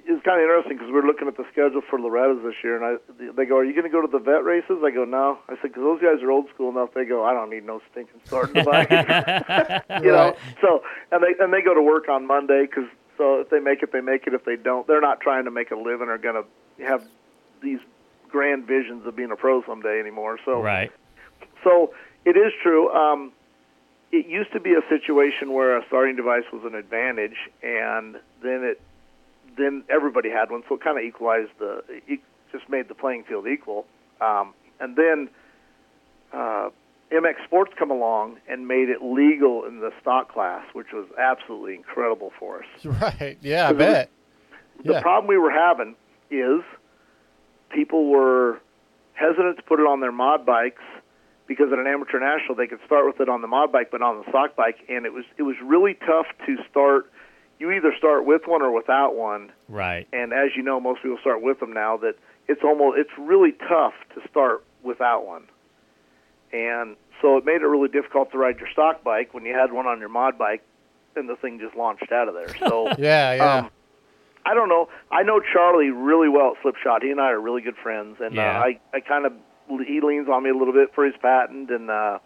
it's 0.08 0.24
kind 0.24 0.40
of 0.40 0.48
interesting 0.48 0.78
because 0.78 0.90
we're 0.90 1.06
looking 1.06 1.28
at 1.28 1.36
the 1.36 1.44
schedule 1.52 1.82
for 1.82 2.00
Loretta's 2.00 2.42
this 2.42 2.54
year, 2.64 2.76
and 2.76 2.84
I 2.84 3.32
they 3.36 3.44
go, 3.44 3.58
"Are 3.58 3.64
you 3.64 3.72
going 3.74 3.84
to 3.84 3.90
go 3.90 4.00
to 4.00 4.08
the 4.08 4.18
vet 4.18 4.42
races?" 4.42 4.80
I 4.82 4.90
go, 4.90 5.04
"No." 5.04 5.38
I 5.48 5.54
said, 5.60 5.74
"Because 5.74 5.82
those 5.82 6.00
guys 6.00 6.22
are 6.22 6.30
old 6.30 6.48
school 6.54 6.70
enough." 6.70 6.94
They 6.94 7.04
go, 7.04 7.24
"I 7.24 7.34
don't 7.34 7.50
need 7.50 7.66
no 7.66 7.82
stinking 7.92 8.20
starting 8.26 8.54
device." 8.62 8.88
you 10.02 10.10
know. 10.10 10.32
Right. 10.32 10.38
So 10.62 10.82
and 11.12 11.22
they 11.22 11.36
and 11.38 11.52
they 11.52 11.60
go 11.60 11.74
to 11.74 11.82
work 11.82 12.08
on 12.08 12.26
Monday 12.26 12.64
because 12.64 12.88
so 13.18 13.40
if 13.40 13.50
they 13.50 13.60
make 13.60 13.82
it, 13.82 13.92
they 13.92 14.00
make 14.00 14.26
it. 14.26 14.32
If 14.32 14.46
they 14.46 14.56
don't, 14.56 14.86
they're 14.86 15.02
not 15.02 15.20
trying 15.20 15.44
to 15.44 15.50
make 15.50 15.70
a 15.70 15.76
living 15.76 16.08
or 16.08 16.16
going 16.16 16.42
to 16.42 16.84
have 16.84 17.02
these 17.62 17.80
grand 18.30 18.66
visions 18.66 19.06
of 19.06 19.14
being 19.14 19.30
a 19.30 19.36
pro 19.36 19.62
someday 19.64 20.00
anymore. 20.00 20.38
So 20.44 20.62
Right. 20.62 20.90
so 21.62 21.92
it 22.24 22.36
is 22.36 22.52
true. 22.62 22.90
Um, 22.90 23.32
it 24.10 24.26
used 24.26 24.52
to 24.52 24.60
be 24.60 24.72
a 24.72 24.80
situation 24.88 25.52
where 25.52 25.76
a 25.76 25.84
starting 25.86 26.16
device 26.16 26.44
was 26.50 26.62
an 26.64 26.74
advantage, 26.74 27.36
and 27.62 28.16
then 28.42 28.64
it 28.64 28.80
then 29.58 29.84
everybody 29.90 30.30
had 30.30 30.50
one, 30.50 30.62
so 30.68 30.76
it 30.76 30.80
kind 30.82 30.98
of 30.98 31.04
equalized 31.04 31.50
the 31.58 31.82
it 31.88 32.20
just 32.52 32.68
made 32.68 32.88
the 32.88 32.94
playing 32.94 33.24
field 33.24 33.46
equal. 33.46 33.86
Um, 34.20 34.54
and 34.80 34.96
then 34.96 35.28
uh, 36.32 36.70
MX 37.12 37.44
Sports 37.44 37.72
come 37.78 37.90
along 37.90 38.38
and 38.48 38.66
made 38.66 38.88
it 38.88 39.02
legal 39.02 39.64
in 39.64 39.80
the 39.80 39.90
stock 40.00 40.32
class, 40.32 40.64
which 40.72 40.88
was 40.92 41.06
absolutely 41.18 41.74
incredible 41.74 42.32
for 42.38 42.60
us. 42.60 42.66
Right. 42.84 43.38
Yeah, 43.42 43.68
I 43.68 43.72
bet. 43.72 44.10
The 44.84 44.92
Yeah. 44.94 45.00
problem 45.02 45.26
we 45.28 45.36
were 45.38 45.50
having 45.50 45.94
is 46.30 46.62
people 47.70 48.06
were 48.08 48.60
hesitant 49.14 49.56
to 49.56 49.62
put 49.62 49.80
it 49.80 49.86
on 49.86 50.00
their 50.00 50.12
mod 50.12 50.46
bikes 50.46 50.82
because 51.46 51.72
at 51.72 51.78
an 51.78 51.86
amateur 51.86 52.20
national 52.20 52.54
they 52.54 52.66
could 52.66 52.78
start 52.86 53.06
with 53.06 53.20
it 53.20 53.28
on 53.28 53.40
the 53.42 53.48
mod 53.48 53.72
bike 53.72 53.90
but 53.90 54.00
on 54.02 54.18
the 54.22 54.30
stock 54.30 54.54
bike 54.54 54.76
and 54.88 55.04
it 55.06 55.12
was 55.12 55.24
it 55.38 55.42
was 55.42 55.56
really 55.64 55.94
tough 56.06 56.26
to 56.46 56.56
start 56.70 57.10
you 57.58 57.70
either 57.72 57.92
start 57.98 58.24
with 58.24 58.42
one 58.46 58.62
or 58.62 58.70
without 58.72 59.14
one 59.16 59.50
Right. 59.68 60.06
and 60.12 60.32
as 60.32 60.50
you 60.56 60.62
know 60.62 60.78
most 60.80 61.02
people 61.02 61.18
start 61.20 61.42
with 61.42 61.60
them 61.60 61.72
now 61.72 61.96
that 61.98 62.14
it's 62.46 62.62
almost 62.64 62.98
it's 62.98 63.10
really 63.18 63.52
tough 63.52 63.94
to 64.14 64.28
start 64.28 64.64
without 64.82 65.26
one 65.26 65.44
and 66.52 66.96
so 67.20 67.36
it 67.36 67.44
made 67.44 67.62
it 67.62 67.66
really 67.66 67.88
difficult 67.88 68.30
to 68.32 68.38
ride 68.38 68.58
your 68.58 68.68
stock 68.72 69.02
bike 69.04 69.34
when 69.34 69.44
you 69.44 69.54
had 69.54 69.72
one 69.72 69.86
on 69.86 69.98
your 70.00 70.08
mod 70.08 70.38
bike 70.38 70.62
and 71.16 71.28
the 71.28 71.36
thing 71.36 71.58
just 71.58 71.74
launched 71.76 72.10
out 72.12 72.28
of 72.28 72.34
there 72.34 72.54
so 72.68 72.88
Yeah, 72.98 73.34
yeah. 73.34 73.54
um, 73.56 73.70
I 74.46 74.54
don't 74.54 74.70
know. 74.70 74.88
I 75.10 75.24
know 75.24 75.40
Charlie 75.52 75.90
really 75.90 76.28
well 76.30 76.54
at 76.56 76.62
Slipshot. 76.62 77.02
He 77.02 77.10
and 77.10 77.20
I 77.20 77.32
are 77.32 77.40
really 77.40 77.60
good 77.60 77.76
friends, 77.82 78.16
and 78.20 78.34
Yeah. 78.34 78.58
uh, 78.58 78.62
I 78.64 78.80
I 78.94 79.00
kind 79.00 79.26
of 79.26 79.32
he 79.86 80.00
leans 80.00 80.26
on 80.28 80.42
me 80.44 80.48
a 80.48 80.54
little 80.54 80.72
bit 80.72 80.94
for 80.94 81.04
his 81.04 81.14
patent, 81.20 81.68
and 81.70 81.90
uh, 81.90 82.18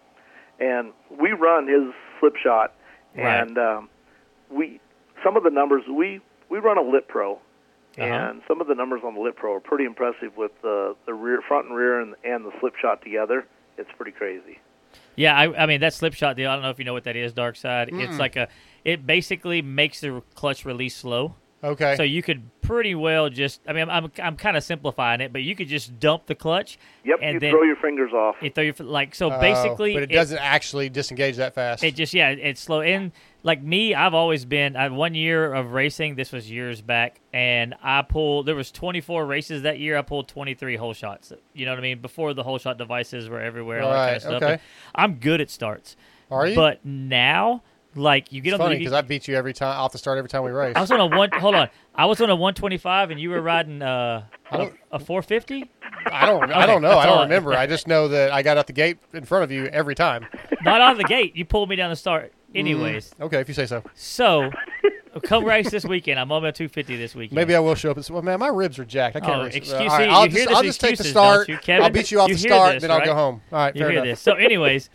and 0.60 0.92
we 1.10 1.32
run 1.32 1.66
his 1.66 1.92
Slipshot, 2.20 2.68
Right. 3.16 3.40
and 3.40 3.58
um, 3.58 3.88
we 4.50 4.78
some 5.24 5.36
of 5.36 5.42
the 5.42 5.50
numbers 5.50 5.82
we 5.88 6.20
we 6.48 6.58
run 6.58 6.78
a 6.78 6.82
Lit 6.82 7.08
Pro, 7.08 7.34
Uh-huh. 7.34 8.02
and 8.02 8.42
some 8.48 8.60
of 8.60 8.66
the 8.66 8.74
numbers 8.74 9.02
on 9.04 9.14
the 9.14 9.20
Lit 9.20 9.36
Pro 9.36 9.54
are 9.54 9.60
pretty 9.60 9.84
impressive 9.84 10.36
with 10.36 10.52
the 10.62 10.94
the 11.06 11.14
rear 11.14 11.40
front 11.46 11.66
and 11.68 11.76
rear 11.76 12.00
and 12.00 12.14
and 12.24 12.44
the 12.44 12.52
slip 12.60 12.74
shot 12.76 13.02
together. 13.02 13.46
It's 13.78 13.90
pretty 13.96 14.12
crazy. 14.12 14.58
Yeah, 15.16 15.36
I, 15.36 15.62
I 15.64 15.66
mean 15.66 15.80
that 15.80 15.94
slip 15.94 16.14
shot 16.14 16.36
deal. 16.36 16.50
I 16.50 16.54
don't 16.54 16.62
know 16.62 16.70
if 16.70 16.78
you 16.78 16.84
know 16.84 16.92
what 16.92 17.04
that 17.04 17.16
is, 17.16 17.32
Dark 17.32 17.56
Side. 17.56 17.90
It's 17.92 18.18
like 18.18 18.36
a. 18.36 18.48
It 18.84 19.06
basically 19.06 19.62
makes 19.62 20.00
the 20.00 20.22
clutch 20.34 20.64
release 20.64 20.96
slow. 20.96 21.34
Okay. 21.62 21.96
So 21.96 22.02
you 22.02 22.22
could 22.22 22.42
pretty 22.60 22.94
well 22.94 23.28
just. 23.28 23.60
I 23.68 23.72
mean, 23.72 23.88
I'm 23.90 24.10
I'm 24.22 24.36
kind 24.36 24.56
of 24.56 24.64
simplifying 24.64 25.20
it, 25.20 25.32
but 25.32 25.42
you 25.42 25.54
could 25.54 25.68
just 25.68 25.98
dump 26.00 26.26
the 26.26 26.34
clutch. 26.34 26.78
Yep, 27.04 27.18
and 27.22 27.34
you 27.34 27.40
then 27.40 27.50
throw 27.52 27.62
your 27.62 27.76
fingers 27.76 28.12
off. 28.12 28.36
you 28.40 28.50
throw 28.50 28.64
your 28.64 28.74
like. 28.80 29.14
So 29.14 29.32
Oh, 29.32 29.40
basically, 29.40 29.94
but 29.94 30.02
it, 30.04 30.10
doesn't 30.10 30.38
actually 30.38 30.88
disengage 30.88 31.36
that 31.36 31.54
fast. 31.54 31.82
It 31.84 31.94
just 31.94 32.14
yeah, 32.14 32.30
it's 32.30 32.60
slow. 32.60 32.80
And 32.80 33.12
like 33.42 33.62
me, 33.62 33.94
I've 33.94 34.14
always 34.14 34.44
been. 34.44 34.76
I 34.76 34.82
had 34.84 34.92
one 34.92 35.14
year 35.14 35.52
of 35.52 35.72
racing. 35.72 36.14
This 36.14 36.32
was 36.32 36.50
years 36.50 36.80
back, 36.80 37.20
and 37.32 37.74
I 37.82 38.02
pulled. 38.02 38.46
There 38.46 38.54
was 38.54 38.70
24 38.70 39.26
races 39.26 39.62
that 39.62 39.78
year. 39.78 39.96
I 39.98 40.02
pulled 40.02 40.28
23 40.28 40.76
hole 40.76 40.92
shots. 40.94 41.32
You 41.52 41.66
know 41.66 41.72
what 41.72 41.78
I 41.78 41.82
mean? 41.82 42.00
Before 42.00 42.34
the 42.34 42.42
hole 42.42 42.58
shot 42.58 42.78
devices 42.78 43.28
were 43.28 43.40
everywhere, 43.40 43.82
all 43.82 43.90
that 43.90 43.96
kind 43.96 44.06
Right, 44.08 44.16
of 44.16 44.22
stuff. 44.22 44.42
okay. 44.42 44.52
And 44.52 44.60
I'm 44.94 45.14
good 45.14 45.40
at 45.40 45.50
starts. 45.50 45.96
Are 46.30 46.46
you? 46.46 46.54
But 46.54 46.84
now, 46.86 47.62
like 47.94 48.32
you 48.32 48.40
get 48.40 48.54
it's 48.54 48.60
on 48.60 48.66
funny 48.66 48.78
because 48.78 48.92
I 48.92 49.02
beat 49.02 49.28
you 49.28 49.34
every 49.36 49.52
time 49.52 49.78
off 49.78 49.92
the 49.92 49.98
start 49.98 50.18
every 50.18 50.28
time 50.28 50.42
we 50.44 50.50
race. 50.50 50.74
I 50.76 50.80
was 50.80 50.90
on 50.90 51.00
a 51.00 51.06
one. 51.06 51.30
hold 51.34 51.54
on, 51.54 51.68
I 51.94 52.06
was 52.06 52.20
on 52.20 52.30
a 52.30 52.34
125, 52.36 53.10
and 53.10 53.20
you 53.20 53.30
were 53.30 53.40
riding 53.42 53.82
uh, 53.82 54.24
a, 54.50 54.70
a 54.92 54.98
450. 54.98 55.70
I 56.06 56.26
don't. 56.26 56.50
I 56.52 56.66
don't 56.66 56.82
know. 56.82 56.98
I 56.98 57.06
don't 57.06 57.22
remember. 57.22 57.54
I 57.54 57.66
just 57.66 57.86
know 57.86 58.08
that 58.08 58.32
I 58.32 58.42
got 58.42 58.56
out 58.58 58.66
the 58.66 58.72
gate 58.72 58.98
in 59.12 59.24
front 59.24 59.44
of 59.44 59.50
you 59.52 59.66
every 59.66 59.94
time. 59.94 60.26
Not 60.62 60.80
out 60.80 60.92
of 60.92 60.98
the 60.98 61.04
gate. 61.04 61.36
You 61.36 61.44
pulled 61.44 61.68
me 61.68 61.76
down 61.76 61.90
the 61.90 61.96
start. 61.96 62.32
Anyways, 62.54 63.14
Okay, 63.20 63.40
if 63.40 63.48
you 63.48 63.54
say 63.54 63.64
so. 63.66 63.82
so 63.94 64.50
come 65.22 65.44
race 65.44 65.70
this 65.70 65.84
weekend. 65.86 66.18
I'm 66.18 66.30
on 66.32 66.44
a 66.44 66.52
250 66.52 66.96
this 66.96 67.14
weekend. 67.14 67.34
Maybe 67.36 67.54
I 67.54 67.60
will 67.60 67.74
show 67.74 67.90
up 67.90 67.96
and 67.96 68.04
say, 68.04 68.12
"Well, 68.12 68.22
man, 68.22 68.38
my 68.40 68.48
ribs 68.48 68.78
are 68.78 68.84
jacked. 68.84 69.16
I 69.16 69.20
can't 69.20 69.32
Oh, 69.40 69.44
race." 69.44 69.54
excuse- 69.54 69.78
me. 69.78 69.88
see, 69.88 69.94
I'll 69.94 70.26
just, 70.28 70.48
I'll 70.48 70.62
just 70.62 70.80
take 70.80 70.96
the 70.98 71.04
start. 71.04 71.48
you, 71.48 71.56
Kevin? 71.58 71.84
I'll 71.84 71.90
beat 71.90 72.10
you 72.10 72.20
off 72.20 72.28
You 72.28 72.34
the 72.34 72.40
start, 72.40 72.74
this, 72.74 72.82
then 72.82 72.90
I'll 72.90 72.98
right? 72.98 73.06
go 73.06 73.14
home. 73.14 73.40
All 73.52 73.58
right, 73.58 73.74
You 73.74 73.80
fair 73.82 73.90
hear 73.90 74.02
enough. 74.02 74.12
this. 74.16 74.20
So, 74.20 74.34
anyways, 74.34 74.90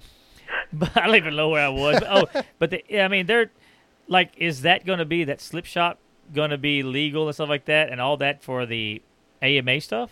but 0.73 0.95
I 0.97 1.05
don't 1.07 1.15
even 1.15 1.35
know 1.35 1.49
where 1.49 1.65
I 1.65 1.69
was. 1.69 1.99
But, 1.99 2.07
oh, 2.35 2.41
but 2.59 2.69
the, 2.71 3.01
I 3.01 3.07
mean, 3.07 3.25
they're 3.25 3.51
like, 4.07 4.31
is 4.37 4.61
that 4.61 4.85
going 4.85 4.99
to 4.99 5.05
be 5.05 5.23
that 5.25 5.41
slip 5.41 5.65
shot 5.65 5.97
going 6.33 6.49
to 6.49 6.57
be 6.57 6.83
legal 6.83 7.27
and 7.27 7.33
stuff 7.35 7.49
like 7.49 7.65
that, 7.65 7.89
and 7.89 7.99
all 8.01 8.17
that 8.17 8.43
for 8.43 8.65
the 8.65 9.01
AMA 9.41 9.81
stuff? 9.81 10.11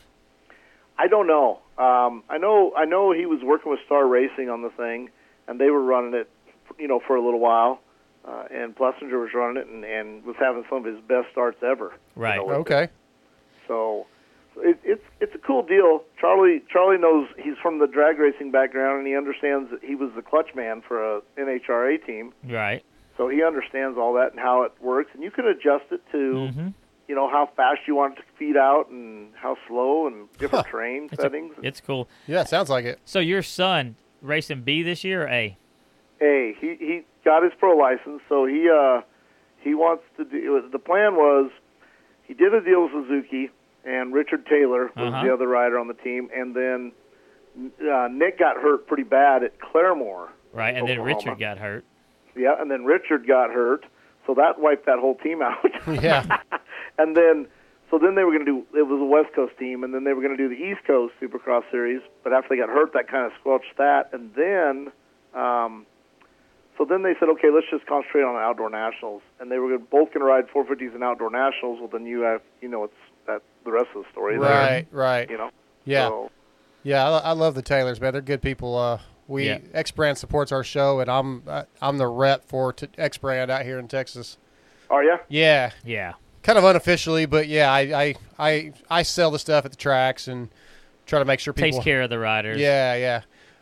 I 0.98 1.08
don't 1.08 1.28
know. 1.28 1.60
Um, 1.78 2.24
I 2.30 2.38
know. 2.38 2.74
I 2.76 2.86
know 2.86 3.12
he 3.12 3.26
was 3.26 3.42
working 3.44 3.70
with 3.72 3.80
Star 3.86 4.08
Racing 4.08 4.50
on 4.50 4.62
the 4.62 4.70
thing, 4.70 5.10
and 5.48 5.60
they 5.60 5.70
were 5.70 5.84
running 5.84 6.14
it, 6.14 6.30
you 6.80 6.88
know, 6.88 7.02
for 7.06 7.16
a 7.18 7.22
little 7.24 7.40
while. 7.40 7.82
Uh, 8.26 8.46
and 8.50 8.76
Plessinger 8.76 9.22
was 9.22 9.30
running 9.36 9.58
it 9.58 9.68
and, 9.68 9.84
and 9.86 10.24
was 10.26 10.36
having 10.40 10.64
some 10.70 10.80
of 10.80 10.86
his 10.86 11.00
best 11.08 11.28
starts 11.32 11.62
ever. 11.62 11.92
you 12.16 12.22
Right. 12.22 12.38
know, 12.38 12.46
with 12.46 12.56
it. 12.56 12.60
Okay. 12.62 12.88
So 13.68 14.08
it, 14.58 14.80
it's 14.84 15.04
it's 15.20 15.34
a 15.36 15.38
cool 15.40 15.64
deal. 15.64 16.04
Charlie 16.20 16.62
Charlie 16.72 16.98
knows 16.98 17.28
he's 17.38 17.58
from 17.62 17.80
the 17.80 17.88
drag 17.88 18.18
racing 18.20 18.52
background, 18.52 19.00
and 19.00 19.08
he 19.08 19.16
understands 19.16 19.70
that 19.72 19.84
he 19.84 19.96
was 19.96 20.12
the 20.16 20.22
clutch 20.22 20.56
man 20.56 20.82
for 20.88 21.18
a 21.18 21.22
NHRA 21.38 22.06
team. 22.06 22.34
Right. 22.48 22.84
So 23.18 23.30
he 23.30 23.44
understands 23.44 23.98
all 23.98 24.14
that 24.16 24.32
and 24.32 24.40
how 24.40 24.64
it 24.64 24.74
works, 24.82 25.12
and 25.14 25.24
you 25.24 25.32
can 25.32 25.46
adjust 25.48 25.86
it 25.92 26.02
to 26.12 26.18
Mm-hmm. 26.18 26.68
you 27.08 27.16
know 27.16 27.30
how 27.30 27.50
fast 27.56 27.82
you 27.88 27.96
want 27.96 28.14
it 28.14 28.18
to 28.18 28.24
feed 28.38 28.58
out 28.58 28.90
and 28.90 29.32
how 29.36 29.56
slow 29.68 30.08
and 30.08 30.28
different 30.38 30.66
Huh. 30.66 30.72
terrain 30.72 31.06
It's, 31.12 31.20
a- 31.20 31.22
settings. 31.22 31.54
it's 31.64 31.80
cool. 31.82 32.08
Yeah, 32.28 32.44
sounds 32.44 32.70
like 32.70 32.86
it. 32.86 33.00
So 33.06 33.20
your 33.20 33.42
son 33.42 33.96
racing 34.22 34.62
B 34.64 34.82
this 34.84 35.04
year 35.04 35.24
or 35.24 35.28
A? 35.30 35.58
Hey, 36.20 36.56
he 36.60 36.76
he 36.80 37.02
got 37.24 37.44
his 37.44 37.54
pro 37.60 37.76
license, 37.78 38.22
so 38.30 38.46
he 38.46 38.70
uh 38.70 39.02
he 39.62 39.74
wants 39.76 40.04
to 40.18 40.26
do. 40.26 40.62
The 40.72 40.80
plan 40.80 41.16
was 41.16 41.52
he 42.24 42.34
did 42.34 42.54
a 42.54 42.62
deal 42.62 42.84
with 42.84 42.92
Suzuki, 42.92 43.50
and 43.86 44.14
Richard 44.14 44.46
Taylor 44.48 44.92
was 44.96 45.14
Uh-huh. 45.14 45.24
the 45.24 45.34
other 45.34 45.48
rider 45.48 45.78
on 45.80 45.88
the 45.88 45.94
team, 45.94 46.30
and 46.36 46.56
then 46.56 46.92
uh, 47.90 48.08
Nick 48.12 48.40
got 48.40 48.58
hurt 48.58 48.88
pretty 48.88 49.04
bad 49.04 49.44
at 49.44 49.54
Claremore. 49.60 50.30
Right. 50.54 50.76
And 50.76 50.88
then 50.88 51.02
Richard 51.02 51.40
got 51.40 51.58
hurt. 51.58 51.86
Yeah, 52.36 52.56
and 52.60 52.70
then 52.70 52.84
Richard 52.86 53.28
got 53.28 53.50
hurt, 53.52 53.86
so 54.28 54.34
that 54.36 54.60
wiped 54.60 54.86
that 54.88 55.00
whole 55.00 55.16
team 55.16 55.42
out. 55.42 55.64
Yeah. 56.04 56.38
and 56.98 57.16
then 57.16 57.48
so 57.92 58.00
then 58.00 58.16
they 58.16 58.24
were 58.24 58.32
going 58.34 58.46
to 58.46 58.52
do 58.52 58.66
it 58.78 58.84
was 58.88 59.00
a 59.00 59.06
West 59.06 59.34
Coast 59.36 59.54
team, 59.58 59.84
and 59.84 59.94
then 59.94 60.04
they 60.04 60.14
were 60.14 60.22
going 60.22 60.36
to 60.36 60.42
do 60.42 60.50
the 60.50 60.62
East 60.62 60.84
Coast 60.88 61.14
Supercross 61.22 61.64
series. 61.72 62.02
But 62.24 62.34
after 62.34 62.50
they 62.50 62.58
got 62.58 62.70
hurt, 62.70 62.92
that 62.94 63.08
kind 63.08 63.26
of 63.26 63.32
squelched 63.40 63.78
that, 63.78 64.10
and 64.14 64.34
then. 64.36 64.92
Um, 65.34 65.86
so 66.78 66.84
then 66.84 67.04
they 67.04 67.14
said, 67.20 67.30
okay, 67.30 67.48
let's 67.54 67.68
just 67.72 67.86
concentrate 67.86 68.24
on 68.24 68.36
outdoor 68.36 68.70
nationals, 68.70 69.22
and 69.40 69.50
they 69.50 69.60
were 69.60 69.70
gonna, 69.78 69.88
both 69.90 70.10
going 70.14 70.20
to 70.20 70.26
ride 70.26 70.44
450s 70.50 70.94
and 70.94 71.06
outdoor 71.06 71.30
nationals. 71.30 71.80
Well, 71.80 71.88
then 71.88 72.06
you 72.06 72.20
have, 72.22 72.42
you 72.62 72.68
know, 72.68 72.84
it's 72.84 72.94
that 73.28 73.42
the 73.64 73.72
rest 73.72 73.88
of 73.96 74.04
the 74.04 74.10
story. 74.12 74.38
there, 74.38 74.50
right, 74.50 74.88
right. 74.92 75.30
you 75.30 75.38
know. 75.38 75.50
Yeah. 75.86 76.08
So, 76.10 76.32
Yeah, 76.84 77.08
I, 77.10 77.18
I 77.18 77.32
love 77.32 77.56
the 77.56 77.62
Taylors, 77.62 78.00
man. 78.00 78.14
They're 78.14 78.22
good 78.22 78.42
people. 78.42 78.78
Uh, 78.78 79.00
we 79.28 79.48
Yeah. 79.48 79.60
X 79.74 79.92
Brand 79.92 80.18
supports 80.18 80.52
our 80.52 80.64
show, 80.64 81.00
and 81.00 81.10
I'm 81.10 81.44
I, 81.48 81.66
I'm 81.82 81.98
the 81.98 82.08
rep 82.08 82.46
for 82.46 82.74
t- 82.74 82.88
X 82.98 83.18
Brand 83.18 83.50
out 83.52 83.64
here 83.64 83.80
in 83.80 83.88
Texas. 83.88 84.38
are 84.90 85.04
you? 85.04 85.18
Yeah, 85.30 85.72
Yeah. 85.84 86.14
kind 86.44 86.58
of 86.60 86.64
unofficially, 86.64 87.26
but 87.26 87.48
yeah, 87.48 87.72
I 87.72 87.80
I 87.80 88.16
I, 88.38 88.74
I 88.90 89.02
sell 89.04 89.32
the 89.32 89.40
stuff 89.40 89.66
at 89.66 89.72
the 89.72 89.78
tracks 89.78 90.28
and 90.28 90.50
try 91.08 91.20
to 91.20 91.26
make 91.26 91.40
sure 91.40 91.54
people 91.54 91.72
Takes 91.72 91.84
care 91.84 92.02
of 92.04 92.10
the 92.12 92.20
riders. 92.20 92.60
Yeah, 92.60 92.96
yeah. 92.96 93.22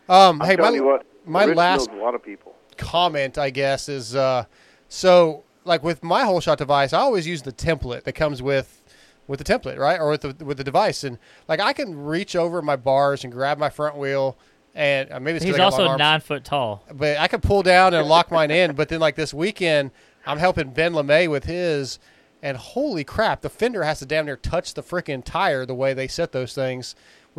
Um, 0.09 0.41
I'm 0.41 0.47
hey, 0.49 0.55
my 0.57 0.69
you 0.71 0.83
what, 0.83 1.05
my 1.25 1.45
last 1.45 1.89
a 1.89 1.95
lot 1.95 2.13
of 2.15 2.21
people. 2.23 2.53
comment, 2.75 3.37
I 3.37 3.49
guess, 3.51 3.87
is 3.87 4.15
uh, 4.15 4.43
so 4.89 5.43
like 5.63 5.81
with 5.81 6.03
my 6.03 6.25
whole 6.25 6.41
shot 6.41 6.57
device, 6.57 6.91
I 6.91 6.99
always 6.99 7.25
use 7.25 7.41
the 7.41 7.53
template 7.53 8.03
that 8.03 8.13
comes 8.13 8.41
with 8.41 8.82
with 9.27 9.39
the 9.39 9.45
template, 9.45 9.77
right, 9.77 9.99
or 9.99 10.09
with 10.09 10.21
the 10.21 10.45
with 10.45 10.57
the 10.57 10.63
device, 10.63 11.03
and 11.03 11.17
like 11.47 11.59
I 11.59 11.73
can 11.73 11.97
reach 12.03 12.35
over 12.35 12.61
my 12.61 12.75
bars 12.75 13.23
and 13.23 13.31
grab 13.31 13.57
my 13.57 13.69
front 13.69 13.95
wheel, 13.97 14.37
and 14.75 15.11
uh, 15.11 15.19
maybe 15.19 15.37
it's 15.37 15.45
'cause 15.45 15.47
He's 15.49 15.55
I 15.55 15.57
got 15.57 15.63
long 15.71 15.73
also 15.73 15.87
arms, 15.89 15.99
nine 15.99 16.19
foot 16.21 16.43
tall. 16.43 16.83
but 16.93 17.17
I 17.17 17.27
can 17.27 17.41
pull 17.41 17.63
down 17.63 17.93
and 17.93 18.07
lock 18.07 18.31
mine 18.31 18.51
in. 18.51 18.73
But 18.75 18.89
then 18.89 18.99
like 18.99 19.15
this 19.15 19.33
weekend, 19.33 19.91
I'm 20.25 20.37
helping 20.39 20.71
Ben 20.71 20.93
LeMay 20.93 21.29
with 21.29 21.45
his, 21.45 21.99
and 22.41 22.57
holy 22.57 23.03
crap, 23.03 23.41
the 23.41 23.49
fender 23.49 23.83
has 23.83 23.99
to 23.99 24.05
damn 24.05 24.25
near 24.25 24.35
touch 24.37 24.73
the 24.73 24.83
freaking 24.83 25.23
tire 25.23 25.65
the 25.65 25.75
way 25.75 25.93
they 25.93 26.07
set 26.07 26.31
those 26.33 26.53
things 26.53 26.95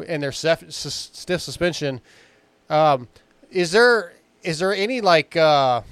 in 0.06 0.20
their 0.20 0.32
sef- 0.32 0.72
sus- 0.72 1.10
stiff 1.12 1.40
suspension. 1.40 2.00
Um, 2.70 3.08
is 3.50 3.72
there 3.72 4.14
is 4.42 4.58
there 4.58 4.74
any 4.74 5.00
like 5.02 5.36
uh, 5.36 5.82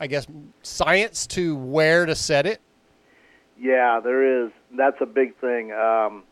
I 0.00 0.06
guess 0.06 0.26
science 0.62 1.26
to 1.28 1.56
where 1.56 2.06
to 2.06 2.14
set 2.14 2.46
it? 2.46 2.60
Yeah, 3.58 4.00
there 4.02 4.44
is. 4.44 4.50
That's 4.76 4.96
a 5.00 5.06
big 5.06 5.36
thing. 5.38 5.72
Um, 5.72 6.24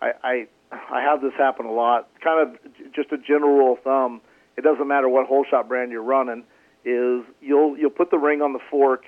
I, 0.00 0.12
I 0.22 0.46
I 0.90 1.02
have 1.02 1.20
this 1.20 1.32
happen 1.36 1.66
a 1.66 1.72
lot. 1.72 2.08
Kind 2.22 2.48
of 2.48 2.92
just 2.94 3.12
a 3.12 3.18
general 3.18 3.52
rule 3.52 3.72
of 3.74 3.80
thumb. 3.80 4.20
It 4.56 4.62
doesn't 4.62 4.86
matter 4.86 5.08
what 5.08 5.26
whole 5.26 5.44
shot 5.48 5.68
brand 5.68 5.92
you're 5.92 6.02
running. 6.02 6.44
Is 6.84 7.24
you'll 7.40 7.76
you'll 7.76 7.90
put 7.90 8.10
the 8.10 8.18
ring 8.18 8.42
on 8.42 8.52
the 8.52 8.58
fork, 8.70 9.04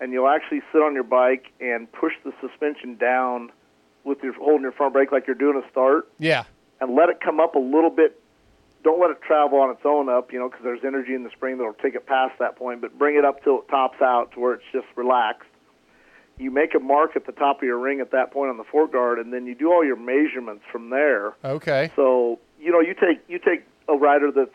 and 0.00 0.12
you'll 0.12 0.28
actually 0.28 0.62
sit 0.72 0.80
on 0.82 0.94
your 0.94 1.04
bike 1.04 1.46
and 1.60 1.90
push 1.92 2.12
the 2.24 2.32
suspension 2.40 2.96
down 2.96 3.50
with 4.04 4.22
your 4.22 4.32
holding 4.32 4.62
your 4.62 4.72
front 4.72 4.94
brake 4.94 5.12
like 5.12 5.26
you're 5.26 5.36
doing 5.36 5.62
a 5.62 5.70
start, 5.70 6.08
Yeah, 6.18 6.44
and 6.80 6.94
let 6.94 7.10
it 7.10 7.20
come 7.20 7.40
up 7.40 7.54
a 7.54 7.60
little 7.60 7.90
bit. 7.90 8.20
Don't 8.84 9.00
let 9.00 9.10
it 9.10 9.20
travel 9.20 9.58
on 9.58 9.70
its 9.70 9.82
own 9.84 10.08
up, 10.08 10.32
you 10.32 10.38
know, 10.38 10.48
because 10.48 10.62
there's 10.64 10.84
energy 10.84 11.14
in 11.14 11.24
the 11.24 11.30
spring 11.30 11.58
that'll 11.58 11.74
take 11.74 11.94
it 11.94 12.06
past 12.06 12.38
that 12.38 12.56
point. 12.56 12.80
But 12.80 12.96
bring 12.96 13.16
it 13.16 13.24
up 13.24 13.42
till 13.42 13.58
it 13.58 13.68
tops 13.68 14.00
out 14.00 14.32
to 14.32 14.40
where 14.40 14.54
it's 14.54 14.64
just 14.72 14.86
relaxed 14.96 15.47
you 16.38 16.50
make 16.50 16.74
a 16.74 16.78
mark 16.78 17.16
at 17.16 17.26
the 17.26 17.32
top 17.32 17.58
of 17.58 17.62
your 17.64 17.78
ring 17.78 18.00
at 18.00 18.10
that 18.12 18.32
point 18.32 18.50
on 18.50 18.56
the 18.56 18.64
fork 18.64 18.92
guard, 18.92 19.18
and 19.18 19.32
then 19.32 19.46
you 19.46 19.54
do 19.54 19.72
all 19.72 19.84
your 19.84 19.96
measurements 19.96 20.64
from 20.70 20.90
there. 20.90 21.34
okay, 21.44 21.90
So 21.96 22.38
you 22.60 22.72
know, 22.72 22.80
you 22.80 22.94
take 22.94 23.20
you 23.28 23.38
take 23.38 23.64
a 23.88 23.94
rider 23.94 24.30
that's 24.30 24.50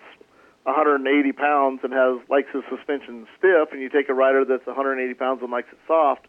180 0.63 1.31
pounds 1.33 1.81
and 1.83 1.91
has 1.93 2.19
likes 2.29 2.47
his 2.53 2.63
suspension 2.69 3.27
stiff, 3.37 3.69
and 3.71 3.81
you 3.81 3.89
take 3.89 4.09
a 4.09 4.13
rider 4.13 4.45
that's 4.45 4.65
180 4.65 5.13
pounds 5.15 5.41
and 5.41 5.51
likes 5.51 5.67
it 5.71 5.79
soft. 5.87 6.27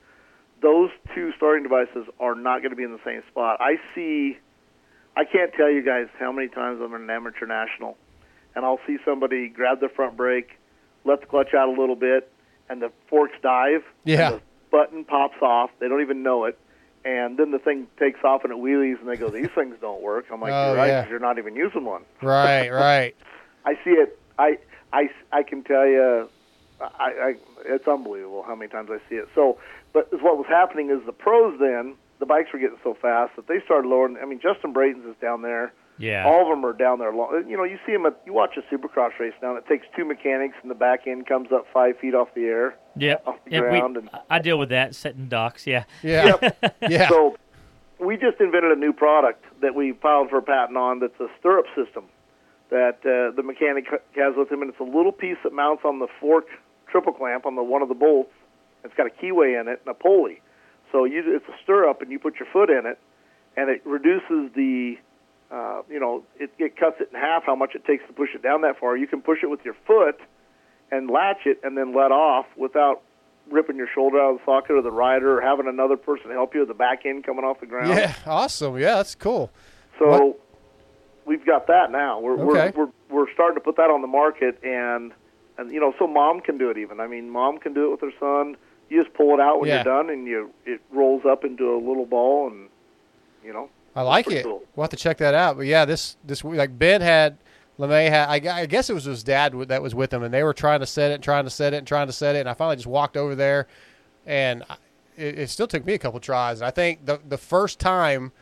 Those 0.62 0.90
two 1.14 1.32
starting 1.36 1.62
devices 1.62 2.06
are 2.20 2.34
not 2.34 2.60
going 2.60 2.70
to 2.70 2.76
be 2.76 2.84
in 2.84 2.92
the 2.92 3.00
same 3.04 3.22
spot. 3.30 3.58
I 3.60 3.76
see. 3.94 4.38
I 5.16 5.24
can't 5.24 5.52
tell 5.52 5.70
you 5.70 5.82
guys 5.82 6.08
how 6.18 6.32
many 6.32 6.48
times 6.48 6.80
I'm 6.82 6.92
in 6.94 7.02
an 7.02 7.10
amateur 7.10 7.46
national, 7.46 7.96
and 8.56 8.64
I'll 8.64 8.80
see 8.86 8.96
somebody 9.04 9.48
grab 9.48 9.78
the 9.80 9.88
front 9.88 10.16
brake, 10.16 10.58
let 11.04 11.20
the 11.20 11.26
clutch 11.26 11.54
out 11.54 11.68
a 11.68 11.80
little 11.80 11.94
bit, 11.94 12.32
and 12.68 12.82
the 12.82 12.90
forks 13.08 13.34
dive. 13.40 13.84
Yeah. 14.04 14.38
Button 14.74 15.04
pops 15.04 15.40
off. 15.40 15.70
They 15.78 15.86
don't 15.88 16.00
even 16.02 16.24
know 16.24 16.46
it. 16.46 16.58
And 17.04 17.38
then 17.38 17.52
the 17.52 17.60
thing 17.60 17.86
takes 17.96 18.18
off 18.24 18.42
and 18.42 18.52
it 18.52 18.58
wheelies, 18.58 18.98
and 18.98 19.08
they 19.08 19.14
go, 19.16 19.28
"These 19.28 19.50
things 19.54 19.76
don't 19.80 20.02
work." 20.02 20.24
I'm 20.32 20.40
like, 20.40 20.52
Oh, 20.52 20.68
"You're 20.68 20.76
right, 20.76 20.88
yeah. 20.88 21.08
you're 21.08 21.20
not 21.20 21.38
even 21.38 21.54
using 21.54 21.84
one." 21.84 22.02
right, 22.22 22.68
right. 22.72 23.14
I 23.64 23.74
see 23.84 23.90
it. 23.90 24.18
I, 24.36 24.58
I, 24.92 25.10
I 25.30 25.42
can 25.44 25.62
tell 25.62 25.86
you, 25.86 26.28
I, 26.80 26.86
I, 27.28 27.34
it's 27.66 27.86
unbelievable 27.86 28.42
how 28.42 28.56
many 28.56 28.68
times 28.68 28.90
I 28.90 28.98
see 29.08 29.14
it. 29.14 29.28
So, 29.34 29.58
but 29.92 30.10
what 30.22 30.36
was 30.38 30.46
happening 30.48 30.90
is 30.90 31.04
the 31.06 31.12
pros 31.12 31.56
then, 31.60 31.94
the 32.18 32.26
bikes 32.26 32.52
were 32.52 32.58
getting 32.58 32.78
so 32.82 32.94
fast 32.94 33.36
that 33.36 33.46
they 33.46 33.60
started 33.64 33.86
lowering. 33.86 34.16
I 34.20 34.24
mean, 34.24 34.40
Justin 34.40 34.72
Brayton's 34.72 35.06
is 35.06 35.14
down 35.20 35.42
there. 35.42 35.72
Yeah. 35.98 36.24
All 36.26 36.42
of 36.42 36.48
them 36.48 36.64
are 36.66 36.72
down 36.72 36.98
there. 36.98 37.12
Long, 37.12 37.44
you 37.48 37.56
know, 37.56 37.64
you 37.64 37.78
see 37.86 37.92
them. 37.92 38.04
At, 38.06 38.20
you 38.26 38.32
watch 38.32 38.56
a 38.56 38.74
Supercross 38.74 39.18
race 39.20 39.32
now. 39.40 39.50
and 39.54 39.58
It 39.58 39.66
takes 39.68 39.86
two 39.96 40.04
mechanics, 40.04 40.56
and 40.62 40.70
the 40.70 40.74
back 40.74 41.06
end 41.06 41.26
comes 41.26 41.52
up 41.52 41.66
five 41.72 41.98
feet 41.98 42.14
off 42.14 42.28
the 42.34 42.44
air. 42.46 42.76
Yep. 42.96 43.22
off 43.26 43.36
the 43.44 43.50
Yep, 43.52 43.70
we- 43.70 43.78
and- 43.78 44.10
I 44.28 44.38
deal 44.40 44.58
with 44.58 44.70
that 44.70 44.94
setting 44.94 45.28
docks. 45.28 45.66
Yeah. 45.66 45.84
Yeah, 46.02 46.36
yeah. 46.88 47.08
So 47.08 47.36
we 48.00 48.16
just 48.16 48.40
invented 48.40 48.72
a 48.72 48.80
new 48.80 48.92
product 48.92 49.44
that 49.62 49.74
we 49.74 49.92
filed 49.92 50.30
for 50.30 50.38
a 50.38 50.42
patent 50.42 50.76
on 50.76 50.98
that's 50.98 51.18
a 51.20 51.28
stirrup 51.38 51.66
system 51.76 52.04
that 52.70 52.98
uh, 53.04 53.34
the 53.36 53.42
mechanic 53.44 53.86
has 54.16 54.34
with 54.36 54.50
him, 54.50 54.62
and 54.62 54.70
it's 54.70 54.80
a 54.80 54.84
little 54.84 55.12
piece 55.12 55.36
that 55.44 55.52
mounts 55.52 55.84
on 55.84 56.00
the 56.00 56.08
fork 56.20 56.46
triple 56.90 57.12
clamp 57.12 57.46
on 57.46 57.54
the 57.54 57.62
one 57.62 57.82
of 57.82 57.88
the 57.88 57.94
bolts. 57.94 58.32
It's 58.84 58.94
got 58.94 59.06
a 59.06 59.10
keyway 59.10 59.60
in 59.60 59.68
it 59.68 59.80
and 59.86 59.88
a 59.88 59.94
pulley. 59.94 60.40
So 60.90 61.04
you, 61.04 61.22
it's 61.24 61.46
a 61.48 61.54
stirrup, 61.62 62.02
and 62.02 62.10
you 62.10 62.18
put 62.18 62.34
your 62.40 62.48
foot 62.52 62.68
in 62.70 62.84
it, 62.86 62.98
and 63.56 63.70
it 63.70 63.80
reduces 63.84 64.52
the, 64.54 64.96
uh, 65.54 65.82
you 65.88 66.00
know, 66.00 66.24
it, 66.40 66.50
it 66.58 66.76
cuts 66.76 66.96
it 67.00 67.10
in 67.14 67.20
half 67.20 67.44
how 67.44 67.54
much 67.54 67.74
it 67.74 67.84
takes 67.84 68.04
to 68.08 68.12
push 68.12 68.30
it 68.34 68.42
down 68.42 68.62
that 68.62 68.78
far. 68.80 68.96
You 68.96 69.06
can 69.06 69.22
push 69.22 69.38
it 69.42 69.46
with 69.50 69.60
your 69.64 69.76
foot 69.86 70.18
and 70.90 71.08
latch 71.08 71.46
it, 71.46 71.60
and 71.62 71.78
then 71.78 71.94
let 71.94 72.10
off 72.12 72.46
without 72.56 73.02
ripping 73.50 73.76
your 73.76 73.88
shoulder 73.94 74.18
out 74.20 74.32
of 74.32 74.38
the 74.38 74.44
socket 74.44 74.72
or 74.72 74.82
the 74.82 74.90
rider 74.90 75.38
or 75.38 75.40
having 75.40 75.68
another 75.68 75.96
person 75.96 76.30
help 76.30 76.54
you 76.54 76.60
with 76.60 76.68
the 76.68 76.74
back 76.74 77.06
end 77.06 77.24
coming 77.24 77.44
off 77.44 77.60
the 77.60 77.66
ground. 77.66 77.88
Yeah, 77.96 78.14
awesome. 78.26 78.76
Yeah, 78.78 78.96
that's 78.96 79.14
cool. 79.14 79.50
So 79.98 80.08
What- 80.08 80.40
we've 81.24 81.44
got 81.46 81.66
that 81.68 81.90
now. 81.92 82.20
We're, 82.20 82.38
Okay. 82.38 82.72
we're 82.76 82.86
we're 82.86 82.92
we're 83.26 83.32
starting 83.32 83.54
to 83.54 83.60
put 83.60 83.76
that 83.76 83.90
on 83.90 84.00
the 84.02 84.08
market, 84.08 84.58
and 84.64 85.12
and 85.58 85.70
you 85.70 85.78
know, 85.78 85.94
so 85.98 86.06
mom 86.08 86.40
can 86.40 86.58
do 86.58 86.70
it. 86.70 86.78
Even 86.78 86.98
I 87.00 87.06
mean, 87.06 87.30
mom 87.30 87.58
can 87.58 87.74
do 87.74 87.86
it 87.86 87.90
with 87.92 88.00
her 88.00 88.12
son. 88.18 88.56
You 88.90 89.02
just 89.02 89.14
pull 89.14 89.34
it 89.34 89.40
out 89.40 89.60
when 89.60 89.68
Yeah. 89.68 89.76
you're 89.76 89.84
done, 89.84 90.10
and 90.10 90.26
you 90.26 90.50
it 90.66 90.80
rolls 90.90 91.22
up 91.24 91.44
into 91.44 91.74
a 91.74 91.78
little 91.78 92.06
ball, 92.06 92.48
and 92.48 92.68
you 93.44 93.52
know. 93.52 93.68
I 93.96 94.02
like 94.02 94.30
it. 94.30 94.44
cool. 94.44 94.62
We'll 94.74 94.84
have 94.84 94.90
to 94.90 94.96
check 94.96 95.18
that 95.18 95.34
out. 95.34 95.56
But 95.56 95.66
yeah, 95.66 95.84
this 95.84 96.16
this 96.24 96.42
like 96.44 96.78
Ben 96.78 97.00
had 97.00 97.38
LeMay 97.78 98.08
had 98.08 98.28
I, 98.28 98.62
I 98.62 98.66
guess 98.66 98.90
it 98.90 98.94
was 98.94 99.04
his 99.04 99.22
dad 99.22 99.52
that 99.68 99.82
was 99.82 99.94
with 99.94 100.12
him, 100.12 100.22
and 100.22 100.32
they 100.32 100.42
were 100.42 100.54
trying 100.54 100.80
to 100.80 100.86
set 100.86 101.10
it, 101.10 101.14
and 101.14 101.24
trying 101.24 101.44
to 101.44 101.50
set 101.50 101.74
it, 101.74 101.78
and 101.78 101.86
trying 101.86 102.06
to 102.08 102.12
set 102.12 102.36
it. 102.36 102.40
And 102.40 102.48
I 102.48 102.54
finally 102.54 102.76
just 102.76 102.86
walked 102.86 103.16
over 103.16 103.34
there, 103.34 103.66
and 104.26 104.62
I, 104.68 104.76
it, 105.16 105.38
it 105.38 105.50
still 105.50 105.66
took 105.66 105.84
me 105.86 105.94
a 105.94 105.98
couple 105.98 106.18
tries. 106.20 106.60
And 106.60 106.66
I 106.66 106.70
think 106.70 107.06
the 107.06 107.20
the 107.28 107.38
first 107.38 107.78
time 107.78 108.32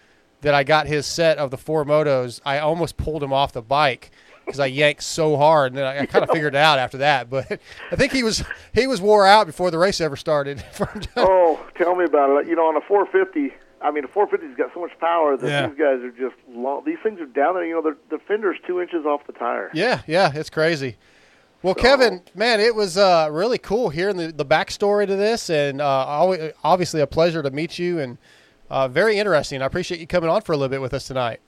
that 0.40 0.54
I 0.54 0.64
got 0.64 0.86
his 0.86 1.06
set 1.06 1.38
of 1.38 1.50
the 1.50 1.58
four 1.58 1.84
motos, 1.84 2.40
I 2.44 2.58
almost 2.58 2.96
pulled 2.96 3.22
him 3.22 3.32
off 3.32 3.52
the 3.52 3.62
bike 3.62 4.10
because 4.44 4.58
I 4.58 4.66
yanked 4.66 5.02
so 5.04 5.36
hard, 5.36 5.72
and 5.72 5.78
then 5.78 5.84
I, 5.84 6.00
I 6.00 6.06
kind 6.06 6.24
of 6.24 6.30
figured 6.32 6.54
it 6.54 6.58
out 6.58 6.78
after 6.78 6.98
that. 6.98 7.30
But 7.30 7.60
I 7.90 7.96
think 7.96 8.12
he 8.12 8.22
was 8.22 8.42
he 8.74 8.86
was 8.86 9.00
wore 9.00 9.26
out 9.26 9.46
before 9.46 9.70
the 9.70 9.78
race 9.78 10.00
ever 10.00 10.16
started. 10.16 10.64
Oh, 11.16 11.64
tell 11.76 11.94
me 11.94 12.04
about 12.04 12.40
it. 12.40 12.48
You 12.48 12.56
know, 12.56 12.66
on 12.66 12.76
a 12.76 12.80
450, 12.80 13.54
I 13.82 13.90
mean, 13.90 14.04
a 14.04 14.08
450's 14.08 14.56
got 14.56 14.72
so 14.74 14.80
much 14.80 14.92
power 15.00 15.36
that 15.36 15.46
Yeah. 15.48 15.66
these 15.66 15.78
guys 15.78 16.00
are 16.02 16.10
just 16.10 16.36
long. 16.48 16.84
These 16.84 16.98
things 17.02 17.20
are 17.20 17.26
down 17.26 17.54
there. 17.54 17.64
You 17.64 17.74
know, 17.74 17.82
the 17.82 17.96
the 18.10 18.18
fender's 18.26 18.56
two 18.66 18.80
inches 18.80 19.04
off 19.06 19.26
the 19.26 19.32
tire. 19.32 19.70
Yeah, 19.74 20.02
yeah, 20.06 20.32
it's 20.34 20.50
crazy. 20.50 20.96
Well, 21.62 21.74
Kevin, 21.76 22.22
man, 22.34 22.58
it 22.58 22.74
was 22.74 22.96
uh, 22.96 23.28
really 23.30 23.58
cool 23.58 23.90
hearing 23.90 24.16
the, 24.16 24.32
the 24.32 24.44
backstory 24.44 25.06
to 25.06 25.14
this, 25.14 25.48
and 25.48 25.80
uh, 25.80 26.50
obviously 26.64 27.00
a 27.00 27.06
pleasure 27.06 27.40
to 27.40 27.50
meet 27.52 27.78
you, 27.78 28.00
and 28.00 28.18
uh, 28.68 28.88
very 28.88 29.16
interesting. 29.18 29.62
I 29.62 29.66
appreciate 29.66 30.00
you 30.00 30.08
coming 30.08 30.28
on 30.28 30.40
for 30.42 30.52
a 30.52 30.56
little 30.56 30.70
bit 30.70 30.80
with 30.80 30.92
us 30.92 31.06
tonight. 31.06 31.40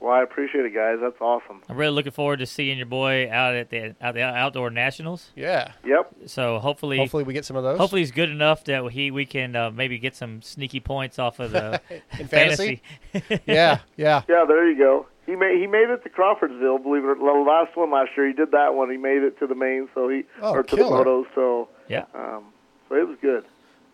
Well, 0.00 0.12
I 0.12 0.22
appreciate 0.22 0.64
it, 0.64 0.74
guys. 0.74 0.96
That's 1.00 1.20
awesome. 1.20 1.60
I'm 1.68 1.76
really 1.76 1.92
looking 1.92 2.12
forward 2.12 2.38
to 2.38 2.46
seeing 2.46 2.78
your 2.78 2.86
boy 2.86 3.28
out 3.30 3.54
at 3.54 3.68
the 3.68 3.94
out 4.00 4.14
the 4.14 4.22
outdoor 4.22 4.70
nationals. 4.70 5.30
Yeah, 5.36 5.72
Yep. 5.84 6.14
So 6.26 6.58
hopefully, 6.58 6.96
hopefully 6.96 7.22
we 7.24 7.34
get 7.34 7.44
some 7.44 7.56
of 7.56 7.62
those. 7.64 7.76
hopefully 7.78 8.00
he's 8.00 8.10
good 8.10 8.30
enough 8.30 8.64
that 8.64 8.90
he 8.92 9.10
we 9.10 9.26
can 9.26 9.54
uh, 9.54 9.70
maybe 9.70 9.98
get 9.98 10.16
some 10.16 10.40
sneaky 10.40 10.80
points 10.80 11.18
off 11.18 11.38
of 11.38 11.50
the 11.52 11.80
In 12.18 12.28
fantasy? 12.28 12.80
fantasy. 13.12 13.42
yeah, 13.46 13.80
yeah, 13.96 14.22
Yeah, 14.28 14.44
there 14.48 14.70
you 14.70 14.78
go. 14.78 15.06
He 15.26 15.36
made 15.36 15.60
he 15.60 15.66
made 15.66 15.90
it 15.90 16.02
to 16.04 16.08
Crawfordsville. 16.08 16.78
Believe 16.78 17.04
it 17.04 17.08
or 17.08 17.16
not, 17.16 17.44
the 17.44 17.50
last 17.50 17.76
one 17.76 17.90
last 17.92 18.10
year. 18.16 18.26
He 18.26 18.32
did 18.32 18.52
that 18.52 18.74
one. 18.74 18.90
He 18.90 18.96
made 18.96 19.22
it 19.22 19.38
to 19.40 19.46
the 19.46 19.54
main, 19.54 19.88
so 19.94 20.08
he 20.08 20.24
Oh, 20.40 20.52
or 20.54 20.62
to 20.62 20.76
killer. 20.76 21.04
the 21.04 21.10
motos. 21.10 21.26
So 21.34 21.68
yeah. 21.88 22.04
um, 22.14 22.44
so 22.88 22.94
it 22.94 23.06
was 23.06 23.18
good. 23.20 23.44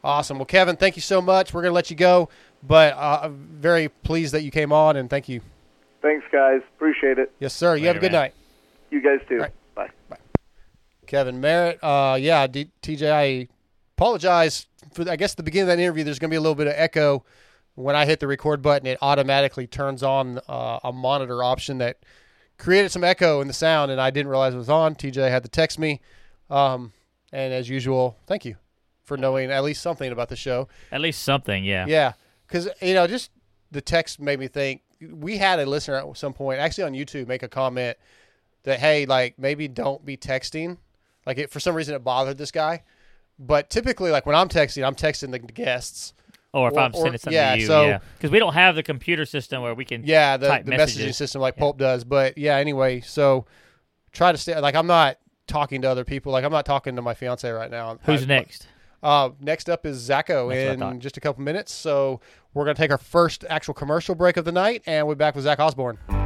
awesome. 0.04 0.38
Well, 0.38 0.46
Kevin, 0.46 0.76
thank 0.76 0.94
you 0.94 1.02
so 1.02 1.20
much. 1.20 1.52
We're 1.52 1.62
gonna 1.62 1.74
let 1.74 1.90
you 1.90 1.96
go, 1.96 2.28
but 2.62 2.94
uh, 2.94 3.20
I'm 3.24 3.48
very 3.60 3.88
pleased 3.88 4.32
that 4.34 4.44
you 4.44 4.52
came 4.52 4.72
on, 4.72 4.96
and 4.96 5.10
thank 5.10 5.28
you. 5.28 5.40
Thanks, 6.06 6.24
guys. 6.30 6.60
Appreciate 6.76 7.18
it. 7.18 7.32
Yes, 7.40 7.52
sir. 7.52 7.74
You 7.74 7.88
have 7.88 7.96
a 7.96 7.98
good 7.98 8.12
man. 8.12 8.22
night. 8.22 8.34
You 8.90 9.02
guys 9.02 9.18
too. 9.28 9.38
All 9.38 9.40
right. 9.76 9.90
Bye. 10.08 10.16
Kevin 11.08 11.40
Merritt. 11.40 11.82
Uh, 11.82 12.16
yeah, 12.20 12.46
D- 12.46 12.70
TJ, 12.80 13.10
I 13.10 13.48
apologize 13.96 14.68
for. 14.92 15.08
I 15.10 15.16
guess 15.16 15.34
the 15.34 15.42
beginning 15.42 15.68
of 15.68 15.76
that 15.76 15.82
interview, 15.82 16.04
there's 16.04 16.20
going 16.20 16.30
to 16.30 16.32
be 16.32 16.36
a 16.36 16.40
little 16.40 16.54
bit 16.54 16.68
of 16.68 16.74
echo. 16.76 17.24
When 17.74 17.96
I 17.96 18.06
hit 18.06 18.20
the 18.20 18.28
record 18.28 18.62
button, 18.62 18.86
it 18.86 18.98
automatically 19.02 19.66
turns 19.66 20.04
on 20.04 20.38
uh, 20.48 20.78
a 20.84 20.92
monitor 20.92 21.42
option 21.42 21.78
that 21.78 21.98
created 22.56 22.92
some 22.92 23.02
echo 23.02 23.40
in 23.40 23.48
the 23.48 23.52
sound, 23.52 23.90
and 23.90 24.00
I 24.00 24.10
didn't 24.10 24.28
realize 24.28 24.54
it 24.54 24.58
was 24.58 24.70
on. 24.70 24.94
TJ 24.94 25.28
had 25.28 25.42
to 25.42 25.48
text 25.48 25.76
me, 25.76 26.00
um, 26.50 26.92
and 27.32 27.52
as 27.52 27.68
usual, 27.68 28.16
thank 28.28 28.44
you 28.44 28.54
for 29.02 29.16
knowing 29.16 29.50
at 29.50 29.64
least 29.64 29.82
something 29.82 30.12
about 30.12 30.28
the 30.28 30.36
show. 30.36 30.68
At 30.92 31.00
least 31.00 31.22
something. 31.22 31.64
Yeah. 31.64 31.84
Yeah, 31.88 32.12
because 32.46 32.68
you 32.80 32.94
know, 32.94 33.08
just 33.08 33.32
the 33.72 33.80
text 33.80 34.20
made 34.20 34.38
me 34.38 34.46
think. 34.46 34.82
We 35.00 35.36
had 35.38 35.58
a 35.60 35.66
listener 35.66 35.96
at 35.96 36.16
some 36.16 36.32
point, 36.32 36.58
actually 36.60 36.84
on 36.84 36.92
YouTube, 36.92 37.26
make 37.26 37.42
a 37.42 37.48
comment 37.48 37.96
that 38.64 38.78
hey, 38.78 39.06
like 39.06 39.38
maybe 39.38 39.68
don't 39.68 40.04
be 40.04 40.16
texting. 40.16 40.78
Like 41.26 41.38
it, 41.38 41.50
for 41.50 41.60
some 41.60 41.74
reason, 41.74 41.94
it 41.94 42.04
bothered 42.04 42.38
this 42.38 42.50
guy. 42.50 42.82
But 43.38 43.68
typically, 43.70 44.10
like 44.10 44.26
when 44.26 44.34
I'm 44.36 44.48
texting, 44.48 44.86
I'm 44.86 44.94
texting 44.94 45.30
the 45.30 45.38
guests. 45.40 46.12
Or 46.52 46.68
if 46.68 46.74
Or- 46.74 46.80
I'm 46.80 46.92
or- 46.94 47.02
sending 47.02 47.18
something 47.18 47.32
yeah, 47.34 47.54
to 47.54 47.60
you, 47.60 47.66
so- 47.66 47.86
yeah, 47.86 47.98
because 48.16 48.30
we 48.30 48.38
don't 48.38 48.54
have 48.54 48.76
the 48.76 48.82
computer 48.82 49.26
system 49.26 49.60
where 49.62 49.74
we 49.74 49.84
can. 49.84 50.04
Yeah, 50.04 50.38
the, 50.38 50.48
type 50.48 50.64
the 50.64 50.72
messaging 50.72 51.14
system 51.14 51.40
like 51.42 51.54
Yeah. 51.56 51.60
Pulp 51.60 51.76
does. 51.78 52.04
But 52.04 52.38
yeah, 52.38 52.56
anyway, 52.56 53.00
so 53.02 53.44
try 54.12 54.32
to 54.32 54.38
stay. 54.38 54.58
Like 54.58 54.74
I'm 54.74 54.86
not 54.86 55.18
talking 55.46 55.82
to 55.82 55.90
other 55.90 56.04
people. 56.04 56.32
Like 56.32 56.44
I'm 56.44 56.52
not 56.52 56.64
talking 56.64 56.96
to 56.96 57.02
my 57.02 57.12
fiance 57.12 57.48
right 57.50 57.70
now. 57.70 57.98
Who's 58.04 58.22
I- 58.22 58.26
next? 58.26 58.68
Uh, 59.02 59.30
next 59.40 59.68
up 59.68 59.86
is 59.86 60.08
Zacho 60.08 60.48
That's 60.50 60.80
in 60.80 61.00
just 61.00 61.16
a 61.16 61.20
couple 61.20 61.42
minutes. 61.42 61.72
So 61.72 62.20
we're 62.54 62.64
going 62.64 62.76
to 62.76 62.82
take 62.82 62.90
our 62.90 62.98
first 62.98 63.44
actual 63.48 63.74
commercial 63.74 64.14
break 64.14 64.36
of 64.36 64.44
the 64.44 64.52
night, 64.52 64.82
and 64.86 65.06
we're 65.06 65.14
back 65.14 65.34
with 65.34 65.44
Zach 65.44 65.60
Osborne. 65.60 66.25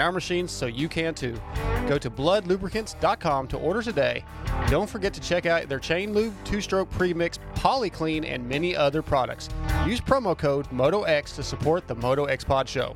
our 0.00 0.12
machines, 0.12 0.50
so 0.50 0.66
you 0.66 0.88
can 0.88 1.14
too. 1.14 1.40
Go 1.88 1.98
to 1.98 2.10
bludlubricants.com 2.10 3.48
to 3.48 3.56
order 3.58 3.82
today. 3.82 4.24
Don't 4.68 4.88
forget 4.88 5.12
to 5.14 5.20
check 5.20 5.46
out 5.46 5.68
their 5.68 5.78
chain 5.78 6.12
lube, 6.12 6.34
two-stroke 6.44 6.90
premix, 6.90 7.38
polyclean, 7.54 8.24
and 8.24 8.48
many 8.48 8.76
other 8.76 9.02
products. 9.02 9.48
Use 9.86 10.00
promo 10.00 10.36
code 10.36 10.68
MotoX 10.70 11.34
to 11.36 11.42
support 11.42 11.86
the 11.88 11.94
Moto 11.94 12.24
X 12.26 12.44
Pod 12.44 12.68
show. 12.68 12.94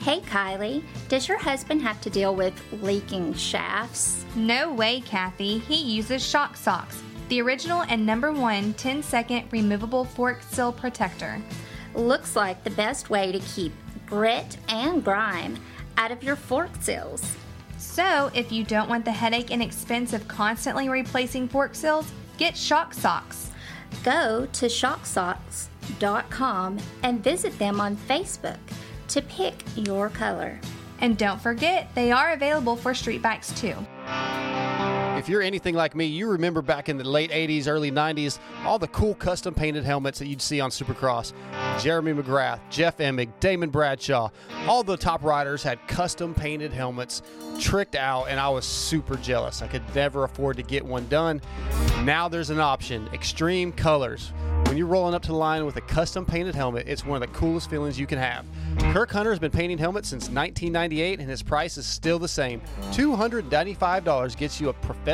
Hey, 0.00 0.20
Kylie, 0.20 0.82
does 1.08 1.28
your 1.28 1.36
husband 1.36 1.82
have 1.82 2.00
to 2.00 2.08
deal 2.10 2.34
with 2.34 2.54
leaking 2.80 3.34
shafts? 3.34 4.24
No 4.34 4.72
way, 4.72 5.02
Kathy. 5.02 5.58
He 5.58 5.76
uses 5.76 6.26
Shock 6.26 6.56
Socks, 6.56 7.02
the 7.28 7.42
original 7.42 7.82
and 7.82 8.06
number 8.06 8.32
one 8.32 8.72
10 8.74 9.02
second 9.02 9.44
removable 9.52 10.06
fork 10.06 10.42
seal 10.42 10.72
protector. 10.72 11.40
Looks 11.94 12.34
like 12.34 12.64
the 12.64 12.70
best 12.70 13.10
way 13.10 13.30
to 13.30 13.40
keep 13.40 13.72
grit 14.10 14.58
and 14.68 15.02
grime 15.02 15.56
out 15.96 16.10
of 16.10 16.22
your 16.22 16.36
fork 16.36 16.68
seals. 16.80 17.34
So, 17.78 18.30
if 18.34 18.52
you 18.52 18.64
don't 18.64 18.90
want 18.90 19.06
the 19.06 19.12
headache 19.12 19.50
and 19.50 19.62
expense 19.62 20.12
of 20.12 20.28
constantly 20.28 20.90
replacing 20.90 21.48
fork 21.48 21.74
seals, 21.74 22.12
get 22.36 22.54
Shock 22.56 22.92
Socks. 22.92 23.50
Go 24.04 24.46
to 24.52 24.66
shocksocks.com 24.66 26.78
and 27.02 27.24
visit 27.24 27.58
them 27.58 27.80
on 27.80 27.96
Facebook 27.96 28.58
to 29.08 29.22
pick 29.22 29.64
your 29.76 30.10
color. 30.10 30.60
And 31.00 31.16
don't 31.16 31.40
forget, 31.40 31.88
they 31.94 32.12
are 32.12 32.32
available 32.32 32.76
for 32.76 32.92
street 32.94 33.22
bikes 33.22 33.58
too. 33.58 33.74
If 35.20 35.28
you're 35.28 35.42
anything 35.42 35.74
like 35.74 35.94
me, 35.94 36.06
you 36.06 36.30
remember 36.30 36.62
back 36.62 36.88
in 36.88 36.96
the 36.96 37.04
late 37.04 37.30
80s, 37.30 37.68
early 37.68 37.90
90s, 37.90 38.38
all 38.64 38.78
the 38.78 38.88
cool 38.88 39.14
custom 39.14 39.52
painted 39.52 39.84
helmets 39.84 40.18
that 40.18 40.28
you'd 40.28 40.40
see 40.40 40.60
on 40.60 40.70
Supercross. 40.70 41.34
Jeremy 41.78 42.14
McGrath, 42.14 42.60
Jeff 42.70 42.96
Emig, 42.96 43.28
Damon 43.38 43.68
Bradshaw, 43.68 44.30
all 44.66 44.82
the 44.82 44.96
top 44.96 45.22
riders 45.22 45.62
had 45.62 45.86
custom 45.86 46.32
painted 46.32 46.72
helmets 46.72 47.20
tricked 47.58 47.96
out, 47.96 48.28
and 48.30 48.40
I 48.40 48.48
was 48.48 48.64
super 48.64 49.16
jealous. 49.16 49.60
I 49.60 49.66
could 49.66 49.82
never 49.94 50.24
afford 50.24 50.56
to 50.56 50.62
get 50.62 50.82
one 50.82 51.06
done. 51.08 51.42
Now 52.02 52.26
there's 52.26 52.48
an 52.48 52.58
option 52.58 53.06
Xtreme 53.12 53.74
Kolors. 53.74 54.30
When 54.66 54.78
you're 54.78 54.86
rolling 54.86 55.14
up 55.14 55.22
to 55.22 55.28
the 55.28 55.36
line 55.36 55.66
with 55.66 55.76
a 55.76 55.80
custom 55.80 56.24
painted 56.24 56.54
helmet, 56.54 56.86
it's 56.86 57.04
one 57.04 57.20
of 57.20 57.28
the 57.28 57.36
coolest 57.36 57.68
feelings 57.68 57.98
you 57.98 58.06
can 58.06 58.18
have. 58.18 58.46
Kirk 58.92 59.10
Hunter 59.10 59.30
has 59.30 59.38
been 59.38 59.50
painting 59.50 59.78
helmets 59.78 60.08
since 60.08 60.30
1998, 60.30 61.18
and 61.18 61.28
his 61.28 61.42
price 61.42 61.76
is 61.76 61.86
still 61.86 62.18
the 62.18 62.28
same. 62.28 62.62
$295 62.92 64.36
gets 64.36 64.60
you 64.60 64.68
a 64.68 64.72
professional, 64.72 65.09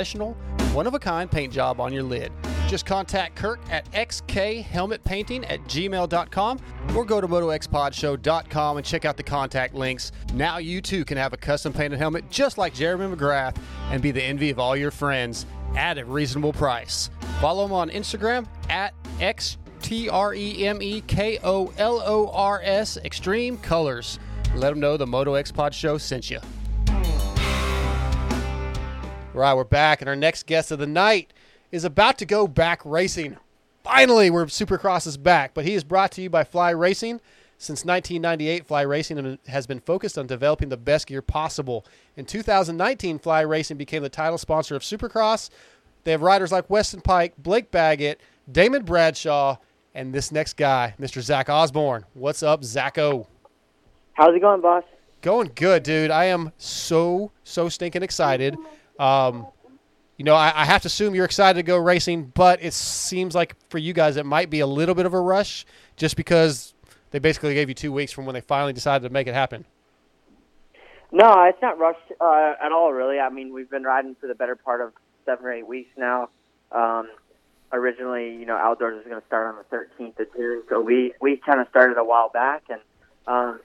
one 0.73 0.87
of 0.87 0.95
a 0.95 0.99
kind 0.99 1.31
paint 1.31 1.53
job 1.53 1.81
on 1.81 1.93
your 1.93 2.03
lid. 2.03 2.31
Just 2.69 2.85
contact 2.85 3.37
Kirk 3.37 3.61
at 3.71 3.91
xkhelmetpainting 3.93 5.51
at 5.51 5.63
gmail.com 5.65 6.59
or 6.95 7.05
go 7.05 7.21
to 7.21 7.29
motoxpodshow.com 7.29 8.77
and 8.77 8.85
check 8.85 9.05
out 9.05 9.17
the 9.17 9.23
contact 9.23 9.75
links. 9.75 10.13
Now 10.35 10.59
you 10.59 10.81
too 10.81 11.05
can 11.05 11.17
have 11.17 11.33
a 11.33 11.37
custom 11.37 11.73
painted 11.73 11.99
helmet 11.99 12.29
just 12.31 12.59
like 12.59 12.75
Jeremy 12.75 13.15
McGrath 13.15 13.57
and 13.91 14.03
be 14.03 14.11
the 14.11 14.23
envy 14.23 14.51
of 14.51 14.59
all 14.59 14.77
your 14.77 14.91
friends 14.91 15.47
at 15.77 15.99
a 15.99 16.05
reasonable 16.05 16.53
price. 16.53 17.09
Follow 17.41 17.65
him 17.65 17.73
on 17.73 17.89
Instagram 17.91 18.47
at 18.69 18.93
x 19.21 19.57
T 19.81 20.09
R 20.09 20.35
E 20.35 20.67
M 20.67 20.83
E 20.83 21.01
K 21.03 21.39
O 21.45 21.73
L 21.79 22.03
O 22.05 22.29
R 22.31 22.61
S 22.65 22.99
Xtreme 23.05 23.59
Kolors. 23.59 24.19
Let 24.57 24.71
them 24.71 24.81
know 24.81 24.97
the 24.97 25.07
Moto 25.07 25.35
X 25.35 25.53
Pod 25.53 25.75
Show 25.75 25.99
sent 25.99 26.31
you. 26.31 26.41
All 29.37 29.43
right, 29.43 29.53
we're 29.53 29.65
back, 29.65 30.01
and 30.01 30.09
our 30.09 30.17
next 30.17 30.47
guest 30.47 30.71
of 30.71 30.79
the 30.79 30.87
night 30.87 31.35
is 31.71 31.85
about 31.85 32.17
to 32.19 32.25
go 32.25 32.49
back 32.49 32.81
racing. 32.87 33.37
Finally, 33.85 34.31
we're 34.31 34.47
Supercross 34.47 35.07
is 35.07 35.19
back, 35.19 35.53
but 35.53 35.67
he 35.67 35.75
is 35.75 35.85
brought 35.85 36.11
to 36.13 36.23
you 36.23 36.31
by 36.31 36.43
Fly 36.43 36.71
Racing. 36.71 37.21
Since 37.59 37.85
1998, 37.85 38.65
Fly 38.65 38.81
Racing 38.81 39.39
has 39.47 39.67
been 39.67 39.81
focused 39.81 40.17
on 40.17 40.27
developing 40.27 40.71
the 40.71 40.79
best 40.79 41.07
gear 41.07 41.21
possible. 41.21 41.85
In 42.17 42.25
2019, 42.25 43.19
Fly 43.19 43.43
Racing 43.43 43.77
became 43.77 44.03
the 44.03 44.09
title 44.09 44.39
sponsor 44.39 44.75
of 44.75 44.81
Supercross. 44.81 45.51
They 46.05 46.13
have 46.13 46.23
riders 46.23 46.51
like 46.51 46.71
Weston 46.71 47.03
Peick, 47.03 47.33
Blake 47.37 47.71
Baggett, 47.71 48.23
Damon 48.51 48.87
Bradshaw, 48.87 49.59
and 49.95 50.15
this 50.15 50.33
next 50.33 50.57
guy, 50.57 50.95
Mr. 50.99 51.21
Zach 51.21 51.51
Osborne. 51.51 52.07
What's 52.15 52.43
up, 52.43 52.63
Zacho? 52.63 53.27
How's 54.15 54.35
it 54.35 54.41
going, 54.41 54.63
boss? 54.63 54.85
Going 55.21 55.53
good, 55.55 55.83
dude. 55.83 56.11
I 56.11 56.25
am 56.25 56.53
so 56.57 57.33
so 57.45 57.69
stinking 57.69 58.03
excited. 58.03 58.57
Um, 58.99 59.47
you 60.17 60.25
know, 60.25 60.35
I, 60.35 60.63
I 60.63 60.65
have 60.65 60.83
to 60.83 60.87
assume 60.87 61.15
you're 61.15 61.27
excited 61.27 61.59
to 61.59 61.63
go 61.63 61.77
racing, 61.77 62.33
but 62.35 62.63
it 62.63 62.73
seems 62.73 63.35
like 63.35 63.55
for 63.69 63.79
you 63.79 63.93
guys 63.93 64.17
it 64.17 64.25
might 64.25 64.49
be 64.49 64.61
a 64.61 64.67
little 64.67 64.95
bit 64.95 65.07
of 65.07 65.13
a 65.13 65.21
rush, 65.21 65.67
just 65.97 66.17
because 66.17 66.75
they 67.11 67.19
basically 67.19 67.55
gave 67.55 67.69
you 67.69 67.75
two 67.75 67.93
weeks 67.93 68.13
from 68.13 68.25
when 68.25 68.35
they 68.35 68.41
finally 68.41 68.73
decided 68.73 69.07
to 69.07 69.13
make 69.13 69.27
it 69.27 69.35
happen. 69.35 69.65
No, 71.13 71.45
it's 71.45 71.61
not 71.63 71.79
rushed 71.79 72.13
uh, 72.21 72.55
at 72.63 72.73
all, 72.73 72.93
really. 72.93 73.19
I 73.19 73.29
mean, 73.29 73.53
we've 73.53 73.71
been 73.71 73.85
riding 73.85 74.17
for 74.21 74.27
the 74.27 74.35
better 74.35 74.57
part 74.57 74.81
of 74.81 74.93
seven 75.25 75.47
or 75.47 75.53
eight 75.53 75.67
weeks 75.67 75.91
now. 75.97 76.31
Um, 76.73 77.09
originally, 77.73 78.35
you 78.35 78.47
know, 78.47 78.57
outdoors 78.57 78.97
was 78.97 79.07
going 79.07 79.21
to 79.21 79.27
start 79.27 79.55
on 79.55 79.65
the 79.71 79.77
13th 79.77 80.19
of 80.19 80.27
June, 80.35 80.63
so 80.69 80.81
we 80.81 81.13
we 81.21 81.37
kind 81.37 81.61
of 81.61 81.69
started 81.69 81.97
a 81.97 82.05
while 82.05 82.29
back 82.29 82.65
and 82.69 82.81
um, 83.27 83.61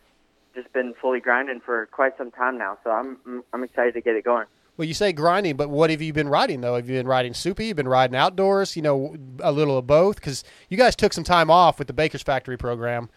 just 0.54 0.72
been 0.74 0.94
fully 1.02 1.20
grinding 1.20 1.62
for 1.62 1.88
quite 1.88 2.18
some 2.18 2.32
time 2.32 2.58
now. 2.58 2.78
So 2.84 2.92
I'm 2.92 3.44
I'm 3.54 3.64
excited 3.64 3.94
to 3.96 4.02
get 4.02 4.16
it 4.16 4.24
going. 4.24 4.46
Well, 4.82 4.88
you 4.88 4.96
say 4.96 5.14
grinding, 5.14 5.58
but 5.58 5.70
what 5.70 5.92
have 5.92 6.02
you 6.02 6.12
been 6.12 6.28
riding 6.28 6.62
though? 6.62 6.76
Have 6.76 6.90
you 6.90 6.98
been 6.98 7.08
riding 7.08 7.36
soupy? 7.36 7.68
You've 7.68 7.78
been 7.78 7.88
riding 7.88 8.16
outdoors? 8.16 8.76
You 8.76 8.82
know, 8.82 9.16
a 9.40 9.52
little 9.52 9.78
of 9.78 9.86
both 9.86 10.16
because 10.16 10.44
you 10.70 10.78
guys 10.78 10.96
took 10.96 11.14
some 11.14 11.24
time 11.24 11.52
off 11.52 11.78
with 11.78 11.86
the 11.88 11.94
Baker's 11.94 12.24
Factory 12.24 12.58
program. 12.58 13.08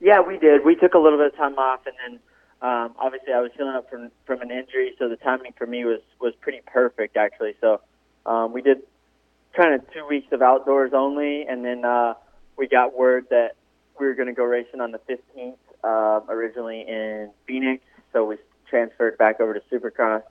Yeah, 0.00 0.22
we 0.22 0.38
did. 0.38 0.64
We 0.64 0.76
took 0.76 0.94
a 0.94 0.98
little 0.98 1.18
bit 1.18 1.26
of 1.26 1.36
time 1.36 1.58
off, 1.58 1.80
and 1.84 1.94
then 2.02 2.20
um, 2.62 2.94
obviously 2.98 3.34
I 3.34 3.40
was 3.40 3.50
healing 3.54 3.74
up 3.74 3.90
from 3.90 4.10
from 4.24 4.40
an 4.40 4.50
injury, 4.50 4.94
so 4.98 5.10
the 5.10 5.16
timing 5.16 5.52
for 5.58 5.66
me 5.66 5.84
was 5.84 6.00
was 6.22 6.32
pretty 6.40 6.62
perfect 6.64 7.18
actually. 7.18 7.54
So 7.60 7.82
um, 8.24 8.54
we 8.54 8.62
did 8.62 8.78
kind 9.54 9.74
of 9.74 9.82
two 9.92 10.06
weeks 10.06 10.32
of 10.32 10.40
outdoors 10.40 10.92
only, 10.94 11.42
and 11.42 11.62
then 11.62 11.84
uh, 11.84 12.14
we 12.56 12.66
got 12.66 12.96
word 12.96 13.26
that 13.28 13.56
we 14.00 14.06
were 14.06 14.14
going 14.14 14.28
to 14.28 14.32
go 14.32 14.44
racing 14.44 14.80
on 14.80 14.92
the 14.92 15.00
15th 15.00 15.56
uh, 15.84 16.24
originally 16.32 16.80
in 16.80 17.28
Phoenix. 17.46 17.84
So 18.14 18.24
we 18.24 18.38
transferred 18.72 19.18
back 19.18 19.38
over 19.38 19.52
to 19.52 19.60
Supercross 19.70 20.22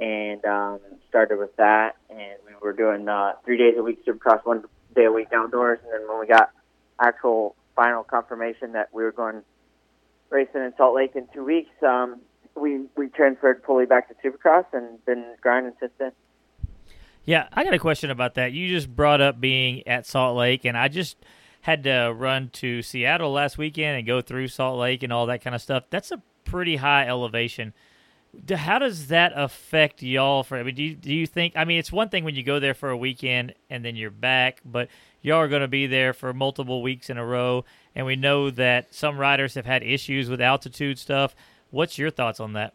and 0.00 0.42
um, 0.46 0.80
started 1.08 1.38
with 1.38 1.54
that. 1.56 1.96
And 2.08 2.38
we 2.46 2.54
were 2.62 2.72
doing 2.72 3.06
uh, 3.06 3.34
three 3.44 3.58
days 3.58 3.74
a 3.76 3.82
week 3.82 4.04
Supercross, 4.06 4.44
one 4.44 4.64
day 4.94 5.04
a 5.04 5.12
week 5.12 5.28
outdoors. 5.34 5.78
And 5.84 5.92
then 5.92 6.08
when 6.08 6.18
we 6.18 6.26
got 6.26 6.50
actual 6.98 7.54
final 7.76 8.02
confirmation 8.02 8.72
that 8.72 8.88
we 8.94 9.04
were 9.04 9.12
going 9.12 9.42
racing 10.30 10.62
in 10.62 10.72
Salt 10.78 10.96
Lake 10.96 11.14
in 11.14 11.28
two 11.34 11.44
weeks, 11.44 11.70
um, 11.82 12.20
we 12.54 12.86
we 12.96 13.08
transferred 13.08 13.62
fully 13.66 13.84
back 13.84 14.08
to 14.08 14.14
Supercross 14.26 14.64
and 14.72 15.04
been 15.04 15.24
grinding 15.42 15.74
since 15.78 15.92
then. 15.98 16.12
Yeah, 17.26 17.48
I 17.52 17.64
got 17.64 17.74
a 17.74 17.78
question 17.78 18.10
about 18.10 18.34
that. 18.36 18.52
You 18.52 18.68
just 18.68 18.94
brought 18.94 19.20
up 19.20 19.38
being 19.38 19.86
at 19.86 20.06
Salt 20.06 20.36
Lake, 20.36 20.64
and 20.64 20.78
I 20.78 20.88
just 20.88 21.18
had 21.62 21.84
to 21.84 22.14
run 22.16 22.48
to 22.54 22.80
Seattle 22.80 23.32
last 23.32 23.58
weekend 23.58 23.98
and 23.98 24.06
go 24.06 24.22
through 24.22 24.48
Salt 24.48 24.78
Lake 24.78 25.02
and 25.02 25.12
all 25.12 25.26
that 25.26 25.42
kind 25.42 25.54
of 25.54 25.60
stuff. 25.60 25.84
That's 25.90 26.12
a 26.12 26.22
pretty 26.46 26.76
high 26.76 27.06
elevation. 27.06 27.74
How 28.50 28.78
does 28.78 29.08
that 29.08 29.32
affect 29.34 30.02
y'all? 30.02 30.42
For 30.42 30.58
I 30.58 30.62
mean, 30.62 30.74
do 30.74 30.82
you, 30.82 30.94
do 30.94 31.14
you 31.14 31.26
think? 31.26 31.54
I 31.56 31.64
mean, 31.64 31.78
it's 31.78 31.92
one 31.92 32.08
thing 32.08 32.24
when 32.24 32.34
you 32.34 32.42
go 32.42 32.60
there 32.60 32.74
for 32.74 32.90
a 32.90 32.96
weekend 32.96 33.54
and 33.70 33.84
then 33.84 33.96
you're 33.96 34.10
back, 34.10 34.60
but 34.64 34.88
y'all 35.22 35.38
are 35.38 35.48
going 35.48 35.62
to 35.62 35.68
be 35.68 35.86
there 35.86 36.12
for 36.12 36.32
multiple 36.32 36.82
weeks 36.82 37.10
in 37.10 37.18
a 37.18 37.24
row, 37.24 37.64
and 37.94 38.06
we 38.06 38.16
know 38.16 38.50
that 38.50 38.94
some 38.94 39.18
riders 39.18 39.54
have 39.54 39.66
had 39.66 39.82
issues 39.82 40.28
with 40.28 40.40
altitude 40.40 40.98
stuff. 40.98 41.34
What's 41.70 41.98
your 41.98 42.10
thoughts 42.10 42.40
on 42.40 42.52
that? 42.54 42.74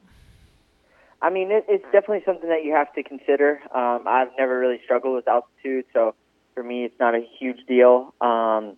I 1.22 1.30
mean, 1.30 1.52
it, 1.52 1.66
it's 1.70 1.86
definitely 1.86 2.24
something 2.26 2.50
that 2.50 2.64
you 2.64 2.74
have 2.74 2.92
to 2.94 3.04
consider. 3.04 3.62
Um, 3.74 4.06
I've 4.08 4.30
never 4.40 4.58
really 4.58 4.82
struggled 4.84 5.16
with 5.16 5.28
altitude, 5.28 5.86
so 5.94 6.16
for 6.56 6.64
me, 6.64 6.86
it's 6.86 7.00
not 7.00 7.14
a 7.14 7.22
huge 7.40 7.66
deal. 7.68 8.14
Um, 8.20 8.78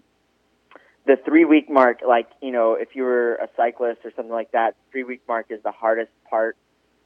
the 1.06 1.18
three 1.26 1.46
week 1.46 1.70
mark, 1.70 2.00
like, 2.08 2.30
you 2.42 2.52
know, 2.52 2.74
if 2.74 2.90
you 2.96 3.04
were 3.04 3.36
a 3.36 3.50
cyclist 3.58 4.00
or 4.06 4.12
something 4.16 4.32
like 4.32 4.52
that, 4.52 4.76
three 4.92 5.04
week 5.04 5.22
mark 5.28 5.48
is 5.50 5.62
the 5.64 5.72
hardest 5.72 6.12
part 6.30 6.58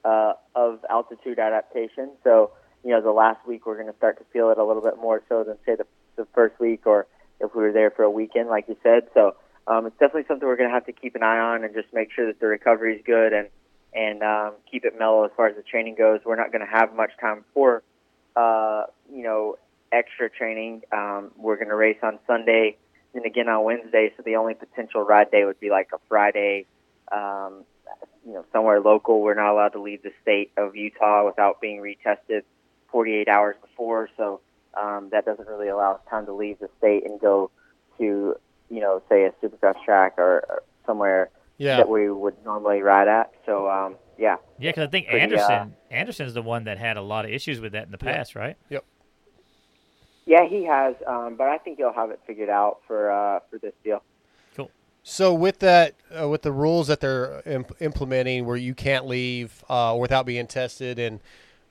uh, 0.06 0.34
of 0.56 0.80
altitude 0.90 1.40
adaptation. 1.40 2.12
So, 2.24 2.52
you 2.84 2.92
know, 2.92 3.02
the 3.02 3.12
last 3.12 3.46
week 3.48 3.66
we're 3.66 3.76
going 3.76 3.92
to 3.92 3.98
start 3.98 4.20
to 4.20 4.26
feel 4.32 4.52
it 4.52 4.58
a 4.58 4.64
little 4.64 4.84
bit 4.84 4.98
more 4.98 5.24
so 5.28 5.44
than, 5.44 5.58
say, 5.66 5.76
the, 5.76 5.86
the 6.16 6.28
first 6.36 6.60
week 6.60 6.86
or 6.86 7.08
if 7.40 7.54
we 7.56 7.64
were 7.64 7.72
there 7.72 7.92
for 7.92 8.04
a 8.04 8.12
weekend, 8.12 8.50
like 8.50 8.66
you 8.68 8.78
said. 8.84 9.08
So, 9.14 9.36
um, 9.68 9.86
it's 9.86 9.98
definitely 10.00 10.24
something 10.28 10.48
we're 10.48 10.56
going 10.56 10.70
to 10.70 10.74
have 10.74 10.86
to 10.86 10.94
keep 10.94 11.16
an 11.16 11.24
eye 11.24 11.40
on 11.40 11.64
and 11.64 11.74
just 11.74 11.94
make 11.94 12.12
sure 12.14 12.26
that 12.28 12.40
the 12.40 12.48
recovery 12.48 12.96
is 12.96 13.02
good 13.06 13.34
and 13.34 13.50
and 13.94 14.22
um, 14.22 14.54
keep 14.70 14.86
it 14.86 14.94
mellow 14.98 15.24
as 15.24 15.32
far 15.36 15.48
as 15.48 15.56
the 15.56 15.64
training 15.64 15.96
goes. 15.98 16.20
We're 16.26 16.36
not 16.36 16.52
going 16.52 16.66
to 16.66 16.72
have 16.72 16.94
much 16.96 17.12
time 17.20 17.44
for 17.54 17.84
uh, 18.36 18.84
you 19.12 19.24
know 19.24 19.58
extra 19.92 20.30
training. 20.30 20.84
Um, 20.92 21.32
we're 21.36 21.56
going 21.56 21.70
to 21.70 21.76
race 21.76 21.98
on 22.04 22.20
Sunday 22.28 22.78
and 23.18 23.26
again 23.26 23.50
on 23.50 23.64
Wednesday, 23.66 24.14
so 24.16 24.24
the 24.24 24.36
only 24.36 24.54
potential 24.54 25.02
ride 25.04 25.30
day 25.32 25.44
would 25.44 25.60
be 25.60 25.70
like 25.70 25.90
a 25.94 25.98
Friday. 26.08 26.66
Um, 27.12 27.64
you 28.26 28.34
know, 28.34 28.46
somewhere 28.52 28.82
local. 28.82 29.22
We're 29.22 29.36
not 29.36 29.52
allowed 29.54 29.70
to 29.70 29.82
leave 29.82 30.04
the 30.04 30.12
state 30.22 30.52
of 30.58 30.76
Utah 30.76 31.26
without 31.26 31.62
being 31.62 31.80
retested 31.82 32.42
48 32.92 33.30
hours 33.30 33.56
before, 33.62 34.10
so 34.18 34.42
um, 34.74 35.10
that 35.12 35.26
doesn't 35.26 35.48
really 35.48 35.70
allow 35.70 35.94
us 35.94 36.02
time 36.10 36.26
to 36.26 36.34
leave 36.34 36.60
the 36.60 36.70
state 36.78 37.06
and 37.06 37.20
go 37.22 37.50
to, 37.98 38.36
you 38.70 38.82
know, 38.82 39.02
say 39.08 39.24
a 39.24 39.32
supercross 39.42 39.82
track 39.86 40.16
or, 40.18 40.44
or 40.50 40.64
somewhere 40.86 41.30
Yeah. 41.58 41.78
that 41.78 41.88
we 41.90 42.12
would 42.12 42.36
normally 42.44 42.82
ride 42.82 43.08
at. 43.08 43.32
So, 43.46 43.70
um, 43.70 43.96
yeah. 44.18 44.36
Yeah, 44.60 44.72
because 44.72 44.88
I 44.88 44.92
think 44.92 45.08
Pretty, 45.08 45.20
uh, 45.20 45.24
Anderson 45.24 45.76
Anderson's 45.90 46.34
the 46.34 46.42
one 46.42 46.66
that 46.66 46.78
had 46.78 46.98
a 46.98 47.02
lot 47.02 47.24
of 47.24 47.32
issues 47.32 47.62
with 47.62 47.72
that 47.72 47.86
in 47.86 47.92
the 47.92 47.98
past, 47.98 48.36
right? 48.36 48.58
Yeah, 50.28 50.46
he 50.46 50.66
has, 50.66 50.94
um, 51.08 51.36
but 51.38 51.48
I 51.48 51.58
think 51.58 51.78
he'll 51.78 51.94
have 51.94 52.12
it 52.12 52.20
figured 52.28 52.50
out 52.50 52.82
for 52.86 53.10
uh, 53.10 53.40
for 53.50 53.60
this 53.60 53.74
deal. 53.82 54.04
Cool. 54.58 54.70
So 55.02 55.34
with 55.34 55.60
that, 55.60 55.96
uh, 56.20 56.28
with 56.28 56.42
the 56.42 56.52
rules 56.52 56.88
that 56.88 57.00
they're 57.00 57.42
imp- 57.46 57.82
implementing, 57.82 58.46
where 58.46 58.58
you 58.58 58.76
can't 58.76 59.08
leave 59.08 59.64
uh, 59.70 59.96
without 59.98 60.26
being 60.26 60.46
tested, 60.46 61.00
and 61.00 61.22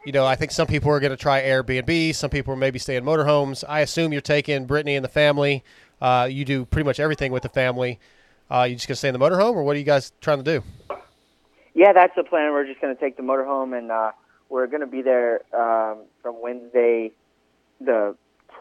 you 0.06 0.12
know, 0.12 0.24
I 0.24 0.36
think 0.36 0.52
some 0.52 0.66
people 0.66 0.90
are 0.90 1.00
going 1.00 1.10
to 1.10 1.18
try 1.18 1.42
Airbnb. 1.42 2.14
Some 2.14 2.30
people 2.30 2.54
are 2.54 2.56
maybe 2.56 2.78
stay 2.78 2.96
in 2.96 3.04
motorhomes. 3.04 3.62
I 3.68 3.80
assume 3.80 4.10
you're 4.10 4.22
taking 4.22 4.64
Brittany 4.64 4.96
and 4.96 5.04
the 5.04 5.10
family. 5.10 5.62
Uh, 6.00 6.26
you 6.30 6.46
do 6.46 6.64
pretty 6.64 6.86
much 6.86 6.98
everything 6.98 7.32
with 7.32 7.42
the 7.42 7.50
family. 7.50 8.00
Uh, 8.50 8.62
you 8.62 8.74
just 8.76 8.88
going 8.88 8.94
to 8.94 8.98
stay 8.98 9.08
in 9.08 9.12
the 9.12 9.20
motorhome, 9.20 9.52
or 9.52 9.64
what 9.64 9.76
are 9.76 9.78
you 9.78 9.84
guys 9.84 10.12
trying 10.22 10.42
to 10.42 10.60
do? 10.60 10.96
Yeah, 11.74 11.92
that's 11.92 12.14
the 12.16 12.24
plan. 12.24 12.52
We're 12.52 12.66
just 12.66 12.80
going 12.80 12.94
to 12.94 13.00
take 13.00 13.18
the 13.18 13.22
motorhome, 13.22 13.76
and 13.76 13.92
uh, 13.92 14.12
we're 14.48 14.66
going 14.66 14.80
to 14.80 14.86
be 14.86 15.02
there 15.02 15.42
um, 15.54 16.04
from 16.22 16.40
Wednesday, 16.40 17.12
the 17.82 18.16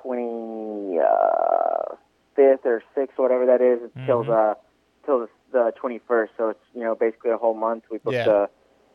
twenty 0.05 0.99
uh, 0.99 1.95
fifth 2.35 2.65
or 2.65 2.83
sixth, 2.93 3.17
whatever 3.17 3.45
that 3.47 3.61
is, 3.61 3.79
till 4.05 4.23
Mhm. 4.23 4.27
the 4.27 4.57
till 5.05 5.19
the, 5.19 5.29
the 5.51 5.73
twenty 5.75 5.99
first. 6.07 6.33
So 6.37 6.49
it's 6.49 6.59
you 6.73 6.83
know 6.83 6.95
basically 6.95 7.31
a 7.31 7.37
whole 7.37 7.53
month. 7.55 7.85
We 7.91 7.97
booked 7.97 8.15
Yeah. 8.15 8.25
the 8.25 8.49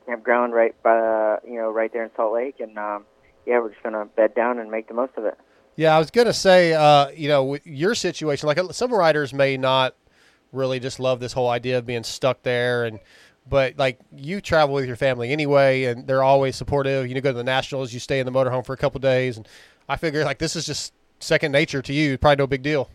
campground 0.07 0.53
right 0.55 0.75
by 0.83 0.97
uh, 0.99 1.37
you 1.47 1.55
know 1.57 1.71
right 1.71 1.93
there 1.93 2.05
in 2.05 2.11
Salt 2.17 2.33
Lake, 2.35 2.61
and 2.61 2.79
um, 2.79 3.05
yeah, 3.47 3.59
we're 3.59 3.71
just 3.71 3.83
going 3.83 3.95
to 3.95 4.05
bed 4.05 4.35
down 4.35 4.59
and 4.59 4.71
make 4.71 4.89
the 4.89 4.95
most 4.95 5.13
of 5.17 5.25
it. 5.25 5.37
Yeah, 5.77 5.97
I 5.97 5.99
was 5.99 6.11
going 6.11 6.27
to 6.27 6.33
say, 6.35 6.75
uh, 6.75 7.09
you 7.11 7.29
know, 7.29 7.45
with 7.45 7.67
your 7.67 7.95
situation, 7.95 8.47
like 8.47 8.59
some 8.73 8.93
riders 8.93 9.33
may 9.33 9.57
not 9.57 9.95
really 10.53 10.81
just 10.81 11.01
love 11.01 11.21
this 11.21 11.33
whole 11.33 11.49
idea 11.49 11.79
of 11.79 11.87
being 11.87 12.03
stuck 12.03 12.43
there, 12.43 12.85
and 12.85 12.99
but 13.49 13.79
like 13.79 13.99
you 14.15 14.41
travel 14.41 14.75
with 14.75 14.85
your 14.87 14.97
family 14.97 15.33
anyway, 15.33 15.85
and 15.85 16.07
they're 16.07 16.23
always 16.23 16.57
supportive. 16.57 17.07
You 17.07 17.15
know, 17.15 17.21
go 17.21 17.31
to 17.31 17.39
the 17.39 17.45
nationals, 17.45 17.93
you 17.95 18.01
stay 18.01 18.19
in 18.21 18.27
the 18.27 18.33
motorhome 18.33 18.67
for 18.67 18.73
a 18.75 18.77
couple 18.77 19.01
days, 19.01 19.37
and 19.37 19.49
I 19.89 19.97
figure 19.97 20.25
like 20.25 20.39
this 20.39 20.55
is 20.57 20.67
just 20.67 20.93
second 21.21 21.53
nature 21.53 21.83
to 21.83 21.93
you. 21.93 22.19
Probably 22.19 22.37
no 22.37 22.47
big 22.47 22.63
deal. 22.63 22.91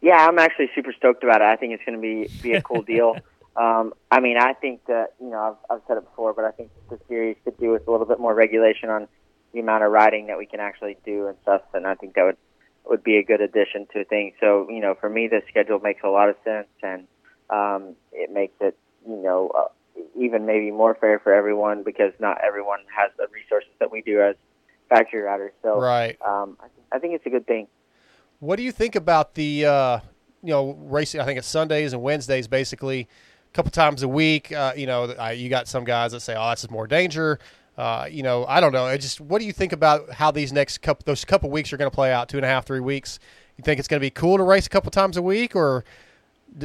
Yeah, 0.00 0.26
I'm 0.26 0.38
actually 0.38 0.68
super 0.74 0.92
stoked 0.92 1.22
about 1.22 1.40
it. 1.40 1.44
I 1.44 1.56
think 1.56 1.72
it's 1.74 1.84
going 1.84 1.96
to 1.96 2.02
be 2.02 2.28
be 2.42 2.54
a 2.54 2.60
cool 2.60 2.82
deal. 2.82 3.16
Um, 3.54 3.92
I 4.10 4.20
mean, 4.20 4.38
I 4.38 4.54
think 4.54 4.86
that 4.86 5.12
you 5.20 5.28
know 5.28 5.58
I've, 5.70 5.76
I've 5.76 5.82
said 5.86 5.98
it 5.98 6.04
before, 6.04 6.32
but 6.32 6.46
I 6.46 6.52
think 6.52 6.70
the 6.88 6.98
series 7.06 7.36
could 7.44 7.58
do 7.58 7.70
with 7.70 7.86
a 7.86 7.90
little 7.90 8.06
bit 8.06 8.18
more 8.18 8.34
regulation 8.34 8.88
on 8.88 9.08
the 9.52 9.60
amount 9.60 9.84
of 9.84 9.92
riding 9.92 10.28
that 10.28 10.38
we 10.38 10.46
can 10.46 10.58
actually 10.58 10.96
do 11.04 11.26
and 11.26 11.36
stuff. 11.42 11.60
And 11.74 11.86
I 11.86 11.94
think 11.94 12.14
that 12.14 12.22
would 12.24 12.38
would 12.86 13.04
be 13.04 13.18
a 13.18 13.22
good 13.22 13.40
addition 13.40 13.86
to 13.92 14.04
things. 14.04 14.34
So 14.40 14.68
you 14.70 14.80
know, 14.80 14.94
for 14.98 15.10
me, 15.10 15.28
the 15.28 15.42
schedule 15.48 15.78
makes 15.80 16.00
a 16.02 16.08
lot 16.08 16.30
of 16.30 16.36
sense, 16.44 16.68
and 16.82 17.06
um, 17.50 17.94
it 18.10 18.32
makes 18.32 18.54
it 18.60 18.76
you 19.06 19.22
know 19.22 19.50
uh, 19.54 19.68
even 20.18 20.46
maybe 20.46 20.70
more 20.70 20.94
fair 20.94 21.18
for 21.18 21.34
everyone 21.34 21.82
because 21.82 22.12
not 22.18 22.38
everyone 22.42 22.80
has 22.96 23.10
the 23.18 23.26
resources 23.34 23.70
that 23.80 23.92
we 23.92 24.00
do 24.00 24.22
as 24.22 24.34
factory 24.88 25.20
riders. 25.20 25.52
So 25.62 25.78
Right. 25.78 26.16
um, 26.26 26.56
I, 26.60 26.68
th- 26.68 26.81
I 26.92 26.98
think 26.98 27.14
it's 27.14 27.26
a 27.26 27.30
good 27.30 27.46
thing. 27.46 27.68
What 28.40 28.56
do 28.56 28.62
you 28.62 28.72
think 28.72 28.96
about 28.96 29.34
the 29.34 29.66
uh, 29.66 30.00
you 30.42 30.50
know 30.50 30.76
racing? 30.80 31.20
I 31.20 31.24
think 31.24 31.38
it's 31.38 31.48
Sundays 31.48 31.92
and 31.92 32.02
Wednesdays, 32.02 32.48
basically, 32.48 33.08
a 33.48 33.54
couple 33.54 33.70
times 33.70 34.02
a 34.02 34.08
week. 34.08 34.52
Uh, 34.52 34.72
you 34.76 34.86
know, 34.86 35.14
I, 35.18 35.32
you 35.32 35.48
got 35.48 35.68
some 35.68 35.84
guys 35.84 36.12
that 36.12 36.20
say, 36.20 36.34
"Oh, 36.36 36.50
this 36.50 36.64
is 36.64 36.70
more 36.70 36.86
danger." 36.86 37.38
Uh, 37.78 38.06
you 38.10 38.22
know, 38.22 38.44
I 38.46 38.60
don't 38.60 38.72
know. 38.72 38.84
I 38.84 38.96
just 38.98 39.20
what 39.20 39.38
do 39.38 39.46
you 39.46 39.52
think 39.52 39.72
about 39.72 40.12
how 40.12 40.30
these 40.30 40.52
next 40.52 40.78
couple 40.78 41.04
those 41.06 41.24
couple 41.24 41.50
weeks 41.50 41.72
are 41.72 41.76
going 41.76 41.90
to 41.90 41.94
play 41.94 42.12
out? 42.12 42.28
Two 42.28 42.36
and 42.36 42.44
a 42.44 42.48
half, 42.48 42.66
three 42.66 42.80
weeks. 42.80 43.18
You 43.56 43.62
think 43.62 43.78
it's 43.78 43.88
going 43.88 44.00
to 44.00 44.04
be 44.04 44.10
cool 44.10 44.36
to 44.36 44.42
race 44.42 44.66
a 44.66 44.70
couple 44.70 44.90
times 44.90 45.16
a 45.16 45.22
week, 45.22 45.54
or 45.54 45.84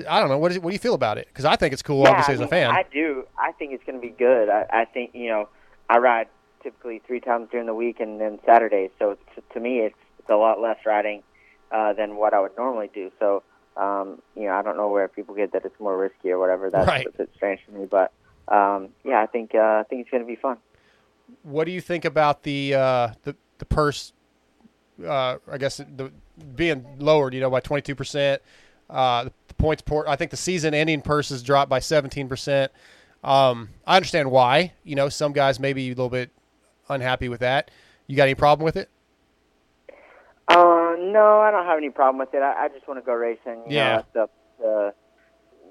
I 0.10 0.20
don't 0.20 0.30
know. 0.30 0.38
What, 0.38 0.52
is, 0.52 0.60
what 0.60 0.70
do 0.70 0.74
you 0.74 0.80
feel 0.80 0.94
about 0.94 1.18
it? 1.18 1.28
Because 1.28 1.46
I 1.46 1.56
think 1.56 1.74
it's 1.74 1.82
cool, 1.82 2.04
Yeah, 2.04 2.12
obviously, 2.12 2.34
I 2.34 2.36
as 2.36 2.42
a 2.42 2.48
fan. 2.48 2.72
I 2.72 2.84
do. 2.92 3.26
I 3.38 3.52
think 3.54 3.74
it's 3.74 3.84
going 3.84 4.00
to 4.00 4.02
be 4.02 4.14
good. 4.14 4.50
I, 4.50 4.66
I 4.72 4.86
think 4.86 5.12
you 5.14 5.30
know, 5.30 5.48
I 5.90 5.98
ride 6.00 6.28
typically 6.64 7.02
three 7.06 7.20
times 7.20 7.50
during 7.52 7.68
the 7.68 7.76
week 7.76 8.00
and 8.00 8.20
then 8.20 8.40
Saturdays. 8.46 8.90
So 9.00 9.18
to, 9.36 9.42
to 9.54 9.60
me, 9.60 9.80
it's 9.80 9.96
a 10.30 10.36
lot 10.36 10.60
less 10.62 10.78
riding 10.86 11.24
uh, 11.72 11.94
than 11.94 12.16
what 12.16 12.34
I 12.34 12.40
would 12.40 12.56
normally 12.58 12.90
do. 12.94 13.12
So 13.20 13.44
um, 13.76 14.22
you 14.36 14.44
know, 14.46 14.54
I 14.54 14.64
don't 14.64 14.76
know 14.78 14.90
where 14.90 15.08
people 15.08 15.36
get 15.36 15.52
that 15.54 15.64
it's 15.66 15.80
more 15.80 15.96
risky 15.98 16.32
or 16.32 16.40
whatever. 16.40 16.70
That's 16.72 16.88
Right. 16.88 17.06
a 17.06 17.12
bit 17.12 17.30
strange 17.36 17.60
to 17.68 17.72
me, 17.72 17.86
but 17.86 18.12
um, 18.48 18.90
yeah, 19.04 19.22
I 19.22 19.28
think 19.28 19.54
uh, 19.54 19.60
I 19.60 19.84
think 19.88 20.02
it's 20.02 20.10
going 20.10 20.24
to 20.24 20.28
be 20.28 20.36
fun. 20.36 20.58
what 21.44 21.66
do 21.66 21.72
you 21.72 21.82
think 21.82 22.04
about 22.06 22.44
the 22.44 22.74
uh, 22.74 23.10
the 23.24 23.36
the 23.60 23.66
purse? 23.66 24.14
Uh, 25.06 25.38
I 25.52 25.58
guess 25.60 25.78
the 25.78 26.12
being 26.56 26.84
lowered, 26.98 27.34
you 27.36 27.40
know, 27.40 27.50
by 27.52 27.60
twenty 27.60 27.82
two 27.84 27.94
percent. 27.96 28.42
Uh, 28.90 29.26
the 29.48 29.54
points 29.56 29.82
port. 29.84 30.08
I 30.08 30.16
think 30.16 30.32
the 30.32 30.38
season 30.38 30.74
ending 30.74 31.02
purses 31.02 31.44
dropped 31.44 31.70
by 31.70 31.78
seventeen 31.80 32.28
percent. 32.28 32.72
Um, 33.24 33.70
I 33.86 33.96
understand 33.98 34.32
why. 34.32 34.74
You 34.84 34.96
know, 34.96 35.10
some 35.10 35.34
guys 35.34 35.60
may 35.60 35.74
be 35.74 35.88
a 35.88 35.90
little 35.90 36.10
bit 36.10 36.32
unhappy 36.90 37.30
with 37.30 37.42
that. 37.42 37.70
You 38.08 38.16
got 38.16 38.24
any 38.24 38.34
problem 38.36 38.64
with 38.66 38.76
it? 38.78 38.90
Uh, 40.48 40.96
no, 41.00 41.42
I 41.42 41.52
don't 41.52 41.66
have 41.66 41.78
any 41.78 41.90
problem 41.90 42.20
with 42.20 42.34
it. 42.34 42.42
I, 42.42 42.66
I 42.66 42.68
just 42.70 42.88
want 42.88 43.00
to 43.00 43.06
go 43.06 43.14
racing. 43.14 43.64
You 43.68 43.76
Yeah. 43.76 43.96
Know, 43.98 44.04
the 44.14 44.30
the 44.64 44.94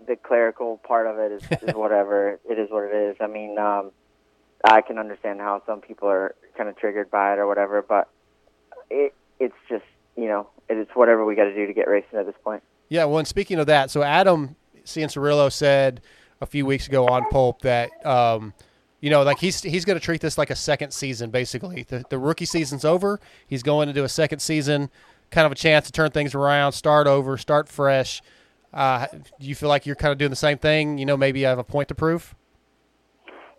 the 0.09 0.17
clerical 0.17 0.79
part 0.87 1.07
of 1.07 1.19
it 1.19 1.33
is, 1.33 1.43
is 1.69 1.75
whatever. 1.75 2.39
it 2.49 2.59
is 2.59 2.71
what 2.71 2.85
it 2.85 2.95
is. 2.95 3.17
I 3.21 3.27
mean, 3.27 3.59
um, 3.59 3.91
I 4.65 4.81
can 4.83 4.99
understand 4.99 5.41
how 5.41 5.63
some 5.67 5.81
people 5.81 6.09
are 6.09 6.35
kind 6.57 6.69
of 6.69 6.77
triggered 6.77 7.11
by 7.11 7.33
it 7.33 7.39
or 7.39 7.47
whatever, 7.47 7.83
but 7.83 8.09
it 8.91 9.15
it's 9.41 9.55
just 9.69 9.85
you 10.17 10.27
know 10.29 10.49
it's 10.69 10.91
whatever 10.95 11.25
we 11.25 11.35
got 11.35 11.45
to 11.45 11.55
do 11.55 11.67
to 11.67 11.73
get 11.73 11.89
racing 11.89 12.19
at 12.19 12.27
this 12.27 12.35
point. 12.45 12.63
Yeah, 12.89 13.05
well, 13.07 13.19
and 13.19 13.27
speaking 13.27 13.59
of 13.59 13.67
that, 13.67 13.91
so 13.91 14.03
Adam 14.03 14.55
Cianciarulo 14.85 15.51
said 15.51 16.01
a 16.41 16.47
few 16.47 16.65
weeks 16.67 16.87
ago 16.87 17.07
on 17.09 17.29
Pulp 17.31 17.63
that 17.63 17.91
um, 18.07 18.53
you 19.01 19.11
know, 19.11 19.23
like 19.23 19.39
he's 19.39 19.63
he's 19.63 19.85
going 19.85 19.99
to 19.99 20.05
treat 20.05 20.21
this 20.21 20.39
like 20.39 20.51
a 20.51 20.57
second 20.57 20.93
season, 20.93 21.31
basically. 21.31 21.83
The, 21.83 22.05
the 22.09 22.19
rookie 22.19 22.47
season's 22.47 22.85
over. 22.85 23.21
He's 23.47 23.63
going 23.63 23.89
to 23.89 23.93
do 23.93 24.05
a 24.05 24.09
second 24.09 24.41
season, 24.41 24.91
kind 25.31 25.47
of 25.47 25.53
a 25.53 25.57
chance 25.57 25.87
to 25.87 25.93
turn 25.93 26.11
things 26.11 26.35
around, 26.35 26.73
start 26.73 27.07
over, 27.07 27.37
start 27.37 27.69
fresh. 27.69 28.23
Uh, 28.73 29.07
do 29.13 29.47
you 29.47 29.55
feel 29.55 29.69
like 29.69 29.87
you're 29.87 29.97
kind 29.97 30.13
of 30.13 30.19
doing 30.19 30.31
the 30.31 30.37
same 30.37 30.59
thing? 30.59 30.99
You 30.99 31.07
know, 31.07 31.17
maybe 31.17 31.41
you 31.41 31.47
have 31.47 31.59
a 31.59 31.65
point 31.65 31.89
to 31.89 31.95
prove. 31.95 32.35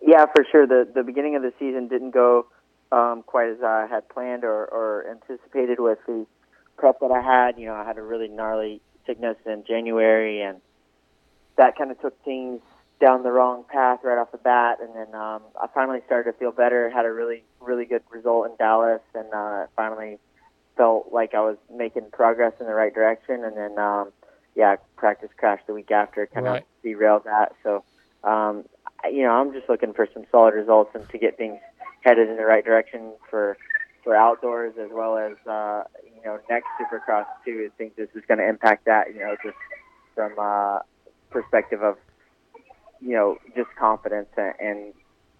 Yeah, 0.00 0.26
for 0.34 0.44
sure. 0.50 0.66
The 0.66 0.88
the 0.92 1.02
beginning 1.02 1.36
of 1.36 1.42
the 1.42 1.52
season 1.58 1.88
didn't 1.88 2.10
go 2.10 2.46
um, 2.90 3.22
quite 3.24 3.48
as 3.48 3.58
I 3.62 3.86
had 3.88 4.08
planned 4.08 4.44
or, 4.44 4.66
or 4.66 5.06
anticipated 5.10 5.80
with 5.80 5.98
the 6.06 6.26
prep 6.76 7.00
that 7.00 7.10
I 7.10 7.20
had. 7.20 7.58
You 7.58 7.66
know, 7.66 7.74
I 7.74 7.84
had 7.84 7.98
a 7.98 8.02
really 8.02 8.28
gnarly 8.28 8.80
sickness 9.06 9.36
in 9.46 9.64
January, 9.66 10.42
and 10.42 10.60
that 11.56 11.76
kind 11.76 11.90
of 11.90 12.00
took 12.00 12.22
things 12.24 12.60
down 13.00 13.22
the 13.22 13.30
wrong 13.30 13.64
path 13.68 14.00
right 14.02 14.18
off 14.18 14.32
the 14.32 14.38
bat. 14.38 14.78
And 14.80 14.94
then 14.94 15.14
um, 15.14 15.42
I 15.60 15.66
finally 15.72 16.00
started 16.06 16.32
to 16.32 16.38
feel 16.38 16.52
better. 16.52 16.90
Had 16.90 17.04
a 17.06 17.12
really 17.12 17.44
really 17.60 17.84
good 17.84 18.02
result 18.10 18.46
in 18.50 18.56
Dallas, 18.56 19.00
and 19.14 19.32
uh, 19.32 19.66
finally 19.76 20.18
felt 20.76 21.12
like 21.12 21.34
I 21.34 21.40
was 21.40 21.56
making 21.74 22.10
progress 22.12 22.52
in 22.60 22.66
the 22.66 22.74
right 22.74 22.94
direction. 22.94 23.44
And 23.44 23.56
then 23.56 23.78
um, 23.78 24.12
yeah, 24.54 24.76
practice 24.96 25.30
crashed 25.36 25.66
the 25.66 25.74
week 25.74 25.90
after, 25.90 26.26
kind 26.26 26.46
Right. 26.46 26.62
of 26.62 26.82
derailed 26.82 27.24
that. 27.24 27.54
So 27.62 27.84
um, 28.24 28.64
you 29.04 29.22
know, 29.22 29.30
I'm 29.32 29.52
just 29.52 29.68
looking 29.68 29.92
for 29.92 30.08
some 30.12 30.24
solid 30.30 30.54
results 30.54 30.90
and 30.94 31.08
to 31.10 31.18
get 31.18 31.36
things 31.36 31.60
headed 32.02 32.28
in 32.28 32.36
the 32.36 32.44
right 32.44 32.64
direction 32.64 33.12
for 33.30 33.56
for 34.04 34.14
outdoors 34.16 34.74
as 34.80 34.88
well 34.92 35.18
as 35.18 35.34
uh, 35.46 35.84
you 36.04 36.22
know 36.24 36.38
next 36.48 36.66
Supercross 36.80 37.26
too. 37.44 37.68
I 37.72 37.76
think 37.76 37.96
this 37.96 38.08
is 38.14 38.22
going 38.26 38.38
to 38.38 38.48
impact 38.48 38.86
that. 38.86 39.12
You 39.14 39.20
know, 39.20 39.36
just 39.42 39.56
from 40.14 40.32
uh, 40.38 40.80
perspective 41.30 41.82
of 41.82 41.96
you 43.00 43.12
know 43.14 43.38
just 43.56 43.68
confidence 43.78 44.28
and, 44.36 44.54
and 44.60 44.94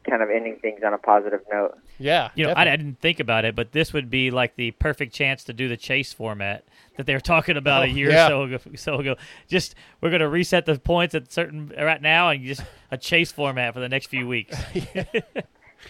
kind 0.09 0.23
of 0.23 0.31
ending 0.31 0.57
things 0.63 0.81
on 0.87 0.95
a 0.95 0.99
positive 0.99 1.41
note. 1.53 1.77
Yeah, 1.99 2.31
You 2.35 2.47
know, 2.47 2.53
I, 2.53 2.63
I 2.63 2.77
didn't 2.77 2.99
think 3.01 3.21
about 3.21 3.45
it, 3.45 3.55
but 3.55 3.73
this 3.73 3.93
would 3.93 4.09
be 4.09 4.31
like 4.31 4.55
the 4.57 4.71
perfect 4.71 5.13
chance 5.13 5.45
to 5.45 5.53
do 5.53 5.69
the 5.69 5.77
chase 5.77 6.13
format 6.15 6.65
that 6.97 7.05
they 7.07 7.13
were 7.13 7.21
talking 7.21 7.57
about 7.59 7.83
Oh, 7.83 7.85
a 7.85 7.89
year 7.89 8.11
yeah. 8.11 8.27
or 8.27 8.29
so 8.29 8.43
ago, 8.45 8.59
so 8.77 8.95
ago. 9.01 9.17
Just 9.49 9.75
we're 10.01 10.09
going 10.11 10.21
to 10.21 10.29
reset 10.29 10.65
the 10.65 10.79
points 10.79 11.15
at 11.15 11.31
certain 11.33 11.73
right 11.79 12.01
now, 12.01 12.31
and 12.31 12.43
just 12.45 12.63
a 12.91 12.97
chase 12.97 13.33
format 13.33 13.75
for 13.75 13.81
the 13.81 13.89
next 13.89 14.07
few 14.07 14.27
weeks. 14.27 14.57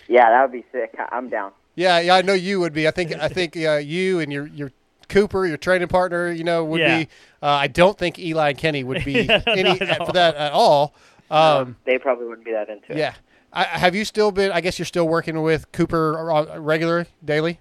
Yeah, 0.06 0.28
that 0.30 0.42
would 0.42 0.52
be 0.52 0.64
sick. 0.70 0.94
I- 0.98 1.08
I'm 1.16 1.28
down. 1.28 1.52
Yeah, 1.74 1.98
yeah, 2.00 2.14
I 2.16 2.22
know 2.22 2.32
you 2.34 2.60
would 2.60 2.72
be. 2.72 2.86
I 2.88 2.90
think 2.90 3.12
I 3.14 3.28
think 3.28 3.56
uh, 3.56 3.76
you 3.76 4.20
and 4.20 4.32
your 4.32 4.46
your 4.48 4.72
Cooper, 5.08 5.46
your 5.46 5.56
training 5.56 5.88
partner, 5.88 6.30
you 6.30 6.44
know, 6.44 6.62
would 6.64 6.80
Yeah. 6.80 6.98
be. 6.98 7.08
Uh, 7.42 7.46
I 7.46 7.66
don't 7.68 7.96
think 7.96 8.18
Eli 8.18 8.50
and 8.50 8.58
Kenny 8.58 8.84
would 8.84 9.04
be 9.04 9.28
any 9.46 9.62
not 9.62 9.82
at 9.82 10.06
for 10.06 10.12
that 10.12 10.34
at 10.34 10.52
all. 10.52 10.94
Um, 11.30 11.76
They 11.84 11.98
probably 11.98 12.26
wouldn't 12.26 12.44
be 12.46 12.52
that 12.52 12.68
into 12.68 12.92
it. 12.92 12.98
yeah. 12.98 13.14
I, 13.52 13.64
have 13.64 13.94
you 13.94 14.04
still 14.04 14.30
been? 14.30 14.52
I 14.52 14.60
guess 14.60 14.78
you're 14.78 14.86
still 14.86 15.08
working 15.08 15.40
with 15.42 15.70
Cooper 15.72 16.30
on- 16.30 16.62
regular 16.62 17.06
daily. 17.24 17.60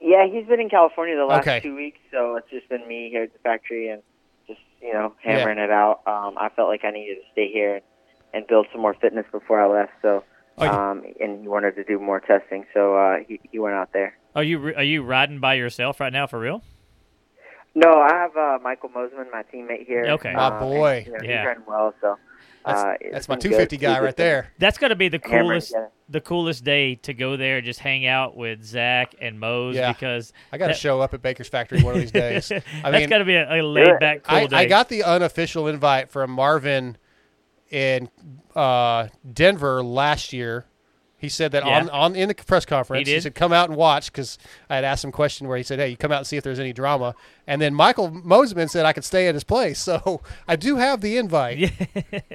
Yeah, 0.00 0.26
he's 0.26 0.46
been 0.46 0.60
in 0.60 0.68
California 0.68 1.16
the 1.16 1.24
last 1.24 1.42
Okay. 1.48 1.60
two 1.60 1.74
weeks, 1.74 1.98
so 2.12 2.36
it's 2.36 2.48
just 2.50 2.68
been 2.68 2.86
me 2.86 3.08
here 3.10 3.22
at 3.24 3.32
the 3.32 3.38
factory 3.40 3.88
and 3.88 4.02
just 4.46 4.60
you 4.82 4.92
know 4.92 5.14
hammering 5.22 5.58
it 5.58 5.70
out. 5.70 6.02
Um, 6.06 6.36
I 6.38 6.50
felt 6.50 6.68
like 6.68 6.84
I 6.84 6.90
needed 6.90 7.16
to 7.16 7.22
stay 7.32 7.50
here 7.50 7.76
and, 7.76 7.84
and 8.34 8.46
build 8.46 8.66
some 8.70 8.82
more 8.82 8.94
fitness 8.94 9.24
before 9.32 9.60
I 9.60 9.66
left. 9.66 9.92
So, 10.02 10.24
Oh, 10.58 10.64
yeah. 10.64 10.90
um, 10.90 11.04
and 11.20 11.40
he 11.40 11.48
wanted 11.48 11.74
to 11.76 11.84
do 11.84 11.98
more 11.98 12.20
testing, 12.20 12.66
so 12.74 12.94
uh, 12.96 13.16
he 13.26 13.40
he 13.50 13.58
went 13.58 13.76
out 13.76 13.92
there. 13.94 14.14
Are 14.36 14.42
you 14.44 14.74
are 14.76 14.82
you 14.84 15.02
riding 15.02 15.40
by 15.40 15.54
yourself 15.54 16.00
right 16.00 16.12
now 16.12 16.26
for 16.26 16.38
real? 16.38 16.62
No, 17.74 17.92
I 18.00 18.12
have 18.12 18.36
uh, 18.36 18.58
Michael 18.62 18.90
Mosiman, 18.90 19.30
my 19.32 19.42
teammate 19.52 19.86
here. 19.86 20.04
Okay. 20.10 20.32
My 20.34 20.46
um, 20.48 20.58
boy. 20.60 20.96
and, 20.98 21.06
you 21.06 21.12
know, 21.12 21.18
Yeah. 21.22 21.38
He's 21.40 21.46
running 21.46 21.62
well, 21.66 21.94
so 22.00 22.18
That's, 22.68 22.80
uh, 22.80 22.94
that's 23.12 23.28
my 23.28 23.36
250 23.36 23.76
good. 23.76 23.80
guy 23.86 24.00
right 24.00 24.16
there. 24.16 24.52
That's 24.58 24.78
going 24.78 24.90
to 24.90 24.96
be 24.96 25.08
the 25.08 25.20
hammering 25.22 25.46
coolest 25.48 25.68
together. 25.68 25.90
the 26.08 26.20
coolest 26.20 26.64
day 26.64 26.94
to 26.96 27.14
go 27.14 27.36
there, 27.36 27.56
and 27.58 27.66
just 27.66 27.80
hang 27.80 28.06
out 28.06 28.36
with 28.36 28.64
Zach 28.64 29.14
and 29.20 29.40
Mose 29.40 29.74
Yeah. 29.76 29.92
because 29.92 30.32
I 30.52 30.58
got 30.58 30.66
to 30.66 30.72
that- 30.72 30.78
show 30.78 31.00
up 31.00 31.14
at 31.14 31.22
Baker's 31.22 31.48
Factory 31.48 31.82
one 31.82 31.94
of 31.94 32.00
these 32.00 32.12
days. 32.12 32.50
I 32.52 32.60
that's 32.90 32.92
mean, 32.92 33.08
got 33.10 33.18
to 33.18 33.24
be 33.24 33.34
a, 33.34 33.60
a 33.60 33.62
laid 33.62 33.98
back 34.00 34.22
cool 34.24 34.36
I, 34.36 34.46
day. 34.46 34.56
I 34.56 34.64
got 34.66 34.88
the 34.88 35.02
unofficial 35.02 35.66
invite 35.66 36.10
from 36.10 36.30
Marvin 36.30 36.96
in 37.70 38.08
uh, 38.56 39.08
Denver 39.30 39.82
last 39.82 40.32
year. 40.32 40.64
He 41.20 41.28
said 41.28 41.50
that 41.50 41.66
Yeah. 41.66 41.80
on, 41.80 41.90
on 41.90 42.14
in 42.16 42.28
the 42.28 42.34
press 42.36 42.64
conference. 42.64 43.08
He 43.08 43.14
did? 43.14 43.24
said, 43.24 43.34
"Come 43.34 43.52
out 43.52 43.68
and 43.68 43.76
watch," 43.76 44.12
because 44.12 44.38
I 44.70 44.76
had 44.76 44.84
asked 44.84 45.02
him 45.02 45.08
a 45.08 45.12
question 45.12 45.48
where 45.48 45.56
he 45.56 45.64
said, 45.64 45.80
"Hey, 45.80 45.88
you 45.88 45.96
come 45.96 46.12
out 46.12 46.18
and 46.18 46.26
see 46.28 46.36
if 46.36 46.44
there's 46.44 46.60
any 46.60 46.72
drama." 46.72 47.12
And 47.44 47.60
then 47.60 47.74
Michael 47.74 48.08
Mosiman 48.08 48.70
said 48.70 48.86
I 48.86 48.92
could 48.92 49.04
stay 49.04 49.26
at 49.26 49.34
his 49.34 49.42
place, 49.42 49.80
so 49.82 50.20
I 50.46 50.54
do 50.54 50.76
have 50.76 51.00
the 51.00 51.16
invite. 51.16 51.72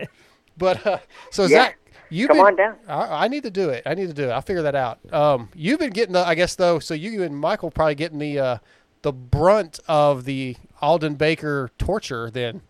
but 0.58 0.86
uh, 0.86 1.00
so 1.32 1.44
Yeah. 1.44 1.48
Zach, 1.66 1.80
you 2.10 2.28
Come 2.28 2.38
been, 2.38 2.46
on 2.46 2.56
down. 2.56 2.76
I, 2.88 3.26
I 3.26 3.28
need 3.28 3.44
to 3.44 3.52
do 3.52 3.70
it. 3.70 3.84
I 3.88 3.96
need 3.96 4.08
to 4.08 4.14
do 4.14 4.26
it. 4.26 4.32
I'll 4.32 4.42
figure 4.42 4.62
that 4.64 4.76
out. 4.76 5.00
Um, 5.12 5.50
you've 5.56 5.80
been 5.80 5.90
getting, 5.92 6.14
the, 6.14 6.20
I 6.28 6.36
guess 6.36 6.56
though. 6.56 6.78
So 6.80 6.94
you 6.94 7.24
and 7.24 7.36
Michael 7.38 7.72
probably 7.72 7.96
getting 7.96 8.20
the 8.20 8.38
uh, 8.40 8.58
the 9.02 9.12
brunt 9.12 9.80
of 9.88 10.26
the 10.26 10.56
Aldon 10.82 11.16
Baker 11.16 11.72
torture. 11.78 12.30
Then 12.30 12.62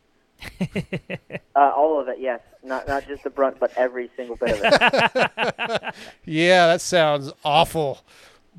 Uh, 1.56 1.72
all 1.76 2.00
of 2.02 2.08
it, 2.08 2.18
yes. 2.20 2.40
Not 2.64 2.88
not 2.88 3.08
just 3.08 3.24
the 3.24 3.30
brunt, 3.30 3.60
but 3.60 3.72
every 3.76 4.10
single 4.16 4.36
bit 4.38 4.52
of 4.52 4.62
it. 4.64 5.96
yeah, 6.26 6.68
that 6.68 6.82
sounds 6.82 7.32
awful. 7.44 8.00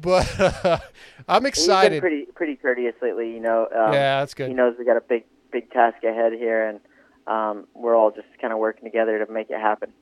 But 0.00 0.38
uh, 0.40 0.78
I'm 1.28 1.34
He's 1.34 1.40
been 1.40 1.46
excited. 1.46 2.00
pretty 2.00 2.26
pretty 2.34 2.56
courteous 2.56 2.94
lately. 3.02 3.32
You 3.32 3.40
know. 3.40 3.62
Um, 3.74 3.92
Yeah, 3.92 4.20
that's 4.20 4.34
good. 4.34 4.48
He 4.48 4.54
knows 4.54 4.76
we 4.78 4.84
got 4.84 4.96
a 4.96 5.00
big 5.00 5.24
big 5.50 5.70
task 5.70 6.04
ahead 6.04 6.32
here, 6.34 6.68
and 6.68 6.80
um, 7.26 7.66
we're 7.74 7.96
all 7.96 8.10
just 8.10 8.28
kind 8.40 8.52
of 8.52 8.58
working 8.58 8.84
together 8.84 9.24
to 9.24 9.32
make 9.32 9.50
it 9.50 9.60
happen. 9.60 9.92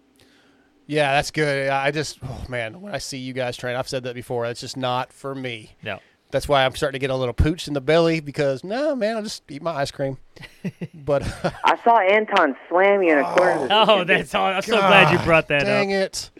Yeah, 0.87 1.13
that's 1.15 1.31
good. 1.31 1.69
I 1.69 1.91
just, 1.91 2.19
oh 2.23 2.45
man, 2.49 2.81
when 2.81 2.95
I 2.95 2.99
see 2.99 3.19
you 3.19 3.33
guys 3.33 3.57
train, 3.57 3.77
I've 3.77 3.89
said 3.89 4.03
that 4.05 4.15
before. 4.15 4.47
That's 4.47 4.61
just 4.61 4.77
not 4.77 5.13
for 5.13 5.35
me. 5.35 5.77
no. 5.83 6.01
That's 6.31 6.49
why 6.49 6.65
I'm 6.65 6.75
starting 6.75 6.99
to 6.99 6.99
get 6.99 7.11
a 7.11 7.15
little 7.15 7.35
pooch 7.35 7.69
in 7.69 7.75
the 7.75 7.83
belly 7.83 8.21
because 8.21 8.65
no, 8.65 8.97
man, 8.97 9.17
I'll 9.17 9.23
just 9.23 9.43
eat 9.51 9.61
my 9.61 9.73
ice 9.73 9.91
cream. 9.91 10.17
but 10.95 11.23
I 11.65 11.79
saw 11.85 11.99
Anton 11.99 12.57
slam 12.71 13.03
you 13.03 13.13
in 13.13 13.19
a 13.19 13.35
corner. 13.37 13.59
This 13.61 13.69
Oh, 13.71 14.05
that's 14.05 14.35
all. 14.35 14.47
I'm 14.47 14.63
so 14.63 14.79
glad 14.79 15.13
you 15.13 15.23
brought 15.27 15.49
that 15.49 15.65
Dang 15.67 15.93
up. 15.93 16.05
it. 16.05 16.31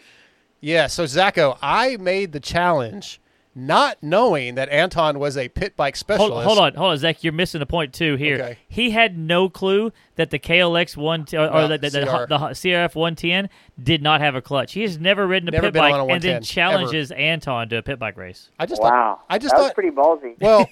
Yeah, 0.61 0.87
so 0.87 1.03
Zacho, 1.03 1.59
I 1.61 1.97
made 1.97 2.31
the 2.31 2.39
challenge 2.39 3.21
not 3.55 4.01
knowing 4.01 4.55
that 4.55 4.69
Anton 4.69 5.19
was 5.19 5.37
a 5.37 5.47
pit 5.49 5.75
bike 5.75 5.95
specialist. 5.95 6.33
Hold, 6.33 6.43
hold 6.43 6.59
on, 6.59 6.73
hold 6.73 6.91
on, 6.91 6.97
Zach. 6.97 7.23
You're 7.23 7.33
missing 7.33 7.61
a 7.61 7.65
point 7.65 7.93
too 7.93 8.15
here. 8.15 8.35
Okay. 8.35 8.57
He 8.67 8.91
had 8.91 9.17
no 9.17 9.47
clue 9.49 9.91
that 10.15 10.31
the 10.31 10.39
KLX 10.39 10.97
one 10.97 11.25
or, 11.33 11.37
No, 11.37 11.47
or 11.47 11.67
the, 11.67 11.77
the, 11.77 11.89
the, 11.89 12.05
CR. 12.05 12.25
the 12.27 12.37
CRF 12.37 12.95
110 12.95 13.49
did 13.81 14.01
not 14.01 14.21
have 14.21 14.35
a 14.35 14.41
clutch. 14.41 14.73
He 14.73 14.81
has 14.81 14.99
never 14.99 15.27
ridden 15.27 15.49
a 15.49 15.51
Never 15.51 15.67
pit 15.67 15.73
bike 15.75 15.93
a 15.93 15.99
and 15.99 16.21
then 16.21 16.41
110, 16.41 16.43
challenges 16.43 17.11
Anton 17.11 17.69
to 17.69 17.77
a 17.77 17.81
pit 17.83 17.99
bike 17.99 18.17
race. 18.17 18.49
I 18.59 18.65
just 18.65 18.81
wow. 18.81 18.89
thought 18.89 19.25
I 19.29 19.37
just 19.37 19.55
that 19.55 19.57
thought 19.57 19.63
was 19.65 19.73
pretty 19.73 19.91
ballsy. 19.91 20.35
Well, 20.41 20.67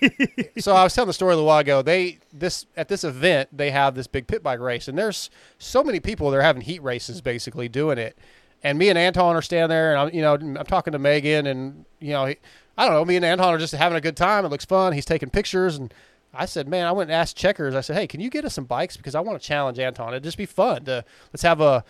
so 0.59 0.75
I 0.75 0.83
was 0.83 0.93
telling 0.93 1.07
the 1.07 1.13
story 1.13 1.33
a 1.33 1.35
little 1.35 1.47
while 1.47 1.59
ago. 1.59 1.81
They 1.81 2.19
this 2.33 2.65
at 2.75 2.87
this 2.87 3.03
event 3.03 3.49
they 3.51 3.71
have 3.71 3.95
this 3.95 4.07
big 4.07 4.27
pit 4.27 4.41
bike 4.41 4.59
race, 4.59 4.87
and 4.87 4.97
there's 4.97 5.29
so 5.59 5.83
many 5.83 5.99
people. 5.99 6.31
They're 6.31 6.41
having 6.41 6.63
heat 6.63 6.81
races, 6.81 7.21
basically 7.21 7.69
doing 7.69 7.97
it. 7.97 8.17
And 8.63 8.77
me 8.77 8.89
and 8.89 8.97
Anton 8.97 9.35
are 9.35 9.41
standing 9.41 9.69
there, 9.69 9.91
and 9.91 9.99
I'm 9.99 10.13
you 10.13 10.21
know 10.21 10.35
I'm 10.35 10.65
talking 10.65 10.93
to 10.93 10.99
Megan, 10.99 11.47
and 11.47 11.85
you 11.99 12.11
know 12.11 12.25
he, 12.25 12.37
I 12.77 12.85
don't 12.85 12.93
know. 12.95 13.05
Me 13.05 13.15
and 13.15 13.25
Anton 13.25 13.53
are 13.53 13.57
just 13.57 13.73
having 13.73 13.97
a 13.97 14.01
good 14.01 14.17
time. 14.17 14.45
It 14.45 14.49
looks 14.49 14.65
fun. 14.65 14.93
He's 14.93 15.05
taking 15.05 15.29
pictures, 15.29 15.75
and 15.77 15.93
I 16.33 16.45
said, 16.45 16.67
man, 16.67 16.87
I 16.87 16.91
went 16.93 17.09
and 17.09 17.15
asked 17.15 17.35
Checkers. 17.35 17.75
I 17.75 17.81
said, 17.81 17.95
hey, 17.97 18.07
can 18.07 18.21
you 18.21 18.29
get 18.29 18.45
us 18.45 18.53
some 18.53 18.63
bikes 18.65 18.95
because 18.97 19.13
I 19.15 19.19
want 19.19 19.41
to 19.41 19.45
challenge 19.47 19.77
Anton. 19.79 20.09
It'd 20.09 20.23
just 20.23 20.37
be 20.37 20.45
fun 20.45 20.85
to 20.85 21.03
let's 21.33 21.43
have 21.43 21.59
a 21.61 21.83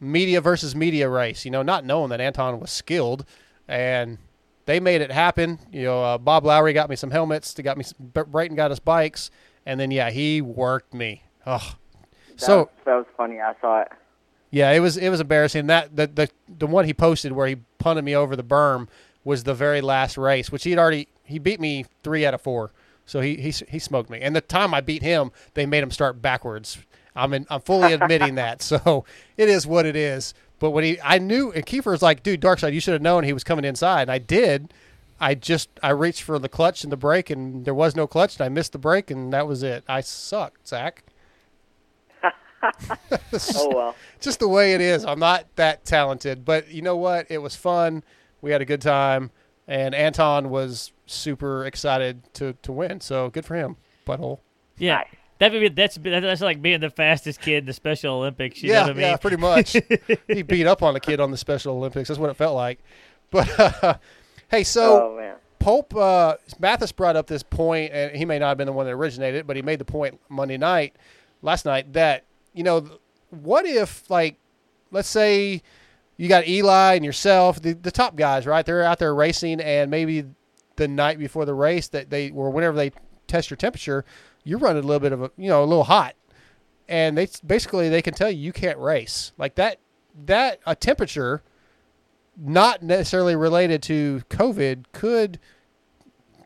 media 0.00 0.40
versus 0.40 0.74
media 0.74 1.08
race. 1.08 1.44
You 1.44 1.50
know, 1.50 1.62
not 1.62 1.84
knowing 1.84 2.10
that 2.10 2.20
Anton 2.20 2.60
was 2.60 2.70
skilled, 2.70 3.24
and 3.66 4.18
they 4.66 4.80
made 4.80 5.00
it 5.00 5.10
happen. 5.10 5.58
You 5.72 5.82
know, 5.84 6.02
uh, 6.02 6.18
Bob 6.18 6.44
Lowry 6.44 6.72
got 6.72 6.88
me 6.88 6.96
some 6.96 7.10
helmets. 7.10 7.52
They 7.54 7.62
got 7.62 7.76
me. 7.76 7.84
Some, 7.84 7.96
Br- 8.12 8.22
Brayton 8.22 8.56
got 8.56 8.70
us 8.70 8.78
bikes, 8.78 9.30
and 9.66 9.78
then 9.80 9.90
yeah, 9.90 10.10
he 10.10 10.40
worked 10.40 10.94
me. 10.94 11.22
Oh, 11.46 11.74
That 12.30 12.40
so 12.40 12.70
that 12.84 12.94
was 12.94 13.06
funny. 13.16 13.40
I 13.40 13.54
saw 13.60 13.80
it. 13.80 13.88
yeah, 14.50 14.70
it 14.70 14.78
was 14.80 14.96
it 14.96 15.08
was 15.08 15.20
embarrassing. 15.20 15.66
That 15.66 15.96
the 15.96 16.06
the 16.06 16.30
the 16.48 16.66
one 16.68 16.84
he 16.84 16.94
posted 16.94 17.32
where 17.32 17.48
he 17.48 17.56
punted 17.78 18.04
me 18.04 18.14
over 18.14 18.36
the 18.36 18.44
berm 18.44 18.86
was 19.24 19.44
the 19.44 19.54
very 19.54 19.80
last 19.80 20.16
race, 20.16 20.50
which 20.50 20.64
he'd 20.64 20.78
already 20.78 21.08
he 21.24 21.38
beat 21.38 21.60
me 21.60 21.84
three 22.02 22.24
out 22.24 22.34
of 22.34 22.40
four. 22.40 22.72
So 23.06 23.20
he 23.20 23.36
he 23.36 23.50
he 23.68 23.78
smoked 23.78 24.10
me. 24.10 24.20
And 24.20 24.34
the 24.36 24.40
time 24.40 24.74
I 24.74 24.80
beat 24.80 25.02
him, 25.02 25.32
they 25.54 25.66
made 25.66 25.82
him 25.82 25.90
start 25.90 26.20
backwards. 26.20 26.78
I'm 27.16 27.32
in, 27.34 27.46
I'm 27.50 27.60
fully 27.60 27.92
admitting 27.92 28.34
that. 28.36 28.62
So 28.62 29.04
it 29.36 29.48
is 29.48 29.66
what 29.66 29.86
it 29.86 29.96
is. 29.96 30.34
But 30.58 30.70
when 30.70 30.84
he 30.84 30.98
I 31.02 31.18
knew 31.18 31.52
and 31.52 31.64
Kiefer 31.64 31.90
was 31.90 32.02
like, 32.02 32.22
dude, 32.22 32.40
Darkside, 32.40 32.72
you 32.72 32.80
should 32.80 32.92
have 32.92 33.02
known 33.02 33.24
he 33.24 33.32
was 33.32 33.44
coming 33.44 33.64
inside. 33.64 34.02
And 34.02 34.10
I 34.10 34.18
did. 34.18 34.72
I 35.20 35.34
just 35.34 35.68
I 35.82 35.90
reached 35.90 36.22
for 36.22 36.38
the 36.38 36.48
clutch 36.48 36.84
and 36.84 36.92
the 36.92 36.96
brake, 36.96 37.28
and 37.30 37.64
there 37.64 37.74
was 37.74 37.96
no 37.96 38.06
clutch, 38.06 38.36
and 38.36 38.44
I 38.44 38.48
missed 38.48 38.72
the 38.72 38.78
brake, 38.78 39.10
and 39.10 39.32
that 39.32 39.46
was 39.48 39.62
it. 39.62 39.84
I 39.88 40.00
sucked, 40.00 40.68
Zach. 40.68 41.02
Oh 43.54 43.72
well. 43.72 43.96
just 44.20 44.40
the 44.40 44.48
way 44.48 44.74
it 44.74 44.80
is. 44.80 45.04
I'm 45.04 45.20
not 45.20 45.46
that 45.54 45.84
talented, 45.84 46.44
but 46.44 46.68
you 46.68 46.82
know 46.82 46.96
what? 46.96 47.26
It 47.30 47.38
was 47.38 47.54
fun. 47.54 48.02
We 48.40 48.50
had 48.50 48.60
a 48.60 48.64
good 48.64 48.82
time, 48.82 49.30
and 49.66 49.94
Anton 49.94 50.50
was 50.50 50.92
super 51.06 51.64
excited 51.64 52.22
to 52.34 52.54
to 52.62 52.72
win. 52.72 53.00
So 53.00 53.30
good 53.30 53.44
for 53.44 53.56
him, 53.56 53.76
butthole. 54.06 54.40
Yeah. 54.78 55.04
That 55.38 55.52
would 55.52 55.60
be 55.60 55.68
that's 55.68 55.96
that's 56.02 56.40
like 56.40 56.60
being 56.60 56.80
the 56.80 56.90
fastest 56.90 57.40
kid 57.40 57.58
in 57.58 57.66
the 57.66 57.72
Special 57.72 58.16
Olympics. 58.16 58.60
You 58.60 58.70
yeah, 58.70 58.74
know 58.74 58.82
what 58.82 58.90
I 58.90 58.94
mean? 58.94 59.02
yeah, 59.02 59.16
pretty 59.16 59.36
much. 59.36 59.76
he 60.26 60.42
beat 60.42 60.66
up 60.66 60.82
on 60.82 60.96
a 60.96 61.00
kid 61.00 61.20
on 61.20 61.30
the 61.30 61.36
Special 61.36 61.76
Olympics. 61.76 62.08
That's 62.08 62.18
what 62.18 62.28
it 62.28 62.34
felt 62.34 62.56
like. 62.56 62.80
But 63.30 63.58
uh, 63.58 63.94
hey, 64.50 64.64
so 64.64 65.10
oh 65.10 65.16
man. 65.16 65.36
Pope 65.60 65.94
uh, 65.94 66.36
Matthes 66.58 66.92
brought 66.92 67.14
up 67.14 67.26
this 67.28 67.42
point, 67.42 67.92
and 67.92 68.16
he 68.16 68.24
may 68.24 68.38
not 68.38 68.48
have 68.48 68.58
been 68.58 68.66
the 68.66 68.72
one 68.72 68.86
that 68.86 68.92
originated, 68.92 69.40
it, 69.40 69.46
but 69.46 69.54
he 69.54 69.62
made 69.62 69.78
the 69.78 69.84
point 69.84 70.18
Monday 70.28 70.56
night, 70.56 70.96
last 71.42 71.64
night, 71.64 71.92
that 71.92 72.24
you 72.52 72.64
know, 72.64 72.88
what 73.30 73.64
if 73.64 74.08
like, 74.10 74.36
let's 74.90 75.08
say 75.08 75.62
you 76.18 76.28
got 76.28 76.46
Eli 76.46 76.94
and 76.94 77.04
yourself, 77.04 77.62
the, 77.62 77.72
the 77.72 77.92
top 77.92 78.16
guys, 78.16 78.46
right? 78.46 78.66
They're 78.66 78.82
out 78.82 78.98
there 78.98 79.14
racing, 79.14 79.60
and 79.60 79.90
maybe 79.90 80.26
the 80.76 80.88
night 80.88 81.18
before 81.18 81.44
the 81.46 81.54
race 81.54 81.88
that 81.88 82.10
they 82.10 82.30
or 82.30 82.50
whenever 82.50 82.76
they 82.76 82.92
test 83.26 83.48
your 83.48 83.56
temperature, 83.56 84.04
you're 84.44 84.58
running 84.58 84.82
a 84.82 84.86
little 84.86 85.00
bit 85.00 85.12
of 85.12 85.22
a 85.22 85.30
you 85.38 85.48
know 85.48 85.62
a 85.62 85.66
little 85.66 85.84
hot, 85.84 86.14
and 86.88 87.16
they 87.16 87.28
basically 87.46 87.88
they 87.88 88.02
can 88.02 88.12
tell 88.12 88.30
you 88.30 88.38
you 88.38 88.52
can't 88.52 88.78
race 88.78 89.32
like 89.38 89.54
that. 89.54 89.78
That 90.26 90.58
a 90.66 90.74
temperature, 90.74 91.42
not 92.36 92.82
necessarily 92.82 93.36
related 93.36 93.82
to 93.84 94.22
COVID, 94.28 94.86
could 94.92 95.38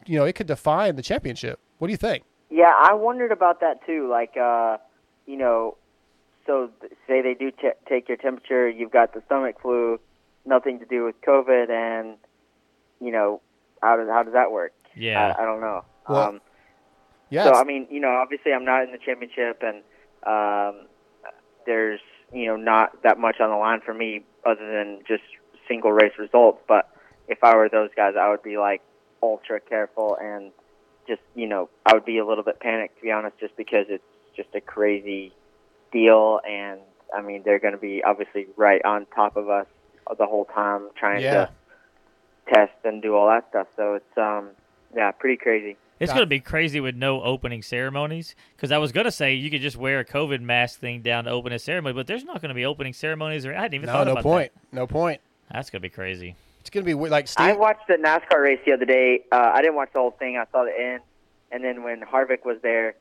you 0.06 0.18
know 0.18 0.26
it 0.26 0.34
could 0.34 0.46
define 0.46 0.96
the 0.96 1.02
championship. 1.02 1.58
What 1.78 1.88
do 1.88 1.92
you 1.92 1.98
think? 1.98 2.24
Yeah, 2.50 2.70
I 2.78 2.92
wondered 2.92 3.32
about 3.32 3.60
that 3.60 3.84
too. 3.86 4.08
Like, 4.10 4.36
uh, 4.36 4.76
you 5.24 5.38
know, 5.38 5.78
so 6.46 6.70
say 7.06 7.22
they 7.22 7.34
do 7.34 7.50
t- 7.50 7.70
take 7.88 8.08
your 8.08 8.16
temperature, 8.16 8.68
you've 8.68 8.90
got 8.90 9.14
the 9.14 9.22
stomach 9.26 9.56
flu, 9.60 10.00
nothing 10.44 10.78
to 10.80 10.86
do 10.86 11.04
with 11.04 11.20
COVID, 11.22 11.70
and 11.70 12.16
you 13.00 13.12
know, 13.12 13.40
how 13.82 13.96
does 13.96 14.08
how 14.08 14.22
does 14.22 14.34
that 14.34 14.52
work? 14.52 14.72
Yeah. 14.96 15.34
I, 15.38 15.42
I 15.42 15.44
don't 15.44 15.60
know. 15.60 15.84
Well, 16.08 16.28
um, 16.28 16.40
Yeah, 17.30 17.44
so 17.44 17.54
I 17.54 17.64
mean, 17.64 17.86
you 17.90 18.00
know, 18.00 18.10
obviously 18.10 18.52
I'm 18.52 18.64
not 18.64 18.84
in 18.84 18.92
the 18.92 18.98
championship, 18.98 19.62
and 19.62 19.82
um, 20.26 20.86
there's 21.66 22.00
you 22.32 22.46
know 22.46 22.56
not 22.56 23.02
that 23.02 23.18
much 23.18 23.40
on 23.40 23.50
the 23.50 23.56
line 23.56 23.80
for 23.84 23.94
me 23.94 24.24
other 24.44 24.66
than 24.66 25.00
just 25.06 25.22
single 25.68 25.92
race 25.92 26.12
results. 26.18 26.60
But 26.66 26.88
if 27.28 27.42
I 27.42 27.56
were 27.56 27.68
those 27.68 27.90
guys, 27.96 28.14
I 28.20 28.30
would 28.30 28.42
be 28.42 28.58
like 28.58 28.82
ultra 29.22 29.60
careful 29.60 30.16
and 30.20 30.50
just 31.06 31.20
you 31.34 31.46
know 31.46 31.68
I 31.86 31.94
would 31.94 32.04
be 32.04 32.18
a 32.18 32.26
little 32.26 32.44
bit 32.44 32.60
panicked 32.60 32.96
to 32.96 33.02
be 33.02 33.10
honest, 33.10 33.38
just 33.38 33.56
because 33.56 33.86
it's 33.88 34.04
just 34.36 34.48
a 34.54 34.60
crazy 34.60 35.32
deal, 35.92 36.40
and 36.48 36.80
I 37.14 37.20
mean 37.22 37.42
they're 37.44 37.58
going 37.58 37.74
to 37.74 37.78
be 37.80 38.02
obviously 38.04 38.46
right 38.56 38.82
on 38.84 39.06
top 39.14 39.36
of 39.36 39.48
us 39.48 39.66
the 40.18 40.26
whole 40.26 40.46
time 40.46 40.88
trying 40.96 41.22
Yeah. 41.22 41.46
to 41.46 41.50
test 42.52 42.72
and 42.84 43.00
do 43.02 43.14
all 43.14 43.28
that 43.28 43.48
stuff. 43.50 43.68
So 43.76 43.94
it's 43.94 44.18
um 44.18 44.50
yeah 44.94 45.10
pretty 45.12 45.36
crazy. 45.36 45.76
It's 46.00 46.10
going 46.10 46.22
to 46.24 46.26
be 46.26 46.40
crazy 46.40 46.80
with 46.80 46.96
no 46.96 47.22
opening 47.22 47.62
ceremonies. 47.62 48.34
Because 48.56 48.72
I 48.72 48.78
was 48.78 48.90
going 48.90 49.04
to 49.04 49.12
say 49.12 49.34
you 49.34 49.50
could 49.52 49.60
just 49.60 49.76
wear 49.76 50.00
a 50.00 50.04
COVID 50.04 50.40
mask 50.40 50.80
thing 50.80 51.00
down 51.00 51.24
to 51.26 51.30
open 51.30 51.52
a 51.52 51.60
ceremony, 51.60 51.92
but 51.94 52.08
there's 52.08 52.24
not 52.24 52.40
going 52.40 52.48
to 52.48 52.56
be 52.56 52.64
opening 52.64 52.92
ceremonies. 52.92 53.46
Or 53.46 53.54
I 53.54 53.60
hadn't 53.60 53.74
even 53.74 53.86
no, 53.86 53.92
thought 53.92 54.06
no 54.06 54.12
about 54.12 54.24
point, 54.24 54.52
no 54.72 54.86
point. 54.88 55.20
that. 55.48 55.54
That's 55.58 55.70
going 55.70 55.80
to 55.80 55.88
be 55.88 55.90
crazy. 55.94 56.34
It's 56.58 56.70
gonna 56.70 56.86
be 56.86 56.94
weird. 56.94 57.10
like 57.10 57.26
Steve. 57.28 57.46
I 57.46 57.52
watched 57.54 57.88
the 57.88 57.94
NASCAR 57.94 58.40
race 58.40 58.60
the 58.64 58.72
other 58.72 58.84
day. 58.84 59.22
Uh, 59.32 59.50
I 59.52 59.62
didn't 59.62 59.74
watch 59.74 59.90
the 59.92 59.98
whole 59.98 60.12
thing. 60.12 60.36
I 60.38 60.44
saw 60.52 60.62
the 60.64 60.70
end, 60.76 61.02
and 61.50 61.62
then 61.64 61.82
when 61.82 62.00
Harvick 62.02 62.44
was 62.44 62.58
there, 62.62 62.94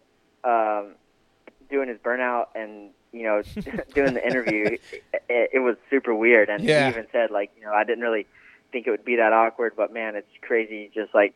doing 1.81 1.89
his 1.89 1.97
burnout 2.03 2.45
and 2.55 2.91
you 3.11 3.23
know 3.23 3.41
doing 3.95 4.13
the 4.13 4.25
interview, 4.25 4.77
it, 5.13 5.49
it 5.53 5.59
was 5.63 5.75
super 5.89 6.13
weird. 6.13 6.49
And 6.49 6.63
Yeah. 6.63 6.85
he 6.85 6.89
even 6.91 7.07
said 7.11 7.31
like, 7.31 7.51
you 7.57 7.65
know, 7.65 7.73
I 7.73 7.83
didn't 7.83 8.03
really 8.03 8.25
think 8.71 8.87
it 8.87 8.91
would 8.91 9.05
be 9.05 9.17
that 9.17 9.33
awkward, 9.33 9.73
but 9.75 9.93
man, 9.93 10.15
it's 10.15 10.27
crazy. 10.41 10.91
Just 10.93 11.13
like 11.13 11.33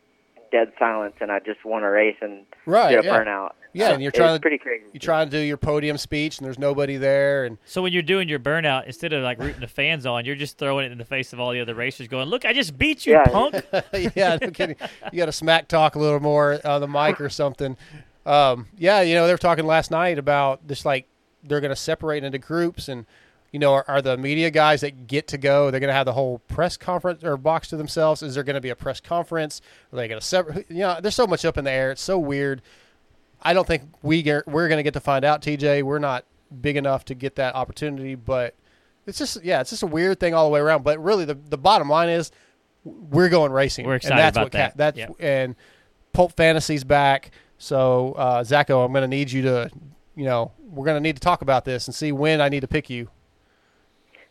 dead 0.52 0.72
silence, 0.78 1.14
and 1.20 1.30
I 1.32 1.40
just 1.40 1.64
won 1.64 1.82
a 1.82 1.90
race 1.90 2.16
and 2.20 2.46
Right, 2.66 2.90
did 2.92 3.00
a 3.00 3.04
yeah. 3.04 3.18
burnout. 3.24 3.50
Yeah, 3.72 3.90
and 3.92 4.00
you're 4.00 4.08
it's 4.08 4.16
trying 4.16 4.34
to- 4.36 4.40
pretty 4.40 4.56
crazy. 4.56 4.84
you 4.94 5.00
try 5.00 5.22
to 5.22 5.30
do 5.30 5.36
your 5.38 5.58
podium 5.58 5.98
speech, 5.98 6.38
and 6.38 6.46
there's 6.46 6.58
nobody 6.58 6.96
there, 6.96 7.44
and 7.44 7.58
So 7.66 7.82
when 7.82 7.92
you're 7.92 8.00
doing 8.02 8.26
your 8.26 8.38
burnout, 8.38 8.86
instead 8.86 9.12
of 9.12 9.22
like 9.22 9.38
rooting 9.38 9.60
the 9.60 9.66
fans 9.66 10.06
on, 10.06 10.24
you're 10.24 10.34
just 10.36 10.56
throwing 10.56 10.86
it 10.86 10.92
in 10.92 10.96
the 10.98 11.04
face 11.04 11.34
of 11.34 11.40
all 11.40 11.50
the 11.52 11.60
other 11.60 11.74
racers, 11.74 12.08
going, 12.08 12.28
"Look, 12.28 12.46
I 12.46 12.54
just 12.54 12.78
beat 12.78 13.04
you, 13.04 13.12
Yeah. 13.14 13.24
punk!" 13.24 13.56
yeah, 14.16 14.38
no 14.40 14.50
kidding. 14.50 14.76
You 15.12 15.18
got 15.18 15.26
to 15.26 15.32
smack 15.32 15.68
talk 15.68 15.94
a 15.94 15.98
little 15.98 16.20
more 16.20 16.58
on 16.64 16.80
the 16.80 16.88
mic 16.88 17.20
or 17.20 17.28
something. 17.28 17.76
Um, 18.26 18.66
yeah, 18.76 19.00
you 19.02 19.14
know, 19.14 19.26
they 19.26 19.32
were 19.32 19.38
talking 19.38 19.66
last 19.66 19.90
night 19.90 20.18
about 20.18 20.66
just 20.66 20.84
like 20.84 21.06
they're 21.44 21.60
going 21.60 21.70
to 21.70 21.76
separate 21.76 22.24
into 22.24 22.38
groups, 22.38 22.88
and 22.88 23.06
you 23.52 23.58
know, 23.60 23.72
are, 23.72 23.84
are 23.86 24.02
the 24.02 24.16
media 24.16 24.50
guys 24.50 24.80
that 24.80 25.06
get 25.06 25.28
to 25.28 25.38
go? 25.38 25.70
They're 25.70 25.80
going 25.80 25.88
to 25.88 25.94
have 25.94 26.06
the 26.06 26.12
whole 26.12 26.40
press 26.48 26.76
conference 26.76 27.22
or 27.22 27.36
box 27.36 27.68
to 27.68 27.76
themselves. 27.76 28.22
Is 28.22 28.34
there 28.34 28.42
going 28.44 28.54
to 28.54 28.60
be 28.60 28.70
a 28.70 28.76
press 28.76 29.00
conference? 29.00 29.62
Are 29.92 29.96
they 29.96 30.08
going 30.08 30.20
to 30.20 30.26
separate? 30.26 30.66
You 30.68 30.78
know, 30.78 31.00
there's 31.00 31.14
so 31.14 31.26
much 31.26 31.44
up 31.44 31.56
in 31.56 31.64
the 31.64 31.70
air. 31.70 31.92
It's 31.92 32.02
so 32.02 32.18
weird. 32.18 32.62
I 33.42 33.54
don't 33.54 33.66
think 33.66 33.82
we 34.02 34.22
get, 34.22 34.46
we're 34.48 34.66
going 34.68 34.78
to 34.78 34.82
get 34.82 34.94
to 34.94 35.00
find 35.00 35.24
out. 35.24 35.40
TJ, 35.42 35.84
we're 35.84 36.00
not 36.00 36.24
big 36.60 36.76
enough 36.76 37.04
to 37.06 37.14
get 37.14 37.36
that 37.36 37.54
opportunity, 37.54 38.14
but 38.14 38.54
it's 39.06 39.18
just 39.18 39.42
yeah, 39.44 39.60
it's 39.60 39.70
just 39.70 39.82
a 39.84 39.86
weird 39.86 40.18
thing 40.18 40.34
all 40.34 40.44
the 40.44 40.50
way 40.50 40.60
around. 40.60 40.82
But 40.82 41.02
really, 41.02 41.24
the 41.24 41.34
the 41.34 41.58
bottom 41.58 41.88
line 41.88 42.08
is 42.08 42.32
we're 42.84 43.28
going 43.28 43.52
racing. 43.52 43.86
We're 43.86 43.94
and 43.94 44.02
excited 44.02 44.18
that's 44.18 44.36
about 44.36 44.44
what 44.46 44.52
that. 44.52 44.76
that's 44.76 44.98
Yeah. 44.98 45.08
and 45.20 45.54
Pulp 46.12 46.32
Fantasy's 46.36 46.84
back. 46.84 47.30
So 47.58 48.12
uh, 48.12 48.42
Zacho, 48.42 48.84
I'm 48.84 48.92
going 48.92 49.02
to 49.02 49.08
need 49.08 49.30
you 49.32 49.42
to, 49.42 49.70
you 50.14 50.24
know, 50.24 50.52
we're 50.68 50.84
going 50.84 50.96
to 50.96 51.00
need 51.00 51.16
to 51.16 51.20
talk 51.20 51.42
about 51.42 51.64
this 51.64 51.86
and 51.88 51.94
see 51.94 52.12
when 52.12 52.40
I 52.40 52.48
need 52.48 52.60
to 52.60 52.68
pick 52.68 52.90
you. 52.90 53.08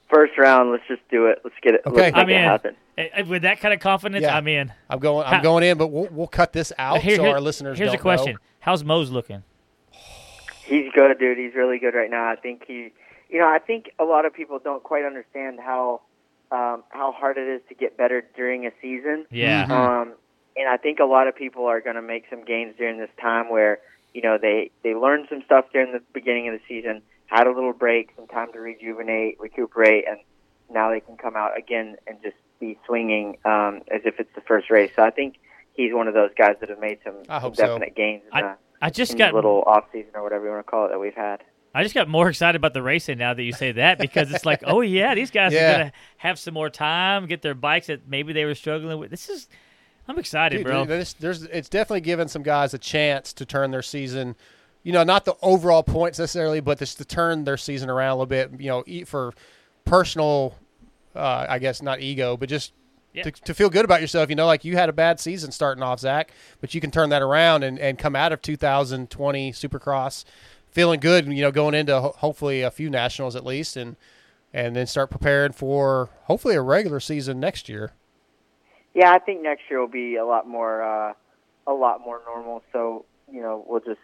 First 0.10 0.38
round, 0.38 0.72
let's 0.72 0.84
just 0.88 1.02
do 1.10 1.26
it. 1.26 1.40
Let's 1.44 1.56
get 1.62 1.74
it. 1.74 1.82
Okay. 1.86 1.96
Let's 1.96 2.16
make 2.16 2.24
I'm 2.24 2.30
it 2.30 2.34
in. 2.34 2.42
happen. 2.44 2.76
Eh, 2.98 3.08
eh, 3.14 3.22
With 3.24 3.42
that 3.42 3.60
kind 3.60 3.74
of 3.74 3.80
confidence, 3.80 4.22
Yeah. 4.22 4.38
I'm 4.38 4.48
in. 4.48 4.72
I'm 4.90 5.00
going. 5.00 5.26
I'm 5.26 5.36
How- 5.38 5.42
going 5.42 5.64
in, 5.64 5.78
but 5.78 5.88
we'll 5.88 6.08
we'll 6.12 6.28
cut 6.28 6.54
this 6.54 6.72
out 6.78 7.02
Here- 7.02 7.16
so 7.16 7.24
here- 7.24 7.32
our 7.34 7.42
listeners. 7.42 7.78
Here's 7.78 7.90
don't 7.90 8.00
a 8.00 8.02
question: 8.02 8.34
know. 8.34 8.40
How's 8.60 8.84
Mose 8.84 9.10
looking? 9.10 9.44
He's 10.64 10.92
good, 10.94 11.18
dude. 11.20 11.38
He's 11.38 11.54
really 11.56 11.78
good 11.80 11.94
right 11.94 12.10
now. 12.10 12.28
I 12.30 12.36
think 12.36 12.64
he, 12.68 12.92
you 13.30 13.40
know, 13.40 13.48
I 13.48 13.60
think 13.60 13.92
a 14.00 14.04
lot 14.04 14.26
of 14.26 14.34
people 14.34 14.60
don't 14.64 14.82
quite 14.84 15.06
understand 15.06 15.60
how 15.60 16.02
um, 16.52 16.84
how 16.90 17.12
hard 17.12 17.38
it 17.38 17.48
is 17.48 17.62
to 17.70 17.76
get 17.76 17.98
better 17.98 18.24
during 18.36 18.66
a 18.68 18.72
season. 18.82 19.26
Yeah. 19.32 19.66
Mhm. 19.66 19.72
Um, 19.72 20.14
and 20.58 20.68
I 20.70 20.78
think 20.78 21.00
a 21.00 21.06
lot 21.06 21.28
of 21.28 21.36
people 21.36 21.66
are 21.66 21.82
going 21.82 21.96
to 21.96 22.02
make 22.02 22.26
some 22.30 22.44
gains 22.46 22.76
during 22.78 22.98
this 22.98 23.10
time 23.22 23.50
where 23.50 23.80
you 24.14 24.22
know 24.22 24.38
they 24.42 24.72
they 24.84 24.94
learned 24.96 25.28
some 25.30 25.42
stuff 25.46 25.66
during 25.74 25.92
the 25.92 26.02
beginning 26.14 26.48
of 26.48 26.54
the 26.54 26.62
season, 26.68 27.02
had 27.28 27.48
a 27.48 27.52
little 27.52 27.74
break, 27.74 28.12
some 28.16 28.28
time 28.28 28.52
to 28.54 28.60
rejuvenate, 28.60 29.40
recuperate, 29.40 30.06
and 30.08 30.20
now 30.72 30.90
they 30.90 31.00
can 31.00 31.18
come 31.18 31.36
out 31.36 31.58
again 31.58 31.96
and 32.08 32.22
just 32.24 32.36
be 32.60 32.78
swinging 32.86 33.38
um, 33.46 33.82
as 33.94 34.02
if 34.06 34.20
it's 34.20 34.34
the 34.36 34.42
first 34.42 34.70
race. 34.72 34.92
So 34.96 35.04
I 35.04 35.10
think 35.12 35.36
he's 35.74 35.94
one 35.94 36.08
of 36.08 36.14
those 36.14 36.32
guys 36.38 36.56
that 36.62 36.70
have 36.70 36.80
made 36.80 37.00
some, 37.04 37.16
I 37.28 37.36
some 37.36 37.42
hope 37.42 37.56
so. 37.58 37.68
definite 37.68 37.96
gains 37.96 38.24
in, 38.26 38.34
I- 38.34 38.42
the, 38.42 38.56
I 38.82 38.90
just 38.90 39.12
in 39.14 39.18
got 39.18 39.30
the 39.32 39.36
little 39.36 39.64
off 39.68 39.86
season 39.92 40.12
or 40.16 40.24
whatever 40.24 40.46
you 40.46 40.52
want 40.52 40.66
to 40.66 40.70
call 40.72 40.86
it 40.86 40.90
that 40.90 41.00
we've 41.00 41.14
had. 41.16 41.44
I 41.74 41.84
just 41.84 41.94
got 41.96 42.08
more 42.08 42.30
excited 42.30 42.56
about 42.56 42.74
the 42.74 42.82
racing 42.82 43.18
now 43.18 43.34
that 43.34 43.44
you 43.44 43.52
say 43.52 43.74
that 43.74 43.98
because 44.00 44.32
it's 44.32 44.46
like, 44.46 44.62
oh 44.66 44.80
yeah, 44.80 45.14
these 45.14 45.30
guys 45.32 45.52
Yeah. 45.52 45.70
are 45.70 45.78
gonna 45.78 45.92
have 46.18 46.40
some 46.40 46.54
more 46.54 46.70
time, 46.70 47.26
get 47.26 47.42
their 47.42 47.54
bikes 47.54 47.88
that 47.88 48.08
maybe 48.08 48.32
they 48.32 48.46
were 48.46 48.56
struggling 48.56 48.98
with. 48.98 49.12
This 49.12 49.28
is, 49.28 49.50
I'm 50.08 50.20
excited, 50.20 50.58
Dude, 50.58 50.66
bro. 50.68 50.86
there's, 50.86 51.14
there's, 51.16 51.44
it's 51.44 51.68
definitely 51.70 52.02
given 52.02 52.28
some 52.28 52.44
guys 52.44 52.74
a 52.74 52.78
chance 52.78 53.34
to 53.34 53.46
turn 53.46 53.72
their 53.72 53.82
season. 53.82 54.36
You 54.84 54.92
know, 54.92 55.04
not 55.04 55.26
the 55.26 55.34
overall 55.42 55.82
points 55.82 56.20
necessarily, 56.20 56.60
but 56.60 56.78
just 56.78 57.00
to 57.00 57.06
turn 57.06 57.44
their 57.44 57.58
season 57.58 57.90
around 57.90 58.12
a 58.12 58.16
little 58.16 58.26
bit. 58.28 58.52
You 58.60 58.70
know, 58.70 58.84
eat 58.86 59.08
for 59.08 59.34
personal, 59.84 60.56
uh, 61.16 61.46
I 61.50 61.60
guess 61.60 61.82
not 61.82 62.02
ego, 62.02 62.38
but 62.38 62.50
just 62.50 62.74
Yeah. 63.14 63.24
to, 63.24 63.32
to 63.32 63.54
feel 63.54 63.70
good 63.70 63.86
about 63.86 64.02
yourself. 64.02 64.30
You 64.30 64.36
know, 64.36 64.46
like 64.46 64.64
you 64.66 64.76
had 64.78 64.90
a 64.90 64.94
bad 64.94 65.20
season 65.20 65.52
starting 65.52 65.82
off, 65.84 66.00
Zach, 66.02 66.32
but 66.62 66.76
you 66.76 66.82
can 66.82 66.92
turn 66.92 67.10
that 67.10 67.22
around 67.22 67.64
and, 67.64 67.80
and 67.80 67.98
come 67.98 68.16
out 68.16 68.32
of 68.32 68.42
2020 68.44 69.52
Supercross 69.54 70.24
feeling 70.70 71.00
good. 71.00 71.26
And 71.26 71.36
you 71.36 71.42
know, 71.42 71.52
going 71.52 71.74
into 71.74 72.00
ho- 72.00 72.16
hopefully 72.18 72.62
a 72.62 72.70
few 72.72 72.90
nationals 72.90 73.36
at 73.36 73.46
least, 73.46 73.76
and 73.78 73.96
and 74.54 74.76
then 74.76 74.86
start 74.88 75.10
preparing 75.10 75.52
for 75.52 76.10
hopefully 76.26 76.56
a 76.56 76.62
regular 76.62 77.00
season 77.00 77.40
next 77.40 77.68
year. 77.68 77.92
Yeah, 78.96 79.12
I 79.12 79.20
think 79.20 79.44
next 79.44 79.64
year 79.70 79.80
will 79.82 79.88
be 79.88 80.16
a 80.16 80.26
lot 80.26 80.48
more 80.48 80.82
uh, 80.82 81.14
a 81.68 81.74
lot 81.74 82.00
more 82.00 82.22
normal. 82.26 82.64
So 82.72 83.06
you 83.32 83.42
know, 83.42 83.64
we'll 83.68 83.82
just 83.82 84.00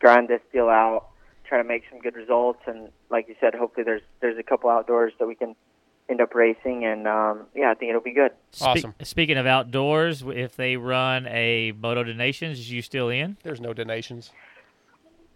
grind 0.00 0.28
this 0.28 0.40
deal 0.52 0.68
out, 0.68 1.08
try 1.44 1.58
to 1.58 1.64
make 1.64 1.82
some 1.90 2.00
good 2.00 2.16
results, 2.16 2.60
and 2.66 2.88
like 3.10 3.28
you 3.28 3.36
said, 3.38 3.54
hopefully 3.54 3.84
there's 3.84 4.02
there's 4.20 4.38
a 4.38 4.42
couple 4.42 4.70
outdoors 4.70 5.12
that 5.18 5.28
we 5.28 5.34
can 5.34 5.54
end 6.08 6.22
up 6.22 6.34
racing, 6.34 6.84
and 6.86 7.06
um, 7.06 7.46
yeah, 7.54 7.70
I 7.70 7.74
think 7.74 7.90
it'll 7.90 8.00
be 8.00 8.14
good. 8.14 8.32
Spe- 8.52 8.62
Awesome. 8.62 8.94
Speaking 9.02 9.36
of 9.36 9.46
outdoors, 9.46 10.24
if 10.26 10.56
they 10.56 10.76
run 10.76 11.26
a 11.28 11.72
Moto 11.72 12.02
des 12.02 12.14
Nations, 12.14 12.58
is 12.58 12.72
you 12.72 12.80
still 12.82 13.10
in? 13.10 13.36
There's 13.42 13.60
no 13.60 13.74
des 13.74 13.84
Nations. 13.84 14.30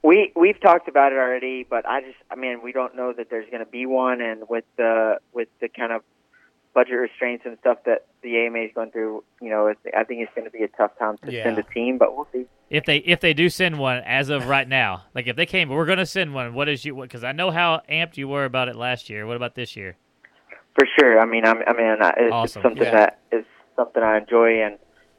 We 0.02 0.32
we've 0.34 0.60
talked 0.60 0.88
about 0.88 1.12
it 1.12 1.18
already, 1.18 1.66
but 1.68 1.86
I 1.86 2.00
just 2.00 2.16
I 2.30 2.36
mean 2.36 2.62
we 2.62 2.72
don't 2.72 2.96
know 2.96 3.12
that 3.12 3.28
there's 3.28 3.48
going 3.50 3.64
to 3.64 3.70
be 3.70 3.84
one, 3.84 4.22
and 4.22 4.48
with 4.48 4.64
the 4.76 5.18
with 5.34 5.48
the 5.60 5.68
kind 5.68 5.92
of 5.92 6.02
budget 6.74 6.94
restraints 6.98 7.44
and 7.46 7.56
stuff 7.60 7.78
that 7.86 8.06
the 8.22 8.36
AMA 8.36 8.58
is 8.58 8.70
going 8.74 8.90
through, 8.90 9.22
you 9.40 9.48
know, 9.50 9.72
I 9.96 10.04
think 10.04 10.20
it's 10.22 10.32
going 10.34 10.44
to 10.44 10.50
be 10.50 10.64
a 10.64 10.68
tough 10.68 10.90
time 10.98 11.16
to 11.24 11.32
Yeah. 11.32 11.44
send 11.44 11.58
a 11.58 11.62
team, 11.62 11.98
but 11.98 12.16
we'll 12.16 12.26
see. 12.32 12.46
If 12.70 12.84
they 12.84 12.96
if 12.98 13.20
they 13.20 13.32
do 13.34 13.48
send 13.48 13.78
one 13.78 13.98
as 13.98 14.28
of 14.30 14.48
right 14.48 14.66
now, 14.66 15.04
like 15.14 15.26
if 15.26 15.36
they 15.36 15.46
came, 15.46 15.68
we're 15.68 15.86
going 15.86 15.98
to 15.98 16.06
send 16.06 16.34
one. 16.34 16.54
What 16.54 16.68
is 16.68 16.84
you? 16.84 16.96
Because 17.00 17.22
I 17.22 17.32
know 17.32 17.50
how 17.50 17.82
amped 17.90 18.16
you 18.16 18.26
were 18.26 18.44
about 18.44 18.68
it 18.68 18.74
last 18.76 19.08
year. 19.08 19.26
What 19.26 19.36
about 19.36 19.54
this 19.54 19.76
year? 19.76 19.96
For 20.76 20.86
sure. 20.98 21.20
I 21.20 21.26
mean, 21.26 21.44
I'm, 21.46 21.58
I 21.66 21.72
mean, 21.72 21.96
it's, 22.00 22.32
Awesome. 22.32 22.62
something 22.62 22.82
Yeah. 22.82 22.90
that 22.92 23.18
is 23.30 23.44
something 23.76 24.02
I 24.02 24.18
enjoy, 24.18 24.62
and 24.62 24.74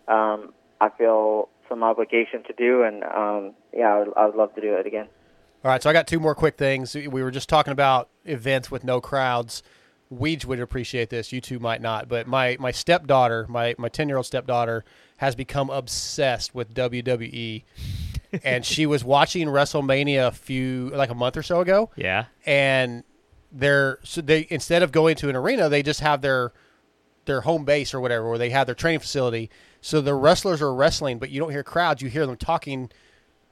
um, 0.07 0.53
I 0.81 0.89
feel 0.97 1.47
some 1.69 1.83
obligation 1.83 2.43
to 2.43 2.53
do, 2.53 2.83
and 2.83 3.03
um, 3.05 3.53
yeah, 3.73 3.93
I 3.95 3.99
would, 3.99 4.13
I 4.17 4.25
would 4.25 4.35
love 4.35 4.53
to 4.55 4.61
do 4.61 4.73
it 4.75 4.85
again. 4.85 5.07
All 5.63 5.71
right, 5.71 5.81
so 5.81 5.89
I 5.89 5.93
got 5.93 6.07
two 6.07 6.19
more 6.19 6.35
quick 6.35 6.57
things. 6.57 6.93
We 6.93 7.07
were 7.23 7.31
just 7.31 7.47
talking 7.49 7.71
about 7.71 8.09
events 8.25 8.69
with 8.69 8.83
no 8.83 8.99
crowds. 9.01 9.63
Weege 10.13 10.45
would 10.45 10.59
appreciate 10.59 11.09
this. 11.09 11.31
You 11.31 11.41
two 11.41 11.59
might 11.59 11.81
not, 11.81 12.07
but 12.07 12.27
my 12.27 12.57
my 12.59 12.71
stepdaughter, 12.71 13.45
my 13.49 13.75
my 13.77 13.89
ten 13.89 14.07
year 14.07 14.17
old 14.17 14.25
stepdaughter, 14.25 14.85
has 15.17 15.35
become 15.35 15.69
obsessed 15.69 16.53
with 16.53 16.73
WWE, 16.73 17.63
and 18.43 18.65
she 18.65 18.85
was 18.85 19.03
watching 19.03 19.47
WrestleMania 19.47 20.27
a 20.27 20.31
few 20.31 20.91
like 20.93 21.09
a 21.09 21.15
month 21.15 21.37
or 21.37 21.43
so 21.43 21.61
ago, 21.61 21.89
Yeah. 21.95 22.25
and 22.45 23.03
they're 23.51 23.99
so 24.03 24.21
they 24.21 24.45
instead 24.49 24.83
of 24.83 24.91
going 24.91 25.15
to 25.17 25.29
an 25.29 25.35
arena, 25.35 25.69
they 25.69 25.81
just 25.83 26.01
have 26.01 26.21
their 26.21 26.51
their 27.25 27.41
home 27.41 27.65
base 27.65 27.93
or 27.93 27.99
whatever, 27.99 28.29
where 28.29 28.37
they 28.37 28.51
have 28.51 28.67
their 28.67 28.75
training 28.75 28.99
facility. 28.99 29.49
So 29.81 30.01
the 30.01 30.13
wrestlers 30.13 30.61
are 30.61 30.73
wrestling, 30.73 31.17
but 31.17 31.29
you 31.31 31.39
don't 31.39 31.51
hear 31.51 31.63
crowds. 31.63 32.01
You 32.01 32.09
hear 32.09 32.25
them 32.27 32.37
talking 32.37 32.91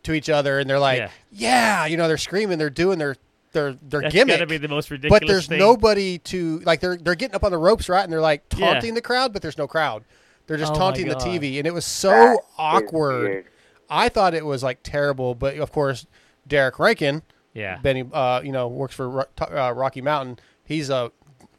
to 0.03 0.13
each 0.13 0.29
other, 0.29 0.59
and 0.59 0.69
they're 0.69 0.79
like, 0.79 0.99
Yeah. 0.99 1.09
"Yeah, 1.31 1.85
you 1.87 1.97
know, 1.97 2.07
they're 2.07 2.17
screaming, 2.17 2.57
they're 2.59 2.69
doing 2.69 2.99
their 2.99 3.15
their 3.53 3.73
their 3.81 4.01
That's 4.01 4.13
gimmick." 4.13 4.35
gotta 4.35 4.47
be 4.47 4.57
the 4.57 4.67
most 4.67 4.91
ridiculous 4.91 5.19
but 5.21 5.27
there's 5.27 5.47
thing. 5.47 5.59
nobody 5.59 6.17
to 6.19 6.59
like. 6.59 6.79
They're 6.81 6.97
they're 6.97 7.15
getting 7.15 7.35
up 7.35 7.43
on 7.43 7.51
the 7.51 7.57
ropes, 7.57 7.87
right? 7.89 8.03
And 8.03 8.11
they're 8.11 8.21
like 8.21 8.43
Yeah. 8.57 8.73
taunting 8.73 8.93
the 8.95 9.01
crowd, 9.01 9.31
but 9.33 9.41
there's 9.41 9.57
no 9.57 9.67
crowd. 9.67 10.03
They're 10.47 10.57
just 10.57 10.73
Oh 10.73 10.75
taunting 10.77 11.07
the 11.07 11.15
TV, 11.15 11.57
and 11.57 11.65
it 11.65 11.73
was 11.73 11.85
so 11.85 12.09
That 12.09 12.33
is 12.33 12.39
awkward. 12.57 13.45
I 13.89 14.09
thought 14.09 14.33
it 14.33 14.45
was 14.45 14.61
like 14.63 14.79
terrible, 14.83 15.35
but 15.35 15.57
of 15.57 15.71
course, 15.71 16.05
Derek 16.47 16.79
Rankin, 16.79 17.21
Yeah. 17.53 17.77
Benny, 17.77 18.03
uh, 18.11 18.41
you 18.43 18.51
know, 18.51 18.67
works 18.67 18.93
for 18.95 19.27
uh, 19.39 19.71
Rocky 19.71 20.01
Mountain. 20.01 20.39
He's 20.65 20.89
a 20.89 21.11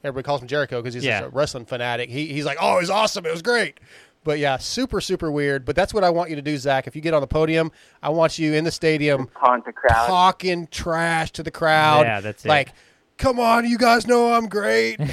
everybody 0.03 0.25
calls 0.27 0.43
him 0.43 0.49
Jericho 0.49 0.83
because 0.83 0.93
he's 0.93 1.05
Yeah. 1.05 1.23
a 1.25 1.29
wrestling 1.31 1.65
fanatic. 1.65 2.11
He, 2.11 2.27
he's 2.27 2.45
like, 2.45 2.59
oh, 2.61 2.77
it 2.77 2.81
was 2.83 2.91
awesome, 2.91 3.25
it 3.25 3.33
was 3.33 3.41
great. 3.41 3.81
But 4.25 4.39
yeah, 4.39 4.57
super 4.57 5.01
super 5.01 5.31
weird. 5.31 5.65
But 5.65 5.77
that's 5.77 5.95
what 5.95 6.03
I 6.03 6.11
want 6.11 6.31
you 6.31 6.37
to 6.37 6.43
do, 6.43 6.57
Zach. 6.59 6.87
If 6.87 6.97
you 6.97 7.03
get 7.03 7.15
on 7.15 7.21
the 7.21 7.27
podium, 7.27 7.71
I 8.03 8.09
want 8.09 8.39
you 8.39 8.55
in 8.55 8.65
the 8.65 8.71
stadium 8.73 9.29
Taunt 9.39 9.65
the 9.67 9.73
crowd. 9.73 10.07
talking 10.07 10.67
trash 10.69 11.31
to 11.33 11.43
the 11.43 11.51
crowd. 11.51 12.07
Yeah, 12.07 12.21
that's 12.21 12.45
it. 12.45 12.49
Like, 12.49 12.73
come 13.19 13.39
on, 13.39 13.67
you 13.69 13.79
guys 13.79 14.07
know 14.07 14.33
I'm 14.33 14.49
great. 14.49 14.99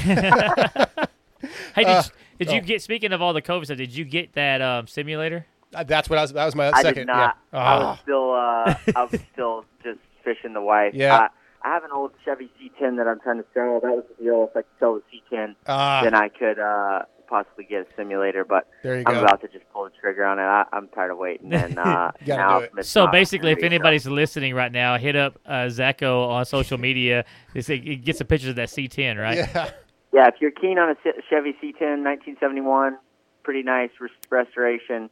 Hey, 1.75 1.83
did, 1.85 1.87
Uh, 1.87 2.03
did 2.37 2.51
you 2.51 2.59
oh. 2.59 2.61
get? 2.61 2.81
Speaking 2.83 3.13
of 3.13 3.21
all 3.21 3.33
the 3.33 3.41
COVID 3.41 3.65
stuff, 3.65 3.77
did 3.77 3.95
you 3.95 4.05
get 4.05 4.33
that 4.33 4.61
um, 4.61 4.85
simulator? 4.87 5.45
Uh, 5.73 5.83
that's 5.83 6.07
what 6.09 6.19
I 6.19 6.21
was. 6.21 6.33
That 6.33 6.45
was 6.45 6.53
my 6.55 6.67
I 6.71 6.81
second. 6.83 6.93
did 6.93 7.07
not. 7.07 7.35
Yeah. 7.51 7.59
I 7.59 7.73
Ah. 7.73 7.89
was 7.89 7.99
still, 8.03 8.31
uh, 8.31 8.97
I 8.99 9.07
was 9.11 9.21
still 9.33 9.65
just 9.83 9.99
fishing 10.23 10.53
the 10.53 10.61
wife. 10.61 10.93
Yeah. 10.93 11.27
I, 11.63 11.67
I 11.69 11.73
have 11.73 11.83
an 11.83 11.89
old 11.93 12.11
Chevy 12.23 12.51
C10 12.61 12.97
that 12.97 13.07
I'm 13.07 13.19
trying 13.21 13.37
to 13.37 13.45
sell. 13.55 13.79
That 13.81 13.91
was 13.91 14.03
the 14.15 14.23
deal. 14.23 14.47
If 14.51 14.57
I 14.57 14.61
could 14.61 14.65
sell 14.79 14.93
the 14.95 15.35
C10, 15.35 15.55
Ah. 15.67 16.01
then 16.03 16.13
I 16.13 16.29
could 16.29 16.59
uh, 16.59 17.03
possibly 17.31 17.63
get 17.63 17.81
a 17.81 17.85
simulator. 17.95 18.43
But 18.43 18.67
There 18.83 18.97
you 18.97 19.03
I'm 19.07 19.15
go. 19.15 19.21
about 19.23 19.41
to 19.41 19.47
just 19.47 19.63
pull 19.73 19.85
the 19.85 19.89
trigger 19.99 20.23
on 20.25 20.37
it. 20.37 20.43
I, 20.43 20.65
I'm 20.73 20.87
tired 20.89 21.11
of 21.11 21.17
waiting. 21.17 21.51
And 21.61 21.79
uh, 21.79 22.11
now 22.27 22.59
do 22.59 22.65
it. 22.65 22.71
it's 22.77 22.89
So 22.89 23.07
basically, 23.07 23.51
if 23.51 23.57
gonna 23.57 23.69
so- 23.69 23.75
anybody's 23.75 24.05
listening 24.05 24.53
right 24.53 24.71
now, 24.71 24.97
hit 24.97 25.15
up 25.15 25.39
uh, 25.45 25.65
Zacho 25.71 26.27
on 26.27 26.45
social 26.45 26.77
media. 26.77 27.25
They 27.55 27.61
say 27.61 27.75
it 27.77 28.03
gets 28.05 28.17
some 28.19 28.27
pictures 28.27 28.49
of 28.51 28.55
that 28.57 28.67
C10, 28.69 29.17
right? 29.19 29.37
Yeah. 29.37 29.71
Yeah, 30.13 30.27
if 30.27 30.35
you're 30.41 30.51
keen 30.51 30.77
on 30.77 30.89
a 30.89 30.95
Chevy 31.29 31.53
C10 31.63 32.03
1971, 32.03 32.97
pretty 33.43 33.63
nice 33.63 33.91
restoration, 34.29 35.09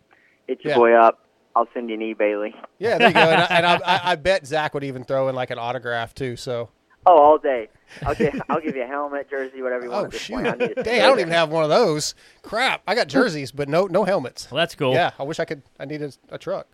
hit 0.47 0.63
your 0.63 0.71
Yeah. 0.73 0.77
boy 0.77 0.93
up. 0.93 1.25
I'll 1.55 1.67
send 1.73 1.89
you 1.89 1.95
an 1.95 2.01
eBay 2.01 2.39
link. 2.39 2.55
Yeah, 2.79 2.97
there 2.97 3.07
you 3.07 3.13
go. 3.13 3.19
And, 3.21 3.41
I, 3.41 3.45
and 3.45 3.65
I, 3.65 3.75
I, 3.85 4.11
I 4.11 4.15
bet 4.15 4.45
Zach 4.45 4.73
would 4.73 4.83
even 4.83 5.03
throw 5.05 5.29
in 5.29 5.35
like 5.35 5.51
an 5.51 5.57
autograph 5.57 6.13
too. 6.13 6.35
So, 6.35 6.69
Oh, 7.05 7.17
all 7.17 7.37
day. 7.37 7.69
I'll, 8.05 8.15
give, 8.15 8.41
I'll 8.49 8.61
give 8.61 8.75
you 8.75 8.83
a 8.83 8.87
helmet, 8.87 9.29
jersey, 9.29 9.61
whatever 9.61 9.85
you 9.85 9.91
want. 9.91 10.05
oh 10.05 10.07
at 10.07 10.21
shoot. 10.21 10.37
I 10.37 10.55
dang, 10.83 11.01
I 11.01 11.05
don't 11.07 11.19
even 11.19 11.33
have 11.33 11.49
one 11.49 11.63
of 11.63 11.69
those. 11.69 12.15
Crap, 12.41 12.81
I 12.87 12.95
got 12.95 13.07
jerseys, 13.07 13.51
but 13.51 13.67
no, 13.69 13.85
no 13.85 14.03
helmets. 14.03 14.49
Well, 14.51 14.57
that's 14.59 14.75
cool. 14.75 14.93
Yeah, 14.93 15.11
I 15.19 15.23
wish 15.23 15.39
I 15.39 15.45
could. 15.45 15.61
I 15.79 15.85
needed 15.85 16.15
a 16.29 16.37
truck. 16.37 16.67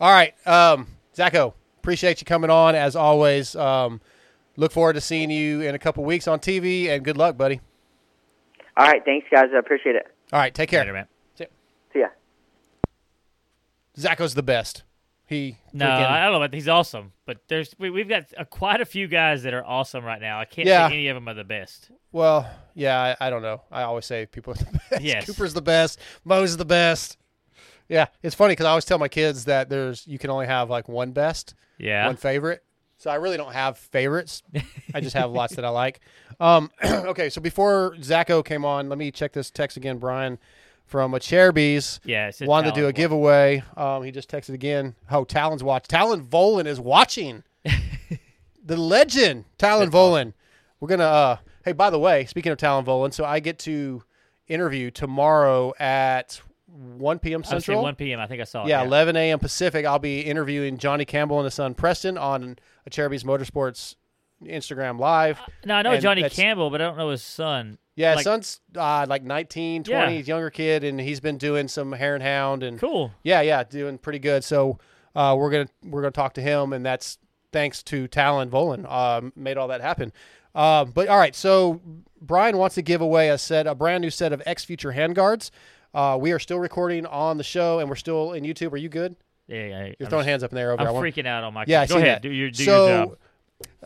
All 0.00 0.10
right, 0.10 0.34
um, 0.46 0.86
Zacho, 1.16 1.54
appreciate 1.78 2.20
you 2.20 2.24
coming 2.24 2.50
on 2.50 2.74
as 2.74 2.96
always. 2.96 3.54
Um, 3.56 4.00
look 4.56 4.72
forward 4.72 4.94
to 4.94 5.00
seeing 5.00 5.30
you 5.30 5.60
in 5.62 5.74
a 5.74 5.78
couple 5.78 6.04
weeks 6.04 6.26
on 6.26 6.38
TV, 6.40 6.88
and 6.88 7.04
good 7.04 7.16
luck, 7.16 7.36
buddy. 7.36 7.60
All 8.76 8.86
right, 8.86 9.04
thanks, 9.04 9.26
guys. 9.30 9.46
I 9.54 9.58
appreciate 9.58 9.96
it. 9.96 10.06
All 10.32 10.38
right, 10.38 10.54
take 10.54 10.70
care. 10.70 10.80
Later, 10.80 10.92
man. 10.94 11.06
See 11.36 11.46
ya. 12.00 12.08
Zacho's 13.98 14.34
the 14.34 14.42
best. 14.42 14.82
He 15.32 15.56
No, 15.72 15.86
freaking- 15.86 16.06
I 16.10 16.22
don't 16.24 16.32
know, 16.34 16.38
but 16.40 16.52
he's 16.54 16.68
awesome. 16.68 17.12
But 17.26 17.38
there's 17.48 17.74
we, 17.78 17.90
we've 17.90 18.08
got 18.08 18.24
uh, 18.36 18.44
quite 18.44 18.80
a 18.80 18.84
few 18.84 19.08
guys 19.08 19.42
that 19.44 19.54
are 19.54 19.64
awesome 19.64 20.04
right 20.04 20.20
now. 20.20 20.38
I 20.40 20.44
can't 20.44 20.68
Yeah. 20.68 20.88
say 20.88 20.94
any 20.94 21.08
of 21.08 21.14
them 21.16 21.28
are 21.28 21.34
the 21.34 21.44
best. 21.44 21.90
Well, 22.12 22.48
yeah, 22.74 23.16
I, 23.20 23.26
I 23.26 23.30
don't 23.30 23.42
know. 23.42 23.62
I 23.70 23.82
always 23.82 24.04
say 24.06 24.26
people 24.26 24.52
are 24.52 24.56
the 24.56 24.80
best. 24.90 25.02
Yes. 25.02 25.26
Cooper's 25.26 25.54
the 25.54 25.62
best. 25.62 25.98
Moe's 26.24 26.56
the 26.56 26.64
best. 26.64 27.16
Yeah, 27.88 28.06
it's 28.22 28.34
funny 28.34 28.52
because 28.52 28.66
I 28.66 28.70
always 28.70 28.84
tell 28.84 28.98
my 28.98 29.08
kids 29.08 29.46
that 29.46 29.68
there's 29.68 30.06
you 30.06 30.18
can 30.18 30.30
only 30.30 30.46
have 30.46 30.70
like 30.70 30.88
one 30.88 31.12
best, 31.12 31.54
Yeah. 31.78 32.06
one 32.06 32.16
favorite. 32.16 32.62
So 32.98 33.10
I 33.10 33.16
really 33.16 33.36
don't 33.36 33.52
have 33.52 33.78
favorites. 33.78 34.42
I 34.94 35.00
just 35.00 35.14
have 35.16 35.32
lots 35.32 35.56
that 35.56 35.64
I 35.64 35.70
like. 35.70 36.00
Um, 36.38 36.70
okay, 36.84 37.30
so 37.30 37.40
before 37.40 37.96
Zacho 37.98 38.44
came 38.44 38.64
on, 38.64 38.88
let 38.88 38.96
me 38.96 39.10
check 39.10 39.32
this 39.32 39.50
text 39.50 39.76
again. 39.76 39.98
Brian 39.98 40.38
from 40.86 41.12
Acerbis 41.12 42.00
Yeah, 42.04 42.28
it 42.28 42.34
said 42.34 42.48
wanted 42.48 42.74
to 42.74 42.80
do 42.80 42.86
a 42.86 42.92
giveaway. 42.92 43.62
Um, 43.76 44.02
he 44.02 44.10
just 44.10 44.30
texted 44.30 44.54
again. 44.54 44.94
Oh, 45.10 45.24
Talon's 45.24 45.64
watch. 45.64 45.88
Talon 45.88 46.24
Vohland 46.24 46.66
is 46.66 46.80
watching. 46.80 47.42
the 48.64 48.76
legend, 48.76 49.44
Talon 49.58 49.90
Vohland. 49.90 50.34
We're 50.80 50.88
gonna. 50.88 51.04
Uh, 51.04 51.36
hey, 51.64 51.72
by 51.72 51.90
the 51.90 51.98
way, 51.98 52.24
speaking 52.26 52.52
of 52.52 52.58
Talon 52.58 52.84
Vohland, 52.84 53.12
so 53.12 53.24
I 53.24 53.40
get 53.40 53.58
to 53.60 54.02
interview 54.48 54.90
tomorrow 54.90 55.72
at 55.78 56.40
1 56.66 57.18
p.m. 57.20 57.42
I 57.44 57.48
Central. 57.48 57.82
1 57.82 57.94
p.m. 57.96 58.20
I 58.20 58.26
think 58.26 58.40
I 58.40 58.44
saw 58.44 58.64
it. 58.64 58.68
Yeah, 58.68 58.82
11 58.82 59.16
a.m. 59.16 59.38
Pacific. 59.38 59.84
I'll 59.86 59.98
be 59.98 60.20
interviewing 60.20 60.78
Johnny 60.78 61.04
Campbell 61.04 61.38
and 61.38 61.44
his 61.44 61.54
son 61.54 61.74
Preston 61.74 62.18
on 62.18 62.58
Acerbis 62.88 63.24
Motorsports 63.24 63.96
Instagram 64.42 64.98
Live. 64.98 65.40
No, 65.64 65.74
I 65.74 65.82
know 65.82 65.92
And 65.92 66.02
Johnny 66.02 66.28
Campbell, 66.28 66.70
but 66.70 66.80
I 66.80 66.84
don't 66.84 66.96
know 66.96 67.10
his 67.10 67.22
son. 67.22 67.78
Yeah, 67.94 68.14
Like- 68.14 68.24
son's 68.24 68.60
uh, 68.76 69.04
like 69.08 69.22
19, 69.22 69.84
20, 69.84 70.14
Yeah. 70.16 70.22
younger 70.22 70.50
kid, 70.50 70.82
and 70.84 70.98
he's 71.00 71.20
been 71.20 71.36
doing 71.36 71.68
some 71.68 71.92
Hare 71.92 72.14
and 72.14 72.22
Hound 72.22 72.62
and 72.62 72.78
Cool. 72.80 73.12
yeah, 73.22 73.42
yeah, 73.42 73.64
doing 73.64 73.98
pretty 73.98 74.18
good. 74.18 74.44
So 74.44 74.78
uh, 75.14 75.36
we're 75.38 75.50
gonna 75.50 75.68
we're 75.84 76.00
gonna 76.00 76.10
talk 76.12 76.34
to 76.34 76.42
him, 76.42 76.72
and 76.72 76.84
that's 76.86 77.18
thanks 77.52 77.82
to 77.84 78.08
Talon 78.08 78.48
Vohland 78.50 78.86
uh, 78.88 79.28
made 79.36 79.58
all 79.58 79.68
that 79.68 79.82
happen. 79.82 80.12
Uh, 80.54 80.84
but 80.86 81.08
all 81.08 81.18
right, 81.18 81.34
so 81.34 81.80
Brian 82.20 82.56
wants 82.56 82.74
to 82.76 82.82
give 82.82 83.00
away 83.02 83.28
a 83.28 83.36
set, 83.36 83.66
a 83.66 83.74
brand 83.74 84.00
new 84.02 84.10
set 84.10 84.32
of 84.32 84.42
X 84.46 84.64
Future 84.64 84.92
handguards. 84.92 85.50
Uh, 85.94 86.16
we 86.18 86.32
are 86.32 86.38
still 86.38 86.58
recording 86.58 87.04
on 87.04 87.36
the 87.36 87.44
show, 87.44 87.78
and 87.78 87.88
we're 87.90 87.96
still 87.96 88.32
in 88.32 88.44
YouTube. 88.44 88.72
Are 88.72 88.78
you 88.78 88.88
good? 88.88 89.16
Yeah, 89.48 89.66
yeah. 89.66 89.84
You're 89.84 89.94
I'm, 90.00 90.06
throwing 90.06 90.24
hands 90.24 90.42
up 90.42 90.50
in 90.52 90.54
the 90.54 90.62
air 90.62 90.72
over. 90.72 90.80
I'm 90.82 90.94
freaking 90.94 91.26
out 91.26 91.44
on 91.44 91.52
my. 91.52 91.64
Yeah, 91.66 91.82
I 91.82 91.86
go 91.86 91.96
ahead. 91.96 92.08
that. 92.16 92.22
Do 92.22 92.30
your 92.30 92.50
do 92.50 92.64
so, 92.64 92.86
your 92.88 93.06
job. 93.06 93.18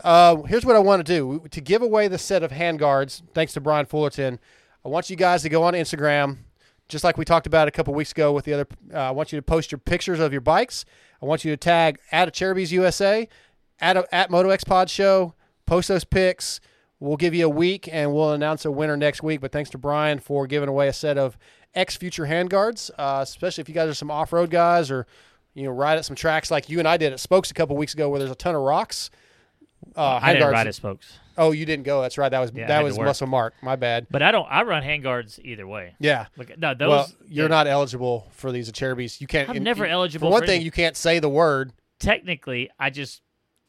Uh, 0.02 0.42
here's 0.42 0.64
what 0.64 0.76
I 0.76 0.80
want 0.80 1.04
to 1.04 1.12
do 1.12 1.46
to 1.50 1.60
give 1.60 1.82
away 1.82 2.08
the 2.08 2.18
set 2.18 2.42
of 2.42 2.50
handguards. 2.50 3.22
Thanks 3.34 3.52
to 3.54 3.60
Brian 3.60 3.86
Fullerton. 3.86 4.38
I 4.84 4.88
want 4.88 5.10
you 5.10 5.16
guys 5.16 5.42
to 5.42 5.48
go 5.48 5.62
on 5.64 5.74
Instagram, 5.74 6.38
just 6.88 7.02
like 7.02 7.18
we 7.18 7.24
talked 7.24 7.46
about 7.46 7.66
a 7.66 7.70
couple 7.70 7.92
weeks 7.94 8.12
ago 8.12 8.32
with 8.32 8.44
the 8.44 8.54
other. 8.54 8.66
Uh, 8.92 8.98
I 8.98 9.10
want 9.10 9.32
you 9.32 9.38
to 9.38 9.42
post 9.42 9.72
your 9.72 9.78
pictures 9.78 10.20
of 10.20 10.32
your 10.32 10.40
bikes. 10.40 10.84
I 11.20 11.26
want 11.26 11.44
you 11.44 11.50
to 11.50 11.56
tag 11.56 11.98
at 12.12 12.32
Acerbis 12.32 12.70
USA, 12.72 13.28
at 13.80 13.96
a, 13.96 14.14
at 14.14 14.30
Moto 14.30 14.50
X 14.50 14.64
Pod 14.64 14.90
Show. 14.90 15.34
Post 15.66 15.88
those 15.88 16.04
pics. 16.04 16.60
We'll 17.00 17.16
give 17.16 17.34
you 17.34 17.46
a 17.46 17.50
week 17.50 17.88
and 17.92 18.14
we'll 18.14 18.32
announce 18.32 18.64
a 18.64 18.70
winner 18.70 18.96
next 18.96 19.22
week. 19.22 19.40
But 19.40 19.52
thanks 19.52 19.70
to 19.70 19.78
Brian 19.78 20.18
for 20.18 20.46
giving 20.46 20.68
away 20.68 20.88
a 20.88 20.92
set 20.92 21.18
of 21.18 21.36
X 21.74 21.96
Future 21.96 22.26
handguards, 22.26 22.90
uh, 22.96 23.20
especially 23.22 23.62
if 23.62 23.68
you 23.68 23.74
guys 23.74 23.88
are 23.88 23.94
some 23.94 24.10
off 24.10 24.32
road 24.32 24.50
guys 24.50 24.90
or 24.90 25.06
you 25.54 25.64
know 25.64 25.70
ride 25.70 25.98
at 25.98 26.04
some 26.04 26.16
tracks 26.16 26.50
like 26.50 26.68
you 26.68 26.78
and 26.78 26.88
I 26.88 26.96
did 26.96 27.12
at 27.12 27.20
Spokes 27.20 27.50
a 27.50 27.54
couple 27.54 27.76
weeks 27.76 27.94
ago 27.94 28.08
where 28.08 28.18
there's 28.18 28.30
a 28.30 28.36
ton 28.36 28.54
of 28.54 28.62
rocks. 28.62 29.10
Uh, 29.94 30.18
I 30.22 30.32
didn't 30.32 30.50
ride 30.52 30.66
at 30.66 30.74
spokes, 30.74 31.18
Oh, 31.38 31.52
you 31.52 31.66
didn't 31.66 31.84
go. 31.84 32.00
That's 32.00 32.18
right. 32.18 32.30
That 32.30 32.40
was 32.40 32.52
Yeah, 32.54 32.66
that 32.66 32.82
was. 32.82 32.98
Muscle 32.98 33.26
Mark. 33.26 33.54
My 33.62 33.76
bad. 33.76 34.06
but 34.10 34.22
I 34.22 34.30
don't. 34.32 34.46
I 34.50 34.62
run 34.62 34.82
handguards 34.82 35.38
either 35.44 35.66
way. 35.66 35.94
Yeah. 35.98 36.26
Like 36.36 36.58
no, 36.58 36.74
those. 36.74 36.88
well, 36.88 37.10
you're 37.28 37.44
yeah, 37.44 37.48
not 37.48 37.66
eligible 37.66 38.28
for 38.32 38.52
these 38.52 38.70
Acerbis. 38.70 39.20
You 39.20 39.26
can't. 39.26 39.48
I'm 39.50 39.56
and- 39.56 39.64
never 39.64 39.84
and 39.84 39.92
eligible 39.92 40.28
For 40.28 40.32
one 40.32 40.42
for 40.42 40.46
thing, 40.46 40.54
anything. 40.56 40.64
you 40.66 40.70
can't 40.72 40.96
say 40.96 41.18
the 41.18 41.28
word. 41.28 41.72
Technically, 41.98 42.70
I 42.78 42.90
just 42.90 43.22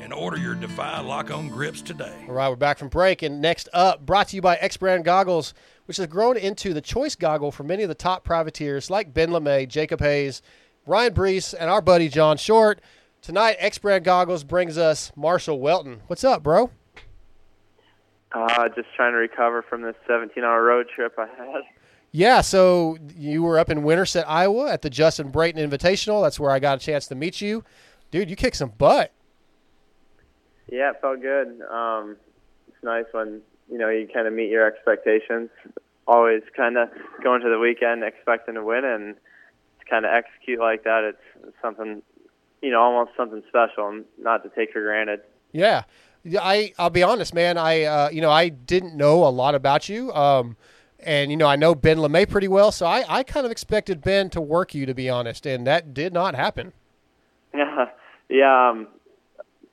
and 0.00 0.12
order 0.12 0.36
your 0.36 0.54
Defy 0.54 1.00
lock-on 1.00 1.48
grips 1.48 1.82
today. 1.82 2.14
All 2.28 2.34
right, 2.34 2.48
we're 2.48 2.56
back 2.56 2.78
from 2.78 2.88
break, 2.88 3.22
and 3.22 3.40
next 3.40 3.68
up, 3.72 4.04
brought 4.04 4.28
to 4.28 4.36
you 4.36 4.42
by 4.42 4.56
X 4.56 4.76
Brand 4.76 5.04
Goggles, 5.04 5.54
which 5.84 5.98
has 5.98 6.06
grown 6.06 6.36
into 6.36 6.72
the 6.72 6.80
choice 6.80 7.14
goggle 7.14 7.52
for 7.52 7.64
many 7.64 7.82
of 7.82 7.88
the 7.88 7.94
top 7.94 8.24
privateers 8.24 8.90
like 8.90 9.12
Ben 9.12 9.30
LeMay, 9.30 9.68
Jacob 9.68 10.00
Hayes, 10.00 10.42
Ryan 10.86 11.14
Breece, 11.14 11.54
and 11.58 11.70
our 11.70 11.82
buddy 11.82 12.08
John 12.08 12.36
Short. 12.36 12.80
Tonight, 13.22 13.56
X 13.58 13.78
Brand 13.78 14.04
Goggles 14.04 14.44
brings 14.44 14.78
us 14.78 15.12
Marshall 15.14 15.60
Weltin. 15.60 15.98
What's 16.06 16.24
up, 16.24 16.42
bro? 16.42 16.70
Uh, 18.32 18.68
just 18.68 18.88
trying 18.96 19.12
to 19.12 19.18
recover 19.18 19.62
from 19.62 19.82
this 19.82 19.96
17-hour 20.08 20.62
road 20.62 20.86
trip 20.94 21.14
I 21.18 21.26
had. 21.26 21.62
Yeah, 22.12 22.40
so 22.40 22.96
you 23.14 23.42
were 23.42 23.58
up 23.58 23.70
in 23.70 23.82
Winterset, 23.82 24.24
Iowa 24.26 24.70
at 24.70 24.82
the 24.82 24.90
Justin 24.90 25.30
Brayton 25.30 25.60
Invitational. 25.60 26.22
That's 26.22 26.40
where 26.40 26.50
I 26.50 26.58
got 26.58 26.78
a 26.78 26.84
chance 26.84 27.06
to 27.08 27.14
meet 27.14 27.40
you. 27.40 27.64
Dude, 28.10 28.28
you 28.30 28.36
kicked 28.36 28.56
some 28.56 28.72
butt. 28.78 29.12
Yeah, 30.70 30.90
it 30.90 31.00
felt 31.00 31.20
good. 31.20 31.60
Um, 31.70 32.16
it's 32.68 32.82
nice 32.82 33.06
when 33.12 33.42
you 33.70 33.78
know 33.78 33.88
you 33.88 34.08
kind 34.12 34.26
of 34.26 34.32
meet 34.32 34.50
your 34.50 34.66
expectations. 34.66 35.50
Always 36.06 36.42
kind 36.56 36.76
of 36.76 36.88
going 37.22 37.42
to 37.42 37.48
the 37.48 37.58
weekend 37.58 38.04
expecting 38.04 38.54
to 38.54 38.64
win, 38.64 38.84
and 38.84 39.14
to 39.14 39.84
kind 39.88 40.04
of 40.04 40.12
execute 40.12 40.58
like 40.58 40.84
that, 40.84 41.04
it's, 41.04 41.46
it's 41.46 41.56
something, 41.62 42.02
you 42.62 42.70
know, 42.70 42.80
almost 42.80 43.16
something 43.16 43.42
special, 43.48 43.88
and 43.88 44.04
not 44.18 44.42
to 44.44 44.48
take 44.50 44.72
for 44.72 44.82
granted. 44.82 45.20
Yeah. 45.52 45.84
Yeah, 46.22 46.40
I 46.42 46.74
I'll 46.78 46.90
be 46.90 47.02
honest, 47.02 47.32
man. 47.32 47.56
I 47.56 47.84
uh, 47.84 48.10
you 48.10 48.20
know 48.20 48.30
I 48.30 48.50
didn't 48.50 48.94
know 48.94 49.24
a 49.26 49.30
lot 49.30 49.54
about 49.54 49.88
you, 49.88 50.12
um, 50.12 50.56
and 50.98 51.30
you 51.30 51.36
know 51.36 51.46
I 51.46 51.56
know 51.56 51.74
Ben 51.74 51.96
Lemay 51.96 52.28
pretty 52.28 52.48
well, 52.48 52.70
so 52.72 52.84
I, 52.86 53.04
I 53.08 53.22
kind 53.22 53.46
of 53.46 53.52
expected 53.52 54.02
Ben 54.02 54.28
to 54.30 54.40
work 54.40 54.74
you, 54.74 54.84
to 54.84 54.92
be 54.92 55.08
honest, 55.08 55.46
and 55.46 55.66
that 55.66 55.94
did 55.94 56.12
not 56.12 56.34
happen. 56.34 56.74
Yeah, 57.54 57.86
yeah. 58.28 58.68
Um, 58.68 58.88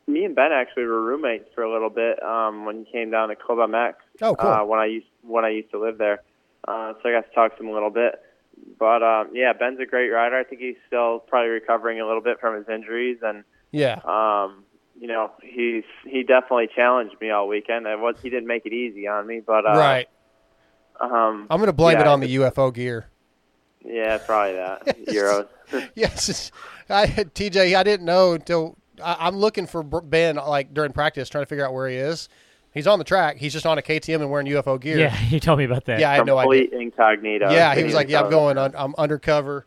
me 0.07 0.23
and 0.23 0.35
Ben 0.35 0.51
actually 0.51 0.85
were 0.85 1.01
roommates 1.01 1.49
for 1.53 1.63
a 1.63 1.71
little 1.71 1.89
bit 1.89 2.21
um, 2.23 2.65
when 2.65 2.85
he 2.85 2.91
came 2.91 3.11
down 3.11 3.29
to 3.29 3.35
Club 3.35 3.57
MX. 3.69 3.93
Oh, 4.21 4.35
cool. 4.35 4.49
Uh, 4.49 4.63
when 4.65 4.79
I 4.79 4.85
used 4.85 5.07
when 5.21 5.43
I 5.45 5.49
used 5.49 5.69
to 5.71 5.79
live 5.79 5.97
there, 5.97 6.21
uh, 6.67 6.93
so 7.01 7.09
I 7.09 7.11
got 7.11 7.27
to 7.29 7.35
talk 7.35 7.57
to 7.57 7.63
him 7.63 7.69
a 7.69 7.73
little 7.73 7.89
bit. 7.89 8.15
But 8.79 9.03
um, 9.03 9.29
yeah, 9.33 9.53
Ben's 9.53 9.79
a 9.79 9.85
great 9.85 10.09
rider. 10.09 10.37
I 10.37 10.43
think 10.43 10.61
he's 10.61 10.77
still 10.87 11.19
probably 11.19 11.49
recovering 11.49 11.99
a 11.99 12.07
little 12.07 12.21
bit 12.21 12.39
from 12.39 12.55
his 12.55 12.67
injuries, 12.69 13.17
and 13.21 13.43
Yeah. 13.71 13.99
um, 14.05 14.63
you 14.99 15.07
know 15.07 15.31
he's 15.43 15.83
he 16.05 16.23
definitely 16.23 16.69
challenged 16.73 17.19
me 17.21 17.29
all 17.29 17.47
weekend. 17.47 17.85
It 17.85 17.99
was 17.99 18.15
he 18.23 18.29
didn't 18.29 18.47
make 18.47 18.65
it 18.65 18.73
easy 18.73 19.07
on 19.07 19.27
me, 19.27 19.41
but 19.45 19.65
uh, 19.65 19.77
right. 19.77 20.07
Um, 20.99 21.45
I'm 21.51 21.59
going 21.59 21.67
to 21.67 21.73
blame 21.73 21.97
yeah, 21.97 22.01
it 22.01 22.07
on 22.07 22.21
the 22.21 22.35
UFO 22.37 22.73
gear. 22.73 23.07
Yeah, 23.85 24.17
probably 24.17 24.53
that 24.55 24.85
Euros. 25.07 25.47
yes, 25.95 26.51
I 26.89 27.05
TJ. 27.05 27.75
I 27.75 27.83
didn't 27.83 28.05
know 28.05 28.33
until 28.33 28.75
I, 29.03 29.27
I'm 29.27 29.35
looking 29.37 29.67
for 29.67 29.83
Ben 29.83 30.35
like 30.35 30.73
during 30.73 30.91
practice, 30.91 31.29
trying 31.29 31.43
to 31.43 31.47
figure 31.47 31.65
out 31.65 31.73
where 31.73 31.87
he 31.87 31.95
is. 31.95 32.29
He's 32.73 32.87
on 32.87 32.99
the 32.99 33.05
track. 33.05 33.37
He's 33.37 33.53
just 33.53 33.65
on 33.65 33.77
a 33.77 33.81
KTM 33.81 34.21
and 34.21 34.29
wearing 34.29 34.47
UFO 34.47 34.79
gear. 34.79 34.99
Yeah, 34.99 35.09
he 35.15 35.39
told 35.39 35.59
me 35.59 35.65
about 35.65 35.85
that. 35.85 35.99
Yeah, 35.99 36.11
I 36.11 36.15
had 36.15 36.25
no 36.25 36.37
idea. 36.37 36.63
Complete 36.63 36.81
incognito. 36.81 37.51
Yeah, 37.51 37.75
he 37.75 37.83
was 37.83 37.93
like, 37.93 38.09
"Yeah, 38.09 38.21
I'm 38.21 38.29
going. 38.29 38.57
Un- 38.57 38.75
I'm 38.77 38.93
undercover." 38.97 39.65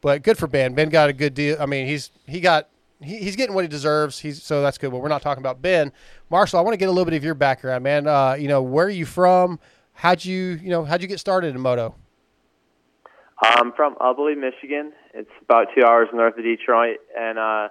But 0.00 0.22
good 0.22 0.38
for 0.38 0.46
Ben. 0.46 0.74
Ben 0.74 0.88
got 0.88 1.10
a 1.10 1.12
good 1.12 1.34
deal. 1.34 1.56
I 1.60 1.66
mean, 1.66 1.86
he's 1.86 2.10
he 2.26 2.40
got 2.40 2.68
he, 3.00 3.18
he's 3.18 3.36
getting 3.36 3.54
what 3.54 3.64
he 3.64 3.68
deserves. 3.68 4.18
He's 4.18 4.42
so 4.42 4.62
that's 4.62 4.78
good. 4.78 4.90
But 4.90 4.98
we're 4.98 5.08
not 5.08 5.22
talking 5.22 5.42
about 5.42 5.62
Ben. 5.62 5.92
Marshall, 6.30 6.58
I 6.58 6.62
want 6.62 6.74
to 6.74 6.78
get 6.78 6.88
a 6.88 6.92
little 6.92 7.04
bit 7.04 7.14
of 7.14 7.24
your 7.24 7.34
background, 7.34 7.84
man. 7.84 8.06
Uh, 8.06 8.34
you 8.38 8.48
know, 8.48 8.62
where 8.62 8.86
are 8.86 8.90
you 8.90 9.06
from? 9.06 9.58
How'd 9.92 10.24
you 10.24 10.58
you 10.62 10.70
know 10.70 10.84
how'd 10.84 11.02
you 11.02 11.08
get 11.08 11.20
started 11.20 11.54
in 11.54 11.60
moto? 11.60 11.94
I'm 13.42 13.72
from 13.72 13.94
Ubly, 13.96 14.36
Michigan. 14.36 14.92
It's 15.14 15.30
about 15.42 15.68
two 15.74 15.84
hours 15.84 16.08
north 16.12 16.36
of 16.36 16.44
Detroit. 16.44 16.98
And 17.18 17.38
uh, 17.38 17.68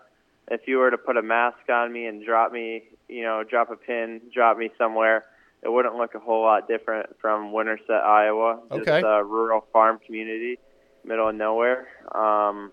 if 0.50 0.62
you 0.68 0.78
were 0.78 0.91
to 0.91 0.97
put 0.97 1.18
a 1.18 1.22
mask 1.22 1.70
on 1.72 1.91
me 1.91 2.06
and 2.06 2.26
drop 2.26 2.52
me, 2.52 2.84
you 3.08 3.24
know, 3.24 3.43
drop 3.47 3.70
a 3.72 3.76
pin, 3.76 4.22
drop 4.34 4.58
me 4.58 4.70
somewhere, 4.78 5.26
it 5.64 5.70
wouldn't 5.72 5.95
look 5.95 6.16
a 6.16 6.20
whole 6.20 6.41
lot 6.41 6.68
different 6.68 7.08
from 7.22 7.52
Winterset, 7.52 8.04
Iowa. 8.04 8.60
Just 8.74 8.88
Okay. 8.88 9.02
a 9.02 9.24
rural 9.24 9.66
farm 9.74 10.00
community, 10.06 10.58
middle 11.04 11.30
of 11.30 11.36
nowhere. 11.36 11.88
Um, 12.16 12.72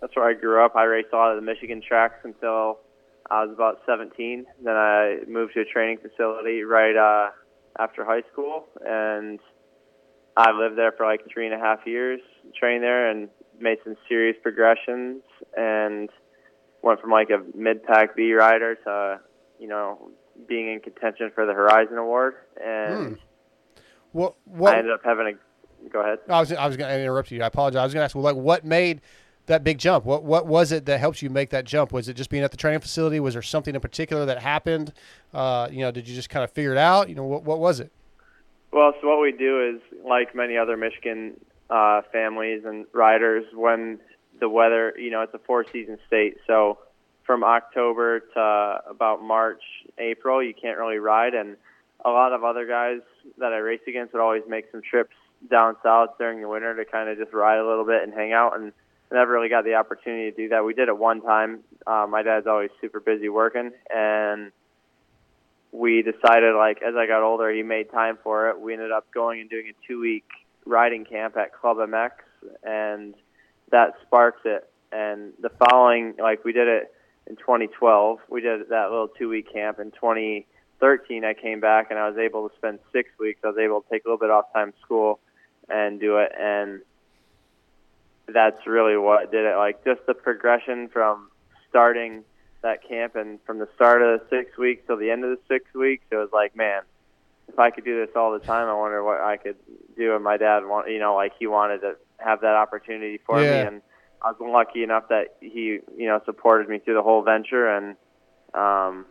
that's 0.00 0.14
where 0.14 0.28
I 0.28 0.34
grew 0.34 0.64
up. 0.64 0.76
I 0.76 0.84
raced 0.84 1.08
a 1.12 1.16
lot 1.16 1.30
of 1.30 1.36
the 1.36 1.42
Michigan 1.46 1.80
tracks 1.86 2.20
until 2.24 2.80
I 3.30 3.44
was 3.44 3.52
about 3.52 3.80
17. 3.86 4.46
Then 4.62 4.76
I 4.76 5.18
moved 5.26 5.54
to 5.54 5.60
a 5.60 5.64
training 5.64 5.98
facility 5.98 6.62
right 6.62 6.96
uh, 6.96 7.30
after 7.78 8.04
high 8.04 8.22
school, 8.32 8.66
and 8.84 9.40
I 10.36 10.52
lived 10.52 10.76
there 10.76 10.92
for 10.92 11.06
like 11.06 11.22
three 11.32 11.46
and 11.46 11.54
a 11.54 11.58
half 11.58 11.80
years, 11.86 12.20
trained 12.58 12.82
there, 12.82 13.08
and 13.10 13.28
made 13.60 13.78
some 13.84 13.96
serious 14.08 14.36
progressions, 14.42 15.22
and 15.56 16.08
went 16.88 17.00
from 17.00 17.10
like 17.10 17.30
a 17.30 17.40
mid-pack 17.56 18.16
B 18.16 18.32
rider 18.32 18.74
to, 18.74 19.20
you 19.60 19.68
know, 19.68 20.10
being 20.48 20.72
in 20.72 20.80
contention 20.80 21.30
for 21.34 21.46
the 21.46 21.52
Horizon 21.52 21.98
Award, 21.98 22.34
and 22.64 23.18
What 24.12 24.34
what? 24.44 24.74
I 24.74 24.78
ended 24.78 24.92
up 24.92 25.04
having 25.04 25.26
a. 25.26 25.88
Go 25.90 26.00
ahead. 26.00 26.18
I 26.28 26.40
was 26.40 26.52
I 26.52 26.66
was 26.66 26.76
going 26.76 26.90
to 26.90 27.00
interrupt 27.00 27.30
you. 27.30 27.42
I 27.42 27.46
apologize. 27.46 27.80
I 27.80 27.84
was 27.84 27.94
going 27.94 28.00
to 28.00 28.04
ask, 28.04 28.14
well, 28.14 28.24
like, 28.24 28.36
what 28.36 28.64
made 28.64 29.00
that 29.46 29.62
big 29.62 29.78
jump? 29.78 30.04
What 30.04 30.24
what 30.24 30.46
was 30.46 30.72
it 30.72 30.86
that 30.86 30.98
helped 30.98 31.22
you 31.22 31.30
make 31.30 31.50
that 31.50 31.64
jump? 31.64 31.92
Was 31.92 32.08
it 32.08 32.14
just 32.14 32.30
being 32.30 32.42
at 32.42 32.50
the 32.50 32.56
training 32.56 32.80
facility? 32.80 33.20
Was 33.20 33.34
there 33.34 33.42
something 33.42 33.74
in 33.74 33.80
particular 33.80 34.24
that 34.26 34.42
happened? 34.42 34.92
Uh, 35.32 35.68
you 35.70 35.80
know, 35.80 35.90
did 35.90 36.08
you 36.08 36.14
just 36.14 36.30
kind 36.30 36.42
of 36.42 36.50
figure 36.50 36.72
it 36.72 36.78
out? 36.78 37.08
You 37.08 37.14
know, 37.14 37.24
what 37.24 37.44
what 37.44 37.58
was 37.58 37.80
it? 37.80 37.92
Well, 38.72 38.92
so 39.00 39.08
what 39.08 39.20
we 39.20 39.32
do 39.32 39.76
is, 39.76 39.80
like 40.04 40.34
many 40.34 40.56
other 40.56 40.76
Michigan 40.76 41.34
uh, 41.70 42.02
families 42.12 42.62
and 42.64 42.86
riders, 42.92 43.44
when 43.54 43.98
the 44.40 44.48
weather, 44.48 44.94
you 44.98 45.10
know, 45.10 45.22
it's 45.22 45.34
a 45.34 45.38
four-season 45.38 45.98
state, 46.06 46.38
so 46.46 46.78
from 47.24 47.44
October 47.44 48.20
to 48.20 48.80
about 48.88 49.22
March, 49.22 49.62
April, 49.98 50.42
you 50.42 50.54
can't 50.54 50.78
really 50.78 50.98
ride, 50.98 51.34
and 51.34 51.56
a 52.04 52.10
lot 52.10 52.32
of 52.32 52.44
other 52.44 52.66
guys 52.66 53.00
that 53.38 53.52
I 53.52 53.58
race 53.58 53.80
against 53.86 54.14
would 54.14 54.22
always 54.22 54.44
make 54.48 54.66
some 54.72 54.80
trips 54.82 55.14
down 55.50 55.76
south 55.82 56.16
during 56.18 56.40
the 56.40 56.48
winter 56.48 56.74
to 56.74 56.84
kind 56.84 57.08
of 57.08 57.18
just 57.18 57.32
ride 57.32 57.58
a 57.58 57.66
little 57.66 57.84
bit 57.84 58.02
and 58.02 58.12
hang 58.12 58.32
out, 58.32 58.58
and 58.58 58.72
I 59.10 59.14
never 59.14 59.32
really 59.32 59.48
got 59.48 59.64
the 59.64 59.74
opportunity 59.74 60.30
to 60.30 60.36
do 60.36 60.48
that. 60.50 60.64
We 60.64 60.74
did 60.74 60.88
it 60.88 60.96
one 60.96 61.22
time. 61.22 61.60
Uh, 61.86 62.06
my 62.08 62.22
dad's 62.22 62.46
always 62.46 62.70
super 62.80 63.00
busy 63.00 63.28
working, 63.28 63.72
and 63.94 64.52
we 65.72 66.02
decided 66.02 66.54
like 66.56 66.82
as 66.82 66.94
I 66.96 67.06
got 67.06 67.22
older, 67.22 67.50
he 67.50 67.62
made 67.62 67.90
time 67.90 68.18
for 68.22 68.50
it. 68.50 68.60
We 68.60 68.72
ended 68.72 68.90
up 68.90 69.06
going 69.12 69.40
and 69.40 69.50
doing 69.50 69.68
a 69.68 69.86
two 69.86 70.00
week 70.00 70.24
riding 70.66 71.04
camp 71.04 71.36
at 71.36 71.52
Club 71.52 71.78
MX, 71.78 72.10
and 72.62 73.14
that 73.70 73.94
sparked 74.06 74.46
it. 74.46 74.68
And 74.92 75.32
the 75.40 75.50
following, 75.50 76.14
like 76.20 76.44
we 76.44 76.52
did 76.52 76.68
it 76.68 76.92
in 77.26 77.36
2012, 77.36 78.18
we 78.30 78.40
did 78.40 78.68
that 78.70 78.90
little 78.90 79.08
two 79.08 79.28
week 79.28 79.52
camp. 79.52 79.78
In 79.78 79.90
2013, 79.92 81.24
I 81.24 81.34
came 81.34 81.60
back 81.60 81.88
and 81.90 81.98
I 81.98 82.08
was 82.08 82.18
able 82.18 82.48
to 82.48 82.56
spend 82.56 82.78
six 82.92 83.10
weeks. 83.18 83.40
I 83.44 83.48
was 83.48 83.58
able 83.58 83.82
to 83.82 83.88
take 83.90 84.04
a 84.04 84.08
little 84.08 84.18
bit 84.18 84.30
off 84.30 84.52
time 84.54 84.72
school 84.82 85.20
and 85.68 86.00
do 86.00 86.18
it, 86.18 86.32
and 86.38 86.80
that's 88.26 88.66
really 88.66 88.96
what 88.96 89.30
did 89.30 89.44
it. 89.44 89.56
Like 89.56 89.84
just 89.84 90.00
the 90.06 90.14
progression 90.14 90.88
from 90.88 91.28
starting 91.68 92.24
that 92.62 92.86
camp 92.88 93.14
and 93.14 93.38
from 93.44 93.58
the 93.58 93.68
start 93.74 94.02
of 94.02 94.20
the 94.20 94.26
six 94.30 94.56
weeks 94.56 94.82
till 94.86 94.96
the 94.96 95.10
end 95.10 95.24
of 95.24 95.30
the 95.30 95.40
six 95.48 95.72
weeks, 95.74 96.04
it 96.10 96.16
was 96.16 96.30
like, 96.32 96.56
man, 96.56 96.82
if 97.48 97.58
I 97.58 97.70
could 97.70 97.84
do 97.84 98.04
this 98.04 98.14
all 98.16 98.32
the 98.32 98.44
time, 98.44 98.68
I 98.68 98.74
wonder 98.74 99.02
what 99.02 99.20
I 99.20 99.36
could 99.36 99.56
do. 99.96 100.14
And 100.14 100.24
my 100.24 100.36
dad, 100.36 100.60
want, 100.66 100.90
you 100.90 100.98
know, 100.98 101.14
like 101.14 101.32
he 101.38 101.46
wanted 101.46 101.80
to 101.80 101.96
have 102.18 102.40
that 102.42 102.54
opportunity 102.54 103.18
for 103.26 103.42
Yeah. 103.42 103.50
me, 103.52 103.60
and 103.66 103.82
I 104.22 104.32
was 104.32 104.36
lucky 104.40 104.82
enough 104.82 105.08
that 105.08 105.36
he, 105.40 105.80
you 105.96 106.06
know, 106.06 106.20
supported 106.24 106.68
me 106.68 106.78
through 106.78 106.94
the 106.94 107.02
whole 107.02 107.22
venture, 107.22 107.68
and 107.68 107.96
um, 108.54 109.06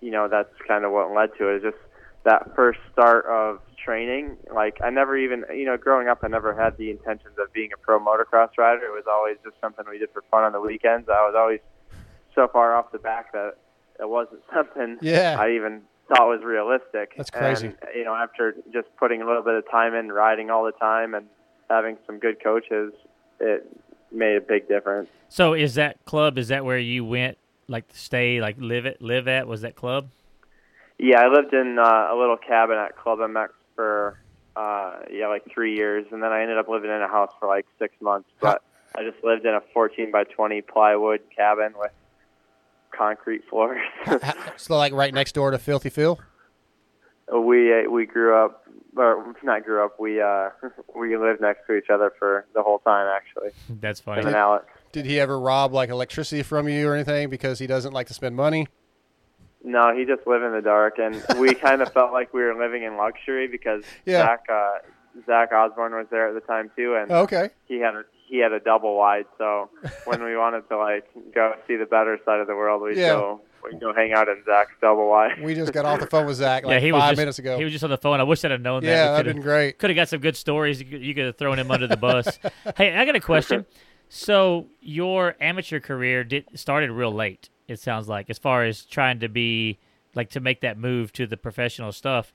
you 0.00 0.10
know, 0.10 0.28
that's 0.28 0.52
kind 0.68 0.84
of 0.84 0.92
what 0.92 1.12
led 1.12 1.30
to 1.38 1.48
it. 1.48 1.54
it. 1.54 1.56
Is 1.56 1.62
just 1.72 1.82
that 2.24 2.54
first 2.54 2.78
start 2.92 3.26
of 3.26 3.60
training. 3.84 4.36
Like 4.52 4.78
I 4.82 4.90
never 4.90 5.16
even, 5.16 5.44
you 5.54 5.64
know, 5.66 5.76
growing 5.76 6.08
up, 6.08 6.20
I 6.22 6.28
never 6.28 6.54
had 6.54 6.76
the 6.78 6.90
intentions 6.90 7.34
of 7.38 7.52
being 7.52 7.70
a 7.74 7.76
pro 7.78 7.98
motocross 7.98 8.50
rider. 8.56 8.84
It 8.86 8.92
was 8.92 9.04
always 9.10 9.36
just 9.44 9.56
something 9.60 9.84
we 9.88 9.98
did 9.98 10.10
for 10.12 10.22
fun 10.30 10.44
on 10.44 10.52
the 10.52 10.60
weekends. 10.60 11.08
I 11.08 11.26
was 11.26 11.34
always 11.36 11.60
so 12.34 12.48
far 12.48 12.74
off 12.74 12.92
the 12.92 12.98
back 12.98 13.32
that 13.32 13.56
it 14.00 14.08
wasn't 14.08 14.40
something 14.54 14.98
Yeah. 15.02 15.36
I 15.38 15.52
even 15.52 15.82
thought 16.08 16.26
was 16.28 16.42
realistic. 16.44 17.12
That's 17.16 17.30
crazy. 17.30 17.68
And, 17.68 17.76
you 17.94 18.04
know, 18.04 18.14
after 18.14 18.54
just 18.72 18.88
putting 18.98 19.22
a 19.22 19.26
little 19.26 19.42
bit 19.42 19.54
of 19.54 19.64
time 19.70 19.94
in, 19.94 20.10
riding 20.12 20.50
all 20.50 20.64
the 20.64 20.72
time, 20.72 21.14
and 21.14 21.26
having 21.70 21.96
some 22.06 22.18
good 22.18 22.42
coaches, 22.42 22.92
it 23.40 23.66
made 24.12 24.36
a 24.36 24.40
big 24.40 24.68
difference. 24.68 25.08
So 25.28 25.54
is 25.54 25.74
that 25.74 26.04
club? 26.04 26.38
Is 26.38 26.48
that 26.48 26.64
where 26.64 26.78
you 26.78 27.04
went? 27.04 27.38
Like 27.68 27.88
to 27.88 27.98
stay? 27.98 28.40
Like 28.40 28.56
live 28.58 28.86
it? 28.86 29.00
Live 29.00 29.28
at? 29.28 29.46
Was 29.46 29.62
that 29.62 29.74
club? 29.74 30.08
Yeah, 30.98 31.20
I 31.20 31.28
lived 31.28 31.52
in 31.52 31.78
uh, 31.78 32.08
a 32.12 32.16
little 32.16 32.36
cabin 32.36 32.76
at 32.76 32.96
Club 32.96 33.18
MX 33.18 33.48
for 33.74 34.18
uh, 34.56 35.00
yeah, 35.10 35.28
like 35.28 35.44
three 35.52 35.76
years, 35.76 36.06
and 36.12 36.22
then 36.22 36.30
I 36.30 36.42
ended 36.42 36.58
up 36.58 36.68
living 36.68 36.90
in 36.90 37.02
a 37.02 37.08
house 37.08 37.32
for 37.40 37.48
like 37.48 37.66
six 37.78 37.94
months. 38.00 38.28
But 38.40 38.62
I 38.96 39.02
just 39.02 39.22
lived 39.24 39.44
in 39.44 39.54
a 39.54 39.60
14 39.72 40.12
by 40.12 40.24
20 40.24 40.62
plywood 40.62 41.20
cabin 41.36 41.74
with 41.76 41.90
concrete 42.96 43.42
floors. 43.48 43.80
So 44.56 44.76
like 44.76 44.92
right 44.92 45.12
next 45.12 45.32
door 45.32 45.50
to 45.50 45.58
Filthy 45.58 45.90
Phil. 45.90 46.18
we 47.32 47.72
uh, 47.72 47.90
we 47.90 48.06
grew 48.06 48.36
up, 48.36 48.63
or 48.96 49.34
not 49.42 49.64
grew 49.64 49.84
up. 49.84 49.98
We 49.98 50.20
uh, 50.20 50.50
we 50.96 51.16
lived 51.16 51.40
next 51.40 51.66
to 51.66 51.74
each 51.76 51.90
other 51.90 52.12
for 52.18 52.46
the 52.54 52.62
whole 52.62 52.78
time, 52.80 53.06
actually. 53.06 53.50
That's 53.80 54.00
funny. 54.00 54.20
Him 54.22 54.28
and 54.28 54.36
Alex. 54.36 54.66
Did 54.92 55.06
he 55.06 55.18
ever 55.18 55.38
rob 55.38 55.72
like 55.72 55.90
electricity 55.90 56.42
from 56.42 56.68
you 56.68 56.88
or 56.88 56.94
anything 56.94 57.28
because 57.28 57.58
he 57.58 57.66
doesn't 57.66 57.92
like 57.92 58.06
to 58.08 58.14
spend 58.14 58.36
money? 58.36 58.68
No, 59.64 59.96
he 59.96 60.04
just 60.04 60.26
lived 60.26 60.44
in 60.44 60.52
the 60.52 60.60
dark, 60.62 60.98
and 60.98 61.22
we 61.38 61.54
kind 61.54 61.82
of 61.82 61.92
felt 61.92 62.12
like 62.12 62.32
we 62.34 62.42
were 62.42 62.54
living 62.54 62.82
in 62.84 62.96
luxury 62.96 63.48
because 63.48 63.82
Yeah. 64.04 64.18
Zach 64.18 64.40
uh, 64.50 64.78
Zach 65.26 65.52
Osborne 65.52 65.92
was 65.94 66.06
there 66.10 66.28
at 66.28 66.34
the 66.34 66.46
time 66.46 66.70
too, 66.76 66.96
and 66.96 67.10
Okay. 67.10 67.50
he 67.66 67.80
had 67.80 67.94
a 67.94 68.02
he 68.28 68.38
had 68.38 68.52
a 68.52 68.60
double 68.60 68.96
wide. 68.96 69.26
So 69.38 69.70
when 70.04 70.22
we 70.22 70.36
wanted 70.36 70.68
to 70.68 70.76
like 70.78 71.04
go 71.34 71.54
see 71.66 71.76
the 71.76 71.86
better 71.86 72.18
side 72.24 72.40
of 72.40 72.46
the 72.46 72.54
world, 72.54 72.82
we'd 72.82 72.98
Yeah. 72.98 73.08
go 73.08 73.40
we'd 73.64 73.80
go 73.80 73.92
hang 73.94 74.12
out 74.12 74.28
in 74.28 74.42
Zach's 74.44 74.72
double 74.80 75.08
wide. 75.08 75.42
We 75.42 75.54
just 75.54 75.72
got 75.72 75.84
off 75.84 76.00
the 76.00 76.06
phone 76.06 76.26
with 76.26 76.36
Zach 76.36 76.64
like 76.64 76.74
yeah, 76.74 76.80
he 76.80 76.90
five 76.90 77.00
was 77.00 77.10
just, 77.10 77.18
minutes 77.18 77.38
ago. 77.38 77.58
He 77.58 77.64
was 77.64 77.72
just 77.72 77.84
on 77.84 77.90
the 77.90 77.98
phone. 77.98 78.20
I 78.20 78.24
wish 78.24 78.44
I'd 78.44 78.50
have 78.50 78.60
known 78.60 78.82
that. 78.82 78.88
Yeah, 78.88 79.10
that'd 79.12 79.26
coulda- 79.26 79.34
been 79.34 79.42
great. 79.42 79.78
Could 79.78 79.90
have 79.90 79.96
got 79.96 80.08
some 80.08 80.20
good 80.20 80.36
stories. 80.36 80.80
You 80.80 80.86
could, 80.86 81.02
you 81.02 81.14
could 81.14 81.26
have 81.26 81.36
thrown 81.36 81.58
him 81.58 81.70
under 81.70 81.86
the 81.86 81.96
bus. 81.96 82.38
hey, 82.76 82.94
I 82.94 83.04
got 83.04 83.16
a 83.16 83.20
question. 83.20 83.66
So 84.08 84.66
your 84.80 85.36
amateur 85.40 85.80
career 85.80 86.24
did 86.24 86.46
started 86.54 86.90
real 86.90 87.12
late. 87.12 87.48
It 87.66 87.80
sounds 87.80 88.08
like, 88.08 88.28
as 88.28 88.38
far 88.38 88.64
as 88.64 88.84
trying 88.84 89.20
to 89.20 89.28
be 89.28 89.78
like 90.14 90.30
to 90.30 90.40
make 90.40 90.60
that 90.60 90.78
move 90.78 91.12
to 91.14 91.26
the 91.26 91.36
professional 91.36 91.92
stuff. 91.92 92.32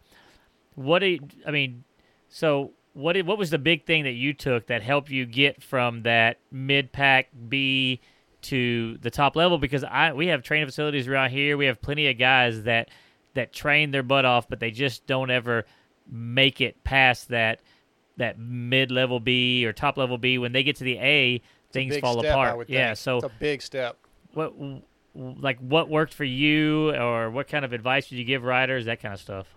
What 0.75 0.99
do 0.99 1.07
you, 1.07 1.19
I 1.45 1.51
mean? 1.51 1.83
So 2.27 2.71
what 2.93 3.13
did, 3.13 3.27
what 3.27 3.37
was 3.37 3.49
the 3.49 3.59
big 3.59 3.85
thing 3.85 4.03
that 4.03 4.11
you 4.13 4.33
took 4.33 4.67
that 4.67 4.81
helped 4.81 5.09
you 5.09 5.25
get 5.25 5.61
from 5.63 6.03
that 6.03 6.39
mid 6.51 6.91
pack 6.91 7.29
B 7.47 8.01
to 8.43 8.97
the 9.01 9.09
top 9.11 9.35
level? 9.35 9.57
Because 9.57 9.83
I 9.83 10.13
we 10.13 10.27
have 10.27 10.43
training 10.43 10.67
facilities 10.67 11.07
around 11.07 11.31
here. 11.31 11.57
We 11.57 11.65
have 11.65 11.81
plenty 11.81 12.07
of 12.09 12.17
guys 12.17 12.63
that 12.63 12.89
that 13.33 13.53
train 13.53 13.91
their 13.91 14.03
butt 14.03 14.25
off, 14.25 14.49
but 14.49 14.59
they 14.59 14.71
just 14.71 15.05
don't 15.07 15.29
ever 15.31 15.65
make 16.11 16.61
it 16.61 16.83
past 16.83 17.29
that 17.29 17.61
that 18.17 18.37
mid 18.39 18.91
level 18.91 19.19
B 19.19 19.65
or 19.65 19.73
top 19.73 19.97
level 19.97 20.17
B. 20.17 20.37
When 20.37 20.51
they 20.51 20.63
get 20.63 20.75
to 20.77 20.83
the 20.83 20.97
A, 20.97 21.35
It's 21.35 21.43
a 21.45 21.71
things 21.73 21.95
big 21.95 22.01
fall 22.01 22.19
step, 22.19 22.25
I 22.25 22.31
apart. 22.33 22.57
would 22.57 22.69
Yeah, 22.69 22.87
think. 22.89 22.97
so 22.97 23.17
it's 23.17 23.25
a 23.25 23.29
big 23.29 23.61
step. 23.61 23.97
what 24.33 24.53
like 25.15 25.59
what 25.59 25.89
worked 25.89 26.13
for 26.13 26.23
you, 26.23 26.91
or 26.95 27.29
what 27.29 27.47
kind 27.47 27.63
of 27.65 27.73
advice 27.73 28.09
did 28.09 28.17
you 28.17 28.25
give 28.25 28.43
riders? 28.43 28.85
That 28.85 29.01
kind 29.01 29.13
of 29.13 29.19
stuff. 29.19 29.47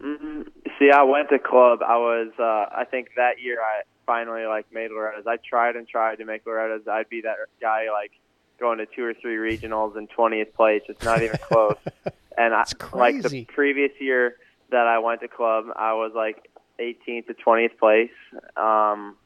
hmm 0.00 0.42
See, 0.78 0.90
I 0.90 1.04
went 1.04 1.30
to 1.30 1.38
club. 1.38 1.78
I 1.82 1.96
was, 1.96 2.30
uh, 2.38 2.42
I 2.76 2.84
think 2.90 3.08
that 3.16 3.40
year 3.40 3.58
I 3.62 3.80
finally 4.06 4.46
like 4.46 4.72
made 4.72 4.90
Loretta's. 4.90 5.26
I 5.26 5.36
tried 5.36 5.76
and 5.76 5.86
tried 5.86 6.16
to 6.16 6.24
make 6.24 6.46
Loretta's. 6.46 6.86
I'd 6.88 7.08
be 7.08 7.22
that 7.22 7.36
guy 7.60 7.86
like 7.92 8.12
going 8.58 8.78
to 8.78 8.86
two 8.86 9.04
or 9.04 9.14
three 9.14 9.36
regionals 9.36 9.96
in 9.96 10.06
20th 10.08 10.54
place. 10.54 10.82
It's 10.88 11.04
not 11.04 11.22
even 11.22 11.38
close. 11.38 11.76
and 12.38 12.54
I, 12.54 12.64
like 12.92 13.22
the 13.22 13.44
previous 13.44 13.92
year 14.00 14.36
that 14.70 14.86
I 14.86 14.98
went 14.98 15.20
to 15.20 15.28
club, 15.28 15.66
I 15.76 15.92
was 15.94 16.12
like 16.14 16.50
18th 16.80 17.26
to 17.26 17.34
20th 17.34 17.78
place. 17.78 18.10
Um, 18.56 19.16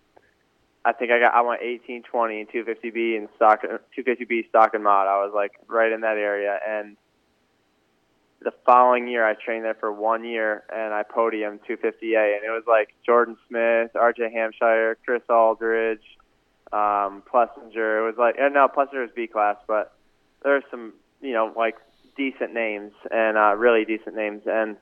I 0.85 0.93
think 0.93 1.13
I 1.13 1.21
got 1.21 1.35
I 1.35 1.43
went 1.43 1.61
18, 1.63 2.05
20, 2.05 2.41
and 2.41 2.49
250B 2.49 3.17
and 3.17 3.29
stock 3.37 3.63
250B 3.63 4.49
stock 4.49 4.75
and 4.75 4.83
mod. 4.83 5.07
I 5.07 5.23
was 5.25 5.33
like 5.35 5.53
right 5.69 5.93
in 5.93 6.01
that 6.01 6.17
area, 6.17 6.59
and 6.67 6.97
the 8.43 8.53
following 8.65 9.07
year 9.07 9.27
I 9.27 9.35
trained 9.35 9.65
there 9.65 9.75
for 9.75 9.93
one 9.93 10.25
year 10.25 10.65
and 10.73 10.95
I 10.95 11.03
podiumed 11.03 11.61
250A 11.69 12.37
and 12.37 12.45
it 12.45 12.51
was 12.51 12.65
like 12.67 12.95
Jordan 13.05 13.37
Smith, 13.49 13.91
RJ 13.95 14.33
Hampshire, 14.33 14.97
Chris 15.05 15.23
Aldridge, 15.29 16.03
um, 16.73 17.23
Plessinger. 17.31 18.01
It 18.01 18.07
was 18.07 18.15
like 18.19 18.37
and 18.39 18.55
no 18.55 18.69
Plessinger 18.69 19.03
was 19.03 19.11
B 19.15 19.27
class, 19.27 19.57
but 19.67 19.93
there's 20.43 20.65
some 20.71 20.95
you 21.21 21.33
know 21.33 21.53
like 21.55 21.77
decent 22.17 22.55
names 22.55 22.93
and 23.11 23.37
uh, 23.37 23.55
really 23.57 23.85
decent 23.85 24.17
names 24.17 24.43
and 24.47 24.77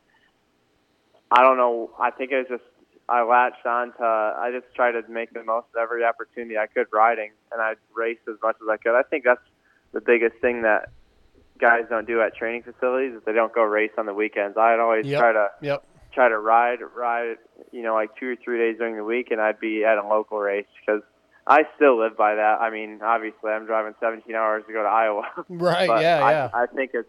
I 1.30 1.42
don't 1.42 1.56
know. 1.56 1.90
I 2.00 2.10
think 2.10 2.30
it 2.30 2.36
was 2.36 2.46
just 2.48 2.70
I 3.08 3.22
latched 3.22 3.66
on 3.66 3.92
to. 3.94 4.04
I 4.04 4.50
just 4.52 4.72
tried 4.74 4.92
to 4.92 5.02
make 5.08 5.32
the 5.32 5.42
most 5.42 5.66
of 5.74 5.80
every 5.80 6.04
opportunity 6.04 6.58
I 6.58 6.66
could 6.66 6.86
riding, 6.92 7.32
and 7.50 7.60
I 7.60 7.74
raced 7.94 8.28
as 8.28 8.36
much 8.42 8.56
as 8.62 8.68
I 8.70 8.76
could. 8.76 8.98
I 8.98 9.02
think 9.02 9.24
that's 9.24 9.40
the 9.92 10.00
biggest 10.00 10.36
thing 10.40 10.62
that 10.62 10.90
guys 11.58 11.84
don't 11.88 12.06
do 12.06 12.20
at 12.22 12.34
training 12.36 12.62
facilities 12.62 13.14
is 13.14 13.22
they 13.24 13.32
don't 13.32 13.52
go 13.52 13.62
race 13.62 13.90
on 13.98 14.06
the 14.06 14.14
weekends. 14.14 14.56
I'd 14.56 14.78
always 14.80 15.06
Yep. 15.06 15.20
try 15.20 15.32
to 15.32 15.48
Yep. 15.60 15.84
try 16.12 16.28
to 16.28 16.38
ride 16.38 16.78
ride 16.96 17.36
you 17.72 17.82
know 17.82 17.94
like 17.94 18.16
two 18.16 18.30
or 18.32 18.36
three 18.36 18.58
days 18.58 18.78
during 18.78 18.96
the 18.96 19.04
week, 19.04 19.30
and 19.30 19.40
I'd 19.40 19.60
be 19.60 19.84
at 19.84 19.98
a 19.98 20.06
local 20.06 20.38
race 20.38 20.66
because 20.80 21.02
I 21.46 21.64
still 21.76 21.98
live 21.98 22.16
by 22.16 22.34
that. 22.34 22.60
I 22.60 22.70
mean, 22.70 23.00
obviously, 23.02 23.50
I'm 23.50 23.64
driving 23.66 23.94
17 24.00 24.34
hours 24.34 24.64
to 24.66 24.72
go 24.72 24.82
to 24.82 24.88
Iowa. 24.88 25.22
Right, 25.48 25.88
But 25.88 26.02
yeah, 26.02 26.24
I, 26.24 26.30
yeah. 26.30 26.50
I 26.52 26.66
think 26.66 26.90
it's 26.94 27.08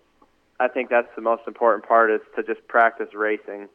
I 0.59 0.67
think 0.67 0.89
that's 0.89 1.07
the 1.15 1.21
most 1.21 1.43
important 1.47 1.87
part 1.87 2.11
is 2.11 2.21
to 2.35 2.43
just 2.43 2.65
practice 2.67 3.13
racing. 3.13 3.69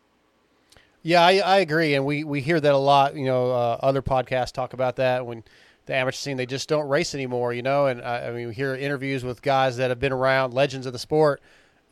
Yeah, 1.03 1.21
I, 1.23 1.37
I 1.39 1.59
agree, 1.59 1.95
and 1.95 2.07
we, 2.07 2.25
we 2.25 2.41
hear 2.41 2.59
that 2.59 2.73
a 2.73 2.79
lot. 2.79 3.15
You 3.15 3.27
know, 3.27 3.51
uh, 3.51 3.79
other 3.83 4.01
podcasts 4.01 4.53
talk 4.53 4.73
about 4.73 4.97
that 4.97 5.27
when 5.27 5.45
the 5.87 5.95
amateur 5.95 6.17
scene 6.17 6.37
they 6.37 6.47
just 6.47 6.69
don't 6.69 6.89
race 6.89 7.15
anymore. 7.15 7.53
You 7.53 7.63
know, 7.63 7.87
and 7.87 8.01
I, 8.03 8.29
I 8.29 8.31
mean 8.33 8.49
we 8.49 8.55
hear 8.55 8.75
interviews 8.75 9.25
with 9.25 9.43
guys 9.43 9.77
that 9.77 9.91
have 9.91 10.01
been 10.01 10.13
around, 10.13 10.55
legends 10.55 10.87
of 10.87 10.93
the 10.93 10.99
sport, 10.99 11.41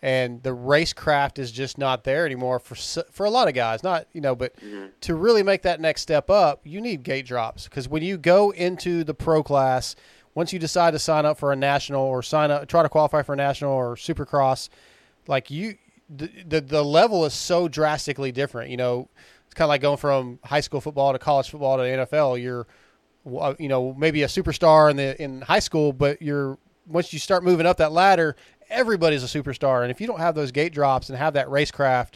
and 0.03 0.43
the 0.43 0.51
racecraft 0.51 1.39
is 1.39 1.53
just 1.53 1.79
not 1.79 2.05
there 2.05 2.27
anymore 2.27 2.59
for 2.59 2.75
for 3.11 3.25
a 3.25 3.31
lot 3.31 3.49
of 3.49 3.55
guys. 3.55 3.83
Not 3.83 4.07
you 4.13 4.21
know, 4.21 4.35
but 4.35 4.55
to 5.03 5.15
really 5.15 5.43
make 5.43 5.63
that 5.63 5.81
next 5.81 6.03
step 6.03 6.29
up, 6.29 6.61
you 6.65 6.81
need 6.81 7.03
gate 7.03 7.27
drops 7.27 7.65
because 7.65 7.89
when 7.89 8.03
you 8.03 8.19
go 8.19 8.51
into 8.51 9.05
the 9.05 9.15
pro 9.15 9.43
class, 9.43 9.95
once 10.35 10.53
you 10.53 10.59
decide 10.59 10.93
to 10.93 10.99
sign 10.99 11.25
up 11.25 11.39
for 11.39 11.53
a 11.53 11.57
national 11.57 12.03
or 12.03 12.23
sign 12.23 12.51
up 12.51 12.67
try 12.69 12.83
to 12.83 12.89
qualify 12.89 13.23
for 13.23 13.35
a 13.35 13.37
national 13.37 13.73
or 13.73 13.95
supercross, 13.95 14.69
like 15.29 15.51
you 15.51 15.77
the 16.11 16.31
the, 16.47 16.61
the 16.61 16.85
level 16.85 17.25
is 17.25 17.35
so 17.35 17.69
drastically 17.69 18.33
different. 18.33 18.71
You 18.71 18.77
know, 18.77 19.09
it's 19.47 19.55
kind 19.55 19.67
of 19.67 19.71
like 19.71 19.83
going 19.83 19.99
from 19.99 20.39
high 20.45 20.61
school 20.61 20.81
football 20.81 21.13
to 21.13 21.19
college 21.19 21.51
football 21.51 21.77
to 21.77 21.83
NFL. 21.83 22.43
You're 22.43 22.63
uh, 22.63 22.65
you 23.25 23.69
know 23.69 23.95
maybe 23.95 24.23
a 24.23 24.27
superstar 24.27 24.91
in 24.91 24.97
the 24.97 25.21
in 25.23 25.41
high 25.43 25.59
school, 25.61 25.93
but 25.93 26.21
you're 26.23 26.59
once 26.87 27.13
you 27.13 27.19
start 27.19 27.45
moving 27.45 27.67
up 27.67 27.77
that 27.79 27.93
ladder, 27.93 28.37
everybody's 28.69 29.23
a 29.23 29.43
superstar. 29.43 29.83
And 29.83 29.91
if 29.91 30.01
you 30.01 30.07
don't 30.07 30.21
have 30.21 30.35
those 30.35 30.53
gate 30.53 30.73
drops 30.73 31.09
and 31.09 31.19
have 31.19 31.35
that 31.35 31.47
racecraft, 31.49 32.15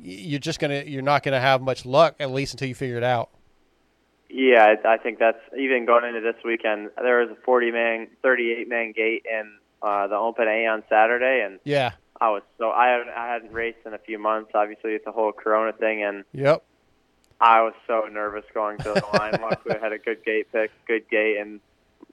you're 0.00 0.40
just 0.40 0.58
gonna 0.60 0.82
you're 0.86 1.02
not 1.02 1.22
gonna 1.22 1.40
have 1.40 1.62
much 1.62 1.84
luck 1.86 2.16
at 2.20 2.30
least 2.30 2.54
until 2.54 2.68
you 2.68 2.74
figure 2.74 2.96
it 2.96 3.04
out. 3.04 3.30
Yeah, 4.28 4.74
I 4.84 4.96
think 4.96 5.18
that's 5.18 5.40
even 5.58 5.86
going 5.86 6.04
into 6.04 6.20
this 6.20 6.40
weekend. 6.44 6.90
There 7.02 7.18
was 7.18 7.30
a 7.30 7.40
40 7.44 7.72
man, 7.72 8.06
38 8.22 8.68
man 8.68 8.92
gate 8.92 9.24
in 9.28 9.52
uh, 9.82 10.06
the 10.06 10.14
Open 10.14 10.46
A 10.46 10.66
on 10.66 10.84
Saturday, 10.88 11.42
and 11.44 11.58
Yeah. 11.64 11.92
I 12.20 12.30
was 12.30 12.42
so 12.58 12.70
I 12.70 12.88
haven't 12.90 13.08
I 13.08 13.32
hadn't 13.32 13.52
raced 13.52 13.78
in 13.86 13.94
a 13.94 13.98
few 13.98 14.18
months. 14.18 14.50
Obviously, 14.54 14.92
it's 14.92 15.04
the 15.04 15.12
whole 15.12 15.32
Corona 15.32 15.72
thing, 15.72 16.04
and 16.04 16.24
Yep. 16.32 16.62
I 17.40 17.62
was 17.62 17.72
so 17.86 18.02
nervous 18.10 18.44
going 18.54 18.78
to 18.78 18.84
the 18.84 19.06
line. 19.12 19.40
Luckily, 19.40 19.74
I 19.74 19.82
had 19.82 19.92
a 19.92 19.98
good 19.98 20.24
gate 20.24 20.52
pick, 20.52 20.70
good 20.86 21.08
gate, 21.10 21.38
and 21.40 21.60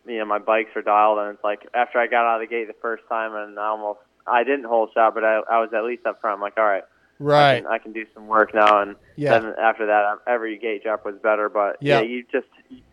you 0.05 0.17
know 0.19 0.25
my 0.25 0.39
bikes 0.39 0.71
are 0.75 0.81
dialed. 0.81 1.19
And 1.19 1.33
it's 1.35 1.43
like 1.43 1.67
after 1.73 1.99
I 1.99 2.07
got 2.07 2.25
out 2.25 2.41
of 2.41 2.47
the 2.49 2.53
gate 2.53 2.67
the 2.67 2.75
first 2.81 3.03
time, 3.09 3.35
and 3.35 3.59
I 3.59 3.67
almost 3.67 3.99
I 4.25 4.43
didn't 4.43 4.65
hold 4.65 4.91
shot, 4.93 5.13
but 5.13 5.23
I 5.23 5.41
I 5.49 5.59
was 5.59 5.69
at 5.75 5.83
least 5.83 6.05
up 6.05 6.21
front. 6.21 6.35
I'm 6.35 6.41
like, 6.41 6.57
all 6.57 6.63
right, 6.63 6.83
I 6.83 6.85
Right. 7.19 7.63
can, 7.63 7.71
I 7.71 7.77
can 7.79 7.93
do 7.93 8.05
some 8.13 8.27
work 8.27 8.53
now. 8.53 8.81
And 8.81 8.95
Yeah. 9.15 9.39
then 9.39 9.53
after 9.59 9.87
that, 9.87 10.19
every 10.27 10.57
gate 10.57 10.83
drop 10.83 11.05
was 11.05 11.15
better. 11.21 11.49
But 11.49 11.77
Yeah. 11.81 11.99
yeah, 11.99 12.05
you 12.07 12.23
just 12.31 12.47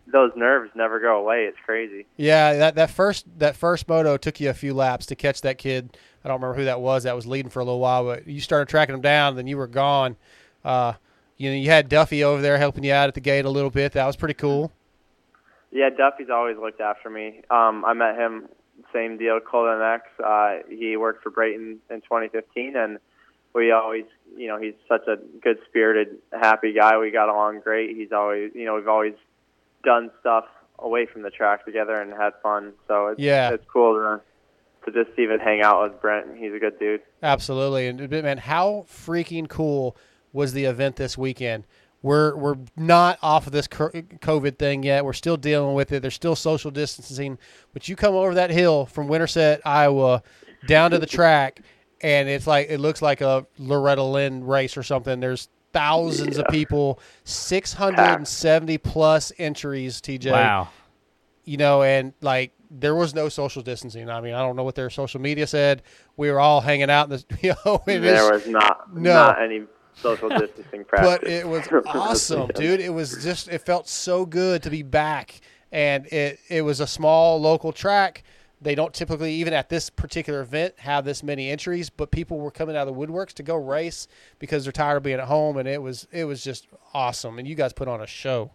those 0.07 0.33
nerves 0.37 0.71
never 0.75 1.01
go 1.01 1.19
away. 1.19 1.45
It's 1.45 1.59
crazy. 1.65 2.07
Yeah, 2.17 2.55
that, 2.55 2.75
that 2.77 2.91
first 2.91 3.27
that 3.39 3.57
first 3.57 3.89
moto 3.89 4.17
took 4.17 4.41
you 4.41 4.51
a 4.51 4.55
few 4.55 4.75
laps 4.75 5.07
to 5.07 5.17
catch 5.17 5.41
that 5.43 5.59
kid. 5.59 5.97
I 6.25 6.29
don't 6.29 6.41
remember 6.41 6.59
who 6.59 6.65
that 6.65 6.81
was 6.81 7.05
that 7.05 7.15
was 7.17 7.27
leading 7.27 7.51
for 7.51 7.61
a 7.61 7.65
little 7.65 7.81
while, 7.81 8.05
but 8.05 8.27
you 8.27 8.41
started 8.41 8.69
tracking 8.69 8.95
him 8.95 9.01
down, 9.01 9.37
then 9.37 9.47
you 9.47 9.57
were 9.57 9.67
gone. 9.67 10.17
Uh, 10.65 10.95
you 11.37 11.51
know, 11.51 11.57
you 11.57 11.71
had 11.71 11.89
Duffy 11.89 12.23
over 12.25 12.41
there 12.43 12.59
helping 12.59 12.85
you 12.85 12.93
out 12.93 13.09
at 13.09 13.15
the 13.15 13.21
gate 13.21 13.45
a 13.45 13.51
little 13.51 13.71
bit. 13.71 13.93
That 13.93 14.07
was 14.07 14.17
pretty 14.17 14.35
cool. 14.35 14.73
Yeah, 15.71 15.91
Duffy's 15.91 16.31
always 16.31 16.57
looked 16.57 16.81
after 16.81 17.11
me. 17.11 17.41
Um, 17.51 17.85
I 17.85 17.95
met 17.95 18.17
him, 18.17 18.49
same 18.93 19.19
deal, 19.19 19.41
Club 19.41 19.65
MX. 19.67 20.01
Uh, 20.25 20.63
he 20.69 20.97
worked 20.97 21.23
for 21.23 21.31
Brayton 21.31 21.79
in 21.91 22.01
2015, 22.03 22.77
and 22.77 22.99
we 23.55 23.73
always, 23.73 24.05
you 24.37 24.47
know, 24.47 24.59
he's 24.61 24.75
such 24.89 25.07
a 25.09 25.17
good 25.43 25.59
spirited, 25.69 26.19
happy 26.33 26.73
guy. 26.73 26.97
We 26.99 27.11
got 27.11 27.29
along 27.29 27.61
great. 27.61 27.97
He's 27.97 28.13
always, 28.13 28.53
you 28.55 28.65
know, 28.65 28.77
we've 28.77 28.87
always 28.89 29.15
done 29.83 30.11
stuff 30.21 30.45
away 30.79 31.07
from 31.07 31.23
the 31.23 31.31
track 31.31 31.65
together 31.65 32.01
and 32.01 32.13
had 32.13 32.33
fun. 32.43 32.73
So 32.89 33.09
it's, 33.09 33.21
Yeah. 33.21 33.51
it's 33.51 33.65
cool 33.73 33.95
to 33.95 34.21
to 34.85 35.05
just 35.05 35.19
even 35.19 35.41
hang 35.41 35.63
out 35.63 35.83
with 35.83 35.99
Brent. 36.03 36.37
He's 36.37 36.53
a 36.53 36.59
good 36.59 36.79
dude. 36.79 37.01
Absolutely, 37.23 37.87
and 37.87 38.11
man, 38.11 38.37
how 38.37 38.85
freaking 38.87 39.49
cool 39.49 39.97
was 40.35 40.53
the 40.53 40.65
event 40.67 40.97
this 40.97 41.17
weekend? 41.17 41.65
We're 42.03 42.37
we're 42.37 42.57
not 42.77 43.19
off 43.23 43.47
of 43.47 43.53
this 43.55 43.67
COVID 43.67 44.59
thing 44.59 44.83
yet. 44.83 45.07
We're 45.07 45.15
still 45.15 45.39
dealing 45.39 45.75
with 45.75 45.91
it. 45.93 46.03
There's 46.03 46.13
still 46.15 46.37
social 46.37 46.71
distancing, 46.71 47.39
but 47.73 47.89
you 47.89 47.97
come 47.97 48.15
over 48.15 48.35
that 48.35 48.51
hill 48.51 48.85
from 48.85 49.09
Winterset, 49.09 49.63
Iowa, 49.65 50.23
down 50.67 50.91
to 50.91 50.99
the 50.99 51.07
track, 51.07 51.63
and 52.03 52.29
it's 52.29 52.47
like 52.47 52.67
it 52.69 52.79
looks 52.79 53.01
like 53.01 53.23
a 53.23 53.47
Loretta 53.57 54.03
Lynn 54.03 54.45
race 54.45 54.77
or 54.77 54.83
something. 54.83 55.19
There's 55.21 55.49
thousands 55.73 56.37
of 56.37 56.45
people, 56.51 57.01
670 57.25 58.79
plus 58.79 59.33
entries. 59.39 60.01
TJ, 60.01 60.31
Wow. 60.31 60.69
you 61.45 61.57
know, 61.57 61.83
and 61.83 62.13
like 62.21 62.53
there 62.71 62.95
was 62.95 63.15
no 63.15 63.29
social 63.29 63.63
distancing. 63.63 64.11
I 64.11 64.21
mean, 64.21 64.35
I 64.35 64.41
don't 64.41 64.57
know 64.57 64.63
what 64.65 64.75
their 64.75 64.91
social 64.91 65.21
media 65.21 65.47
said. 65.47 65.83
We 66.17 66.31
were 66.31 66.41
all 66.41 66.61
hanging 66.61 66.91
out 66.91 67.05
in 67.05 67.11
this, 67.11 67.25
you 67.41 67.55
know, 67.65 67.83
there 67.87 68.33
was 68.33 68.47
not 68.47 68.95
no, 68.95 69.13
not 69.15 69.41
any 69.43 69.63
social 69.97 70.29
distancing 70.39 70.85
practice. 70.85 71.19
but 71.21 71.29
it 71.31 71.47
was 71.47 71.67
awesome, 71.87 72.49
dude. 72.55 72.81
It 72.81 72.91
was 72.93 73.23
just 73.23 73.49
it 73.49 73.59
felt 73.63 73.89
so 73.89 74.27
good 74.27 74.63
to 74.65 74.71
be 74.71 74.83
back, 74.83 75.41
and 75.73 76.07
it 76.07 76.39
it 76.49 76.63
was 76.63 76.81
a 76.81 76.87
small 76.87 77.41
local 77.41 77.73
track. 77.73 78.23
They 78.63 78.75
don't 78.75 78.95
typically, 78.95 79.35
even 79.35 79.53
at 79.53 79.69
this 79.69 79.91
particular 79.91 80.41
event, 80.41 80.75
have 80.79 81.05
this 81.05 81.23
many 81.23 81.51
entries, 81.51 81.91
but 81.91 82.11
people 82.11 82.39
were 82.39 82.51
coming 82.51 82.77
out 82.77 82.89
of 82.89 82.95
the 82.95 82.99
woodworks 83.07 83.35
to 83.35 83.43
go 83.43 83.57
race 83.57 84.09
because 84.39 84.65
they're 84.65 84.73
tired 84.73 84.97
of 84.97 85.03
being 85.03 85.19
at 85.21 85.27
home, 85.27 85.57
and 85.59 85.69
it 85.69 85.83
was 85.83 86.07
it 86.13 86.25
was 86.25 86.43
just 86.43 86.67
awesome. 86.95 87.39
And 87.39 87.47
you 87.47 87.55
guys 87.57 87.73
put 87.75 87.89
on 87.89 88.01
a 88.01 88.07
show. 88.07 88.53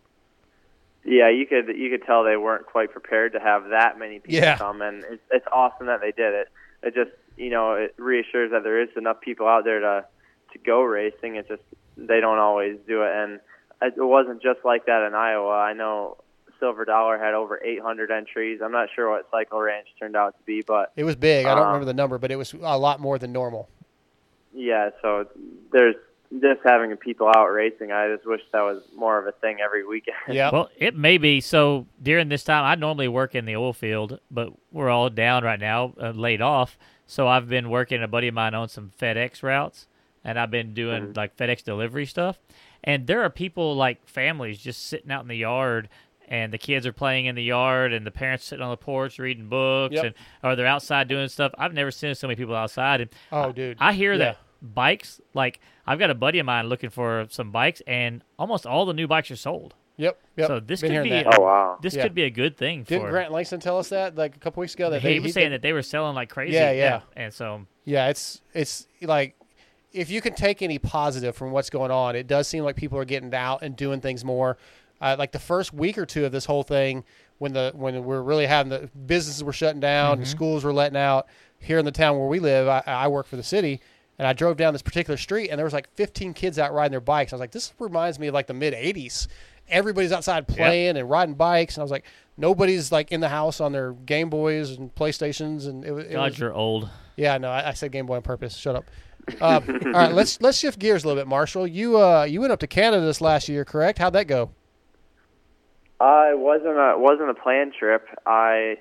Yeah, 1.06 1.30
you 1.30 1.46
could 1.46 1.68
you 1.78 1.90
could 1.90 2.06
tell 2.06 2.24
they 2.24 2.38
weren't 2.38 2.66
quite 2.66 2.92
prepared 2.92 3.34
to 3.34 3.40
have 3.40 3.70
that 3.70 3.98
many 4.00 4.20
people 4.20 4.36
Yeah. 4.36 4.58
come, 4.58 4.82
and 4.82 5.04
it's, 5.10 5.22
it's 5.32 5.46
awesome 5.52 5.88
that 5.88 6.02
they 6.02 6.12
did 6.12 6.34
it. 6.34 6.48
It 6.84 6.94
just 6.96 7.12
you 7.38 7.50
know 7.52 7.74
it 7.74 7.94
reassures 7.98 8.52
that 8.52 8.64
there 8.64 8.82
is 8.82 8.90
enough 8.98 9.22
people 9.22 9.48
out 9.48 9.64
there 9.64 9.80
to 9.80 10.06
to 10.54 10.60
go 10.60 10.82
racing. 10.84 11.36
It's 11.36 11.48
just 11.48 11.62
they 11.98 12.20
don't 12.20 12.40
always 12.40 12.78
do 12.88 13.04
it, 13.04 13.12
and 13.14 13.40
it 13.82 13.94
wasn't 13.98 14.42
just 14.42 14.60
like 14.64 14.86
that 14.86 15.06
in 15.08 15.14
Iowa. 15.14 15.52
I 15.52 15.74
know 15.74 16.18
Silver 16.60 16.86
Dollar 16.86 17.18
had 17.18 17.34
over 17.34 17.62
800 17.64 18.12
entries. 18.12 18.60
I'm 18.64 18.72
not 18.72 18.90
sure 18.96 19.10
what 19.10 19.28
Cycle 19.32 19.60
Ranch 19.60 19.88
turned 20.00 20.16
out 20.16 20.38
to 20.38 20.44
be, 20.46 20.62
but 20.62 20.92
It 20.96 21.04
was 21.04 21.16
big. 21.16 21.46
I 21.46 21.56
don't 21.56 21.64
um, 21.64 21.68
remember 21.68 21.86
the 21.86 21.94
number, 21.94 22.18
but 22.18 22.32
it 22.32 22.36
was 22.36 22.54
a 22.54 22.78
lot 22.78 23.00
more 23.00 23.18
than 23.18 23.32
normal. 23.32 23.70
Yeah, 24.54 24.90
so 25.02 25.28
there's 25.72 25.96
just 26.32 26.60
having 26.64 26.96
people 26.98 27.28
out 27.28 27.48
racing. 27.48 27.92
I 27.92 28.14
just 28.14 28.28
wish 28.28 28.42
that 28.52 28.62
was 28.62 28.84
more 28.96 29.18
of 29.18 29.28
a 29.28 29.32
thing 29.32 29.58
every 29.64 29.86
weekend. 29.86 30.18
Yeah, 30.30 30.50
Well, 30.52 30.70
it 30.78 30.96
may 30.96 31.18
be. 31.18 31.42
So 31.42 31.88
during 32.02 32.30
this 32.30 32.44
time, 32.44 32.66
I 32.66 32.76
normally 32.76 33.08
work 33.08 33.36
in 33.36 33.46
the 33.46 33.56
oil 33.56 33.74
field, 33.74 34.20
but 34.30 34.52
we're 34.72 34.90
all 34.90 35.10
down 35.10 35.44
right 35.44 35.60
now, 35.60 35.94
uh, 36.02 36.12
laid 36.12 36.42
off. 36.42 36.78
So 37.08 37.28
I've 37.28 37.50
been 37.50 37.70
working. 37.70 38.04
A 38.04 38.08
buddy 38.08 38.28
of 38.28 38.36
mine 38.36 38.54
owns 38.54 38.74
some 38.74 38.92
FedEx 39.00 39.42
routes, 39.42 39.88
and 40.24 40.40
I've 40.40 40.52
been 40.52 40.74
doing 40.74 41.04
mm-hmm. 41.04 41.14
like 41.16 41.36
FedEx 41.38 41.64
delivery 41.64 42.06
stuff. 42.06 42.40
And 42.84 43.08
there 43.08 43.24
are 43.24 43.30
people 43.30 43.76
like 43.76 44.08
families 44.08 44.58
just 44.60 44.88
sitting 44.88 45.12
out 45.12 45.22
in 45.22 45.28
the 45.28 45.36
yard, 45.38 45.90
and 46.28 46.54
the 46.54 46.58
kids 46.58 46.86
are 46.86 46.94
playing 46.94 47.26
in 47.26 47.36
the 47.36 47.44
yard, 47.44 47.92
and 47.92 48.06
the 48.06 48.12
parents 48.12 48.46
sitting 48.46 48.64
on 48.64 48.70
the 48.72 48.78
porch 48.78 49.20
reading 49.20 49.48
books, 49.48 49.96
Yep. 49.96 50.06
and 50.06 50.14
or 50.44 50.56
they're 50.56 50.66
outside 50.68 51.08
doing 51.08 51.28
stuff. 51.28 51.54
I've 51.58 51.74
never 51.74 51.92
seen 51.92 52.14
so 52.16 52.28
many 52.28 52.36
people 52.36 52.56
outside. 52.56 53.02
And 53.02 53.10
Oh, 53.32 53.50
I- 53.50 53.52
dude. 53.52 53.78
I 53.80 53.94
hear 53.94 54.14
Yeah. 54.14 54.18
that 54.20 54.38
bikes 54.62 55.22
like 55.34 55.60
I've 55.88 55.98
got 55.98 56.10
a 56.12 56.16
buddy 56.16 56.38
of 56.38 56.46
mine 56.46 56.68
looking 56.68 56.90
for 56.92 57.26
some 57.30 57.52
bikes, 57.52 57.82
and 57.88 58.24
almost 58.38 58.66
all 58.68 58.86
the 58.86 58.94
new 58.94 59.08
bikes 59.08 59.32
are 59.32 59.36
sold. 59.36 59.74
Yep. 59.98 60.18
Yep. 60.38 60.48
So 60.48 60.60
this 60.62 60.80
Been 60.80 60.90
could 60.90 60.94
hearing 60.94 61.10
be 61.10 61.24
that. 61.24 61.34
a- 61.34 61.42
oh, 61.42 61.78
This 61.82 61.96
Yeah. 61.96 62.04
could 62.04 62.14
be 62.16 62.24
a 62.24 62.30
good 62.30 62.56
thing 62.56 62.84
Didn't 62.84 63.04
for. 63.06 63.10
Grant 63.10 63.34
Langston 63.34 63.60
tell 63.60 63.78
us 63.78 63.90
that 63.90 64.16
like 64.16 64.36
a 64.36 64.40
couple 64.40 64.62
weeks 64.62 64.74
ago? 64.76 64.90
That 64.90 65.02
he 65.02 65.08
they, 65.16 65.20
was 65.20 65.34
saying 65.34 65.52
that 65.52 65.62
they 65.62 65.74
were 65.74 65.82
selling 65.82 66.16
like 66.16 66.30
crazy. 66.30 66.54
Yeah, 66.54 66.72
yeah. 66.72 67.02
And 67.18 67.34
so 67.34 67.66
Yeah, 67.84 68.08
it's 68.08 68.42
it's 68.54 68.88
like 69.02 69.36
if 69.92 70.10
you 70.10 70.22
can 70.22 70.34
take 70.34 70.62
any 70.62 70.78
positive 70.80 71.36
from 71.36 71.52
what's 71.52 71.70
going 71.70 71.92
on, 71.92 72.16
it 72.16 72.28
does 72.28 72.48
seem 72.48 72.64
like 72.64 72.76
people 72.76 72.98
are 72.98 73.06
getting 73.06 73.34
out 73.34 73.62
and 73.64 73.76
doing 73.76 74.02
things 74.02 74.24
more. 74.24 74.58
Uh, 75.02 75.16
like 75.18 75.32
the 75.32 75.40
first 75.40 75.74
week 75.74 75.98
or 75.98 76.06
two 76.06 76.26
of 76.26 76.32
this 76.32 76.46
whole 76.46 76.64
thing, 76.64 77.04
when 77.38 77.54
the 77.54 77.72
when 77.74 78.04
we're 78.04 78.22
really 78.22 78.46
having 78.46 78.70
the 78.70 78.90
businesses 79.08 79.44
were 79.44 79.54
shutting 79.54 79.80
down, 79.80 80.16
Mhm. 80.18 80.20
and 80.20 80.28
schools 80.28 80.64
were 80.64 80.74
letting 80.74 80.98
out. 80.98 81.28
Here 81.60 81.78
in 81.80 81.86
the 81.86 81.92
town 81.92 82.18
where 82.18 82.28
we 82.28 82.40
live, 82.40 82.68
I, 82.68 82.84
I 82.86 83.08
work 83.08 83.26
for 83.28 83.36
the 83.38 83.44
city, 83.44 83.80
and 84.18 84.28
I 84.28 84.34
drove 84.34 84.58
down 84.58 84.74
this 84.74 84.82
particular 84.82 85.18
street, 85.18 85.50
and 85.50 85.58
there 85.58 85.66
was 85.66 85.74
like 85.74 85.88
15 85.96 86.34
kids 86.34 86.60
out 86.60 86.74
riding 86.74 86.92
their 86.92 87.00
bikes. 87.02 87.32
I 87.34 87.36
was 87.38 87.42
like, 87.42 87.52
this 87.52 87.74
reminds 87.80 88.20
me 88.20 88.28
of 88.28 88.34
like 88.34 88.48
the 88.48 88.54
mid 88.54 88.74
80s. 88.74 89.28
Everybody's 89.70 90.12
outside 90.12 90.48
playing 90.48 90.98
and 90.98 91.10
riding 91.10 91.36
bikes, 91.36 91.76
and 91.76 91.82
I 91.82 91.84
was 91.84 91.92
like, 91.92 92.04
nobody's 92.38 92.92
like 92.92 93.12
in 93.12 93.22
the 93.22 93.30
house 93.30 93.62
on 93.62 93.72
their 93.72 93.92
Game 93.94 94.30
Boys 94.30 94.72
and 94.72 94.94
PlayStations, 94.96 95.68
and 95.68 95.86
it, 95.86 95.92
was- 95.92 96.06
it 96.06 96.14
God, 96.14 96.30
was 96.32 96.40
you're 96.40 96.54
old. 96.54 96.90
yeah, 97.16 97.38
no, 97.38 97.50
I, 97.50 97.70
I 97.70 97.74
said 97.74 97.92
Game 97.92 98.06
Boy 98.06 98.16
on 98.18 98.22
purpose. 98.22 98.56
Shut 98.58 98.76
up. 98.76 98.86
Uh, 99.42 99.62
all 99.68 99.92
right, 99.92 100.14
let's 100.14 100.42
let's 100.42 100.58
shift 100.58 100.80
gears 100.80 101.04
a 101.04 101.08
little 101.08 101.22
bit, 101.22 101.28
Marshall. 101.28 101.68
You 101.68 102.00
uh 102.00 102.24
you 102.24 102.42
went 102.42 102.52
up 102.52 102.60
to 102.60 102.68
Canada 102.68 103.06
this 103.06 103.22
last 103.22 103.50
year, 103.50 103.66
correct? 103.66 104.00
How'd 104.00 104.14
that 104.14 104.28
go? 104.28 104.52
Uh, 106.00 106.32
it 106.32 106.40
wasn't 106.40 106.78
a 106.78 106.96
wasn't 106.98 107.30
a 107.30 107.34
planned 107.34 107.74
trip. 107.78 108.08
I 108.26 108.78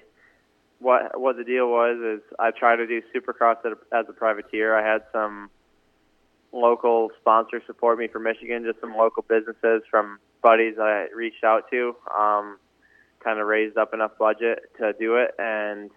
what 0.79 1.19
what 1.19 1.37
the 1.37 1.45
deal 1.45 1.69
was 1.69 1.99
is 1.99 2.23
I 2.39 2.51
tried 2.53 2.77
to 2.77 2.87
do 2.87 3.03
Supercross 3.15 3.57
as 3.65 3.73
a, 3.73 3.97
as 3.97 4.07
a 4.09 4.12
privateer. 4.12 4.77
I 4.77 4.87
had 4.89 5.03
some 5.12 5.51
local 6.53 7.11
sponsors 7.20 7.62
support 7.66 7.99
me 7.99 8.09
from 8.09 8.23
Michigan, 8.23 8.65
just 8.65 8.81
some 8.81 8.97
local 8.97 9.25
businesses 9.29 9.83
from 9.91 10.19
buddies 10.43 10.77
I 10.81 11.09
reached 11.15 11.45
out 11.45 11.65
to. 11.70 11.97
Um, 12.16 12.59
kind 13.23 13.41
of 13.41 13.47
raised 13.47 13.77
up 13.77 13.93
enough 13.93 14.12
budget 14.19 14.70
to 14.79 14.93
do 14.93 15.16
it, 15.16 15.35
and 15.39 15.91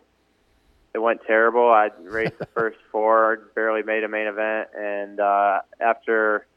it 0.94 1.00
went 1.00 1.22
terrible. 1.26 1.70
I 1.70 1.90
raced 2.02 2.40
the 2.40 2.48
first 2.48 2.78
four, 2.92 3.50
barely 3.56 3.84
made 3.84 4.04
a 4.04 4.10
main 4.10 4.28
event, 4.28 4.70
and 4.78 5.20
uh, 5.20 5.60
after 5.80 6.48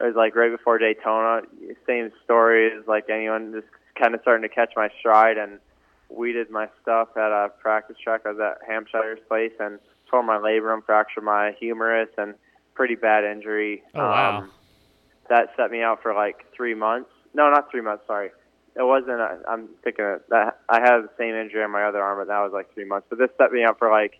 it 0.00 0.04
was 0.04 0.14
like 0.16 0.36
right 0.36 0.50
before 0.50 0.78
Daytona, 0.78 1.42
same 1.86 2.12
story 2.24 2.70
as 2.72 2.86
like 2.86 3.10
anyone, 3.10 3.52
just 3.52 3.66
kind 4.00 4.14
of 4.14 4.20
starting 4.22 4.48
to 4.48 4.54
catch 4.54 4.72
my 4.76 4.88
stride, 4.98 5.38
and 5.38 5.58
weeded 6.08 6.50
my 6.50 6.68
stuff 6.82 7.08
at 7.16 7.30
a 7.30 7.50
practice 7.60 7.96
track. 8.02 8.22
I 8.26 8.32
was 8.32 8.40
at 8.40 8.68
Hampshire's 8.68 9.20
place 9.28 9.52
and 9.60 9.78
tore 10.10 10.22
my 10.22 10.36
labrum, 10.36 10.84
fractured 10.84 11.24
my 11.24 11.52
humerus, 11.58 12.08
and 12.18 12.34
pretty 12.74 12.96
bad 12.96 13.24
injury. 13.24 13.82
Oh, 13.94 14.00
wow. 14.00 14.38
Um, 14.38 14.50
that 15.28 15.50
set 15.56 15.70
me 15.70 15.82
out 15.82 16.02
for 16.02 16.12
like 16.12 16.44
three 16.54 16.74
months. 16.74 17.10
No, 17.34 17.48
not 17.50 17.70
three 17.70 17.80
months. 17.80 18.04
Sorry, 18.06 18.30
it 18.80 18.86
wasn't. 18.86 19.20
A, 19.20 19.40
I'm 19.46 19.68
thinking 19.84 20.06
of 20.06 20.22
that. 20.30 20.60
I 20.68 20.80
had 20.80 21.02
the 21.02 21.10
same 21.18 21.34
injury 21.34 21.62
on 21.62 21.70
my 21.70 21.84
other 21.84 22.00
arm, 22.00 22.18
but 22.18 22.28
that 22.28 22.40
was 22.40 22.50
like 22.52 22.72
three 22.72 22.86
months. 22.86 23.06
But 23.10 23.18
this 23.18 23.28
set 23.36 23.52
me 23.52 23.62
up 23.62 23.78
for 23.78 23.90
like 23.90 24.18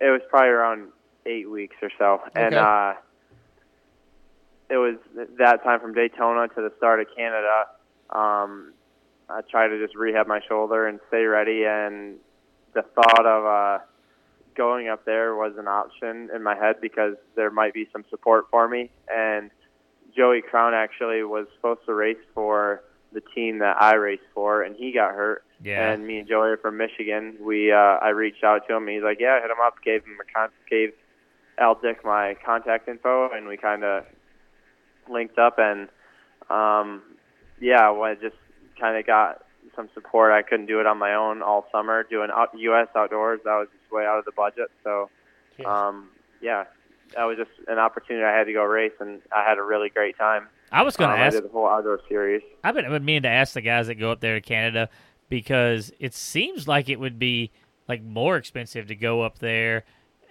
it 0.00 0.10
was 0.10 0.20
probably 0.28 0.48
around 0.48 0.88
eight 1.24 1.48
weeks 1.48 1.76
or 1.80 1.90
so, 1.96 2.20
and 2.34 2.54
uh, 2.54 2.94
it 4.68 4.76
was 4.76 4.96
that 5.38 5.62
time 5.62 5.78
from 5.78 5.94
Daytona 5.94 6.48
to 6.48 6.62
the 6.62 6.72
start 6.76 7.00
of 7.00 7.06
Canada. 7.16 7.66
Um, 8.10 8.72
I 9.30 9.42
tried 9.48 9.68
to 9.68 9.78
just 9.78 9.94
rehab 9.94 10.26
my 10.26 10.40
shoulder 10.48 10.88
and 10.88 10.98
stay 11.06 11.22
ready, 11.22 11.64
and 11.64 12.16
the 12.74 12.82
thought 12.82 13.24
of 13.24 13.44
uh, 13.44 13.84
going 14.56 14.88
up 14.88 15.04
there 15.04 15.36
was 15.36 15.52
an 15.58 15.68
option 15.68 16.28
in 16.34 16.42
my 16.42 16.56
head 16.56 16.76
because 16.80 17.14
there 17.36 17.52
might 17.52 17.72
be 17.72 17.88
some 17.92 18.04
support 18.10 18.46
for 18.50 18.68
me. 18.68 18.90
And 19.08 19.52
Joey 20.16 20.42
Crown 20.42 20.74
actually 20.74 21.22
was 21.22 21.46
supposed 21.54 21.86
to 21.86 21.94
race 21.94 22.16
for 22.34 22.82
the 23.16 23.22
team 23.34 23.58
that 23.60 23.80
I 23.80 23.94
raced 23.94 24.28
for, 24.34 24.62
and 24.62 24.76
he 24.76 24.92
got 24.92 25.14
hurt. 25.14 25.42
Yeah. 25.64 25.90
And 25.90 26.06
me 26.06 26.18
and 26.18 26.28
Joey 26.28 26.50
are 26.50 26.56
from 26.58 26.76
Michigan. 26.76 27.36
We 27.40 27.72
uh, 27.72 27.76
I 27.76 28.10
reached 28.10 28.44
out 28.44 28.68
to 28.68 28.76
him. 28.76 28.84
And 28.84 28.94
He's 28.94 29.02
like, 29.02 29.18
"Yeah, 29.18 29.40
hit 29.40 29.50
him 29.50 29.56
up." 29.64 29.82
Gave 29.82 30.04
him 30.04 30.18
a 30.20 30.32
con- 30.32 30.50
gave 30.68 30.92
Al 31.58 31.74
Dick 31.74 32.04
my 32.04 32.36
contact 32.44 32.88
info, 32.88 33.30
and 33.30 33.48
we 33.48 33.56
kind 33.56 33.82
of 33.82 34.04
linked 35.10 35.38
up. 35.38 35.58
And 35.58 35.88
um, 36.50 37.02
yeah, 37.58 37.90
well, 37.90 38.04
I 38.04 38.14
just 38.14 38.36
kind 38.78 38.98
of 38.98 39.06
got 39.06 39.42
some 39.74 39.88
support. 39.94 40.32
I 40.32 40.42
couldn't 40.42 40.66
do 40.66 40.78
it 40.80 40.86
on 40.86 40.98
my 40.98 41.14
own 41.14 41.40
all 41.42 41.66
summer. 41.72 42.02
Doing 42.02 42.28
out, 42.30 42.50
U.S. 42.54 42.88
outdoors, 42.94 43.40
that 43.44 43.56
was 43.56 43.68
just 43.80 43.90
way 43.90 44.04
out 44.04 44.18
of 44.18 44.26
the 44.26 44.32
budget. 44.32 44.70
So, 44.84 45.08
um, 45.64 46.10
yeah, 46.42 46.64
that 47.14 47.24
was 47.24 47.38
just 47.38 47.50
an 47.66 47.78
opportunity. 47.78 48.24
I 48.24 48.36
had 48.36 48.44
to 48.44 48.52
go 48.52 48.62
race, 48.62 48.92
and 49.00 49.22
I 49.34 49.48
had 49.48 49.56
a 49.56 49.62
really 49.62 49.88
great 49.88 50.18
time. 50.18 50.48
I 50.72 50.82
was 50.82 50.96
gonna 50.96 51.14
um, 51.14 51.20
ask- 51.20 51.42
the 51.42 51.48
whole 51.48 51.68
outdoor 51.68 52.00
series. 52.08 52.42
I've 52.64 52.74
been, 52.74 52.84
I've 52.84 52.90
been 52.90 53.04
meaning 53.04 53.22
to 53.22 53.28
ask 53.28 53.54
the 53.54 53.60
guys 53.60 53.86
that 53.86 53.96
go 53.96 54.10
up 54.10 54.20
there 54.20 54.34
to 54.34 54.40
Canada 54.40 54.88
because 55.28 55.92
it 55.98 56.14
seems 56.14 56.68
like 56.68 56.88
it 56.88 56.98
would 56.98 57.18
be 57.18 57.50
like 57.88 58.02
more 58.02 58.36
expensive 58.36 58.86
to 58.88 58.96
go 58.96 59.22
up 59.22 59.38
there 59.38 59.84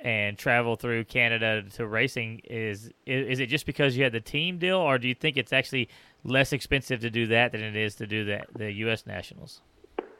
and 0.04 0.38
travel 0.38 0.76
through 0.76 1.06
Canada 1.06 1.64
to 1.74 1.88
racing. 1.88 2.42
Is 2.46 2.92
is, 3.06 3.28
is 3.28 3.40
it 3.40 3.48
just 3.48 3.66
because 3.66 3.98
you 3.98 4.04
had 4.04 4.14
the 4.14 4.22
team 4.22 4.58
deal, 4.58 4.78
or 4.78 4.98
do 4.98 5.08
you 5.08 5.16
think 5.16 5.38
it's 5.38 5.54
actually 5.54 5.90
less 6.24 6.54
expensive 6.54 7.00
to 7.02 7.10
do 7.10 7.28
that 7.28 7.52
than 7.52 7.62
it 7.62 7.76
is 7.76 7.96
to 7.96 8.08
do 8.08 8.26
the 8.26 8.42
the 8.56 8.72
U.S. 8.72 9.06
Nationals? 9.06 9.62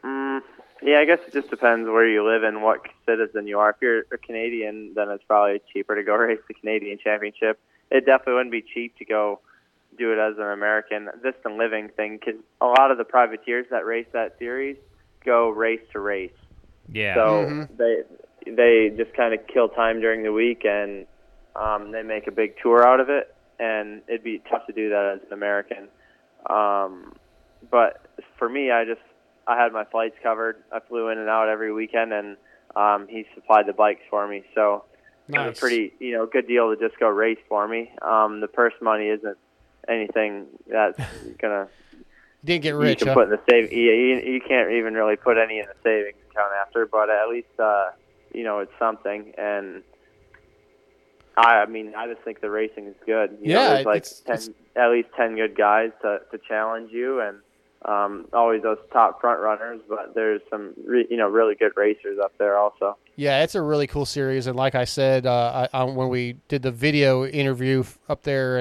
Mm, 0.04 0.40
yeah, 0.82 0.98
I 0.98 1.04
guess 1.04 1.20
it 1.26 1.32
just 1.32 1.50
depends 1.50 1.88
where 1.88 2.08
you 2.08 2.26
live 2.26 2.42
and 2.42 2.62
what 2.62 2.80
citizen 3.06 3.46
you 3.46 3.58
are. 3.58 3.70
If 3.70 3.76
you're 3.80 4.00
a 4.12 4.18
Canadian, 4.18 4.92
then 4.94 5.10
it's 5.10 5.24
probably 5.24 5.60
cheaper 5.72 5.94
to 5.94 6.02
go 6.02 6.14
race 6.16 6.40
the 6.48 6.54
Canadian 6.54 6.98
Championship. 6.98 7.60
It 7.90 8.06
definitely 8.06 8.34
wouldn't 8.34 8.52
be 8.52 8.62
cheap 8.62 8.96
to 8.98 9.04
go 9.04 9.40
do 9.96 10.12
it 10.12 10.18
as 10.18 10.36
an 10.38 10.44
American. 10.44 11.08
Just 11.22 11.42
the 11.42 11.50
living 11.50 11.88
thing, 11.96 12.18
because 12.18 12.40
a 12.60 12.66
lot 12.66 12.90
of 12.90 12.98
the 12.98 13.04
privateers 13.04 13.66
that 13.70 13.84
race 13.84 14.06
that 14.12 14.36
series 14.38 14.76
go 15.24 15.50
race 15.50 15.80
to 15.92 16.00
race. 16.00 16.30
Yeah. 16.92 17.14
So 17.14 17.46
Mhm. 17.46 17.76
they 17.76 18.04
they 18.50 18.90
just 18.96 19.12
kind 19.14 19.34
of 19.34 19.44
kill 19.48 19.68
time 19.68 20.00
during 20.00 20.22
the 20.22 20.32
week 20.32 20.64
and 20.64 21.06
um, 21.56 21.90
they 21.90 22.02
make 22.02 22.26
a 22.28 22.30
big 22.30 22.54
tour 22.62 22.86
out 22.86 23.00
of 23.00 23.10
it. 23.10 23.34
And 23.58 24.02
it'd 24.06 24.22
be 24.22 24.40
tough 24.50 24.66
to 24.66 24.72
do 24.72 24.90
that 24.90 25.14
as 25.16 25.26
an 25.26 25.32
American. 25.32 25.88
Um, 26.48 27.14
but 27.70 28.06
for 28.38 28.48
me, 28.48 28.70
I 28.70 28.84
just 28.84 29.00
I 29.46 29.60
had 29.60 29.72
my 29.72 29.84
flights 29.84 30.16
covered. 30.22 30.62
I 30.72 30.80
flew 30.80 31.08
in 31.08 31.18
and 31.18 31.28
out 31.28 31.48
every 31.48 31.72
weekend, 31.72 32.12
and 32.12 32.36
um, 32.74 33.08
he 33.08 33.26
supplied 33.34 33.66
the 33.66 33.72
bikes 33.72 34.02
for 34.10 34.26
me. 34.28 34.44
So 34.54 34.84
it 35.28 35.32
was 35.32 35.56
a 35.56 35.60
pretty 35.60 35.92
you 35.98 36.12
know 36.12 36.26
good 36.26 36.46
deal 36.46 36.74
to 36.74 36.76
just 36.76 37.00
go 37.00 37.08
race 37.08 37.38
for 37.48 37.66
me. 37.66 37.90
Um, 38.02 38.40
the 38.40 38.48
purse 38.48 38.74
money 38.80 39.08
isn't 39.08 39.38
anything 39.88 40.46
that's 40.66 40.98
gonna 41.38 41.68
Didn't 42.44 42.62
get 42.62 42.74
rich. 42.74 43.00
you 43.00 43.06
can 43.06 43.08
huh? 43.08 43.14
put 43.14 43.24
in 43.24 43.30
the 43.30 43.40
save. 43.50 43.72
You, 43.72 43.92
you, 43.92 44.40
can't 44.40 44.70
even 44.72 44.94
really 44.94 45.16
put 45.16 45.36
any 45.38 45.58
in 45.58 45.66
the 45.66 45.74
savings 45.82 46.16
account 46.30 46.52
after, 46.60 46.86
but 46.86 47.10
at 47.10 47.28
least 47.28 47.48
uh, 47.58 47.90
you 48.32 48.44
know 48.44 48.60
it's 48.60 48.72
something. 48.78 49.32
And 49.38 49.82
I, 51.36 51.56
I 51.62 51.66
mean, 51.66 51.94
I 51.96 52.06
just 52.06 52.22
think 52.22 52.40
the 52.40 52.50
racing 52.50 52.86
is 52.86 52.94
good. 53.04 53.36
You 53.42 53.54
know, 53.54 53.60
Yeah, 53.60 53.68
there's 53.74 53.86
like 53.86 53.96
it's- 53.98 54.20
ten, 54.20 54.34
it's- 54.36 54.50
at 54.76 54.90
least 54.90 55.08
ten 55.16 55.36
good 55.36 55.56
guys 55.56 55.90
to 56.02 56.20
to 56.30 56.38
challenge 56.46 56.92
you, 56.92 57.20
and 57.20 57.38
um, 57.84 58.26
always 58.32 58.62
those 58.62 58.78
top 58.92 59.20
front 59.20 59.40
runners. 59.40 59.80
But 59.88 60.14
there's 60.14 60.40
some 60.50 60.74
re, 60.86 61.06
you 61.10 61.16
know 61.16 61.28
really 61.28 61.54
good 61.54 61.72
racers 61.76 62.18
up 62.22 62.32
there 62.38 62.58
also. 62.58 62.96
Yeah, 63.16 63.42
it's 63.42 63.54
a 63.54 63.62
really 63.62 63.86
cool 63.86 64.04
series, 64.04 64.46
and 64.46 64.56
like 64.56 64.74
I 64.74 64.84
said, 64.84 65.24
uh, 65.26 65.68
I, 65.72 65.78
I, 65.80 65.84
when 65.84 66.08
we 66.10 66.34
did 66.48 66.60
the 66.62 66.70
video 66.70 67.24
interview 67.24 67.84
up 68.10 68.22
there 68.22 68.58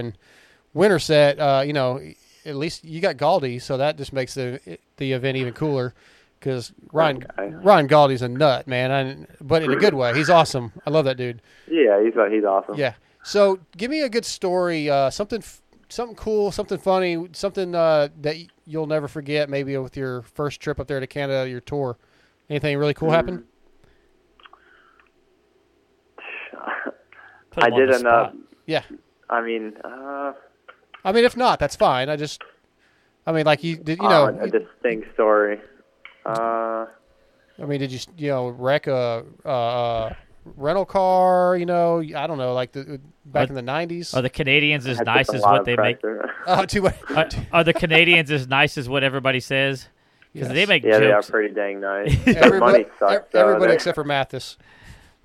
in 0.76 0.80
Winterset, 0.80 1.40
uh, 1.40 1.64
you 1.66 1.74
know, 1.74 2.02
at 2.46 2.56
least 2.56 2.84
you 2.84 3.02
got 3.02 3.18
Galdi, 3.18 3.62
so 3.62 3.78
that 3.78 3.98
just 3.98 4.14
makes 4.14 4.34
the 4.34 4.78
the 4.98 5.14
event 5.14 5.38
even 5.38 5.54
cooler. 5.54 5.94
Because 6.40 6.74
Ryan 6.92 7.26
Ryan 7.64 7.88
Galdi's 7.88 8.22
a 8.22 8.28
nut, 8.28 8.68
man, 8.68 8.92
I, 8.92 9.26
but 9.42 9.64
in 9.64 9.72
a 9.72 9.78
good 9.78 9.96
way. 9.96 10.14
He's 10.14 10.30
awesome. 10.30 10.74
I 10.86 10.92
love 10.92 11.06
that 11.06 11.18
dude. 11.18 11.42
Yeah, 11.68 12.04
he's 12.04 12.14
he's 12.32 12.44
awesome. 12.44 12.76
Yeah. 12.76 12.94
So 13.24 13.60
give 13.76 13.90
me 13.90 14.02
a 14.02 14.10
good 14.10 14.26
story, 14.26 14.88
uh, 14.88 15.10
something 15.10 15.44
something 15.90 16.16
cool, 16.16 16.52
something 16.52 16.78
funny, 16.78 17.28
something 17.32 17.74
uh, 17.74 18.10
that 18.22 18.36
you'll 18.66 18.86
never 18.86 19.08
forget. 19.08 19.50
Maybe 19.50 19.76
with 19.78 19.98
your 19.98 20.22
first 20.22 20.62
trip 20.62 20.80
up 20.80 20.86
there 20.88 21.00
to 21.00 21.08
Canada, 21.08 21.50
your 21.50 21.62
tour. 21.62 21.98
Anything 22.50 22.78
really 22.78 22.94
cool 22.94 23.10
happen? 23.10 23.46
Put 27.50 27.64
I 27.64 27.70
did 27.72 27.90
enough. 27.90 28.00
spot. 28.00 28.36
Yeah. 28.68 28.84
I 29.30 29.42
mean, 29.42 29.74
uh, 29.84 30.34
I 31.06 31.12
mean, 31.12 31.24
if 31.24 31.38
not, 31.38 31.60
that's 31.60 31.76
fine. 31.76 32.10
I 32.10 32.16
just, 32.16 32.42
I 33.26 33.32
mean, 33.32 33.46
like 33.46 33.64
you 33.64 33.78
did, 33.78 34.00
you 34.00 34.06
uh, 34.08 34.32
know, 34.32 34.40
a 34.42 34.50
distinct 34.50 35.14
story. 35.14 35.62
Uh, 36.26 36.88
I 37.62 37.66
mean, 37.66 37.80
did 37.80 37.92
you, 37.92 38.00
you 38.18 38.30
know, 38.30 38.50
wreck 38.50 38.88
a, 38.88 39.24
a, 39.46 39.50
a 39.50 40.18
rental 40.58 40.86
car? 40.86 41.56
You 41.56 41.66
know, 41.66 42.00
I 42.02 42.28
don't 42.28 42.38
know, 42.38 42.54
like 42.54 42.72
the 42.72 43.00
back 43.26 43.46
Are- 43.48 43.50
in 43.52 43.56
the 43.56 43.62
nineties. 43.62 44.14
Are 44.14 44.22
the 44.22 44.30
Canadians 44.30 44.86
as 44.88 45.00
nice 45.02 45.30
as 45.34 45.42
what 45.42 45.60
of 45.62 45.66
they 45.66 45.76
make? 45.78 46.02
pressure. 46.02 46.32
Oh, 46.48 46.64
too 46.66 46.84
much. 46.84 46.96
Are, 47.16 47.28
are 47.52 47.64
the 47.64 47.74
Canadians 47.74 48.30
as 48.30 48.48
nice 48.48 48.78
as 48.78 48.88
what 48.88 49.04
everybody 49.04 49.40
says? 49.40 49.88
Because 50.32 50.50
they 50.50 50.66
make 50.68 50.84
yeah, 50.84 51.00
they 51.00 51.12
are 51.12 51.24
pretty 51.24 51.54
dang 51.56 51.80
nice. 51.80 52.16
Their 52.26 52.44
Everybody, 52.44 52.72
money 52.84 52.86
sucks. 53.00 53.14
ev- 53.14 53.26
though. 53.32 53.40
everybody 53.40 53.68
They're- 53.68 53.76
except 53.76 53.96
for 53.96 54.04
Matthes. 54.04 54.58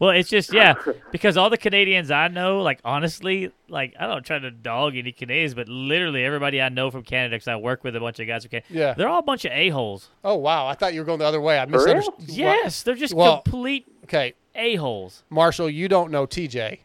Well, 0.01 0.11
it's 0.11 0.29
just 0.31 0.53
yeah, 0.53 0.75
because 1.13 1.37
all 1.37 1.51
the 1.51 1.59
Canadians 1.59 2.11
I 2.11 2.27
know, 2.29 2.63
like 2.63 2.81
honestly, 2.85 3.53
like 3.69 3.95
I 4.01 4.07
don't 4.07 4.25
try 4.25 4.39
to 4.41 4.51
dog 4.51 4.97
any 4.97 5.13
Canadians, 5.13 5.55
but 5.55 5.69
literally 5.69 6.25
everybody 6.25 6.61
I 6.61 6.71
know 6.71 6.91
from 6.91 7.03
Canada, 7.03 7.37
because 7.37 7.49
I 7.49 7.57
work 7.57 7.85
with 7.85 7.95
a 7.95 8.01
bunch 8.01 8.19
of 8.19 8.27
guys 8.27 8.43
from 8.45 8.51
Canada, 8.51 8.67
Yeah. 8.71 8.95
they're 8.95 9.09
all 9.09 9.19
a 9.21 9.23
bunch 9.23 9.45
of 9.45 9.53
a 9.53 9.69
holes. 9.69 10.09
Oh 10.25 10.35
wow, 10.37 10.67
I 10.67 10.75
thought 10.75 10.95
you 10.95 11.01
were 11.01 11.05
going 11.07 11.19
the 11.19 11.27
other 11.27 11.41
way. 11.41 11.61
I 11.61 11.67
For 11.67 11.73
real? 11.85 11.95
misunderstood. 11.97 12.29
Yes, 12.37 12.83
they're 12.83 12.95
just 12.97 13.13
Well, 13.15 13.43
complete 13.43 13.87
Okay, 14.05 14.33
a 14.55 14.75
holes. 14.77 15.23
Marshall, 15.31 15.69
you 15.71 15.87
don't 15.87 16.11
know 16.11 16.27
TJ, 16.27 16.79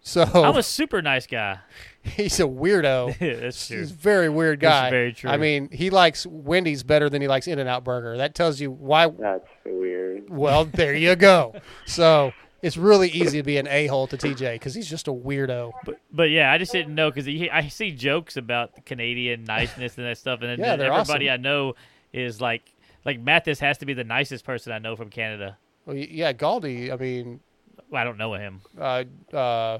so 0.00 0.22
I'm 0.22 0.56
a 0.56 0.62
super 0.64 1.02
nice 1.02 1.26
guy. 1.26 1.58
he's 2.02 2.40
a 2.40 2.44
weirdo. 2.44 3.18
That's 3.42 3.66
true. 3.68 3.78
He's 3.80 3.90
a 3.90 3.94
very 3.94 4.28
weird 4.30 4.60
That's 4.60 4.86
guy. 4.86 4.90
very 4.90 5.12
true. 5.12 5.28
I 5.30 5.36
mean, 5.36 5.68
he 5.70 5.90
likes 5.90 6.26
Wendy's 6.26 6.82
better 6.82 7.10
than 7.10 7.20
he 7.20 7.28
likes 7.28 7.46
In 7.46 7.58
and 7.58 7.68
Out 7.68 7.84
Burger. 7.84 8.16
That 8.16 8.34
tells 8.34 8.58
you 8.58 8.70
why. 8.70 9.08
That's 9.08 9.46
weird. 9.66 10.30
Well, 10.30 10.64
there 10.64 10.94
you 10.94 11.14
go. 11.14 11.54
So 11.86 12.32
it's 12.64 12.78
really 12.78 13.10
easy 13.10 13.38
to 13.38 13.42
be 13.42 13.58
an 13.58 13.68
a 13.68 13.86
hole 13.88 14.06
to 14.06 14.16
TJ 14.16 14.54
because 14.54 14.74
he's 14.74 14.88
just 14.88 15.06
a 15.06 15.12
weirdo. 15.12 15.72
But 15.84 16.00
but 16.10 16.30
yeah, 16.30 16.50
I 16.50 16.56
just 16.56 16.72
didn't 16.72 16.94
know 16.94 17.10
because 17.10 17.28
I 17.28 17.68
see 17.68 17.90
jokes 17.90 18.38
about 18.38 18.86
Canadian 18.86 19.44
niceness 19.44 19.98
and 19.98 20.06
that 20.06 20.16
stuff, 20.16 20.40
and 20.40 20.48
then 20.50 20.58
Yeah, 20.58 20.72
everybody 20.72 21.28
awesome. 21.28 21.40
I 21.40 21.42
know 21.42 21.74
is 22.14 22.40
like 22.40 22.62
like 23.04 23.20
Matthes 23.20 23.60
has 23.60 23.76
to 23.78 23.86
be 23.86 23.92
the 23.92 24.02
nicest 24.02 24.46
person 24.46 24.72
I 24.72 24.78
know 24.78 24.96
from 24.96 25.10
Canada. 25.10 25.58
Well, 25.84 25.94
yeah, 25.94 26.32
Galdi. 26.32 26.90
I 26.90 26.96
mean, 26.96 27.40
Well, 27.90 28.00
I 28.00 28.04
don't 28.04 28.16
know 28.16 28.32
him. 28.32 28.62
uh, 28.80 29.04
uh, 29.34 29.78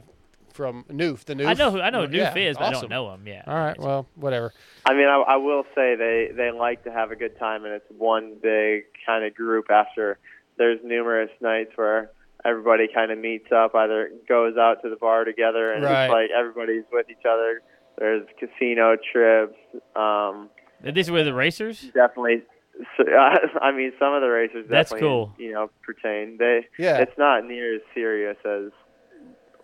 from 0.52 0.84
Noof, 0.84 1.24
the 1.24 1.34
Noof. 1.34 1.46
I 1.48 1.54
know 1.54 1.70
who 1.70 1.80
I 1.80 1.88
know 1.88 2.06
who 2.06 2.14
Yeah, 2.14 2.34
Noof 2.34 2.50
is, 2.50 2.58
but 2.58 2.64
I 2.66 2.70
don't 2.70 2.90
know 2.90 3.14
him. 3.14 3.26
Yeah. 3.26 3.42
All 3.46 3.54
right, 3.54 3.78
well, 3.80 4.06
whatever. 4.14 4.52
I 4.84 4.92
mean, 4.92 5.08
I, 5.08 5.22
I 5.26 5.36
will 5.36 5.64
say 5.74 5.96
they 5.96 6.28
they 6.36 6.50
like 6.50 6.84
to 6.84 6.92
have 6.92 7.10
a 7.10 7.16
good 7.16 7.38
time, 7.38 7.64
and 7.64 7.72
it's 7.72 7.86
one 7.96 8.34
big 8.42 8.84
kind 9.06 9.24
of 9.24 9.34
group. 9.34 9.70
After 9.70 10.18
there's 10.58 10.80
numerous 10.84 11.30
nights 11.40 11.72
where 11.76 12.10
everybody 12.44 12.88
kind 12.92 13.10
of 13.10 13.18
meets 13.18 13.50
up, 13.52 13.74
either 13.74 14.10
goes 14.28 14.56
out 14.56 14.82
to 14.82 14.90
the 14.90 14.96
bar 14.96 15.24
together, 15.24 15.72
and 15.72 15.84
Right. 15.84 16.04
it's 16.04 16.12
like 16.12 16.30
everybody's 16.36 16.84
with 16.92 17.08
each 17.10 17.24
other. 17.28 17.62
There's 17.98 18.26
casino 18.38 18.96
trips. 19.12 19.54
Um, 19.96 20.50
And 20.82 20.94
These 20.96 21.10
were 21.10 21.22
the 21.24 21.32
racers. 21.34 21.80
definitely. 21.94 22.42
So, 22.96 23.04
I 23.62 23.70
mean, 23.72 23.92
some 23.98 24.12
of 24.14 24.20
the 24.20 24.28
racers 24.28 24.66
That's 24.68 24.92
cool. 24.92 25.32
you 25.38 25.52
know, 25.52 25.70
pertain. 25.82 26.36
They, 26.38 26.66
Yeah. 26.78 26.98
it's 26.98 27.16
not 27.16 27.44
near 27.44 27.76
as 27.76 27.80
serious 27.94 28.36
as 28.44 28.72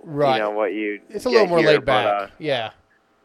Right. 0.02 0.36
you 0.36 0.42
know 0.42 0.50
what 0.50 0.72
you. 0.72 1.00
It's 1.10 1.26
a 1.26 1.28
get 1.28 1.32
little 1.34 1.48
more 1.48 1.58
here, 1.58 1.66
laid 1.72 1.78
but, 1.80 1.86
back. 1.86 2.22
uh, 2.22 2.26
yeah. 2.38 2.70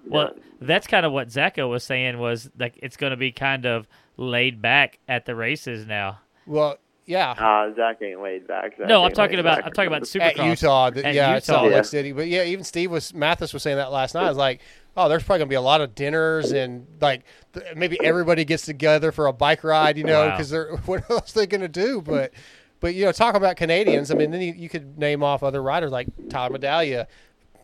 Well, 0.08 0.34
that's 0.60 0.88
kind 0.88 1.06
of 1.06 1.12
what 1.14 1.30
Zacho 1.30 1.70
was 1.70 1.84
saying 1.84 2.18
was 2.20 2.50
like 2.60 2.78
it's 2.84 2.98
going 2.98 3.12
to 3.12 3.18
be 3.18 3.32
kind 3.32 3.66
of 3.66 3.88
laid 4.18 4.62
back 4.62 5.00
at 5.08 5.26
the 5.26 5.36
races 5.36 5.88
now. 5.88 6.20
Well, 6.46 6.78
yeah. 7.06 7.32
Uh, 7.32 7.74
Zach 7.76 8.02
ain't 8.02 8.22
laid 8.22 8.48
back. 8.48 8.78
Zach 8.78 8.88
No, 8.88 9.04
I'm 9.04 9.12
talking 9.12 9.40
about- 9.40 9.58
back. 9.58 9.66
I'm 9.68 9.74
talking 9.74 9.88
about 9.88 10.04
Supercross 10.04 10.22
at 10.22 10.36
Supercross. 10.38 10.50
Utah. 10.50 10.90
th- 10.90 11.06
At 11.06 11.14
yeah, 11.14 11.30
at 11.30 11.34
Utah. 11.36 11.46
Salt 11.54 11.70
Yeah. 11.72 11.76
Lake 11.78 11.86
City. 11.86 12.12
But 12.12 12.28
yeah, 12.28 12.44
even 12.44 12.64
Steve 12.64 12.92
was 12.92 13.14
Matthes 13.14 13.54
was 13.54 13.64
saying 13.64 13.78
that 13.78 13.92
last 13.92 14.16
night. 14.16 14.26
I 14.26 14.30
was 14.30 14.38
like, 14.38 14.62
oh, 14.98 15.08
there's 15.10 15.24
probably 15.24 15.40
gonna 15.40 15.50
be 15.50 15.56
a 15.56 15.62
lot 15.62 15.82
of 15.82 15.94
dinners 15.96 16.52
and 16.52 16.88
like 17.02 17.24
th- 17.54 17.66
maybe 17.76 17.98
everybody 18.04 18.44
gets 18.46 18.66
together 18.66 19.12
for 19.12 19.28
a 19.28 19.34
bike 19.34 19.64
ride, 19.64 19.98
you 19.98 20.04
know, 20.04 20.26
Wow. 20.28 20.32
because 20.32 20.50
they're 20.50 20.76
what 20.86 21.10
else 21.10 21.32
they 21.34 21.46
gonna 21.48 21.68
do? 21.68 22.02
But 22.02 22.32
but 22.80 22.94
you 22.96 23.06
know, 23.06 23.12
talk 23.12 23.36
about 23.36 23.56
Canadians. 23.56 24.12
I 24.12 24.16
mean, 24.16 24.32
then 24.32 24.42
you, 24.42 24.54
you 24.54 24.70
could 24.70 24.98
name 24.98 25.24
off 25.24 25.44
other 25.44 25.62
riders 25.64 25.92
like 25.92 26.08
Tyler 26.30 26.58
Medaglia. 26.58 27.08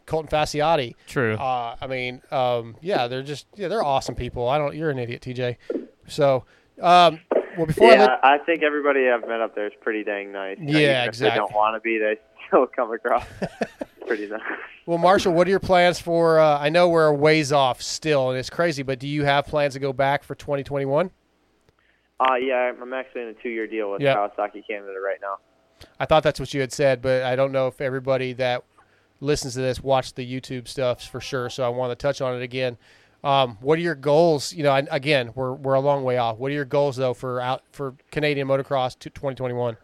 Colton 0.08 0.30
Facciotti. 0.30 0.96
True. 1.08 1.36
Uh, 1.36 1.76
I 1.80 1.88
mean, 1.88 2.22
um, 2.32 2.76
yeah, 2.82 3.08
they're 3.08 3.22
just 3.24 3.46
yeah, 3.56 3.68
they're 3.70 3.84
awesome 3.84 4.16
people. 4.16 4.48
I 4.50 4.58
don't. 4.58 4.76
You're 4.76 4.90
an 4.90 5.00
idiot, 5.00 5.22
TJ. 5.22 5.58
So, 6.08 6.44
um, 6.82 7.20
well, 7.58 7.66
before 7.68 7.88
I 7.90 7.94
yeah, 7.94 8.02
let, 8.06 8.26
I 8.26 8.38
think 8.40 8.64
everybody 8.64 9.10
I've 9.10 9.28
met 9.28 9.42
up 9.42 9.56
there 9.56 9.68
is 9.68 9.74
pretty 9.82 10.04
dang 10.04 10.32
nice. 10.32 10.58
You 10.60 10.66
know, 10.74 10.80
Yeah, 10.80 11.04
If 11.04 11.10
exactly. 11.10 11.30
they 11.32 11.36
don't 11.38 11.54
want 11.54 11.76
to 11.76 11.80
be, 11.82 11.98
they 11.98 12.18
still 12.48 12.68
come 12.68 12.92
across 12.92 13.26
pretty 14.08 14.28
nice. 14.28 14.42
Well, 14.88 14.98
Marshall, 14.98 15.34
what 15.34 15.46
are 15.46 15.50
your 15.52 15.60
plans 15.60 16.02
for? 16.02 16.40
Uh, 16.40 16.58
I 16.58 16.70
know 16.70 16.90
we're 16.90 17.06
a 17.06 17.14
ways 17.14 17.52
off 17.54 17.84
still, 17.84 18.32
and 18.32 18.40
it's 18.40 18.50
crazy, 18.50 18.82
but 18.82 18.98
do 18.98 19.08
you 19.08 19.24
have 19.26 19.46
plans 19.46 19.74
to 19.76 19.80
go 19.80 19.94
back 19.94 20.24
for 20.24 20.34
2021? 20.34 21.12
Uh, 22.20 22.34
yeah, 22.36 22.72
I'm 22.82 22.94
actually 22.94 23.22
in 23.22 23.28
a 23.30 23.34
two-year 23.36 23.68
deal 23.68 23.92
with 23.92 24.02
Yep. 24.02 24.18
Kawasaki 24.18 24.66
Canada 24.68 25.00
right 25.00 25.20
now. 25.22 25.38
I 26.00 26.06
thought 26.06 26.24
that's 26.24 26.40
what 26.40 26.52
you 26.54 26.62
had 26.62 26.74
said, 26.74 27.02
but 27.02 27.22
I 27.24 27.36
don't 27.36 27.52
know 27.52 27.68
if 27.68 27.80
everybody 27.80 28.34
that 28.34 28.64
listens 29.20 29.54
to 29.54 29.60
this 29.62 29.82
watched 29.84 30.16
the 30.16 30.26
YouTube 30.42 30.68
stuff 30.68 31.04
for 31.08 31.22
sure. 31.22 31.50
So 31.52 31.64
I 31.64 31.70
want 31.70 31.92
to 31.92 31.96
touch 31.96 32.20
on 32.22 32.36
it 32.36 32.42
again. 32.42 32.78
Um, 33.24 33.58
what 33.62 33.78
are 33.78 33.82
your 33.82 33.96
goals? 33.96 34.54
You 34.54 34.64
know, 34.64 34.74
again, 34.90 35.32
we're 35.36 35.54
we're 35.54 35.76
a 35.76 35.80
long 35.80 36.04
way 36.04 36.18
off. 36.18 36.38
What 36.38 36.52
are 36.52 36.56
your 36.56 36.66
goals 36.66 36.96
though 36.96 37.14
for 37.14 37.40
out 37.40 37.64
for 37.72 37.96
Canadian 38.12 38.48
motocross 38.48 38.98
to 39.00 39.10
2021? 39.10 39.78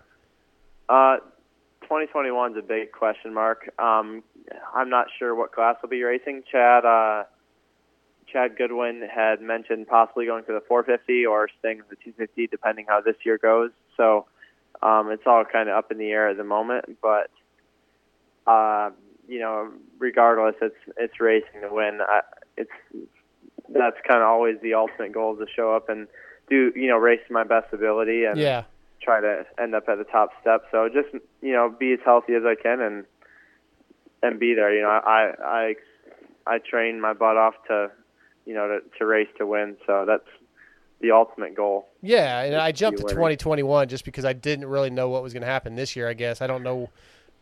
Uh, 0.90 1.18
2021 1.82 2.52
is 2.52 2.58
a 2.58 2.62
big 2.62 2.92
question 2.92 3.34
mark. 3.34 3.70
Um, 3.80 4.24
I'm 4.74 4.90
not 4.90 5.08
sure 5.20 5.36
what 5.36 5.52
class 5.52 5.76
will 5.82 5.90
be 5.90 6.04
racing. 6.04 6.44
Chad, 6.52 6.86
uh, 6.86 7.24
Chad 8.32 8.58
Goodwin 8.58 9.08
had 9.14 9.42
mentioned 9.42 9.88
possibly 9.88 10.26
going 10.26 10.44
to 10.46 10.54
the 10.54 10.62
450 10.68 11.26
or 11.26 11.50
staying 11.60 11.78
with 11.78 11.90
the 11.90 11.96
250, 11.96 12.48
depending 12.48 12.86
how 12.88 13.02
this 13.02 13.16
year 13.24 13.38
goes. 13.38 13.72
So 13.96 14.26
um, 14.82 15.12
it's 15.12 15.24
all 15.26 15.44
kind 15.46 15.70
of 15.70 15.76
up 15.76 15.92
in 15.92 15.98
the 15.98 16.10
air 16.10 16.30
at 16.30 16.38
the 16.38 16.44
moment. 16.44 16.98
But 17.02 17.30
uh, 18.48 18.92
you 19.28 19.40
know, 19.40 19.72
regardless, 20.00 20.56
it's 20.62 20.76
it's 20.98 21.20
racing 21.20 21.62
to 21.62 21.70
win. 21.70 22.00
I, 22.02 22.22
it's 22.56 22.72
that's 23.70 23.98
kind 24.08 24.22
of 24.22 24.28
always 24.28 24.58
the 24.62 24.74
ultimate 24.74 25.12
goal 25.12 25.34
is 25.34 25.40
to 25.40 25.54
show 25.54 25.76
up 25.76 25.90
and 25.90 26.08
do 26.50 26.72
you 26.76 26.88
know 26.88 26.98
race 26.98 27.20
to 27.28 27.34
my 27.34 27.44
best 27.44 27.74
ability 27.74 28.24
and 28.26 28.40
Yeah. 28.40 28.64
try 29.02 29.20
to 29.22 29.46
end 29.60 29.76
up 29.76 29.88
at 29.90 29.98
the 29.98 30.04
top 30.06 30.30
step. 30.42 30.64
So 30.72 30.88
just 30.90 31.10
you 31.42 31.54
know 31.54 31.70
be 31.70 31.94
as 31.94 32.00
healthy 32.06 32.34
as 32.36 32.44
I 32.46 32.56
can 32.56 32.82
and 32.82 33.06
and 34.24 34.40
be 34.40 34.54
there. 34.54 34.74
You 34.74 34.82
know 34.82 34.90
I 34.90 35.34
I 35.44 35.76
I 36.46 36.58
train 36.60 37.02
my 37.02 37.14
butt 37.14 37.38
off 37.38 37.56
to 37.68 37.92
you 38.46 38.54
know 38.54 38.68
to, 38.68 38.98
to 39.00 39.06
race 39.06 39.28
to 39.38 39.46
win. 39.46 39.78
So 39.86 40.06
that's 40.08 40.28
the 41.00 41.12
ultimate 41.12 41.54
goal. 41.56 41.88
Yeah, 42.02 42.42
and 42.42 42.56
I 42.56 42.72
jumped 42.72 43.00
to 43.00 43.04
2021 43.04 43.88
just 43.88 44.04
because 44.06 44.26
I 44.26 44.34
didn't 44.34 44.66
really 44.66 44.90
know 44.90 45.10
what 45.10 45.22
was 45.22 45.34
going 45.34 45.42
to 45.42 45.48
happen 45.48 45.76
this 45.76 45.96
year. 45.96 46.10
I 46.10 46.14
guess 46.14 46.42
I 46.42 46.48
don't 46.48 46.64
know 46.64 46.90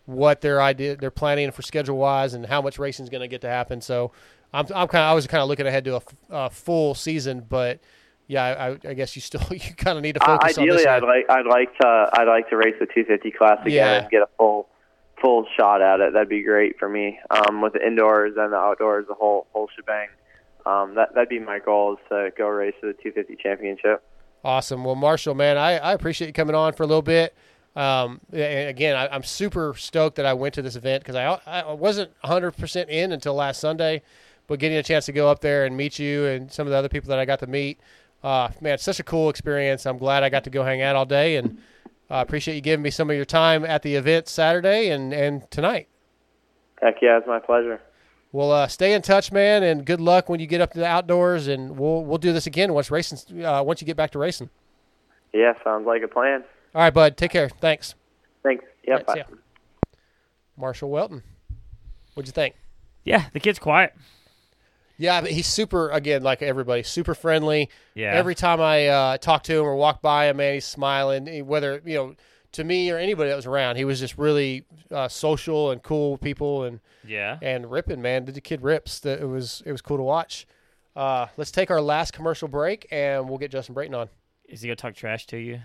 what 0.05 0.41
their 0.41 0.61
idea 0.61 0.95
they're 0.95 1.09
planning 1.09 1.49
for 1.51 1.61
schedule 1.61 1.97
wise 1.97 2.33
and 2.33 2.45
how 2.45 2.61
much 2.61 2.77
racing 2.77 3.03
is 3.03 3.09
going 3.09 3.21
to 3.21 3.27
get 3.27 3.41
to 3.41 3.47
happen. 3.49 3.81
So 3.81 4.11
I'm 4.55 4.65
I'm 4.73 4.87
kind 4.87 5.03
of 5.03 5.11
I 5.11 5.13
was 5.13 5.27
kind 5.27 5.41
of 5.41 5.47
looking 5.49 5.67
ahead 5.67 5.85
to 5.85 6.01
a 6.29 6.49
full 6.49 6.95
season, 6.95 7.45
but 7.47 7.79
yeah, 8.27 8.43
I, 8.83 8.89
I 8.89 8.93
guess 8.93 9.15
you 9.15 9.21
still 9.21 9.41
you 9.51 9.59
kind 9.75 9.97
of 9.97 10.01
need 10.03 10.13
to 10.15 10.23
Uh, 10.23 10.37
focus 10.37 10.57
on 10.57 10.67
this. 10.67 10.85
ideally. 10.85 10.87
I'd 10.87 11.03
like 11.03 11.29
I'd 11.29 11.45
like 11.45 11.77
to 11.79 12.09
I'd 12.13 12.27
like 12.27 12.49
to 12.49 12.57
race 12.57 12.75
the 12.79 12.85
250 12.85 13.31
class 13.31 13.59
again 13.61 13.71
Yeah. 13.73 13.93
and 14.01 14.09
get 14.09 14.21
a 14.21 14.27
full 14.37 14.67
full 15.21 15.45
shot 15.57 15.81
at 15.81 15.99
it. 15.99 16.13
That'd 16.13 16.29
be 16.29 16.43
great 16.43 16.77
for 16.79 16.89
me. 16.89 17.19
Um, 17.29 17.61
with 17.61 17.73
the 17.73 17.85
indoors 17.85 18.33
and 18.37 18.51
the 18.53 18.57
outdoors, 18.57 19.05
the 19.07 19.13
whole 19.13 19.47
whole 19.53 19.69
shebang. 19.75 20.07
Um, 20.65 20.95
that 20.95 21.13
that'd 21.13 21.29
be 21.29 21.39
my 21.39 21.59
goal 21.59 21.93
is 21.93 21.99
to 22.09 22.31
go 22.37 22.47
race 22.47 22.73
for 22.81 22.87
the 22.87 22.93
250 22.93 23.35
championship. 23.41 24.03
Awesome. 24.43 24.83
Well, 24.83 24.95
Marshall, 24.95 25.35
man, 25.35 25.57
I, 25.57 25.77
I 25.77 25.93
appreciate 25.93 26.27
you 26.27 26.33
coming 26.33 26.55
on 26.55 26.73
for 26.73 26.83
a 26.83 26.87
little 26.87 27.01
bit. 27.01 27.35
Um, 27.75 28.21
and 28.31 28.69
again, 28.69 28.95
I, 28.95 29.07
I'm 29.07 29.23
super 29.23 29.73
stoked 29.75 30.15
that 30.17 30.25
I 30.25 30.33
went 30.33 30.53
to 30.55 30.61
this 30.61 30.75
event 30.75 31.03
because 31.03 31.15
I, 31.15 31.39
I 31.45 31.73
wasn't 31.73 32.11
100% 32.23 32.89
in 32.89 33.11
until 33.11 33.33
last 33.33 33.59
Sunday, 33.59 34.01
but 34.47 34.59
getting 34.59 34.77
a 34.77 34.83
chance 34.83 35.05
to 35.05 35.11
go 35.11 35.29
up 35.29 35.41
there 35.41 35.65
and 35.65 35.75
meet 35.75 35.99
you 35.99 36.25
and 36.25 36.51
some 36.51 36.67
of 36.67 36.71
the 36.71 36.77
other 36.77 36.89
people 36.89 37.09
that 37.09 37.19
I 37.19 37.25
got 37.25 37.39
to 37.39 37.47
meet, 37.47 37.79
uh, 38.23 38.49
man, 38.61 38.73
it's 38.73 38.83
such 38.83 38.99
a 38.99 39.03
cool 39.03 39.29
experience. 39.29 39.85
I'm 39.85 39.97
glad 39.97 40.23
I 40.23 40.29
got 40.29 40.43
to 40.45 40.49
go 40.49 40.63
hang 40.63 40.81
out 40.81 40.95
all 40.95 41.05
day 41.05 41.37
and 41.37 41.59
I 42.09 42.21
appreciate 42.21 42.55
you 42.55 42.61
giving 42.61 42.83
me 42.83 42.89
some 42.91 43.09
of 43.09 43.15
your 43.15 43.25
time 43.25 43.65
at 43.65 43.81
the 43.81 43.95
event 43.95 44.27
Saturday 44.27 44.89
and, 44.89 45.13
and 45.13 45.49
tonight. 45.49 45.87
Heck 46.81 47.01
yeah, 47.01 47.17
it's 47.17 47.27
my 47.27 47.39
pleasure. 47.39 47.81
Well, 48.31 48.51
uh, 48.51 48.67
stay 48.67 48.93
in 48.93 49.01
touch, 49.01 49.31
man, 49.31 49.63
and 49.63 49.85
good 49.85 50.01
luck 50.01 50.27
when 50.27 50.41
you 50.41 50.45
get 50.45 50.59
up 50.59 50.73
to 50.73 50.79
the 50.79 50.85
outdoors. 50.85 51.47
And 51.47 51.77
we'll 51.77 52.03
we'll 52.03 52.17
do 52.17 52.33
this 52.33 52.47
again 52.47 52.73
once 52.73 52.91
racing 52.91 53.45
uh, 53.45 53.63
once 53.63 53.79
you 53.79 53.87
get 53.87 53.95
back 53.95 54.11
to 54.11 54.19
racing. 54.19 54.49
Yeah, 55.33 55.53
sounds 55.63 55.87
like 55.87 56.01
a 56.03 56.07
plan. 56.09 56.43
All 56.73 56.81
right, 56.81 56.93
bud. 56.93 57.15
Take 57.15 57.31
care. 57.31 57.47
Thanks. 57.47 57.95
Thanks. 58.43 58.65
Yeah, 58.85 58.95
All 58.95 59.15
right, 59.15 59.27
bye. 59.27 59.35
Marshall 60.57 60.89
Weltin. 60.89 61.23
What'd 62.13 62.27
you 62.27 62.33
think? 62.33 62.55
Yeah, 63.05 63.25
the 63.31 63.39
kid's 63.39 63.59
quiet. 63.59 63.93
Yeah, 64.97 65.19
but 65.21 65.31
he's 65.31 65.47
super 65.47 65.89
again, 65.89 66.21
like 66.23 66.41
everybody, 66.41 66.83
super 66.83 67.13
friendly. 67.15 67.69
Yeah. 67.95 68.13
Every 68.13 68.35
time 68.35 68.61
I 68.61 68.87
uh, 68.87 69.17
talk 69.17 69.43
to 69.43 69.53
him 69.59 69.63
or 69.65 69.75
walk 69.75 70.01
by 70.01 70.27
him, 70.29 70.37
man, 70.37 70.53
he's 70.55 70.65
smiling. 70.65 71.27
He- 71.27 71.41
Whether 71.41 71.81
you 71.85 71.95
know, 71.95 72.15
to 72.53 72.63
me 72.63 72.89
or 72.91 72.97
anybody 72.97 73.29
that 73.29 73.35
was 73.35 73.45
around, 73.45 73.75
he 73.75 73.83
was 73.85 73.99
just 73.99 74.17
really 74.17 74.65
uh, 74.91 75.07
social 75.09 75.71
and 75.71 75.83
cool 75.83 76.13
with 76.13 76.21
people 76.21 76.63
and 76.63 76.79
Yeah. 77.05 77.37
and 77.41 77.69
ripping, 77.69 78.01
man. 78.01 78.25
The 78.25 78.39
kid 78.39 78.61
rips. 78.61 78.99
The- 79.01 79.21
It 79.21 79.25
was 79.27 79.61
it 79.65 79.71
was 79.71 79.81
cool 79.81 79.97
to 79.97 80.03
watch. 80.03 80.47
Uh, 80.95 81.27
let's 81.35 81.51
take 81.51 81.69
our 81.71 81.81
last 81.81 82.13
commercial 82.13 82.47
break 82.47 82.87
and 82.89 83.27
we'll 83.27 83.37
get 83.37 83.51
Justin 83.51 83.75
Brayton 83.75 83.93
on. 83.95 84.07
Is 84.47 84.61
he 84.61 84.69
gonna 84.69 84.77
talk 84.77 84.95
trash 84.95 85.25
to 85.27 85.37
you? 85.37 85.59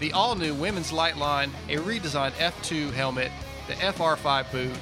the 0.00 0.12
all 0.12 0.34
new 0.34 0.54
Women's 0.54 0.92
Light 0.92 1.16
line, 1.16 1.50
a 1.68 1.76
redesigned 1.76 2.32
F2 2.32 2.92
helmet, 2.92 3.30
the 3.68 3.74
FR5 3.74 4.50
boot, 4.52 4.76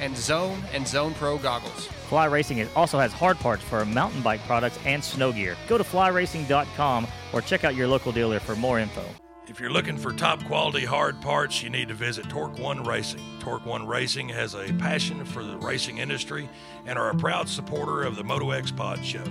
and 0.00 0.16
Zone 0.16 0.62
and 0.72 0.86
Zone 0.86 1.14
Pro 1.14 1.38
goggles. 1.38 1.86
Fly 2.08 2.26
Racing 2.26 2.66
also 2.76 2.98
has 2.98 3.12
hard 3.12 3.38
parts 3.38 3.62
for 3.62 3.84
mountain 3.84 4.22
bike 4.22 4.40
products 4.46 4.78
and 4.84 5.02
snow 5.02 5.32
gear. 5.32 5.56
Go 5.68 5.76
to 5.76 5.84
flyracing.com 5.84 7.06
or 7.32 7.40
check 7.40 7.64
out 7.64 7.74
your 7.74 7.88
local 7.88 8.12
dealer 8.12 8.40
for 8.40 8.56
more 8.56 8.78
info. 8.78 9.04
If 9.48 9.60
you're 9.60 9.70
looking 9.70 9.96
for 9.96 10.12
top 10.12 10.44
quality 10.44 10.84
hard 10.84 11.22
parts, 11.22 11.62
you 11.62 11.70
need 11.70 11.88
to 11.88 11.94
visit 11.94 12.28
Torque 12.28 12.58
One 12.58 12.84
Racing. 12.84 13.22
Torque 13.40 13.64
One 13.64 13.86
Racing 13.86 14.28
has 14.28 14.54
a 14.54 14.72
passion 14.74 15.24
for 15.24 15.42
the 15.42 15.56
racing 15.56 15.98
industry 15.98 16.48
and 16.86 16.98
are 16.98 17.08
a 17.10 17.14
proud 17.14 17.48
supporter 17.48 18.02
of 18.02 18.16
the 18.16 18.24
Moto 18.24 18.50
X 18.50 18.70
Pod 18.70 19.02
Show. 19.02 19.24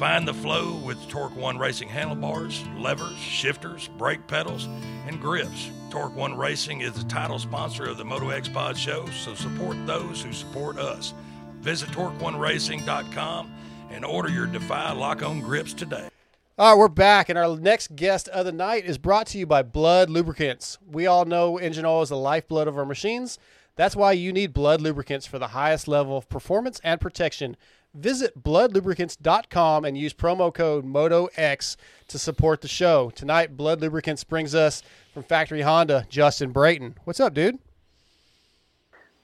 Find 0.00 0.26
the 0.26 0.32
flow 0.32 0.76
with 0.76 1.10
Torque 1.10 1.36
One 1.36 1.58
Racing 1.58 1.90
handlebars, 1.90 2.64
levers, 2.78 3.18
shifters, 3.18 3.88
brake 3.98 4.26
pedals, 4.26 4.66
and 5.06 5.20
grips. 5.20 5.70
Torque 5.90 6.16
One 6.16 6.38
Racing 6.38 6.80
is 6.80 6.94
the 6.94 7.04
title 7.04 7.38
sponsor 7.38 7.84
of 7.84 7.98
the 7.98 8.04
Moto 8.06 8.30
X 8.30 8.48
Pod 8.48 8.78
Show, 8.78 9.04
so 9.10 9.34
support 9.34 9.76
those 9.86 10.22
who 10.22 10.32
support 10.32 10.78
us. 10.78 11.12
Visit 11.60 11.90
TorqueOneRacing.com 11.90 13.52
and 13.90 14.02
order 14.02 14.30
your 14.30 14.46
Defy 14.46 14.90
lock 14.92 15.22
on 15.22 15.40
grips 15.40 15.74
today. 15.74 16.08
All 16.56 16.72
right, 16.72 16.78
we're 16.78 16.88
back, 16.88 17.28
and 17.28 17.38
our 17.38 17.58
next 17.58 17.94
guest 17.94 18.26
of 18.28 18.46
the 18.46 18.52
night 18.52 18.86
is 18.86 18.96
brought 18.96 19.26
to 19.26 19.38
you 19.38 19.44
by 19.44 19.62
Blud 19.62 20.08
Lubricants. 20.08 20.78
We 20.90 21.06
all 21.06 21.26
know 21.26 21.58
engine 21.58 21.84
oil 21.84 22.00
is 22.00 22.08
the 22.08 22.16
lifeblood 22.16 22.68
of 22.68 22.78
our 22.78 22.86
machines. 22.86 23.38
That's 23.76 23.96
why 23.96 24.12
you 24.12 24.32
need 24.32 24.54
Blud 24.54 24.80
Lubricants 24.80 25.26
for 25.26 25.38
the 25.38 25.48
highest 25.48 25.88
level 25.88 26.16
of 26.16 26.28
performance 26.30 26.80
and 26.82 27.00
protection. 27.00 27.56
Visit 27.94 28.40
bludlubricants.com 28.40 29.84
and 29.84 29.98
use 29.98 30.14
promo 30.14 30.54
code 30.54 30.84
MOTOX 30.84 31.76
to 32.06 32.18
support 32.18 32.60
the 32.60 32.68
show. 32.68 33.10
Tonight, 33.10 33.56
Blud 33.56 33.80
Lubricants 33.80 34.22
brings 34.22 34.54
us 34.54 34.82
from 35.12 35.24
Factory 35.24 35.62
Honda, 35.62 36.06
Justin 36.08 36.52
Brayton. 36.52 36.94
What's 37.02 37.18
up, 37.18 37.34
dude? 37.34 37.58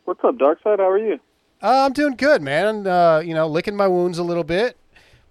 What's 0.05 0.23
up, 0.25 0.37
Darkside? 0.37 0.79
How 0.79 0.89
are 0.89 0.99
you? 0.99 1.21
Uh, 1.63 1.85
I'm 1.87 1.93
doing 1.93 2.17
good, 2.17 2.43
man. 2.43 2.87
Uh, 2.87 3.23
you 3.25 3.35
know, 3.35 3.47
licking 3.47 3.77
my 3.77 3.87
wounds 3.87 4.19
a 4.19 4.25
little 4.25 4.45
bit, 4.45 4.77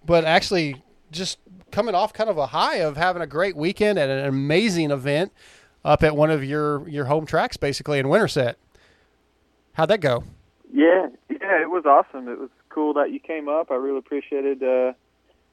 but 0.06 0.24
actually 0.24 0.82
just 1.12 1.38
coming 1.72 1.94
off 1.94 2.14
kind 2.14 2.30
of 2.30 2.38
a 2.38 2.48
high 2.48 2.78
of 2.78 2.96
having 2.96 3.22
a 3.22 3.28
great 3.28 3.58
weekend 3.58 4.00
at 4.00 4.10
an 4.10 4.26
amazing 4.26 4.92
event 4.92 5.34
up 5.84 6.04
at 6.04 6.16
one 6.16 6.32
of 6.32 6.44
your 6.44 6.88
your 6.88 7.06
home 7.06 7.26
tracks, 7.26 7.58
basically 7.58 8.00
in 8.00 8.08
Winterset. 8.08 8.58
How'd 9.74 9.90
that 9.90 10.00
go? 10.00 10.24
Yeah, 10.74 11.08
yeah, 11.30 11.62
it 11.62 11.70
was 11.70 11.86
awesome. 11.86 12.28
It 12.28 12.40
was 12.40 12.50
cool 12.76 12.94
that 12.96 13.12
you 13.12 13.20
came 13.20 13.48
up. 13.48 13.72
I 13.72 13.76
really 13.76 14.00
appreciated 14.00 14.62
uh, 14.62 14.92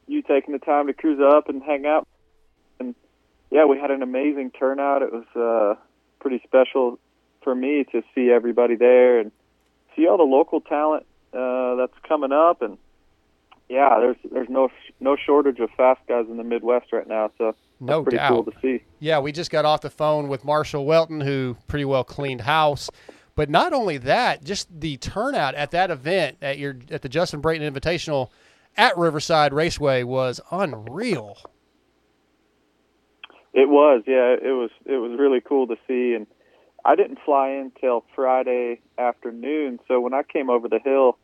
you 0.09 0.21
taking 0.23 0.53
the 0.53 0.59
time 0.59 0.89
to 0.89 0.93
cruise 0.93 1.21
up 1.25 1.49
and 1.49 1.63
hang 1.63 1.87
out. 1.87 2.07
And 2.81 2.95
yeah, 3.51 3.65
we 3.65 3.79
had 3.79 3.91
an 3.93 4.03
amazing 4.03 4.51
turnout. 4.51 5.03
It 5.03 5.13
was 5.13 5.25
uh, 5.37 5.81
pretty 6.21 6.43
special 6.45 6.99
for 7.45 7.55
me 7.55 7.85
to 7.93 8.03
see 8.15 8.31
everybody 8.31 8.75
there 8.77 9.21
and 9.21 9.31
see 9.95 10.07
all 10.09 10.17
the 10.17 10.25
local 10.25 10.61
talent 10.61 11.07
uh, 11.33 11.77
that's 11.77 11.95
coming 12.09 12.33
up. 12.33 12.61
And 12.61 12.77
yeah, 13.69 13.99
there's 14.01 14.17
there's 14.33 14.49
no 14.51 14.69
no 15.01 15.17
shortage 15.17 15.61
of 15.61 15.71
fast 15.77 16.01
guys 16.09 16.27
in 16.29 16.37
the 16.37 16.45
Midwest 16.45 16.93
right 16.93 17.07
now. 17.09 17.31
So 17.39 17.55
No 17.81 18.03
pretty 18.03 18.19
doubt. 18.19 18.31
cool 18.33 18.45
to 18.45 18.53
see. 18.61 18.83
Yeah, 18.99 19.21
we 19.21 19.33
just 19.33 19.51
got 19.51 19.65
off 19.65 19.81
the 19.81 19.91
phone 19.91 20.29
with 20.29 20.45
Marshall 20.45 20.85
Weltin, 20.85 21.23
who 21.23 21.57
pretty 21.69 21.85
well 21.85 22.05
cleaned 22.05 22.43
house. 22.43 22.91
But 23.35 23.49
not 23.49 23.73
only 23.73 23.99
that, 23.99 24.45
just 24.45 24.69
the 24.81 24.99
turnout 24.99 25.55
at 25.55 25.71
that 25.71 25.91
event 25.91 26.39
at 26.43 26.59
your 26.59 26.77
at 26.91 27.03
the 27.03 27.09
Justin 27.09 27.41
Brayton 27.41 27.73
Invitational 27.73 28.29
at 28.77 28.97
Riverside 28.97 29.53
Raceway 29.53 30.03
was 30.03 30.41
unreal. 30.51 31.39
It 33.55 33.69
was, 33.69 34.03
yeah, 34.07 34.35
it 34.35 34.55
was 34.55 34.71
it 34.87 34.97
was 34.97 35.19
really 35.19 35.41
cool 35.41 35.67
to 35.67 35.77
see 35.87 36.15
and 36.15 36.27
I 36.85 36.97
didn't 36.97 37.19
fly 37.25 37.51
in 37.51 37.73
till 37.81 38.05
Friday 38.15 38.81
afternoon, 38.99 39.79
so 39.87 40.01
when 40.01 40.15
I 40.15 40.23
came 40.23 40.51
over 40.51 40.69
the 40.69 40.81
hill 40.81 41.17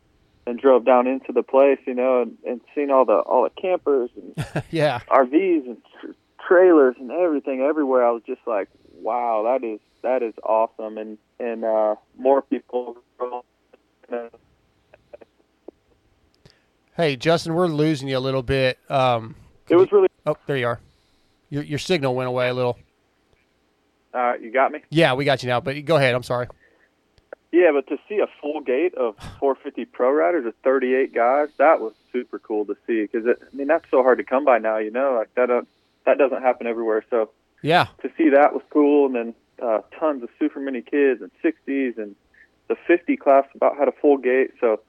and 0.47 0.59
drove 0.59 0.85
down 0.85 1.07
into 1.07 1.33
the 1.33 1.43
place, 1.43 1.79
you 1.87 1.95
know, 1.95 2.23
and, 2.23 2.39
and 2.47 2.61
seen 2.75 2.91
all 2.91 3.05
the 3.05 3.19
all 3.19 3.45
the 3.45 3.61
campers 3.61 4.11
and 4.17 4.65
yeah. 4.71 5.01
RVs 5.09 5.67
and 5.67 5.79
tr- 6.01 6.13
trailers 6.47 6.97
and 6.99 7.11
everything 7.11 7.61
everywhere, 7.61 8.07
I 8.07 8.11
was 8.13 8.23
just 8.27 8.41
like, 8.47 8.69
wow, 8.95 9.43
that 9.45 9.67
is 9.67 9.81
that 10.03 10.23
is 10.23 10.35
awesome 10.43 10.99
and 10.99 11.19
and 11.41 11.65
uh 11.65 11.95
more 12.17 12.43
people 12.43 12.97
Hey, 16.97 17.15
Justin, 17.17 17.55
we're 17.55 17.69
losing 17.69 18.09
you 18.09 18.19
a 18.19 18.21
little 18.21 18.43
bit. 18.43 18.79
Um, 18.91 19.37
It 19.69 19.77
was 19.77 19.93
really. 19.93 20.09
Oh, 20.27 20.37
there 20.47 20.57
you 20.57 20.67
are. 20.67 20.81
Your 21.51 21.63
your 21.63 21.79
signal 21.79 22.15
went 22.15 22.29
away 22.29 22.49
a 22.49 22.55
little. 22.55 22.77
uh 24.13 24.35
you 24.41 24.51
got 24.53 24.73
me? 24.73 24.81
Yeah, 24.91 25.15
we 25.15 25.25
got 25.25 25.43
you 25.43 25.49
now. 25.49 25.61
But 25.61 25.85
go 25.85 25.97
ahead. 25.97 26.15
I'm 26.15 26.23
sorry. 26.23 26.49
Yeah, 27.53 27.71
but 27.73 27.87
to 27.87 27.99
see 28.09 28.19
a 28.19 28.27
full 28.43 28.61
gate 28.61 28.95
of 28.95 29.17
450 29.41 29.87
pro 29.87 30.13
riders 30.13 30.45
of 30.45 30.55
38 30.65 31.15
guys, 31.15 31.49
that 31.57 31.81
was 31.81 31.95
super 32.13 32.39
cool 32.39 32.67
to 32.67 32.77
see 32.87 33.03
because 33.11 33.27
I 33.27 33.57
mean 33.57 33.69
that's 33.69 33.87
so 33.91 34.03
hard 34.03 34.19
to 34.19 34.25
come 34.25 34.45
by 34.45 34.59
now. 34.59 34.79
You 34.79 34.91
know, 34.91 35.15
like 35.19 35.35
that 35.35 35.47
don't, 35.47 35.69
that 36.05 36.19
doesn't 36.19 36.43
happen 36.43 36.67
everywhere. 36.67 37.05
So 37.11 37.31
Yeah. 37.63 37.87
to 38.03 38.11
see 38.19 38.31
that 38.31 38.53
was 38.53 38.63
cool, 38.71 39.07
and 39.07 39.15
then 39.15 39.35
uh, 39.63 39.81
tons 39.99 40.23
of 40.23 40.29
super 40.39 40.61
mini 40.61 40.83
kids 40.83 41.21
and 41.21 41.31
60s, 41.43 41.99
and 41.99 42.15
the 42.69 42.77
50 42.87 43.17
class 43.17 43.45
about 43.55 43.77
had 43.77 43.89
a 43.89 43.93
full 43.93 44.19
gate. 44.19 44.51
So 44.61 44.81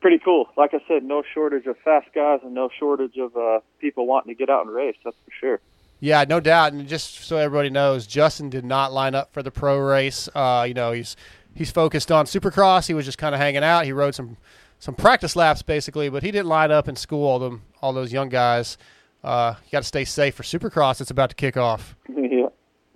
pretty 0.00 0.18
cool. 0.18 0.48
Like 0.56 0.74
I 0.74 0.78
said, 0.88 1.02
no 1.02 1.22
shortage 1.34 1.66
of 1.66 1.76
fast 1.78 2.08
guys 2.14 2.40
and 2.42 2.54
no 2.54 2.68
shortage 2.78 3.16
of 3.16 3.36
uh, 3.36 3.60
people 3.80 4.06
wanting 4.06 4.34
to 4.34 4.38
get 4.38 4.50
out 4.50 4.64
and 4.66 4.74
race. 4.74 4.96
That's 5.04 5.16
for 5.24 5.32
sure. 5.38 5.60
Yeah, 6.00 6.24
no 6.28 6.40
doubt. 6.40 6.72
And 6.72 6.86
just 6.86 7.24
so 7.24 7.36
everybody 7.36 7.70
knows, 7.70 8.06
Justin 8.06 8.50
did 8.50 8.64
not 8.64 8.92
line 8.92 9.14
up 9.14 9.32
for 9.32 9.42
the 9.42 9.50
pro 9.50 9.78
race. 9.78 10.28
Uh, 10.34 10.64
you 10.68 10.74
know, 10.74 10.92
he's 10.92 11.16
he's 11.54 11.70
focused 11.70 12.12
on 12.12 12.26
Supercross. 12.26 12.86
He 12.86 12.94
was 12.94 13.04
just 13.04 13.18
kind 13.18 13.34
of 13.34 13.40
hanging 13.40 13.64
out. 13.64 13.84
He 13.84 13.92
rode 13.92 14.14
some 14.14 14.36
some 14.78 14.94
practice 14.94 15.36
laps 15.36 15.62
basically, 15.62 16.08
but 16.08 16.22
he 16.22 16.30
didn't 16.30 16.48
line 16.48 16.70
up 16.70 16.86
and 16.86 16.98
school 16.98 17.26
all 17.26 17.38
them 17.38 17.62
all 17.80 17.92
those 17.92 18.12
young 18.12 18.28
guys. 18.28 18.76
Uh, 19.24 19.54
you 19.64 19.72
got 19.72 19.80
to 19.80 19.88
stay 19.88 20.04
safe 20.04 20.34
for 20.34 20.42
Supercross. 20.42 21.00
It's 21.00 21.10
about 21.10 21.30
to 21.30 21.34
kick 21.34 21.56
off. 21.56 21.96
yeah, 22.08 22.46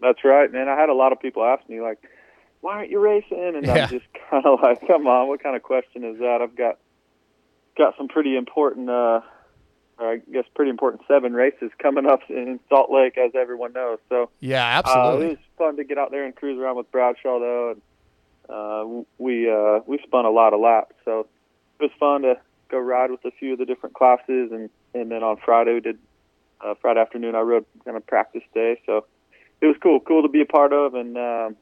that's 0.01 0.25
right, 0.25 0.51
man. 0.53 0.69
I 0.69 0.79
had 0.79 0.89
a 0.89 0.95
lot 0.95 1.13
of 1.13 1.21
people 1.21 1.45
ask 1.45 1.69
me 1.69 1.81
like, 1.81 1.99
"Why 2.61 2.75
aren't 2.75 2.91
you 2.91 3.01
racing?" 3.01 3.55
And 3.57 3.67
Yeah. 3.67 3.85
I'm 3.85 3.89
just 3.89 4.07
kind 4.31 4.45
of 4.47 4.61
like, 4.63 4.87
"Come 4.87 5.07
on, 5.07 5.29
what 5.29 5.43
kind 5.43 5.57
of 5.57 5.63
question 5.63 6.05
is 6.05 6.19
that?" 6.19 6.41
I've 6.43 6.57
got 6.57 6.79
got 7.77 7.97
some 7.97 8.09
pretty 8.09 8.37
important, 8.37 8.91
uh, 8.91 9.21
or 9.99 10.13
I 10.13 10.17
guess 10.33 10.45
pretty 10.55 10.71
important 10.71 11.03
seven 11.07 11.33
races 11.33 11.71
coming 11.79 12.07
up 12.07 12.21
in 12.29 12.59
Salt 12.69 12.91
Lake, 12.91 13.17
as 13.17 13.33
everyone 13.35 13.73
knows. 13.73 13.99
So 14.09 14.31
Yeah, 14.41 14.65
uh, 14.65 14.79
absolutely. 14.79 15.27
it 15.27 15.29
was 15.31 15.39
fun 15.59 15.77
to 15.77 15.85
get 15.85 15.99
out 15.99 16.11
there 16.11 16.25
and 16.25 16.35
cruise 16.35 16.59
around 16.59 16.77
with 16.77 16.91
Bradshaw 16.91 17.39
though, 17.39 17.71
and 17.73 17.83
uh, 18.49 19.05
we 19.19 19.51
uh, 19.51 19.81
we 19.87 19.99
spun 20.05 20.25
a 20.25 20.31
lot 20.31 20.53
of 20.53 20.61
laps, 20.61 20.95
so 21.05 21.27
it 21.79 21.83
was 21.85 21.91
fun 21.99 22.23
to 22.23 22.35
go 22.69 22.79
ride 22.79 23.11
with 23.11 23.25
a 23.25 23.31
few 23.33 23.53
of 23.53 23.59
the 23.59 23.65
different 23.67 23.95
classes, 23.95 24.51
and 24.53 24.71
and 24.95 25.11
then 25.11 25.23
on 25.23 25.37
Friday 25.45 25.75
we 25.75 25.81
did 25.81 25.99
uh, 26.61 26.75
Friday 26.81 27.01
afternoon 27.01 27.35
I 27.35 27.41
rode 27.41 27.65
kind 27.85 27.97
of 27.97 28.07
practice 28.07 28.43
day, 28.53 28.81
so 28.87 29.05
it 29.61 29.67
was 29.67 29.77
cool, 29.83 30.01
cool 30.01 30.23
to 30.23 30.29
be 30.29 30.41
a 30.41 30.47
part 30.47 30.73
of, 30.73 30.95
and 30.95 31.17
um, 31.17 31.57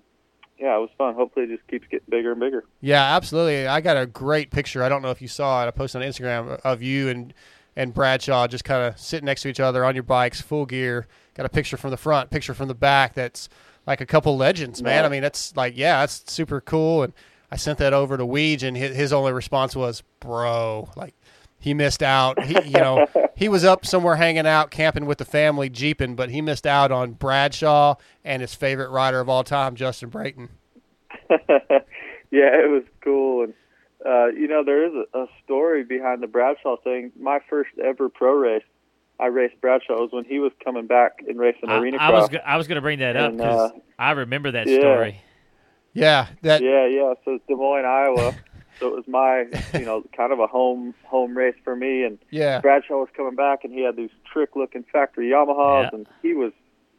yeah, 0.58 0.76
it 0.76 0.80
was 0.80 0.90
fun. 0.98 1.14
Hopefully, 1.14 1.46
it 1.46 1.56
just 1.56 1.66
keeps 1.68 1.86
getting 1.88 2.06
bigger 2.08 2.32
and 2.32 2.40
bigger. 2.40 2.64
Yeah, 2.80 3.16
absolutely. 3.16 3.66
I 3.66 3.80
got 3.80 3.96
a 3.96 4.06
great 4.06 4.50
picture. 4.50 4.82
I 4.82 4.88
don't 4.88 5.02
know 5.02 5.10
if 5.10 5.22
you 5.22 5.28
saw 5.28 5.64
it. 5.64 5.68
I 5.68 5.70
posted 5.70 6.02
on 6.02 6.08
Instagram 6.08 6.60
of 6.64 6.82
you 6.82 7.08
and 7.08 7.34
and 7.76 7.94
Bradshaw 7.94 8.48
just 8.48 8.64
kind 8.64 8.82
of 8.82 8.98
sitting 8.98 9.26
next 9.26 9.42
to 9.42 9.48
each 9.48 9.60
other 9.60 9.84
on 9.84 9.94
your 9.94 10.02
bikes, 10.02 10.40
full 10.40 10.66
gear. 10.66 11.06
Got 11.34 11.46
a 11.46 11.48
picture 11.48 11.76
from 11.76 11.90
the 11.92 11.96
front, 11.96 12.30
picture 12.30 12.54
from 12.54 12.66
the 12.66 12.74
back. 12.74 13.14
That's 13.14 13.48
like 13.86 14.00
a 14.00 14.06
couple 14.06 14.36
legends, 14.36 14.82
man. 14.82 15.04
I 15.04 15.08
mean, 15.08 15.22
that's 15.22 15.56
like, 15.56 15.76
yeah, 15.76 16.00
that's 16.00 16.32
super 16.32 16.60
cool. 16.60 17.04
And 17.04 17.12
I 17.52 17.56
sent 17.56 17.78
that 17.78 17.92
over 17.92 18.16
to 18.16 18.26
Weege, 18.26 18.64
and 18.64 18.76
his, 18.76 18.96
his 18.96 19.12
only 19.12 19.32
response 19.32 19.76
was, 19.76 20.02
"Bro, 20.20 20.90
like." 20.96 21.14
He 21.60 21.74
missed 21.74 22.04
out. 22.04 22.40
He, 22.44 22.54
you 22.66 22.78
know, 22.78 23.04
he 23.38 23.48
was 23.48 23.64
up 23.64 23.86
somewhere 23.86 24.16
hanging 24.16 24.48
out, 24.48 24.72
camping 24.72 25.06
with 25.06 25.18
the 25.18 25.24
family, 25.24 25.70
jeeping, 25.70 26.16
but 26.16 26.28
he 26.28 26.42
missed 26.42 26.66
out 26.66 26.90
on 26.90 27.12
Bradshaw 27.12 27.94
and 28.24 28.42
his 28.42 28.52
favorite 28.52 28.90
rider 28.90 29.20
of 29.20 29.28
all 29.28 29.44
time, 29.44 29.76
Justin 29.76 30.08
Brayton. 30.08 30.48
yeah, 31.30 31.38
it 32.32 32.68
was 32.68 32.82
cool, 33.00 33.44
and 33.44 33.54
uh, 34.04 34.26
you 34.26 34.48
know 34.48 34.64
there 34.64 34.84
is 34.84 35.06
a, 35.14 35.18
a 35.20 35.26
story 35.44 35.84
behind 35.84 36.20
the 36.20 36.26
Bradshaw 36.26 36.78
thing. 36.82 37.12
My 37.16 37.38
first 37.48 37.70
ever 37.78 38.08
pro 38.08 38.32
race, 38.32 38.64
I 39.20 39.26
raced 39.26 39.60
Bradshaw 39.60 40.00
was 40.00 40.10
when 40.10 40.24
he 40.24 40.40
was 40.40 40.50
coming 40.64 40.88
back 40.88 41.22
and 41.28 41.38
racing 41.38 41.68
I, 41.68 41.78
arena 41.78 41.98
I 42.00 42.10
was 42.10 42.28
cross. 42.28 42.30
go- 42.30 42.44
I 42.44 42.56
was 42.56 42.66
going 42.66 42.76
to 42.76 42.82
bring 42.82 42.98
that 42.98 43.14
up 43.14 43.36
because 43.36 43.70
uh, 43.70 43.78
I 44.00 44.10
remember 44.10 44.50
that 44.50 44.66
yeah. 44.66 44.80
story. 44.80 45.22
Yeah, 45.92 46.26
that 46.42 46.60
yeah, 46.60 46.88
yeah. 46.88 47.14
So 47.24 47.34
it's 47.34 47.44
Des 47.46 47.54
Moines, 47.54 47.84
Iowa. 47.84 48.34
so 48.78 48.88
it 48.88 48.94
was 48.94 49.08
my, 49.08 49.46
you 49.78 49.84
know, 49.84 50.02
kind 50.16 50.32
of 50.32 50.38
a 50.40 50.46
home 50.46 50.94
home 51.04 51.36
race 51.36 51.56
for 51.64 51.74
me. 51.76 52.04
And 52.04 52.18
Yeah. 52.30 52.60
Bradshaw 52.60 52.98
was 53.00 53.08
coming 53.16 53.34
back, 53.34 53.64
and 53.64 53.72
he 53.72 53.82
had 53.82 53.96
these 53.96 54.10
trick 54.32 54.56
looking 54.56 54.84
factory 54.92 55.30
Yamahas, 55.30 55.84
Yeah. 55.84 55.90
and 55.98 56.06
he 56.22 56.34
was 56.34 56.52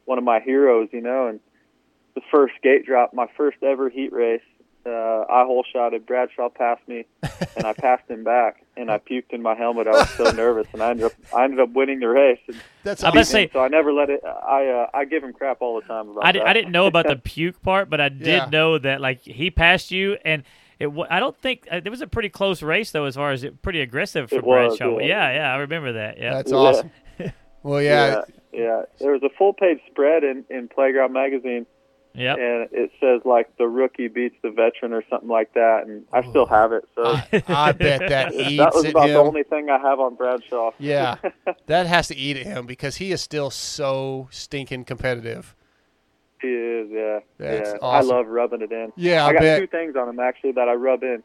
one 0.05 0.17
of 0.17 0.23
my 0.23 0.39
heroes, 0.39 0.89
you 0.91 1.01
know. 1.01 1.27
And 1.27 1.39
the 2.15 2.21
first 2.31 2.53
gate 2.63 2.85
drop, 2.85 3.13
my 3.13 3.27
first 3.37 3.57
ever 3.63 3.89
heat 3.89 4.11
race, 4.11 4.41
uh, 4.85 4.89
I 5.29 5.43
hole 5.45 5.63
shotted. 5.71 6.05
Bradshaw 6.05 6.49
passed 6.49 6.87
me, 6.87 7.05
and 7.55 7.65
I 7.65 7.73
passed 7.73 8.09
him 8.09 8.23
back, 8.23 8.63
and 8.77 8.89
I 8.89 8.97
puked 8.97 9.31
in 9.31 9.41
my 9.41 9.53
helmet. 9.53 9.87
I 9.87 9.91
was 9.91 10.09
so 10.11 10.31
nervous, 10.35 10.67
and 10.73 10.81
I 10.81 10.91
ended 10.91 11.05
up 11.07 11.11
I 11.35 11.43
ended 11.43 11.59
up 11.59 11.69
winning 11.73 11.99
the 11.99 12.07
race. 12.07 12.39
And 12.47 12.55
That's 12.83 13.03
I 13.03 13.13
must 13.13 13.29
say- 13.29 13.49
so 13.53 13.59
I 13.59 13.67
never 13.67 13.91
let 13.93 14.09
it. 14.09 14.21
I 14.25 14.67
uh, 14.67 14.87
I 14.93 15.05
give 15.05 15.21
him 15.23 15.33
crap 15.33 15.57
all 15.61 15.75
the 15.79 15.85
time 15.85 16.09
about 16.09 16.25
I, 16.25 16.31
di- 16.31 16.39
that. 16.39 16.47
I 16.47 16.53
didn't 16.53 16.71
know 16.71 16.87
about 16.87 17.07
the 17.07 17.15
puke 17.23 17.61
part, 17.61 17.89
but 17.89 17.99
I 18.01 18.09
did 18.09 18.25
Yeah. 18.27 18.49
know 18.49 18.77
that 18.79 19.01
like 19.01 19.21
he 19.21 19.51
passed 19.51 19.91
you, 19.91 20.17
and 20.25 20.43
It, 20.79 20.87
wa- 20.87 21.07
I 21.09 21.19
don't 21.19 21.35
think 21.37 21.67
uh, 21.71 21.81
it 21.83 21.89
was 21.89 22.01
a 22.01 22.07
pretty 22.07 22.29
close 22.29 22.61
race 22.63 22.91
though, 22.91 23.05
as 23.05 23.15
far 23.15 23.31
as 23.31 23.43
it, 23.43 23.61
pretty 23.61 23.81
aggressive 23.81 24.29
for 24.29 24.35
It 24.37 24.43
was, 24.45 24.77
Bradshaw. 24.77 24.99
yeah. 24.99 25.05
yeah, 25.05 25.33
yeah, 25.35 25.53
I 25.53 25.57
remember 25.57 25.93
that. 25.93 26.17
Yeah, 26.17 26.33
That's 26.35 26.51
Yeah. 26.51 26.57
awesome. 26.57 26.91
Well, 27.63 27.81
yeah, 27.81 28.21
yeah, 28.53 28.59
yeah. 28.61 28.81
There 28.99 29.11
was 29.11 29.21
a 29.23 29.29
full 29.37 29.51
page 29.53 29.79
spread 29.91 30.23
in 30.23 30.45
in 30.49 30.69
Playground 30.69 31.11
Magazine, 31.11 31.65
Yeah, 32.13 32.35
and 32.35 32.69
it 32.71 32.91
says 33.01 33.19
like 33.25 33.53
the 33.57 33.67
rookie 33.67 34.07
beats 34.07 34.37
the 34.41 34.49
veteran 34.51 34.93
or 34.93 35.03
something 35.09 35.27
like 35.27 35.53
that, 35.55 35.85
and 35.85 36.05
I 36.13 36.21
still 36.29 36.45
have 36.45 36.71
it. 36.71 36.85
So 36.95 37.17
I 37.49 37.73
bet 37.73 37.99
that 38.09 38.33
eats 38.33 38.57
that 38.57 38.73
was 38.73 38.85
about 38.85 39.09
him. 39.09 39.13
the 39.15 39.19
only 39.19 39.43
thing 39.43 39.69
I 39.69 39.77
have 39.77 39.99
on 39.99 40.15
Bradshaw. 40.15 40.71
Yeah, 40.79 41.17
that 41.65 41.85
has 41.87 42.07
to 42.07 42.15
eat 42.15 42.37
at 42.37 42.45
him 42.45 42.65
because 42.65 42.95
he 42.95 43.11
is 43.11 43.19
still 43.19 43.49
so 43.49 44.29
stinking 44.31 44.85
competitive. 44.85 45.53
He 46.41 46.47
is, 46.47 46.89
yeah. 46.91 47.19
That's 47.37 47.69
yeah. 47.71 47.77
awesome. 47.81 48.11
I 48.11 48.15
love 48.15 48.27
rubbing 48.27 48.61
it 48.61 48.71
in. 48.71 48.91
Yeah, 48.95 49.25
I 49.25 49.29
I 49.29 49.33
got 49.33 49.41
bet. 49.41 49.59
two 49.61 49.67
things 49.67 49.95
on 49.95 50.07
him 50.09 50.19
actually 50.19 50.53
that 50.53 50.69
I 50.69 50.73
rub 50.73 51.03
in. 51.03 51.21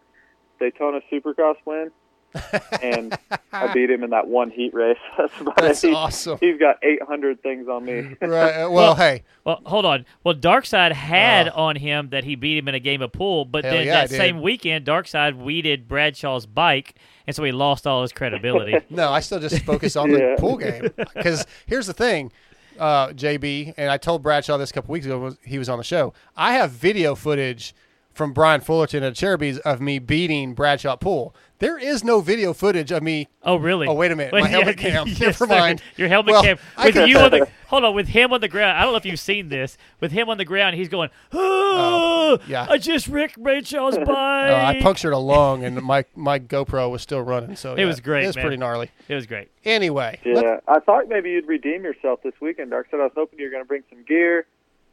Daytona 0.60 1.00
Supercross 1.12 1.56
win, 1.64 1.90
and 2.82 3.16
I 3.52 3.72
beat 3.72 3.90
him 3.90 4.02
in 4.04 4.10
that 4.10 4.26
one 4.28 4.50
heat 4.50 4.72
race. 4.74 4.96
That's 5.18 5.40
about 5.40 5.56
That's 5.56 5.84
it. 5.84 5.88
He- 5.90 5.94
awesome. 5.94 6.38
He's 6.40 6.58
got 6.58 6.76
800 6.82 7.42
things 7.42 7.68
on 7.68 7.84
me. 7.84 8.16
Right. 8.22 8.52
uh, 8.62 8.70
Well, 8.70 8.94
hey, 8.94 9.22
Well, 9.44 9.60
hold 9.66 9.84
on. 9.84 10.04
Well, 10.24 10.34
Darkside 10.34 10.92
had 10.92 11.48
on 11.48 11.76
him 11.76 12.10
that 12.10 12.24
he 12.24 12.34
beat 12.36 12.58
him 12.58 12.68
in 12.68 12.74
a 12.74 12.80
game 12.80 13.02
of 13.02 13.12
pool, 13.12 13.44
but 13.44 13.62
then 13.62 13.86
yeah, 13.86 14.06
that 14.06 14.10
same 14.10 14.40
weekend, 14.42 14.84
Darkside 14.86 15.36
weeded 15.36 15.86
Bradshaw's 15.88 16.46
bike, 16.46 16.94
and 17.26 17.34
so 17.36 17.42
he 17.44 17.52
lost 17.52 17.86
all 17.86 18.02
his 18.02 18.12
credibility. 18.12 18.78
no, 18.90 19.10
I 19.10 19.20
still 19.20 19.40
just 19.40 19.60
focus 19.64 19.94
on 19.96 20.10
Yeah. 20.10 20.16
the 20.16 20.36
pool 20.38 20.56
game 20.56 20.88
because 21.14 21.44
here's 21.66 21.86
the 21.86 21.92
thing, 21.92 22.32
uh, 22.78 23.08
JB, 23.08 23.74
and 23.76 23.90
I 23.90 23.96
told 23.96 24.22
Bradshaw 24.22 24.56
this 24.56 24.70
a 24.70 24.74
couple 24.74 24.92
weeks 24.92 25.06
ago. 25.06 25.36
He 25.42 25.58
was 25.58 25.68
on 25.68 25.78
the 25.78 25.84
show. 25.84 26.12
I 26.36 26.54
have 26.54 26.70
video 26.70 27.14
footage 27.14 27.74
from 28.12 28.32
Brian 28.32 28.60
Fullerton 28.60 29.02
at 29.02 29.14
Cherubies 29.14 29.58
of 29.58 29.80
me 29.80 29.98
beating 29.98 30.54
Bradshaw 30.54 30.96
pool. 30.96 31.34
There 31.64 31.78
is 31.78 32.04
no 32.04 32.20
video 32.20 32.52
footage 32.52 32.92
of 32.92 33.02
me. 33.02 33.26
Oh, 33.42 33.56
really? 33.56 33.86
Oh, 33.86 33.94
wait 33.94 34.12
a 34.12 34.16
minute. 34.16 34.34
Wait, 34.34 34.42
My 34.42 34.48
yeah, 34.50 34.56
helmet 34.58 34.76
cam. 34.76 35.06
yes, 35.08 35.18
Never 35.18 35.46
sir. 35.46 35.46
mind. 35.46 35.82
Your 35.96 36.08
helmet 36.08 36.32
Well, 36.32 36.42
cam 36.42 36.58
with 36.84 37.08
you 37.08 37.18
on 37.18 37.30
the 37.30 37.48
hold 37.68 37.84
on 37.84 37.94
with 37.94 38.08
him 38.08 38.34
on 38.34 38.42
the 38.42 38.48
ground. 38.48 38.76
I 38.76 38.82
don't 38.82 38.92
know 38.92 38.98
if 38.98 39.06
you've 39.06 39.18
seen 39.18 39.48
this. 39.48 39.78
With 39.98 40.12
him 40.12 40.28
on 40.28 40.36
the 40.36 40.44
ground, 40.44 40.76
he's 40.76 40.90
going, 40.90 41.08
"Oh, 41.32 42.38
yeah. 42.46 42.66
I 42.68 42.76
just 42.76 43.08
wrecked 43.08 43.38
Rachel's 43.38 43.96
bike." 43.96 44.08
Uh, 44.10 44.62
I 44.66 44.78
punctured 44.82 45.14
a 45.14 45.18
lung, 45.18 45.64
and 45.64 45.80
my 45.80 46.04
my 46.14 46.38
GoPro 46.38 46.90
was 46.90 47.00
still 47.00 47.22
running. 47.22 47.56
So 47.56 47.72
It 47.72 47.78
yeah, 47.80 47.86
was 47.86 47.98
great, 48.00 48.24
It 48.24 48.26
was 48.26 48.36
man. 48.36 48.42
pretty 48.42 48.56
gnarly. 48.58 48.90
It 49.08 49.14
was 49.14 49.24
great. 49.26 49.48
Anyway, 49.64 50.20
Yeah, 50.22 50.60
I 50.68 50.80
thought 50.80 51.08
maybe 51.08 51.30
you'd 51.30 51.48
redeem 51.48 51.82
yourself 51.82 52.22
this 52.22 52.34
weekend, 52.42 52.72
Dark. 52.72 52.88
Said 52.90 53.00
I 53.00 53.04
was 53.04 53.12
hoping 53.16 53.38
you 53.38 53.46
were 53.46 53.50
going 53.50 53.64
to 53.64 53.68
bring 53.68 53.84
some 53.88 54.02
gear, 54.04 54.44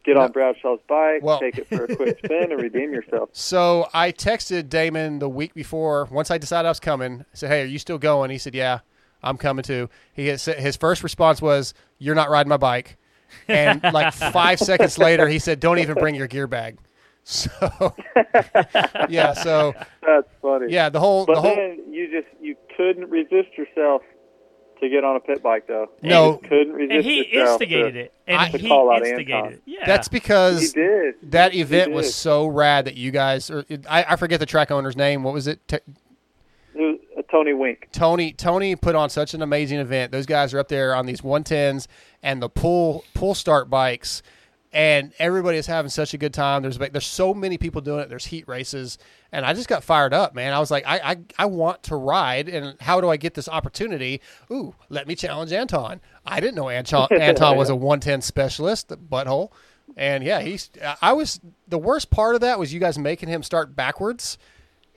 get 0.04 0.18
on 0.18 0.32
Bradshaw's 0.32 0.80
bike, 0.88 1.22
Well- 1.24 1.40
take 1.40 1.58
it 1.58 1.68
for 1.68 1.86
a 1.86 1.96
quick 1.96 2.20
spin, 2.20 2.52
and 2.52 2.62
redeem 2.62 2.94
yourself. 2.94 3.30
So 3.34 3.88
I 3.94 4.12
texted 4.12 4.70
Damon 4.70 5.20
the 5.20 5.30
week 5.30 5.54
before. 5.54 6.08
Once 6.12 6.32
I 6.32 6.38
decided 6.38 6.68
I 6.68 6.72
was 6.72 6.80
coming, 6.80 7.22
I 7.22 7.26
said, 7.36 7.50
"Hey, 7.50 7.62
are 7.64 7.66
you 7.66 7.80
still 7.80 7.98
going?" 7.98 8.32
He 8.32 8.38
said, 8.38 8.56
"Yeah, 8.56 8.80
I'm 9.24 9.38
coming 9.38 9.64
too." 9.64 9.90
He 10.14 10.36
said, 10.38 10.58
his 10.60 10.76
first 10.78 11.04
response 11.04 11.42
was, 11.42 11.74
"You're 12.00 12.16
not 12.16 12.30
riding 12.30 12.50
my 12.50 12.58
bike," 12.58 12.98
and 13.48 13.82
like 13.84 14.14
five 14.34 14.60
seconds 14.60 14.98
later, 14.98 15.28
he 15.28 15.40
said, 15.40 15.60
"Don't 15.60 15.80
even 15.80 15.96
bring 15.96 16.16
your 16.16 16.28
gear 16.28 16.48
bag." 16.48 16.78
So 17.24 17.94
yeah, 19.10 19.34
so 19.34 19.74
That's 20.06 20.28
funny. 20.42 20.74
yeah, 20.74 20.90
the 20.90 21.00
whole 21.00 21.26
But 21.28 21.36
the 21.36 21.42
whole 21.42 21.56
then 21.56 21.94
you 21.94 22.10
just 22.12 22.28
you 22.42 22.56
couldn't 22.76 23.10
resist 23.12 23.56
yourself 23.58 24.02
to 24.82 24.90
get 24.90 25.04
on 25.04 25.16
a 25.16 25.20
pit 25.20 25.42
bike 25.42 25.68
though. 25.68 25.90
No. 26.02 26.26
you 26.26 26.32
just 26.40 26.44
couldn't 26.50 26.74
resist 26.74 26.94
And 26.96 27.06
he 27.06 27.22
instigated 27.22 27.94
to, 27.94 28.00
it. 28.02 28.14
And 28.28 28.52
to 28.52 28.58
he 28.58 28.68
call 28.68 28.92
out 28.92 29.00
instigated 29.06 29.32
Anton. 29.34 29.54
it. 29.54 29.62
Yeah. 29.66 29.86
That's 29.86 30.08
because 30.08 30.62
He 30.74 30.82
did. 30.82 31.16
that 31.32 31.54
He 31.54 31.62
event 31.62 31.90
did. 31.90 31.96
was 31.96 32.14
so 32.14 32.48
rad 32.48 32.86
that 32.86 32.96
you 32.96 33.12
guys. 33.12 33.50
Or, 33.50 33.64
I, 33.90 34.04
I 34.10 34.16
forget 34.18 34.40
the 34.40 34.46
track 34.46 34.72
owner's 34.72 34.96
name. 34.98 35.24
What 35.24 35.34
was 35.34 35.48
it? 35.48 35.66
T- 35.68 35.78
It 35.78 35.86
was, 36.76 37.00
uh, 37.18 37.22
Tony 37.32 37.54
Wink. 37.54 37.90
Tony 37.92 38.34
Tony 38.34 38.76
put 38.76 38.96
on 38.96 39.10
such 39.10 39.34
an 39.34 39.42
amazing 39.42 39.80
event. 39.80 40.12
Those 40.12 40.26
guys 40.26 40.54
are 40.54 40.60
up 40.60 40.68
there 40.68 40.96
on 40.96 41.06
these 41.06 41.22
110s 41.22 41.88
and 42.24 42.42
the 42.42 42.50
pull 42.50 43.04
pull 43.14 43.36
start 43.36 43.70
bikes, 43.70 44.22
and 44.74 45.12
everybody 45.20 45.58
is 45.58 45.68
having 45.68 45.90
such 45.90 46.14
a 46.14 46.18
good 46.18 46.34
time. 46.34 46.62
There's 46.62 46.78
there's 46.78 47.06
so 47.06 47.34
many 47.34 47.58
people 47.58 47.82
doing 47.82 48.00
it. 48.00 48.10
There's 48.10 48.26
heat 48.26 48.48
races, 48.48 48.98
and 49.32 49.46
I 49.46 49.54
just 49.54 49.68
got 49.68 49.84
fired 49.84 50.14
up, 50.14 50.34
man. 50.34 50.54
I 50.54 50.60
was 50.60 50.72
like, 50.72 50.86
I 50.86 51.00
I, 51.12 51.18
I 51.40 51.46
want 51.46 51.84
to 51.84 51.96
ride, 51.96 52.48
and 52.48 52.80
how 52.80 53.02
do 53.02 53.10
I 53.10 53.18
get 53.18 53.34
this 53.34 53.50
opportunity? 53.50 54.22
Ooh, 54.50 54.76
let 54.90 55.08
me 55.08 55.16
challenge 55.16 55.52
Anton. 55.52 56.00
I 56.26 56.40
didn't 56.40 56.56
know 56.56 56.70
Anton 56.70 57.10
Anton 57.20 57.58
was 57.58 57.70
a 57.70 57.76
110 57.76 58.22
specialist, 58.22 58.90
the 58.90 58.98
butthole. 58.98 59.52
And 59.98 60.24
yeah, 60.24 60.40
he's. 60.42 60.70
I 61.02 61.14
was 61.14 61.42
the 61.68 61.78
worst 61.78 62.12
part 62.12 62.36
of 62.36 62.42
that 62.42 62.58
was 62.58 62.74
you 62.74 62.80
guys 62.80 62.98
making 62.98 63.28
him 63.30 63.44
start 63.44 63.76
backwards, 63.76 64.38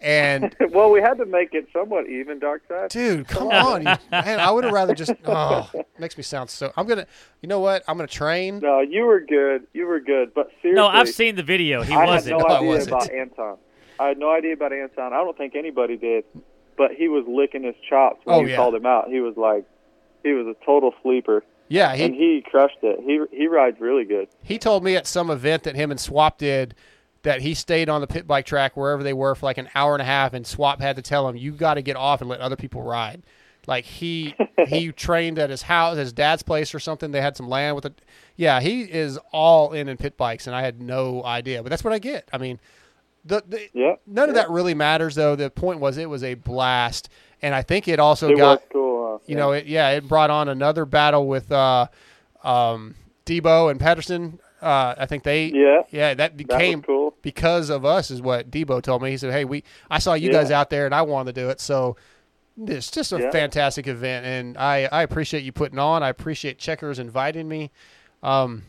and 0.00 0.54
well, 0.70 0.90
we 0.90 1.00
had 1.00 1.14
to 1.18 1.24
make 1.26 1.54
it 1.54 1.66
somewhat 1.72 2.08
even, 2.08 2.38
Dark 2.38 2.62
Side. 2.68 2.90
Dude, 2.90 3.26
come 3.28 3.48
on, 3.48 3.80
you, 3.82 3.94
man! 4.10 4.40
I 4.40 4.50
would 4.50 4.64
have 4.64 4.72
rather 4.72 4.94
just. 4.94 5.12
Oh, 5.26 5.70
makes 5.98 6.16
me 6.16 6.22
sound 6.22 6.50
so. 6.50 6.72
I'm 6.76 6.86
gonna. 6.86 7.06
You 7.40 7.48
know 7.48 7.60
what? 7.60 7.82
I'm 7.88 7.96
gonna 7.96 8.06
train. 8.08 8.58
No, 8.60 8.80
you 8.80 9.04
were 9.04 9.20
good. 9.20 9.66
You 9.72 9.86
were 9.86 10.00
good. 10.00 10.34
But 10.34 10.50
seriously, 10.62 10.72
no, 10.82 10.86
I've 10.86 11.08
seen 11.08 11.36
the 11.36 11.42
video. 11.42 11.82
He 11.82 11.94
I 11.94 12.04
wasn't. 12.06 12.32
had 12.34 12.42
no 12.42 12.48
No, 12.48 12.54
I 12.54 12.58
idea 12.58 12.68
wasn't. 12.68 12.88
about 12.88 13.10
Anton. 13.10 13.56
I 13.98 14.08
had 14.08 14.18
no 14.18 14.30
idea 14.32 14.52
about 14.54 14.72
Anton. 14.72 15.12
I 15.12 15.16
don't 15.18 15.36
think 15.36 15.54
anybody 15.54 15.96
did. 15.96 16.24
But 16.76 16.90
he 16.92 17.06
was 17.08 17.24
licking 17.28 17.62
his 17.62 17.76
chops 17.88 18.20
when 18.24 18.36
Oh, 18.36 18.40
you 18.40 18.48
yeah. 18.48 18.56
called 18.56 18.74
him 18.74 18.84
out. 18.84 19.08
He 19.08 19.20
was 19.20 19.36
like, 19.36 19.64
he 20.24 20.32
was 20.32 20.46
a 20.48 20.64
total 20.64 20.92
sleeper. 21.02 21.44
Yeah, 21.68 21.94
he 21.94 22.02
and 22.04 22.14
he 22.14 22.44
crushed 22.44 22.78
it. 22.82 22.98
He 23.06 23.20
he 23.36 23.46
rides 23.46 23.78
really 23.80 24.04
good. 24.04 24.28
he 24.42 24.58
told 24.58 24.82
me 24.84 24.96
at 24.96 25.06
some 25.06 25.30
event 25.30 25.62
that 25.62 25.76
him 25.76 25.90
and 25.90 25.98
Swap 26.00 26.36
did 26.36 26.74
that 27.24 27.40
he 27.40 27.54
stayed 27.54 27.88
on 27.88 28.00
the 28.00 28.06
pit 28.06 28.26
bike 28.26 28.46
track 28.46 28.76
wherever 28.76 29.02
they 29.02 29.12
were 29.12 29.34
for 29.34 29.46
like 29.46 29.58
an 29.58 29.68
hour 29.74 29.94
and 29.94 30.02
a 30.02 30.06
half, 30.06 30.32
and 30.32 30.46
Swap 30.46 30.80
had 30.80 30.96
to 30.96 31.02
tell 31.02 31.28
him, 31.28 31.36
"You 31.36 31.52
got 31.52 31.74
to 31.74 31.82
get 31.82 31.96
off 31.96 32.20
and 32.20 32.30
let 32.30 32.40
other 32.40 32.56
people 32.56 32.82
ride." 32.82 33.22
Like 33.66 33.84
he 33.84 34.34
he 34.66 34.92
trained 34.92 35.38
at 35.38 35.50
his 35.50 35.62
house, 35.62 35.96
his 35.96 36.12
dad's 36.12 36.42
place 36.42 36.74
or 36.74 36.78
something. 36.78 37.10
They 37.10 37.20
had 37.20 37.36
some 37.36 37.48
land 37.48 37.74
with 37.74 37.86
it. 37.86 38.00
Yeah, 38.36 38.60
he 38.60 38.82
is 38.82 39.18
all 39.32 39.72
in 39.72 39.88
in 39.88 39.96
pit 39.96 40.16
bikes, 40.16 40.46
and 40.46 40.54
I 40.54 40.62
had 40.62 40.80
no 40.80 41.24
idea. 41.24 41.62
But 41.62 41.70
that's 41.70 41.82
what 41.82 41.92
I 41.92 41.98
get. 41.98 42.28
I 42.32 42.38
mean, 42.38 42.60
the, 43.24 43.42
the 43.46 43.68
Yeah, 43.72 43.96
none 44.06 44.28
of 44.28 44.34
that 44.36 44.50
really 44.50 44.74
matters 44.74 45.14
though. 45.14 45.34
The 45.34 45.50
point 45.50 45.80
was 45.80 45.98
it 45.98 46.08
was 46.08 46.22
a 46.22 46.34
blast, 46.34 47.08
and 47.42 47.54
I 47.54 47.62
think 47.62 47.88
it 47.88 47.98
also 47.98 48.30
It 48.30 48.36
got 48.36 48.62
cool. 48.70 49.14
Uh, 49.14 49.18
you 49.26 49.36
know, 49.36 49.52
it, 49.52 49.66
yeah, 49.66 49.90
it 49.90 50.06
brought 50.06 50.30
on 50.30 50.48
another 50.48 50.84
battle 50.84 51.26
with 51.26 51.50
uh, 51.50 51.86
um, 52.42 52.94
Debo 53.24 53.70
and 53.70 53.80
Patterson. 53.80 54.40
Uh, 54.60 54.94
I 54.96 55.06
think 55.06 55.24
they, 55.24 55.46
Yeah. 55.46 55.82
yeah, 55.90 56.14
that 56.14 56.36
became 56.38 56.80
cool. 56.82 57.03
Because 57.24 57.70
of 57.70 57.84
us, 57.84 58.12
is 58.12 58.22
what 58.22 58.50
Debo 58.52 58.80
told 58.80 59.02
me. 59.02 59.10
He 59.10 59.16
said, 59.16 59.32
"Hey, 59.32 59.44
we, 59.44 59.64
I 59.90 59.98
saw 59.98 60.14
you 60.14 60.28
Yeah. 60.30 60.34
guys 60.42 60.52
out 60.52 60.70
there, 60.70 60.86
and 60.86 60.94
I 60.94 61.02
wanted 61.02 61.34
to 61.34 61.40
do 61.42 61.48
it." 61.48 61.60
So 61.60 61.96
it's 62.68 62.88
just 62.92 63.12
a 63.12 63.18
Yeah. 63.20 63.30
fantastic 63.32 63.88
event, 63.88 64.24
and 64.24 64.56
I, 64.56 64.88
I 64.92 65.02
appreciate 65.02 65.42
you 65.42 65.50
putting 65.50 65.80
on. 65.80 66.04
I 66.04 66.08
appreciate 66.10 66.58
Checkers 66.58 67.00
inviting 67.00 67.48
me. 67.48 67.72
Um, 68.22 68.62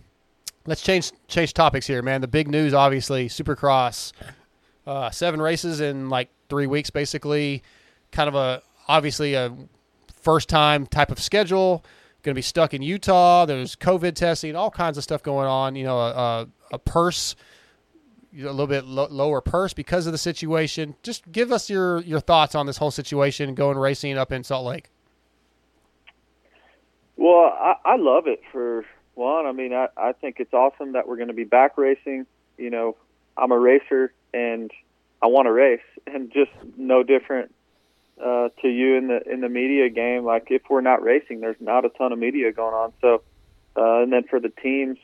let's 0.65 0.81
change 0.81 1.11
change 1.27 1.53
topics 1.53 1.85
here, 1.85 2.01
man. 2.01 2.21
The 2.21 2.27
big 2.27 2.47
news, 2.47 2.73
obviously, 2.73 3.29
Supercross, 3.29 4.11
uh, 4.87 5.11
seven 5.11 5.39
races 5.41 5.81
in 5.81 6.09
like 6.09 6.29
three 6.49 6.65
weeks, 6.67 6.89
basically. 6.89 7.61
Kind 8.11 8.27
of 8.29 8.35
a 8.35 8.61
obviously 8.87 9.33
a 9.35 9.53
first 10.21 10.49
time 10.49 10.87
type 10.87 11.11
of 11.11 11.19
schedule. 11.19 11.83
Going 12.23 12.33
to 12.33 12.39
be 12.39 12.41
stuck 12.41 12.73
in 12.73 12.81
Utah. 12.81 13.45
There's 13.45 13.75
COVID 13.75 14.15
testing, 14.15 14.55
all 14.55 14.71
kinds 14.71 14.97
of 14.97 15.03
stuff 15.03 15.21
going 15.21 15.47
on. 15.47 15.75
You 15.75 15.83
know, 15.83 15.99
a, 15.99 16.09
a, 16.11 16.47
a 16.71 16.79
purse, 16.79 17.35
a 18.37 18.51
little 18.51 18.67
bit 18.67 18.85
lo- 18.85 19.07
lower 19.09 19.41
purse 19.41 19.73
because 19.73 20.05
of 20.05 20.11
the 20.11 20.17
situation. 20.17 20.95
Just 21.03 21.31
give 21.31 21.51
us 21.51 21.69
your 21.69 22.01
your 22.01 22.19
thoughts 22.19 22.55
on 22.55 22.65
this 22.65 22.77
whole 22.77 22.91
situation 22.91 23.55
going 23.55 23.77
racing 23.77 24.17
up 24.17 24.31
in 24.31 24.43
Salt 24.43 24.65
Lake. 24.65 24.89
Well, 27.17 27.45
I, 27.45 27.75
I 27.85 27.95
love 27.95 28.27
it 28.27 28.41
for 28.51 28.85
one. 29.13 29.45
I 29.45 29.51
mean, 29.51 29.73
I, 29.73 29.87
I 29.95 30.11
think 30.11 30.39
it's 30.39 30.53
awesome 30.53 30.93
that 30.93 31.07
we're 31.07 31.15
going 31.15 31.29
to 31.29 31.33
be 31.33 31.45
back 31.45 31.77
racing. 31.77 32.25
You 32.57 32.69
know, 32.69 32.97
I'm 33.37 33.51
a 33.51 33.57
racer 33.57 34.13
and 34.33 34.71
I 35.21 35.27
want 35.27 35.47
to 35.47 35.51
race, 35.51 35.79
and 36.05 36.31
just 36.31 36.51
no 36.77 37.03
different 37.03 37.53
uh, 38.23 38.49
to 38.61 38.67
you 38.67 38.95
in 38.95 39.07
the 39.07 39.21
in 39.31 39.41
the 39.41 39.49
media 39.49 39.89
game. 39.89 40.25
Like 40.25 40.47
if 40.51 40.63
we're 40.69 40.81
not 40.81 41.01
racing, 41.01 41.39
there's 41.39 41.59
not 41.59 41.85
a 41.85 41.89
ton 41.89 42.11
of 42.11 42.19
media 42.19 42.51
going 42.51 42.73
on. 42.73 42.93
So, 43.01 43.23
uh, 43.75 44.03
and 44.03 44.11
then 44.11 44.23
for 44.23 44.39
the 44.39 44.49
teams, 44.49 44.97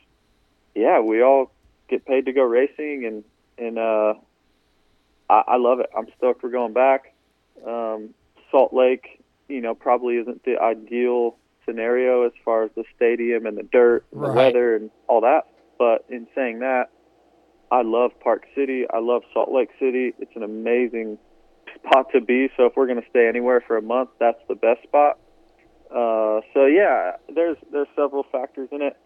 yeah, 0.74 1.00
we 1.00 1.22
all 1.22 1.50
get 1.92 2.06
paid 2.06 2.24
to 2.24 2.32
go 2.32 2.42
racing, 2.42 3.04
and 3.06 3.24
and 3.58 3.78
uh, 3.78 4.14
I, 5.28 5.42
I 5.46 5.56
love 5.58 5.80
it. 5.80 5.90
I'm 5.96 6.06
stoked 6.16 6.42
we're 6.42 6.50
going 6.50 6.72
back. 6.72 7.14
Um, 7.66 8.14
Salt 8.50 8.72
Lake, 8.72 9.22
you 9.48 9.60
know, 9.60 9.74
probably 9.74 10.16
isn't 10.16 10.44
the 10.44 10.58
ideal 10.58 11.36
scenario 11.66 12.26
as 12.26 12.32
far 12.44 12.64
as 12.64 12.70
the 12.74 12.84
stadium 12.96 13.46
and 13.46 13.56
the 13.56 13.62
dirt, 13.62 14.04
and 14.12 14.22
the 14.22 14.32
weather, 14.32 14.74
and 14.74 14.90
all 15.06 15.20
that. 15.20 15.42
But 15.78 16.04
in 16.08 16.26
saying 16.34 16.60
that, 16.60 16.90
I 17.70 17.82
love 17.82 18.12
Park 18.20 18.44
City. 18.54 18.84
I 18.92 18.98
love 18.98 19.22
Salt 19.32 19.52
Lake 19.52 19.70
City. 19.78 20.14
It's 20.18 20.34
an 20.34 20.42
amazing 20.42 21.18
spot 21.74 22.06
to 22.12 22.20
be. 22.20 22.48
So 22.56 22.66
if 22.66 22.72
we're 22.76 22.86
going 22.86 23.00
to 23.00 23.08
stay 23.10 23.28
anywhere 23.28 23.62
for 23.66 23.76
a 23.76 23.82
month, 23.82 24.10
that's 24.18 24.40
the 24.48 24.54
best 24.54 24.82
spot. 24.82 25.18
Uh, 25.90 26.40
so 26.54 26.64
yeah, 26.66 27.12
there's 27.34 27.58
there's 27.70 27.88
several 27.94 28.24
factors 28.32 28.68
in 28.72 28.80
it. 28.80 28.96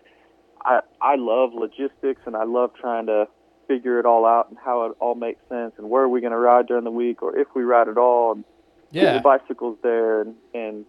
I 0.67 0.81
I 1.01 1.15
love 1.17 1.51
logistics 1.55 2.21
and 2.27 2.37
I 2.37 2.45
love 2.45 2.73
trying 2.79 3.07
to 3.07 3.27
figure 3.69 3.99
it 3.99 4.07
all 4.07 4.27
out 4.27 4.49
and 4.51 4.59
how 4.63 4.85
it 4.87 4.93
all 5.01 5.15
makes 5.15 5.41
sense 5.49 5.73
and 5.79 5.89
where 5.91 6.03
are 6.03 6.09
we 6.09 6.21
going 6.21 6.33
to 6.33 6.39
ride 6.39 6.67
during 6.67 6.85
the 6.85 6.91
week 6.91 7.23
or 7.23 7.37
if 7.39 7.49
we 7.55 7.63
ride 7.63 7.89
at 7.89 7.97
all 7.99 8.33
and 8.33 8.45
Yeah. 8.91 9.15
the 9.15 9.21
bicycles 9.21 9.79
there 9.83 10.21
and 10.23 10.35
and 10.55 10.85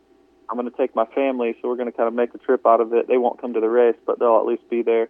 I'm 0.49 0.57
going 0.57 0.69
to 0.69 0.77
take 0.77 0.95
my 0.95 1.05
family 1.05 1.55
so 1.61 1.67
we're 1.69 1.75
going 1.75 1.91
to 1.91 1.97
kind 1.97 2.07
of 2.07 2.13
make 2.13 2.33
a 2.33 2.37
trip 2.37 2.65
out 2.65 2.81
of 2.81 2.93
it. 2.93 3.07
They 3.07 3.17
won't 3.17 3.39
come 3.41 3.53
to 3.53 3.59
the 3.59 3.69
race, 3.69 3.95
but 4.05 4.19
they'll 4.19 4.37
at 4.39 4.45
least 4.45 4.69
be 4.69 4.81
there. 4.81 5.09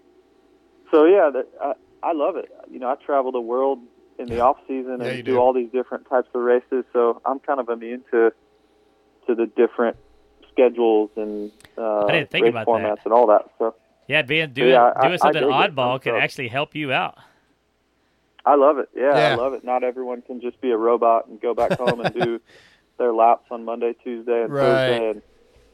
So 0.91 1.05
yeah, 1.05 1.29
that, 1.33 1.47
I 1.61 1.73
I 2.03 2.13
love 2.13 2.35
it. 2.37 2.49
You 2.71 2.79
know, 2.79 2.89
I 2.89 2.95
travel 2.95 3.31
the 3.31 3.41
world 3.41 3.79
in 4.19 4.29
the 4.29 4.39
off 4.39 4.57
season 4.67 4.97
Yeah, 5.01 5.07
and 5.09 5.25
do 5.25 5.33
do. 5.33 5.37
all 5.39 5.53
these 5.53 5.69
different 5.71 6.09
types 6.09 6.29
of 6.33 6.41
races. 6.41 6.85
So 6.93 7.21
I'm 7.25 7.39
kind 7.39 7.59
of 7.59 7.69
immune 7.69 8.03
to 8.11 8.31
to 9.27 9.35
the 9.35 9.45
different 9.45 9.97
schedules 10.51 11.09
and 11.17 11.51
uh, 11.77 12.05
I 12.07 12.11
didn't 12.13 12.31
think 12.31 12.43
race 12.45 12.51
about 12.51 12.67
formats 12.67 12.95
that. 12.95 13.05
and 13.05 13.13
all 13.13 13.27
that. 13.27 13.43
So 13.59 13.75
Yeah, 14.07 14.21
being 14.21 14.51
doing 14.53 14.69
yeah, 14.71 14.91
I- 14.95 15.01
doing 15.01 15.13
I 15.13 15.17
something 15.17 15.41
dig 15.43 15.51
oddball 15.51 15.93
I'm 15.95 15.99
can 15.99 16.11
stoked. 16.13 16.23
actually 16.23 16.47
help 16.47 16.75
you 16.75 16.91
out. 16.91 17.17
I 18.45 18.55
love 18.55 18.77
it. 18.77 18.89
Yeah, 18.95 19.15
Yeah. 19.17 19.33
I 19.33 19.35
love 19.35 19.53
it. 19.53 19.63
Not 19.65 19.83
everyone 19.83 20.21
can 20.21 20.39
just 20.39 20.59
be 20.61 20.71
a 20.71 20.77
robot 20.77 21.27
and 21.27 21.39
go 21.41 21.53
back 21.53 21.73
home 21.73 21.99
and 21.99 22.13
do 22.13 22.39
their 22.97 23.11
laps 23.13 23.45
on 23.51 23.65
Monday, 23.65 23.93
Tuesday, 24.03 24.43
and 24.43 24.51
Right. 24.53 24.63
Thursday. 24.63 25.09
And 25.09 25.21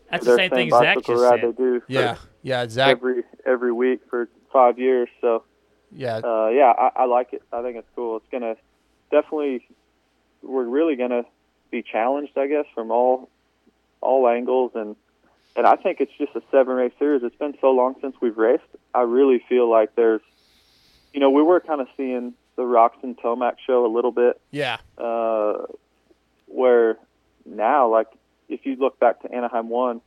That's 0.09 0.25
their 0.25 0.35
the 0.35 0.41
same 0.41 0.49
thing 0.51 0.69
Zach 0.71 0.97
just 1.03 1.09
ride 1.21 1.41
said. 1.41 1.55
They 1.55 1.63
do 1.63 1.81
Yeah, 1.87 2.15
yeah, 2.41 2.67
Zach. 2.67 2.89
every 2.97 3.23
every 3.45 3.71
week 3.71 4.01
for 4.09 4.27
five 4.51 4.79
years. 4.79 5.07
So 5.21 5.43
Yeah, 5.91 6.17
uh, 6.23 6.47
yeah, 6.47 6.73
I, 6.77 7.03
I 7.03 7.05
like 7.05 7.33
it. 7.33 7.43
I 7.53 7.61
think 7.61 7.77
it's 7.77 7.87
cool. 7.95 8.17
It's 8.17 8.25
gonna 8.31 8.55
definitely. 9.11 9.67
We're 10.41 10.63
really 10.65 10.95
gonna 10.95 11.23
be 11.71 11.83
challenged, 11.83 12.37
I 12.37 12.47
guess, 12.47 12.65
from 12.73 12.89
all 12.91 13.29
all 14.01 14.27
angles, 14.27 14.71
and 14.75 14.95
and 15.55 15.65
I 15.67 15.75
think 15.75 15.99
it's 16.01 16.11
just 16.17 16.35
a 16.35 16.41
seven 16.51 16.75
race 16.75 16.93
series. 16.99 17.23
It's 17.23 17.35
been 17.35 17.55
so 17.61 17.71
long 17.71 17.95
since 18.01 18.15
we've 18.21 18.37
raced. 18.37 18.63
I 18.93 19.01
really 19.01 19.43
feel 19.49 19.69
like 19.69 19.95
there's, 19.95 20.21
you 21.13 21.19
know, 21.19 21.29
we 21.29 21.41
were 21.43 21.59
kind 21.59 21.81
of 21.81 21.87
seeing 21.97 22.33
the 22.55 22.63
Roczen 22.63 23.15
Tomac 23.19 23.55
show 23.65 23.85
a 23.85 23.91
little 23.93 24.11
bit, 24.11 24.39
yeah, 24.51 24.77
uh, 24.97 25.53
where 26.47 26.97
now, 27.45 27.89
like, 27.89 28.07
if 28.49 28.65
you 28.65 28.75
look 28.75 28.99
back 28.99 29.21
to 29.23 29.31
Anaheim 29.33 29.69
one, 29.69 30.01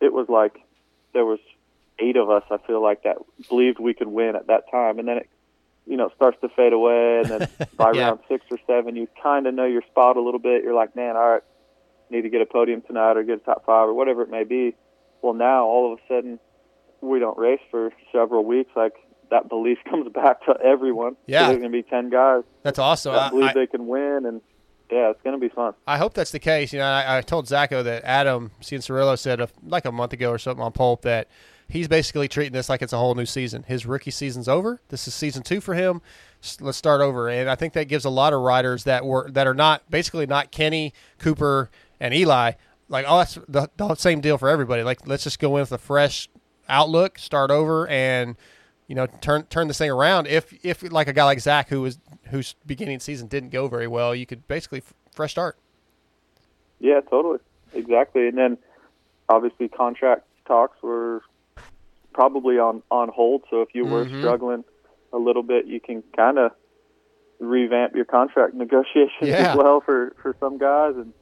it 0.00 0.12
was 0.12 0.28
like 0.28 0.54
there 1.12 1.24
was 1.24 1.40
eight 1.98 2.16
of 2.16 2.30
us. 2.30 2.42
I 2.50 2.56
feel 2.66 2.82
like 2.82 3.02
that 3.02 3.16
believed 3.48 3.78
we 3.78 3.92
could 3.94 4.08
win 4.08 4.36
at 4.36 4.46
that 4.46 4.70
time, 4.70 4.98
and 4.98 5.06
then 5.08 5.18
it, 5.18 5.28
you 5.86 5.96
know, 5.96 6.10
starts 6.16 6.38
to 6.40 6.48
fade 6.50 6.72
away, 6.72 7.20
and 7.22 7.30
then 7.30 7.48
by 7.76 7.92
Yeah. 7.92 8.08
round 8.08 8.20
six 8.28 8.44
or 8.50 8.58
seven, 8.66 8.96
you 8.96 9.08
kind 9.22 9.46
of 9.46 9.54
know 9.54 9.64
your 9.66 9.82
spot 9.82 10.16
a 10.16 10.20
little 10.20 10.40
bit. 10.40 10.62
You're 10.62 10.74
like, 10.74 10.94
man, 10.96 11.16
all 11.16 11.28
right, 11.32 11.42
need 12.10 12.22
to 12.22 12.30
get 12.30 12.40
a 12.40 12.46
podium 12.46 12.82
tonight 12.82 13.16
or 13.16 13.22
get 13.22 13.36
a 13.36 13.44
top 13.44 13.64
five 13.66 13.88
or 13.88 13.94
whatever 13.94 14.22
it 14.22 14.30
may 14.30 14.44
be. 14.44 14.74
Well, 15.22 15.34
now 15.34 15.64
all 15.64 15.92
of 15.92 15.98
a 15.98 16.02
sudden, 16.08 16.38
we 17.00 17.18
don't 17.18 17.38
race 17.38 17.60
for 17.70 17.92
several 18.12 18.44
weeks. 18.44 18.70
Like 18.76 18.94
that 19.30 19.48
belief 19.48 19.78
comes 19.90 20.10
back 20.12 20.44
to 20.46 20.54
everyone. 20.64 21.16
Yeah. 21.26 21.48
there's 21.48 21.58
gonna 21.58 21.70
be 21.70 21.82
ten 21.82 22.10
guys 22.10 22.44
that's 22.62 22.78
awesome. 22.78 23.12
that 23.12 23.22
I, 23.22 23.30
believe 23.30 23.50
I, 23.50 23.54
they 23.54 23.66
can 23.66 23.86
win, 23.86 24.26
and 24.26 24.40
yeah, 24.90 25.10
it's 25.10 25.20
gonna 25.22 25.38
be 25.38 25.48
fun. 25.48 25.74
I 25.86 25.98
hope 25.98 26.14
that's 26.14 26.30
the 26.30 26.38
case. 26.38 26.72
You 26.72 26.78
know, 26.78 26.86
I, 26.86 27.18
I 27.18 27.20
told 27.22 27.46
Zacho 27.46 27.84
that 27.84 28.04
Adam 28.04 28.52
Cianciarulo 28.62 29.18
said 29.18 29.40
a, 29.40 29.48
like 29.62 29.84
a 29.84 29.92
month 29.92 30.12
ago 30.12 30.30
or 30.30 30.38
something 30.38 30.62
on 30.62 30.72
Pulp 30.72 31.02
that 31.02 31.28
he's 31.68 31.88
basically 31.88 32.28
treating 32.28 32.52
this 32.52 32.68
like 32.68 32.82
it's 32.82 32.92
a 32.92 32.98
whole 32.98 33.14
new 33.14 33.26
season. 33.26 33.64
His 33.64 33.86
rookie 33.86 34.10
season's 34.10 34.48
over. 34.48 34.80
This 34.88 35.06
is 35.06 35.14
season 35.14 35.42
two 35.42 35.60
for 35.60 35.74
him. 35.74 36.00
Let's 36.60 36.78
start 36.78 37.00
over, 37.00 37.28
and 37.28 37.50
I 37.50 37.56
think 37.56 37.72
that 37.74 37.88
gives 37.88 38.04
a 38.04 38.10
lot 38.10 38.32
of 38.32 38.40
riders 38.40 38.84
that 38.84 39.04
were 39.04 39.30
that 39.32 39.46
are 39.46 39.54
not 39.54 39.88
basically 39.90 40.26
not 40.26 40.50
Kenny 40.50 40.94
Cooper 41.18 41.70
and 42.00 42.14
Eli. 42.14 42.52
Like, 42.88 43.04
oh, 43.08 43.18
that's 43.18 43.34
the, 43.48 43.68
the 43.76 43.94
same 43.96 44.20
deal 44.20 44.38
for 44.38 44.48
everybody. 44.48 44.82
Like, 44.82 45.06
let's 45.06 45.24
just 45.24 45.38
go 45.38 45.56
in 45.56 45.60
with 45.60 45.72
a 45.72 45.78
fresh 45.78 46.28
outlook, 46.68 47.18
start 47.18 47.50
over, 47.50 47.86
and 47.88 48.36
you 48.86 48.94
know, 48.94 49.06
turn 49.20 49.42
turn 49.44 49.68
this 49.68 49.76
thing 49.78 49.90
around. 49.90 50.26
If 50.26 50.52
if 50.64 50.82
like 50.90 51.08
a 51.08 51.12
guy 51.12 51.24
like 51.24 51.40
Zach, 51.40 51.68
who 51.68 51.82
was 51.82 51.98
whose 52.30 52.54
beginning 52.66 53.00
season 53.00 53.28
didn't 53.28 53.50
go 53.50 53.68
very 53.68 53.86
well, 53.86 54.14
you 54.14 54.24
could 54.26 54.48
basically 54.48 54.78
f- 54.78 54.94
fresh 55.14 55.32
start. 55.32 55.58
Yeah, 56.80 57.00
totally, 57.00 57.38
exactly. 57.74 58.28
And 58.28 58.38
then 58.38 58.58
obviously 59.28 59.68
contract 59.68 60.22
talks 60.46 60.80
were 60.82 61.22
probably 62.14 62.58
on 62.58 62.82
on 62.90 63.08
hold. 63.08 63.42
So 63.50 63.60
if 63.60 63.68
you 63.74 63.84
were 63.84 64.06
Mhm. 64.06 64.20
struggling 64.20 64.64
a 65.12 65.18
little 65.18 65.42
bit, 65.42 65.66
you 65.66 65.80
can 65.80 66.02
kind 66.16 66.38
of 66.38 66.52
revamp 67.40 67.94
your 67.94 68.04
contract 68.04 68.54
negotiations 68.54 69.10
Yeah. 69.28 69.50
as 69.52 69.56
well 69.56 69.80
for 69.80 70.14
for 70.22 70.34
some 70.40 70.56
guys 70.58 70.94
and 70.96 71.12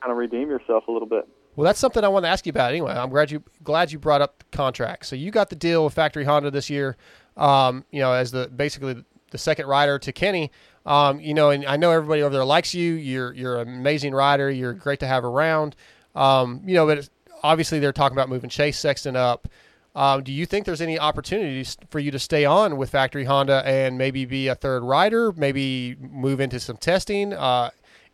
kind 0.00 0.12
of 0.12 0.18
redeem 0.18 0.48
yourself 0.48 0.88
a 0.88 0.92
little 0.92 1.08
bit. 1.08 1.28
Well, 1.56 1.64
that's 1.64 1.80
something 1.80 2.04
I 2.04 2.08
want 2.08 2.24
to 2.24 2.28
ask 2.28 2.44
you 2.44 2.50
about 2.50 2.70
anyway. 2.70 2.92
I'm 2.92 3.08
glad 3.08 3.30
you 3.30 3.42
glad 3.64 3.90
you 3.90 3.98
brought 3.98 4.20
up 4.20 4.38
the 4.38 4.56
contract. 4.56 5.06
So 5.06 5.16
you 5.16 5.30
got 5.30 5.48
the 5.48 5.56
deal 5.56 5.84
with 5.84 5.94
Factory 5.94 6.24
Honda 6.24 6.50
this 6.50 6.68
year. 6.68 6.96
Um, 7.36 7.84
you 7.90 8.00
know, 8.00 8.12
as 8.12 8.30
the 8.30 8.48
basically 8.48 9.04
the 9.30 9.38
second 9.38 9.66
rider 9.66 9.98
to 9.98 10.12
Kenny. 10.12 10.50
Um, 10.84 11.18
you 11.18 11.34
know, 11.34 11.50
and 11.50 11.66
I 11.66 11.76
know 11.76 11.90
everybody 11.90 12.22
over 12.22 12.32
there 12.32 12.44
likes 12.44 12.74
you. 12.74 12.94
You're 12.94 13.32
you're 13.32 13.60
an 13.60 13.68
amazing 13.68 14.14
rider. 14.14 14.50
You're 14.50 14.74
great 14.74 15.00
to 15.00 15.06
have 15.06 15.24
around. 15.24 15.74
Um, 16.14 16.62
you 16.64 16.74
know, 16.74 16.86
but 16.86 17.08
obviously 17.42 17.78
they're 17.78 17.92
talking 17.92 18.16
about 18.16 18.28
moving 18.28 18.50
Chase 18.50 18.78
Sexton 18.78 19.16
up. 19.16 19.48
Um, 19.94 20.22
do 20.22 20.32
you 20.32 20.44
think 20.44 20.66
there's 20.66 20.82
any 20.82 20.98
opportunities 20.98 21.78
for 21.88 21.98
you 21.98 22.10
to 22.10 22.18
stay 22.18 22.44
on 22.44 22.76
with 22.76 22.90
Factory 22.90 23.24
Honda 23.24 23.62
and 23.64 23.96
maybe 23.96 24.26
be 24.26 24.48
a 24.48 24.54
third 24.54 24.82
rider? 24.82 25.32
Maybe 25.32 25.96
move 25.98 26.38
into 26.38 26.60
some 26.60 26.76
testing. 26.76 27.32
Uh, 27.32 27.70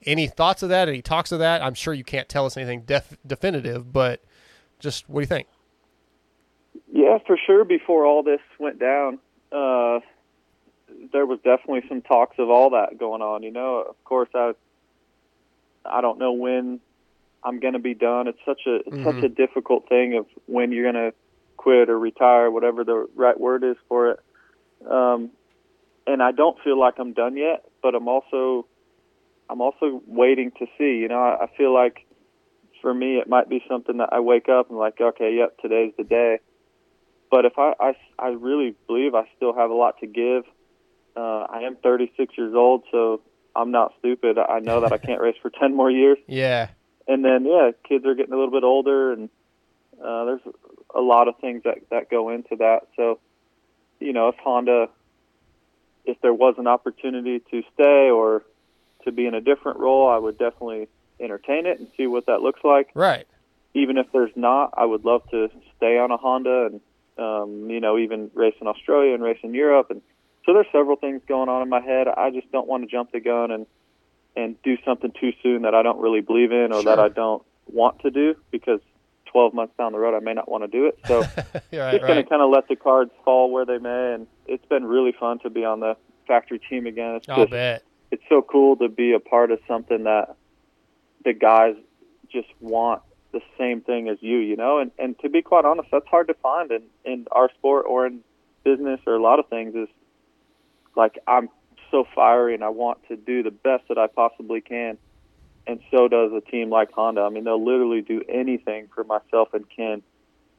any 0.06 0.26
thoughts 0.26 0.62
of 0.62 0.68
that? 0.70 0.88
Any 0.88 1.02
talks 1.02 1.32
of 1.32 1.38
that? 1.40 1.62
I'm 1.62 1.74
sure 1.74 1.94
you 1.94 2.04
can't 2.04 2.28
tell 2.28 2.46
us 2.46 2.56
anything 2.56 2.82
def- 2.82 3.16
definitive, 3.26 3.92
but 3.92 4.22
just 4.78 5.08
what 5.08 5.20
do 5.20 5.22
you 5.22 5.26
think? 5.26 5.48
Yeah, 6.92 7.18
for 7.26 7.36
sure. 7.46 7.64
Before 7.64 8.04
all 8.06 8.22
this 8.22 8.40
went 8.58 8.78
down, 8.78 9.18
uh, 9.50 10.00
there 11.12 11.26
was 11.26 11.38
definitely 11.44 11.82
some 11.88 12.02
talks 12.02 12.36
of 12.38 12.50
all 12.50 12.70
that 12.70 12.98
going 12.98 13.22
on. 13.22 13.42
You 13.42 13.50
know, 13.50 13.84
of 13.88 14.02
course, 14.04 14.28
I 14.34 14.52
I 15.84 16.00
don't 16.00 16.18
know 16.18 16.32
when 16.32 16.80
I'm 17.44 17.60
going 17.60 17.72
to 17.74 17.78
be 17.80 17.94
done. 17.94 18.28
It's 18.28 18.38
such 18.46 18.62
a 18.66 18.76
it's 18.86 19.02
such 19.04 19.16
Mhm. 19.16 19.24
a 19.24 19.28
difficult 19.28 19.88
thing 19.88 20.14
of 20.16 20.26
when 20.46 20.72
you're 20.72 20.90
going 20.90 21.10
to 21.10 21.14
quit 21.56 21.88
or 21.90 21.98
retire, 21.98 22.50
whatever 22.50 22.84
the 22.84 23.08
right 23.14 23.38
word 23.38 23.64
is 23.64 23.76
for 23.88 24.10
it. 24.10 24.20
Um, 24.88 25.30
and 26.06 26.22
I 26.22 26.32
don't 26.32 26.58
feel 26.60 26.78
like 26.78 26.98
I'm 26.98 27.12
done 27.12 27.36
yet, 27.36 27.64
but 27.82 27.94
I'm 27.94 28.08
also 28.08 28.66
I'm 29.52 29.60
also 29.60 30.00
waiting 30.06 30.50
to 30.58 30.66
see. 30.78 30.96
You 30.96 31.08
know, 31.08 31.20
I, 31.20 31.44
I 31.44 31.46
feel 31.58 31.74
like 31.74 32.06
for 32.80 32.92
me 32.92 33.18
it 33.18 33.28
might 33.28 33.50
be 33.50 33.62
something 33.68 33.98
that 33.98 34.08
I 34.10 34.20
wake 34.20 34.48
up 34.48 34.70
and 34.70 34.78
like, 34.78 34.98
okay, 34.98 35.36
yep, 35.36 35.58
today's 35.58 35.92
the 35.98 36.04
day. 36.04 36.38
But 37.30 37.44
if 37.44 37.58
I 37.58 37.74
I, 37.78 37.92
I 38.18 38.28
really 38.28 38.74
believe 38.86 39.14
I 39.14 39.28
still 39.36 39.54
have 39.54 39.70
a 39.70 39.74
lot 39.74 40.00
to 40.00 40.06
give. 40.06 40.44
Uh, 41.14 41.44
I 41.50 41.64
am 41.64 41.76
36 41.76 42.32
years 42.38 42.54
old, 42.54 42.84
so 42.90 43.20
I'm 43.54 43.70
not 43.70 43.92
stupid. 43.98 44.38
I 44.38 44.60
know 44.60 44.80
that 44.80 44.94
I 44.94 44.96
can't 44.96 45.20
race 45.20 45.36
for 45.42 45.50
10 45.60 45.76
more 45.76 45.90
years. 45.90 46.16
Yeah. 46.26 46.68
And 47.06 47.22
then 47.22 47.44
yeah, 47.44 47.72
kids 47.86 48.06
are 48.06 48.14
getting 48.14 48.32
a 48.32 48.36
little 48.36 48.52
bit 48.52 48.64
older, 48.64 49.12
and 49.12 49.28
uh, 50.02 50.24
there's 50.24 50.40
a 50.94 51.00
lot 51.00 51.28
of 51.28 51.36
things 51.42 51.64
that 51.64 51.78
that 51.90 52.10
go 52.10 52.30
into 52.30 52.56
that. 52.56 52.88
So, 52.96 53.20
you 54.00 54.14
know, 54.14 54.28
if 54.28 54.36
Honda, 54.36 54.88
if 56.06 56.18
there 56.22 56.32
was 56.32 56.54
an 56.56 56.66
opportunity 56.66 57.40
to 57.50 57.62
stay 57.74 58.08
or 58.08 58.44
to 59.04 59.12
be 59.12 59.26
in 59.26 59.34
a 59.34 59.40
different 59.40 59.78
role, 59.78 60.08
I 60.08 60.18
would 60.18 60.38
definitely 60.38 60.88
entertain 61.20 61.66
it 61.66 61.78
and 61.78 61.88
see 61.96 62.06
what 62.06 62.26
that 62.26 62.40
looks 62.40 62.60
like. 62.64 62.90
Right. 62.94 63.26
Even 63.74 63.96
if 63.96 64.06
there's 64.12 64.32
not, 64.36 64.74
I 64.76 64.84
would 64.84 65.04
love 65.04 65.22
to 65.30 65.48
stay 65.76 65.98
on 65.98 66.10
a 66.10 66.16
Honda 66.16 66.66
and 66.66 66.80
um, 67.18 67.70
you 67.70 67.80
know 67.80 67.98
even 67.98 68.30
race 68.34 68.54
in 68.60 68.66
Australia 68.66 69.14
and 69.14 69.22
race 69.22 69.38
in 69.42 69.54
Europe. 69.54 69.90
And 69.90 70.02
so 70.44 70.52
there's 70.52 70.66
several 70.72 70.96
things 70.96 71.22
going 71.26 71.48
on 71.48 71.62
in 71.62 71.68
my 71.68 71.80
head. 71.80 72.08
I 72.08 72.30
just 72.30 72.50
don't 72.52 72.66
want 72.66 72.82
to 72.84 72.88
jump 72.88 73.12
the 73.12 73.20
gun 73.20 73.50
and 73.50 73.66
and 74.34 74.60
do 74.62 74.76
something 74.84 75.12
too 75.20 75.32
soon 75.42 75.62
that 75.62 75.74
I 75.74 75.82
don't 75.82 76.00
really 76.00 76.22
believe 76.22 76.52
in 76.52 76.72
or 76.72 76.82
that 76.84 76.98
I 76.98 77.08
don't 77.08 77.42
want 77.66 78.00
to 78.00 78.10
do 78.10 78.34
because 78.50 78.80
12 79.26 79.54
months 79.54 79.74
down 79.76 79.92
the 79.92 79.98
road 79.98 80.16
I 80.16 80.20
may 80.20 80.34
not 80.34 80.50
want 80.50 80.64
to 80.64 80.68
do 80.68 80.86
it. 80.86 80.98
So 81.06 81.20
Yeah, 81.70 81.90
just 81.90 82.02
going 82.02 82.16
right. 82.16 82.22
to 82.22 82.28
kind 82.28 82.42
of 82.42 82.50
let 82.50 82.68
the 82.68 82.76
cards 82.76 83.10
fall 83.24 83.50
where 83.50 83.66
they 83.66 83.78
may. 83.78 84.14
And 84.14 84.26
it's 84.46 84.64
been 84.66 84.84
really 84.84 85.12
fun 85.12 85.38
to 85.40 85.50
be 85.50 85.64
on 85.64 85.80
the 85.80 85.96
factory 86.26 86.58
team 86.58 86.86
again. 86.86 87.16
It's 87.16 87.28
I'll 87.28 87.40
just, 87.40 87.50
bet. 87.50 87.82
It's 88.12 88.22
so 88.28 88.42
cool 88.42 88.76
to 88.76 88.88
be 88.88 89.14
a 89.14 89.18
part 89.18 89.50
of 89.50 89.58
something 89.66 90.04
that 90.04 90.36
the 91.24 91.32
guys 91.32 91.74
just 92.30 92.48
want 92.60 93.02
the 93.32 93.40
same 93.58 93.80
thing 93.80 94.08
as 94.08 94.18
you, 94.20 94.36
you 94.36 94.54
know. 94.54 94.78
And 94.78 94.92
and 94.98 95.18
to 95.20 95.30
be 95.30 95.40
quite 95.40 95.64
honest, 95.64 95.88
that's 95.90 96.06
hard 96.06 96.28
to 96.28 96.34
find 96.34 96.70
in 96.70 96.82
in 97.04 97.26
our 97.32 97.50
sport 97.58 97.86
or 97.88 98.06
in 98.06 98.20
business 98.64 99.00
or 99.06 99.14
a 99.14 99.22
lot 99.22 99.38
of 99.40 99.48
things. 99.48 99.74
Is 99.74 99.88
like 100.94 101.18
I'm 101.26 101.48
so 101.90 102.06
fiery 102.14 102.54
and 102.54 102.62
I 102.62 102.68
want 102.68 102.98
to 103.08 103.16
do 103.16 103.42
the 103.42 103.50
best 103.50 103.84
that 103.88 103.98
I 103.98 104.06
possibly 104.06 104.60
can. 104.60 104.98
And 105.66 105.80
so 105.90 106.06
does 106.08 106.32
a 106.32 106.40
team 106.40 106.68
like 106.70 106.92
Honda. 106.92 107.22
I 107.22 107.30
mean, 107.30 107.44
they'll 107.44 107.64
literally 107.64 108.02
do 108.02 108.22
anything 108.28 108.88
for 108.94 109.04
myself 109.04 109.54
and 109.54 109.64
Ken 109.74 110.02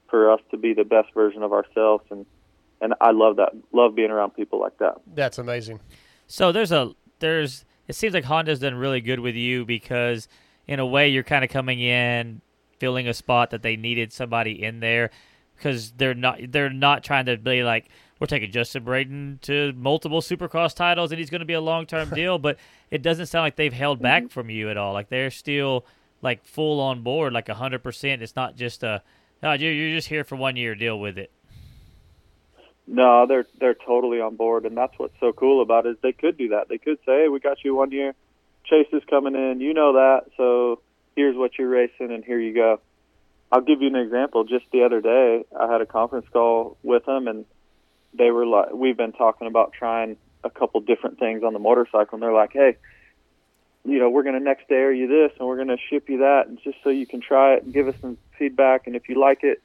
for 0.09 0.31
us 0.31 0.39
to 0.51 0.57
be 0.57 0.73
the 0.73 0.85
best 0.85 1.13
version 1.13 1.43
of 1.43 1.53
ourselves. 1.53 2.03
And 2.09 2.25
and 2.81 2.95
I 2.99 3.11
love 3.11 3.35
that. 3.35 3.53
Love 3.73 3.93
being 3.93 4.09
around 4.09 4.31
people 4.31 4.59
like 4.59 4.79
that. 4.79 4.95
That's 5.13 5.37
amazing. 5.37 5.81
So 6.25 6.51
there's 6.51 6.71
a 6.71 6.95
there's 7.23 7.65
it 7.87 7.95
seems 7.95 8.13
like 8.13 8.25
Honda's 8.25 8.59
done 8.59 8.75
really 8.75 9.01
good 9.01 9.19
with 9.19 9.35
you 9.35 9.65
because 9.65 10.27
in 10.67 10.79
a 10.79 10.85
way 10.85 11.09
you're 11.09 11.23
kind 11.23 11.43
of 11.43 11.49
coming 11.49 11.79
in 11.79 12.41
filling 12.79 13.07
a 13.07 13.13
spot 13.13 13.51
that 13.51 13.63
they 13.63 13.75
needed 13.75 14.11
somebody 14.11 14.61
in 14.63 14.79
there 14.81 15.09
because 15.55 15.91
they're 15.93 16.13
not 16.13 16.39
they're 16.49 16.69
not 16.69 17.03
trying 17.03 17.25
to 17.25 17.37
be 17.37 17.63
like 17.63 17.89
we're 18.19 18.27
taking 18.27 18.51
Justin 18.51 18.85
Brayton 18.85 19.39
to 19.41 19.73
multiple 19.73 20.21
Supercross 20.21 20.73
titles, 20.73 21.11
and 21.11 21.19
he's 21.19 21.29
going 21.29 21.41
to 21.41 21.45
be 21.45 21.53
a 21.53 21.61
long 21.61 21.85
term 21.85 22.09
deal. 22.13 22.37
But 22.39 22.57
it 22.89 23.01
doesn't 23.01 23.25
sound 23.25 23.43
like 23.43 23.57
they've 23.57 23.73
held 23.73 24.01
back 24.01 24.23
mm-hmm. 24.23 24.29
from 24.29 24.49
you 24.49 24.69
at 24.69 24.77
all. 24.77 24.93
Like 24.93 25.09
they're 25.09 25.29
still 25.29 25.85
like 26.21 26.45
full 26.45 26.79
on 26.79 27.03
board, 27.03 27.33
like 27.33 27.49
hundred 27.49 27.83
percent. 27.83 28.21
It's 28.21 28.37
not 28.37 28.55
just 28.55 28.81
a 28.83 29.03
no, 29.41 29.51
you're 29.51 29.73
you're 29.73 29.97
just 29.97 30.07
here 30.07 30.23
for 30.23 30.37
one 30.37 30.55
year. 30.55 30.73
Deal 30.73 30.97
with 30.97 31.17
it. 31.17 31.32
No, 32.85 33.25
they're 33.27 33.45
they're 33.59 33.75
totally 33.75 34.19
on 34.19 34.35
board, 34.35 34.65
and 34.65 34.75
that's 34.75 34.93
what's 34.97 35.17
so 35.19 35.31
cool 35.31 35.61
about 35.61 35.85
it. 35.85 35.91
Is 35.91 35.97
they 36.01 36.11
could 36.11 36.37
do 36.37 36.49
that. 36.49 36.67
They 36.67 36.77
could 36.77 36.97
say, 37.05 37.23
"Hey, 37.23 37.27
we 37.29 37.39
got 37.39 37.63
you 37.63 37.75
one 37.75 37.91
year. 37.91 38.13
Chase 38.65 38.87
is 38.91 39.03
coming 39.09 39.35
in. 39.35 39.61
You 39.61 39.73
know 39.73 39.93
that, 39.93 40.25
so 40.37 40.81
here's 41.15 41.35
what 41.35 41.57
you're 41.57 41.69
racing, 41.69 42.11
and 42.11 42.23
here 42.23 42.39
you 42.39 42.53
go." 42.53 42.79
I'll 43.51 43.61
give 43.61 43.81
you 43.81 43.87
an 43.87 43.95
example. 43.95 44.43
Just 44.45 44.65
the 44.71 44.83
other 44.83 44.99
day, 44.99 45.45
I 45.57 45.71
had 45.71 45.79
a 45.79 45.85
conference 45.85 46.25
call 46.33 46.75
with 46.81 47.05
them, 47.05 47.27
and 47.27 47.45
they 48.13 48.31
were 48.31 48.45
like, 48.45 48.73
"We've 48.73 48.97
been 48.97 49.13
talking 49.13 49.47
about 49.47 49.73
trying 49.73 50.17
a 50.43 50.49
couple 50.49 50.81
different 50.81 51.19
things 51.19 51.43
on 51.43 51.53
the 51.53 51.59
motorcycle," 51.59 52.15
and 52.15 52.23
they're 52.23 52.33
like, 52.33 52.51
"Hey, 52.51 52.75
you 53.85 53.99
know, 53.99 54.09
we're 54.09 54.23
going 54.23 54.37
to 54.37 54.43
next 54.43 54.67
day 54.67 54.75
air 54.75 54.91
you 54.91 55.07
this, 55.07 55.31
and 55.39 55.47
we're 55.47 55.55
going 55.55 55.67
to 55.69 55.77
ship 55.89 56.09
you 56.09 56.19
that, 56.19 56.47
and 56.47 56.59
just 56.63 56.77
so 56.83 56.89
you 56.89 57.05
can 57.05 57.21
try 57.21 57.53
it 57.55 57.63
and 57.63 57.73
give 57.73 57.87
us 57.87 57.95
some 58.01 58.17
feedback, 58.37 58.87
and 58.87 58.95
if 58.95 59.07
you 59.07 59.19
like 59.19 59.43
it, 59.43 59.61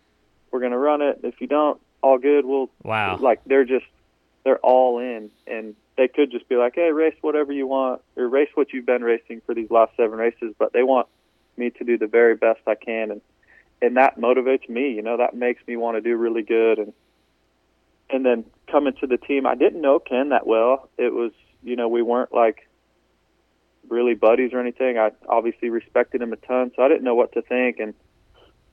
we're 0.50 0.60
going 0.60 0.72
to 0.72 0.78
run 0.78 1.02
it. 1.02 1.20
If 1.22 1.40
you 1.40 1.46
don't, 1.46 1.80
all 2.02 2.18
good. 2.18 2.44
We'll 2.44 2.70
Wow. 2.82 3.18
like 3.20 3.40
they're 3.46 3.64
just 3.64 3.86
they're 4.44 4.58
all 4.58 4.98
in, 4.98 5.30
and 5.46 5.74
they 5.96 6.08
could 6.08 6.30
just 6.30 6.48
be 6.48 6.56
like, 6.56 6.74
"Hey, 6.74 6.92
race 6.92 7.16
whatever 7.20 7.52
you 7.52 7.66
want, 7.66 8.02
or 8.16 8.28
race 8.28 8.50
what 8.54 8.72
you've 8.72 8.86
been 8.86 9.02
racing 9.02 9.42
for 9.44 9.54
these 9.54 9.70
last 9.70 9.96
seven 9.96 10.18
races." 10.18 10.54
But 10.58 10.72
they 10.72 10.82
want 10.82 11.08
me 11.56 11.70
to 11.70 11.84
do 11.84 11.98
the 11.98 12.06
very 12.06 12.34
best 12.34 12.60
I 12.66 12.74
can, 12.74 13.10
and 13.10 13.20
and 13.82 13.96
that 13.96 14.18
motivates 14.18 14.68
me. 14.68 14.90
You 14.90 15.02
know, 15.02 15.16
that 15.16 15.34
makes 15.34 15.66
me 15.66 15.76
want 15.76 15.96
to 15.96 16.00
do 16.00 16.16
really 16.16 16.42
good, 16.42 16.78
and 16.78 16.92
and 18.10 18.24
then 18.24 18.44
coming 18.68 18.94
to 18.94 19.06
the 19.06 19.18
team, 19.18 19.46
I 19.46 19.54
didn't 19.54 19.80
know 19.80 19.98
Ken 19.98 20.30
that 20.30 20.46
well. 20.46 20.88
It 20.96 21.12
was, 21.12 21.32
you 21.62 21.76
know, 21.76 21.88
we 21.88 22.02
weren't 22.02 22.32
like 22.32 22.68
really 23.88 24.14
buddies 24.14 24.52
or 24.52 24.60
anything. 24.60 24.98
I 24.98 25.12
obviously 25.28 25.70
respected 25.70 26.22
him 26.22 26.32
a 26.32 26.36
ton, 26.36 26.72
so 26.74 26.82
I 26.82 26.88
didn't 26.88 27.04
know 27.04 27.14
what 27.14 27.32
to 27.32 27.42
think, 27.42 27.80
and 27.80 27.94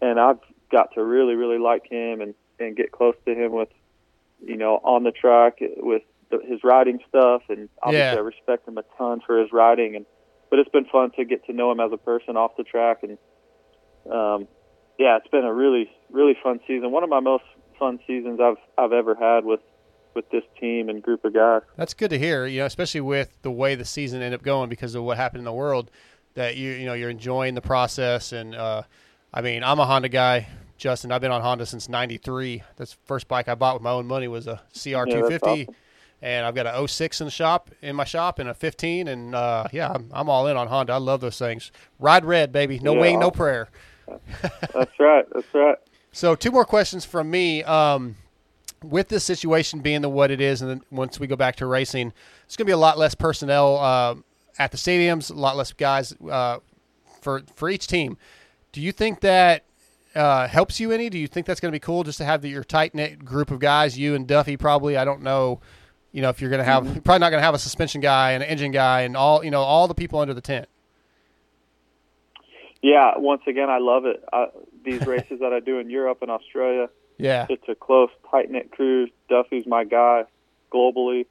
and 0.01 0.19
I've 0.19 0.39
got 0.71 0.93
to 0.93 1.03
really, 1.03 1.35
really 1.35 1.57
like 1.57 1.89
him 1.89 2.21
and 2.21 2.33
and 2.59 2.75
get 2.75 2.91
close 2.91 3.15
to 3.25 3.33
him 3.33 3.51
with, 3.51 3.69
you 4.43 4.57
know, 4.57 4.75
on 4.83 5.03
the 5.03 5.11
track 5.11 5.57
with 5.77 6.03
the, 6.29 6.39
his 6.47 6.63
riding 6.63 6.99
stuff, 7.09 7.43
and 7.49 7.69
obviously 7.83 8.13
Yeah. 8.13 8.15
I 8.15 8.19
respect 8.19 8.67
him 8.67 8.77
a 8.77 8.83
ton 8.97 9.21
for 9.25 9.39
his 9.39 9.51
riding, 9.51 9.95
and 9.95 10.05
but 10.49 10.59
it's 10.59 10.69
been 10.69 10.85
fun 10.85 11.11
to 11.11 11.25
get 11.25 11.45
to 11.45 11.53
know 11.53 11.71
him 11.71 11.79
as 11.79 11.91
a 11.91 11.97
person 11.97 12.37
off 12.37 12.55
the 12.57 12.63
track, 12.63 13.03
and 13.03 13.17
um, 14.11 14.47
yeah, 14.97 15.17
it's 15.17 15.27
been 15.27 15.43
a 15.43 15.53
really, 15.53 15.89
really 16.11 16.37
fun 16.41 16.59
season. 16.67 16.91
One 16.91 17.03
of 17.03 17.09
my 17.09 17.19
most 17.19 17.43
fun 17.77 17.99
seasons 18.07 18.39
I've 18.39 18.57
I've 18.77 18.93
ever 18.93 19.15
had 19.15 19.45
with 19.45 19.59
with 20.13 20.29
this 20.29 20.43
team 20.59 20.87
and 20.87 21.03
group 21.03 21.25
of 21.25 21.33
guys. 21.33 21.61
That's 21.75 21.93
good 21.93 22.09
to 22.11 22.17
hear, 22.17 22.45
you 22.45 22.59
know, 22.59 22.65
especially 22.65 23.01
with 23.01 23.37
the 23.41 23.51
way 23.51 23.75
the 23.75 23.83
season 23.85 24.21
ended 24.21 24.39
up 24.39 24.45
going 24.45 24.69
because 24.69 24.95
of 24.95 25.03
what 25.03 25.17
happened 25.17 25.39
in 25.39 25.45
the 25.45 25.53
world. 25.53 25.91
That 26.35 26.55
you 26.57 26.71
you 26.71 26.85
know 26.85 26.93
you're 26.93 27.09
enjoying 27.09 27.55
the 27.55 27.61
process, 27.61 28.31
and 28.31 28.55
uh, 28.55 28.83
I 29.33 29.41
mean 29.41 29.63
I'm 29.63 29.79
a 29.79 29.85
Honda 29.85 30.09
guy, 30.09 30.47
Justin. 30.77 31.11
I've 31.11 31.21
been 31.21 31.31
on 31.31 31.41
Honda 31.41 31.65
since 31.65 31.87
'93. 31.89 32.63
That's 32.77 32.91
the 32.93 32.97
first 33.05 33.27
bike 33.27 33.47
I 33.47 33.55
bought 33.55 33.75
with 33.75 33.83
my 33.83 33.91
own 33.91 34.05
money 34.07 34.27
was 34.27 34.47
a 34.47 34.61
CR250, 34.73 35.41
awesome. 35.63 35.75
and 36.21 36.45
I've 36.45 36.55
got 36.55 36.65
a 36.67 36.87
06 36.87 37.21
in 37.21 37.25
the 37.25 37.31
shop 37.31 37.69
in 37.81 37.95
my 37.95 38.03
shop 38.03 38.39
and 38.39 38.49
a 38.49 38.53
15, 38.53 39.07
and 39.07 39.33
uh, 39.35 39.67
yeah, 39.71 39.91
I'm, 39.91 40.09
I'm 40.13 40.29
all 40.29 40.47
in 40.47 40.57
on 40.57 40.67
Honda. 40.67 40.93
I 40.93 40.97
love 40.97 41.21
those 41.21 41.37
things. 41.39 41.71
Ride 41.99 42.25
red, 42.25 42.51
baby. 42.51 42.79
No 42.79 42.93
Yeah. 42.93 42.99
wing, 43.01 43.19
no 43.19 43.31
prayer. 43.31 43.69
That's 44.73 44.99
right. 44.99 45.25
That's 45.33 45.53
right. 45.53 45.77
So 46.11 46.33
two 46.33 46.49
more 46.49 46.63
questions 46.63 47.03
from 47.03 47.29
me. 47.29 47.61
Um, 47.63 48.15
with 48.81 49.09
this 49.09 49.25
situation 49.25 49.81
being 49.81 49.99
the 50.01 50.07
what 50.07 50.31
it 50.31 50.39
is, 50.39 50.61
and 50.61 50.71
then 50.71 50.81
once 50.89 51.19
we 51.19 51.27
go 51.27 51.35
back 51.35 51.57
to 51.57 51.65
racing, 51.65 52.13
it's 52.45 52.55
going 52.55 52.63
to 52.65 52.69
be 52.69 52.71
a 52.71 52.77
lot 52.77 52.97
less 52.97 53.13
personnel 53.15 53.75
uh, 53.79 54.15
at 54.57 54.71
the 54.71 54.77
stadiums, 54.77 55.29
a 55.29 55.33
lot 55.33 55.57
less 55.57 55.73
guys 55.73 56.13
uh, 56.31 56.59
for 57.19 57.41
for 57.55 57.69
each 57.69 57.87
team. 57.87 58.17
Do 58.71 58.79
you 58.79 58.93
think 58.93 59.19
that 59.21 59.65
uh, 60.15 60.47
helps 60.47 60.79
you 60.79 60.91
any? 60.91 61.09
Do 61.09 61.17
you 61.17 61.27
think 61.27 61.45
that's 61.45 61.59
going 61.59 61.71
to 61.71 61.75
be 61.75 61.79
cool 61.79 62.03
just 62.03 62.17
to 62.19 62.25
have 62.25 62.41
the, 62.41 62.49
your 62.49 62.63
tight 62.63 62.93
knit 62.95 63.23
group 63.23 63.51
of 63.51 63.59
guys, 63.59 63.97
you 63.97 64.15
and 64.15 64.25
Duffy? 64.27 64.57
Probably. 64.57 64.97
I 64.97 65.05
don't 65.05 65.21
know. 65.21 65.59
You 66.11 66.21
know 66.21 66.29
if 66.29 66.39
you're 66.39 66.49
going 66.49 66.59
to 66.59 66.63
have 66.65 66.83
probably 67.03 67.19
not 67.19 67.29
going 67.31 67.41
to 67.41 67.45
have 67.45 67.53
a 67.55 67.59
suspension 67.59 67.99
guy 67.99 68.31
and 68.31 68.41
an 68.41 68.47
engine 68.49 68.71
guy 68.71 69.01
and 69.01 69.17
all 69.17 69.43
you 69.43 69.51
know 69.51 69.61
all 69.61 69.87
the 69.89 69.93
people 69.93 70.19
under 70.19 70.33
the 70.33 70.39
tent. 70.41 70.67
Yeah, 72.81 73.17
once 73.17 73.41
again, 73.47 73.69
I 73.69 73.79
love 73.79 74.05
it. 74.05 74.23
I, 74.31 74.47
these 74.83 75.01
races 75.07 75.39
that 75.39 75.51
I 75.53 75.59
do 75.59 75.79
in 75.79 75.89
Europe 75.89 76.19
and 76.21 76.29
Australia, 76.31 76.89
Yeah. 77.17 77.47
it's 77.49 77.67
a 77.67 77.75
close, 77.75 78.09
tight 78.29 78.49
knit 78.51 78.71
crew. 78.71 79.07
Duffy's 79.29 79.65
my 79.65 79.83
guy 79.83 80.23
globally, 80.71 81.25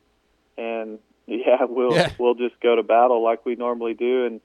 and 0.59 0.99
yeah, 1.27 1.65
we'll 1.69 1.95
Yeah. 1.95 2.11
we'll 2.19 2.35
just 2.35 2.59
go 2.61 2.77
to 2.77 2.83
battle 2.83 3.23
like 3.23 3.45
we 3.47 3.55
normally 3.57 3.95
do. 3.95 4.27
And 4.27 4.41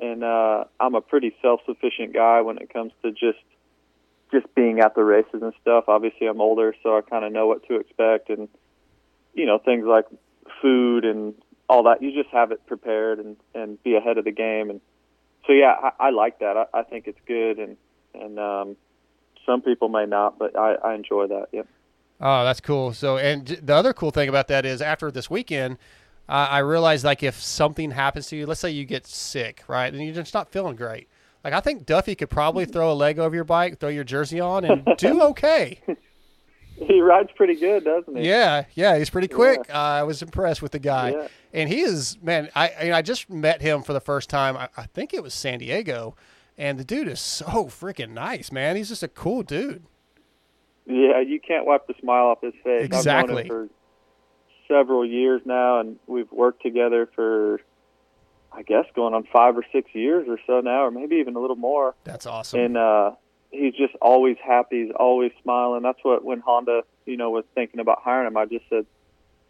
and 0.00 0.24
uh, 0.24 0.64
I'm 0.80 0.94
a 0.94 1.00
pretty 1.00 1.34
self 1.42 1.60
sufficient 1.66 2.12
guy 2.14 2.40
when 2.40 2.58
it 2.58 2.72
comes 2.72 2.92
to 3.02 3.12
just 3.12 3.38
just 4.30 4.52
being 4.54 4.80
at 4.80 4.94
the 4.94 5.02
races 5.02 5.42
and 5.42 5.52
stuff. 5.60 5.84
Obviously, 5.88 6.26
I'm 6.26 6.40
older, 6.40 6.74
so 6.82 6.96
I 6.96 7.00
kind 7.02 7.24
of 7.24 7.32
know 7.32 7.46
what 7.46 7.66
to 7.68 7.76
expect, 7.76 8.30
and 8.30 8.48
you 9.34 9.46
know 9.46 9.58
things 9.58 9.84
like 9.86 10.06
food 10.60 11.04
and 11.04 11.34
all 11.68 11.84
that. 11.84 12.02
You 12.02 12.12
just 12.12 12.32
have 12.32 12.52
it 12.52 12.64
prepared 12.66 13.18
and 13.18 13.36
and 13.54 13.82
be 13.82 13.96
ahead 13.96 14.18
of 14.18 14.24
the 14.24 14.32
game. 14.32 14.70
And 14.70 14.80
so 15.46 15.52
yeah, 15.52 15.74
I, 15.82 16.06
I 16.06 16.10
like 16.10 16.38
that. 16.40 16.56
I, 16.56 16.66
I 16.72 16.82
think 16.82 17.06
it's 17.06 17.20
good, 17.26 17.58
and 17.58 17.76
and 18.14 18.38
um, 18.38 18.76
some 19.46 19.62
people 19.62 19.88
may 19.88 20.06
not, 20.06 20.38
but 20.38 20.58
I, 20.58 20.74
I 20.74 20.94
enjoy 20.94 21.26
that. 21.28 21.46
Yeah. 21.52 21.62
Oh, 22.20 22.44
that's 22.44 22.60
cool. 22.60 22.92
So, 22.92 23.16
and 23.16 23.46
the 23.46 23.74
other 23.74 23.94
cool 23.94 24.10
thing 24.10 24.28
about 24.28 24.48
that 24.48 24.66
is 24.66 24.82
after 24.82 25.10
this 25.10 25.30
weekend, 25.30 25.78
I 26.28 26.58
realized 26.58 27.04
like 27.04 27.24
if 27.24 27.42
something 27.42 27.90
happens 27.90 28.28
to 28.28 28.36
you, 28.36 28.46
let's 28.46 28.60
say 28.60 28.70
you 28.70 28.84
get 28.84 29.04
sick, 29.06 29.64
right, 29.66 29.92
and 29.92 30.04
you're 30.04 30.14
just 30.14 30.34
not 30.34 30.52
feeling 30.52 30.76
great. 30.76 31.08
Like 31.44 31.52
I 31.54 31.60
think 31.60 31.86
Duffy 31.86 32.14
could 32.14 32.30
probably 32.30 32.64
throw 32.66 32.92
a 32.92 32.94
leg 32.94 33.18
over 33.18 33.34
your 33.34 33.44
bike, 33.44 33.78
throw 33.78 33.88
your 33.88 34.04
jersey 34.04 34.40
on, 34.40 34.64
and 34.64 34.86
do 34.98 35.22
okay. 35.22 35.80
He 36.82 36.98
rides 37.02 37.28
pretty 37.36 37.56
good, 37.56 37.84
doesn't 37.84 38.16
he? 38.16 38.26
Yeah, 38.26 38.64
yeah, 38.74 38.96
he's 38.96 39.10
pretty 39.10 39.28
quick. 39.28 39.60
Uh, 39.68 39.72
I 39.76 40.02
was 40.02 40.22
impressed 40.22 40.62
with 40.62 40.72
the 40.72 40.78
guy, 40.78 41.10
Yeah. 41.10 41.28
and 41.52 41.68
he 41.68 41.80
is 41.82 42.16
man. 42.22 42.48
I 42.56 42.68
I, 42.68 42.92
I 42.94 43.02
just 43.02 43.28
met 43.28 43.60
him 43.60 43.82
for 43.82 43.92
the 43.92 44.00
first 44.00 44.30
time. 44.30 44.56
I, 44.56 44.70
I 44.78 44.84
think 44.84 45.12
it 45.12 45.22
was 45.22 45.34
San 45.34 45.58
Diego, 45.58 46.16
and 46.56 46.78
the 46.78 46.84
dude 46.84 47.06
is 47.06 47.20
so 47.20 47.44
freaking 47.66 48.12
nice, 48.12 48.50
man. 48.50 48.76
He's 48.76 48.88
just 48.88 49.02
a 49.02 49.08
cool 49.08 49.42
dude. 49.42 49.82
Yeah, 50.86 51.20
you 51.20 51.38
can't 51.38 51.66
wipe 51.66 51.86
the 51.86 51.92
smile 52.00 52.28
off 52.28 52.40
his 52.40 52.54
face. 52.64 52.84
I've 52.84 52.90
known 52.90 52.98
Exactly. 52.98 53.42
him 53.42 53.48
for 53.48 53.68
several 54.66 55.04
years 55.04 55.42
now, 55.44 55.80
and 55.80 55.98
we've 56.06 56.32
worked 56.32 56.62
together 56.62 57.10
for, 57.14 57.60
I 58.52 58.62
guess, 58.62 58.84
going 58.94 59.14
on 59.14 59.24
five 59.32 59.56
or 59.56 59.64
six 59.72 59.94
years 59.94 60.26
or 60.28 60.38
so 60.46 60.60
now, 60.60 60.84
or 60.84 60.90
maybe 60.90 61.16
even 61.16 61.36
a 61.36 61.38
little 61.40 61.56
more. 61.56 61.94
That's 62.04 62.26
awesome. 62.26 62.60
And 62.60 62.76
uh, 62.76 63.12
he's 63.50 63.74
just 63.74 63.94
always 64.02 64.36
happy. 64.44 64.84
He's 64.84 64.92
always 64.98 65.32
smiling. 65.42 65.82
That's 65.82 66.00
what 66.02 66.24
when 66.24 66.40
Honda, 66.40 66.82
you 67.06 67.16
know, 67.16 67.30
was 67.30 67.44
thinking 67.54 67.80
about 67.80 68.00
hiring 68.02 68.26
him, 68.26 68.36
I 68.36 68.46
just 68.46 68.64
said 68.68 68.86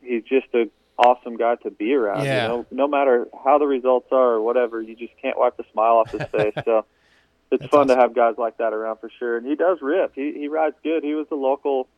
he's 0.02 0.22
just 0.24 0.47
a 0.55 0.68
awesome 0.98 1.36
guy 1.39 1.55
to 1.56 1.70
be 1.70 1.94
around. 1.94 2.24
Yeah. 2.27 2.43
You 2.43 2.48
know, 2.48 2.66
no 2.70 2.89
matter 2.89 3.27
how 3.43 3.56
the 3.59 3.66
results 3.66 4.09
are 4.12 4.32
or 4.35 4.43
whatever, 4.43 4.82
you 4.82 4.94
just 4.94 5.12
can't 5.22 5.39
wipe 5.39 5.56
the 5.56 5.64
smile 5.72 5.94
off 5.97 6.10
his 6.10 6.22
face. 6.24 6.52
So 6.66 6.85
it's 7.51 7.64
fun 7.66 7.89
to 7.89 7.97
have 7.97 8.14
guys 8.14 8.35
like 8.36 8.59
that 8.59 8.74
around 8.74 8.98
for 8.98 9.10
sure. 9.18 9.39
And 9.39 9.47
he 9.47 9.55
does 9.56 9.78
rip. 9.81 10.12
He 10.14 10.32
he 10.35 10.48
rides 10.48 10.77
good. 10.82 11.02
He 11.02 11.14
was 11.14 11.27
a 11.31 11.36
local 11.36 11.89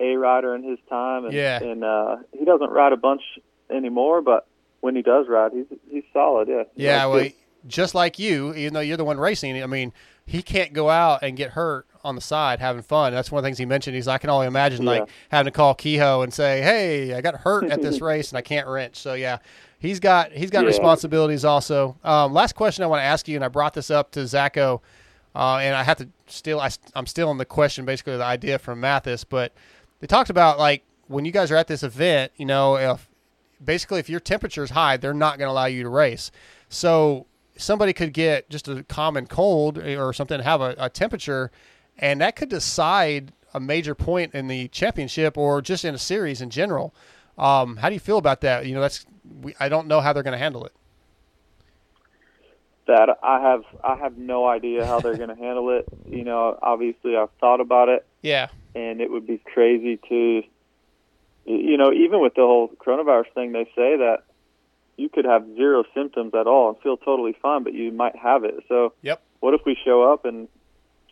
A 0.00 0.16
rider 0.16 0.54
in 0.54 0.62
his 0.64 0.78
time, 0.90 1.24
and 1.24 1.32
Yeah. 1.32 1.62
and 1.62 1.82
uh, 1.82 2.16
he 2.38 2.44
doesn't 2.44 2.70
ride 2.70 2.92
a 2.92 2.96
bunch 2.98 3.22
anymore, 3.70 4.20
but 4.20 4.46
when 4.82 4.94
he 4.94 5.00
does 5.02 5.26
ride, 5.28 5.52
he's 5.54 5.66
he's 5.90 6.04
solid. 6.12 6.48
Yeah. 6.48 6.64
Yeah, 6.76 7.06
well, 7.06 7.22
good. 7.22 7.32
just 7.66 7.94
like 7.94 8.18
you, 8.18 8.54
even 8.54 8.74
though 8.74 8.80
you're 8.80 8.98
the 8.98 9.04
one 9.04 9.18
racing, 9.18 9.62
I 9.62 9.66
mean, 9.66 9.92
he 10.26 10.42
can't 10.42 10.72
go 10.74 10.90
out 10.90 11.22
and 11.22 11.36
get 11.36 11.50
hurt 11.52 11.86
on 12.04 12.14
the 12.16 12.20
side 12.20 12.58
having 12.58 12.82
fun. 12.82 13.12
That's 13.12 13.30
one 13.30 13.38
of 13.38 13.42
the 13.44 13.46
things 13.46 13.58
he 13.58 13.64
mentioned. 13.64 13.94
He's, 13.94 14.08
I 14.08 14.18
can 14.18 14.28
only 14.28 14.46
imagine 14.48 14.84
like 14.84 15.02
Yeah. 15.06 15.12
having 15.30 15.52
to 15.52 15.56
call 15.56 15.74
Kehoe 15.74 16.22
and 16.22 16.34
say, 16.34 16.60
"Hey, 16.60 17.14
I 17.14 17.20
got 17.20 17.36
hurt 17.36 17.64
at 17.70 17.80
this 17.80 18.00
race 18.10 18.30
and 18.30 18.38
I 18.38 18.42
can't 18.42 18.66
wrench." 18.68 18.96
So 18.96 19.14
yeah, 19.14 19.38
he's 19.78 20.00
got 20.00 20.32
he's 20.32 20.50
got 20.50 20.62
Yeah. 20.62 20.68
responsibilities 20.68 21.44
also. 21.44 21.96
Um, 22.04 22.32
last 22.34 22.54
question 22.54 22.84
I 22.84 22.88
want 22.88 23.00
to 23.00 23.04
ask 23.04 23.26
you, 23.28 23.36
and 23.36 23.44
I 23.44 23.48
brought 23.48 23.74
this 23.74 23.90
up 23.90 24.10
to 24.12 24.20
Zacho, 24.20 24.80
uh, 25.36 25.58
and 25.58 25.74
I 25.76 25.84
have 25.84 25.98
to 25.98 26.08
still 26.26 26.60
I, 26.60 26.70
I'm 26.96 27.06
still 27.06 27.30
in 27.30 27.38
the 27.38 27.44
question 27.44 27.84
basically 27.84 28.16
the 28.16 28.24
idea 28.24 28.58
from 28.58 28.80
Matthes, 28.80 29.22
but 29.24 29.52
they 30.00 30.08
talked 30.08 30.30
about 30.30 30.58
like 30.58 30.82
when 31.06 31.24
you 31.24 31.30
guys 31.30 31.50
are 31.52 31.56
at 31.56 31.68
this 31.68 31.84
event, 31.84 32.32
you 32.36 32.46
know, 32.46 32.76
if 32.76 33.08
basically 33.64 34.00
if 34.00 34.08
your 34.08 34.20
temperature 34.20 34.62
is 34.62 34.70
high, 34.70 34.96
they're 34.96 35.14
not 35.14 35.38
going 35.38 35.48
to 35.48 35.52
allow 35.52 35.66
you 35.66 35.82
to 35.82 35.88
race. 35.88 36.30
So 36.68 37.26
somebody 37.56 37.92
could 37.92 38.12
get 38.12 38.48
just 38.50 38.68
a 38.68 38.82
common 38.84 39.26
cold 39.26 39.78
or 39.78 40.12
something, 40.12 40.40
have 40.40 40.60
a, 40.60 40.74
a 40.78 40.90
temperature, 40.90 41.50
and 41.98 42.20
that 42.20 42.36
could 42.36 42.48
decide 42.48 43.32
a 43.54 43.60
major 43.60 43.94
point 43.94 44.34
in 44.34 44.48
the 44.48 44.68
championship 44.68 45.36
or 45.36 45.60
just 45.60 45.84
in 45.84 45.94
a 45.94 45.98
series 45.98 46.40
in 46.40 46.50
general. 46.50 46.94
Um, 47.38 47.76
how 47.76 47.88
do 47.88 47.94
you 47.94 48.00
feel 48.00 48.18
about 48.18 48.40
that? 48.42 48.66
You 48.66 48.74
know, 48.74 48.80
that's 48.80 49.06
we, 49.40 49.54
I 49.60 49.68
don't 49.68 49.86
know 49.86 50.00
how 50.00 50.12
they're 50.12 50.22
going 50.22 50.32
to 50.32 50.38
handle 50.38 50.64
it. 50.64 50.72
that 52.86 53.18
I 53.22 53.40
have 53.40 53.64
I 53.82 53.96
have 53.96 54.18
no 54.18 54.46
idea 54.46 54.86
how 54.86 55.00
they're 55.00 55.16
going 55.16 55.28
to 55.36 55.42
handle 55.42 55.70
it. 55.70 55.86
You 56.08 56.24
know, 56.24 56.58
obviously 56.62 57.16
I've 57.16 57.30
thought 57.40 57.60
about 57.60 57.88
it, 57.88 58.06
Yeah, 58.22 58.48
and 58.74 59.00
it 59.00 59.10
would 59.10 59.26
be 59.26 59.38
crazy 59.38 59.98
to 60.08 60.42
you 61.44 61.76
know, 61.76 61.92
even 61.92 62.20
with 62.20 62.34
the 62.34 62.42
whole 62.42 62.68
coronavirus 62.68 63.32
thing, 63.34 63.52
they 63.52 63.64
say 63.76 63.96
that 63.96 64.18
you 64.96 65.08
could 65.08 65.24
have 65.24 65.44
zero 65.56 65.84
symptoms 65.94 66.34
at 66.34 66.46
all 66.46 66.68
and 66.70 66.78
feel 66.80 66.96
totally 66.96 67.34
fine, 67.40 67.62
but 67.64 67.72
you 67.74 67.90
might 67.92 68.14
have 68.16 68.44
it. 68.44 68.62
So, 68.68 68.92
Yep. 69.02 69.22
what 69.40 69.54
if 69.54 69.62
we 69.64 69.74
show 69.84 70.02
up 70.12 70.24
and 70.24 70.48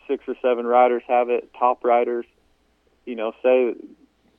six 0.06 0.24
or 0.28 0.36
seven 0.42 0.66
riders 0.66 1.02
have 1.08 1.30
it, 1.30 1.50
top 1.58 1.84
riders, 1.84 2.26
you 3.06 3.14
know, 3.16 3.32
say 3.42 3.74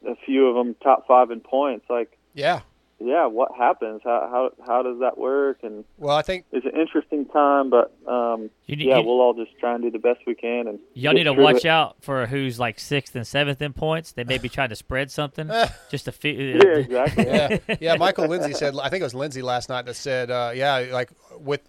a 0.08 0.16
few 0.26 0.48
of 0.48 0.56
them 0.56 0.76
top 0.84 1.08
five 1.08 1.32
in 1.32 1.40
points, 1.42 1.86
like, 1.90 2.18
Yeah. 2.34 2.62
Yeah, 3.04 3.26
what 3.26 3.52
happens? 3.58 4.02
How 4.04 4.28
how 4.32 4.66
how 4.66 4.84
does 4.84 5.00
that 5.00 5.18
work? 5.18 5.60
And 5.64 5.84
Well, 5.98 6.16
I 6.16 6.22
think 6.22 6.46
it's 6.52 6.66
an 6.66 6.80
interesting 6.80 7.26
time, 7.26 7.70
but 7.70 7.92
um, 8.08 8.50
You 8.68 8.76
yeah, 8.78 9.00
you- 9.00 9.06
we'll 9.06 9.22
all 9.22 9.34
just 9.34 9.58
try 9.60 9.74
and 9.74 9.84
do 9.84 9.90
the 9.90 10.00
best 10.00 10.20
we 10.28 10.36
can. 10.36 10.68
And 10.68 10.80
Y'all 10.94 11.14
need 11.14 11.24
to 11.24 11.34
watch 11.34 11.66
it. 11.66 11.70
out 11.70 11.96
for 12.02 12.26
who's 12.28 12.60
like 12.60 12.80
sixth 12.80 13.16
and 13.16 13.26
seventh 13.26 13.62
in 13.62 13.74
points. 13.74 14.12
They 14.12 14.24
may 14.24 14.38
be 14.38 14.50
trying 14.50 14.70
to 14.70 14.76
spread 14.76 15.10
something 15.12 15.50
just 15.90 16.06
to 16.06 16.12
feel. 16.12 16.40
Yeah, 16.64 16.78
exactly. 16.78 17.26
yeah, 17.26 17.58
yeah. 17.82 17.96
Michael 17.96 18.28
Lindsay 18.28 18.54
said. 18.54 18.76
I 18.82 18.90
think 18.90 19.02
it 19.02 19.06
was 19.06 19.16
Lindsay 19.16 19.42
last 19.42 19.70
night 19.70 19.86
that 19.86 19.96
said, 19.96 20.30
uh, 20.32 20.52
yeah, 20.54 20.78
like 20.92 21.10
with 21.40 21.62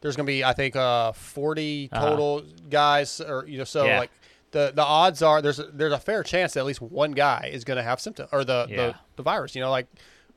there's 0.00 0.16
going 0.16 0.26
to 0.26 0.30
be 0.32 0.42
I 0.44 0.52
think 0.52 0.74
uh, 0.76 1.12
40 1.12 1.90
Uh-huh. 1.92 2.08
total 2.10 2.42
guys, 2.70 3.20
or 3.20 3.44
you 3.46 3.58
know, 3.58 3.64
so 3.64 3.84
Yeah. 3.84 4.00
like 4.00 4.10
the 4.50 4.72
the 4.74 4.82
odds 4.82 5.22
are 5.22 5.40
there's 5.40 5.58
a, 5.60 5.64
there's 5.72 5.92
a 5.94 5.98
fair 5.98 6.22
chance 6.22 6.52
that 6.54 6.60
at 6.60 6.66
least 6.66 6.82
one 6.82 7.12
guy 7.12 7.48
is 7.52 7.64
going 7.64 7.78
to 7.78 7.82
have 7.82 8.00
symptoms 8.00 8.28
or 8.32 8.44
the, 8.44 8.66
Yeah. 8.68 8.76
the 8.76 8.94
the 9.16 9.22
virus. 9.22 9.54
You 9.54 9.62
know, 9.62 9.70
like 9.70 9.86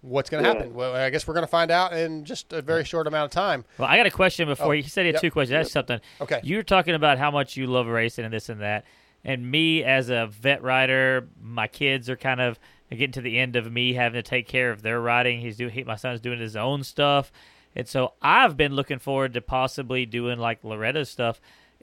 what's 0.05 0.29
going 0.29 0.43
to 0.43 0.49
Yeah. 0.49 0.55
happen? 0.55 0.73
Well, 0.73 0.95
I 0.95 1.09
guess 1.09 1.27
we're 1.27 1.33
going 1.33 1.45
to 1.45 1.51
find 1.51 1.71
out 1.71 1.93
in 1.93 2.25
just 2.25 2.53
a 2.53 2.61
very 2.61 2.83
short 2.85 3.07
amount 3.07 3.25
of 3.25 3.31
time. 3.31 3.65
Well, 3.77 3.87
I 3.87 3.97
got 3.97 4.05
a 4.05 4.11
question 4.11 4.47
before 4.47 4.67
Oh, 4.67 4.71
he 4.71 4.81
said 4.83 5.01
he 5.01 5.07
had 5.07 5.15
yep, 5.15 5.21
two 5.21 5.31
questions. 5.31 5.51
That's 5.53 5.69
yep. 5.69 5.73
something. 5.87 5.99
Okay. 6.21 6.39
You 6.43 6.57
were 6.57 6.63
talking 6.63 6.93
about 6.95 7.17
how 7.17 7.31
much 7.31 7.57
you 7.57 7.67
love 7.67 7.87
racing 7.87 8.25
and 8.25 8.33
this 8.33 8.49
and 8.49 8.61
that, 8.61 8.85
and 9.23 9.49
me 9.49 9.83
as 9.83 10.09
a 10.09 10.27
vet 10.27 10.61
rider, 10.61 11.27
my 11.41 11.67
kids 11.67 12.09
are 12.09 12.15
kind 12.15 12.39
of 12.41 12.59
getting 12.91 13.11
to 13.11 13.21
the 13.21 13.39
end 13.39 13.55
of 13.55 13.71
me 13.71 13.93
having 13.93 14.21
to 14.21 14.27
take 14.27 14.47
care 14.47 14.71
of 14.71 14.81
their 14.83 15.01
riding. 15.01 15.39
He's 15.41 15.57
doing. 15.57 15.71
He, 15.71 15.83
my 15.83 15.95
son's 15.95 16.21
doing 16.21 16.39
his 16.39 16.55
own 16.55 16.83
stuff, 16.83 17.31
and 17.75 17.87
so 17.87 18.13
I've 18.21 18.55
been 18.55 18.73
looking 18.73 18.99
forward 18.99 19.33
to 19.33 19.41
possibly 19.41 20.05
doing 20.05 20.37
like 20.39 20.63
Loretta's 20.63 21.09
stuff. 21.09 21.41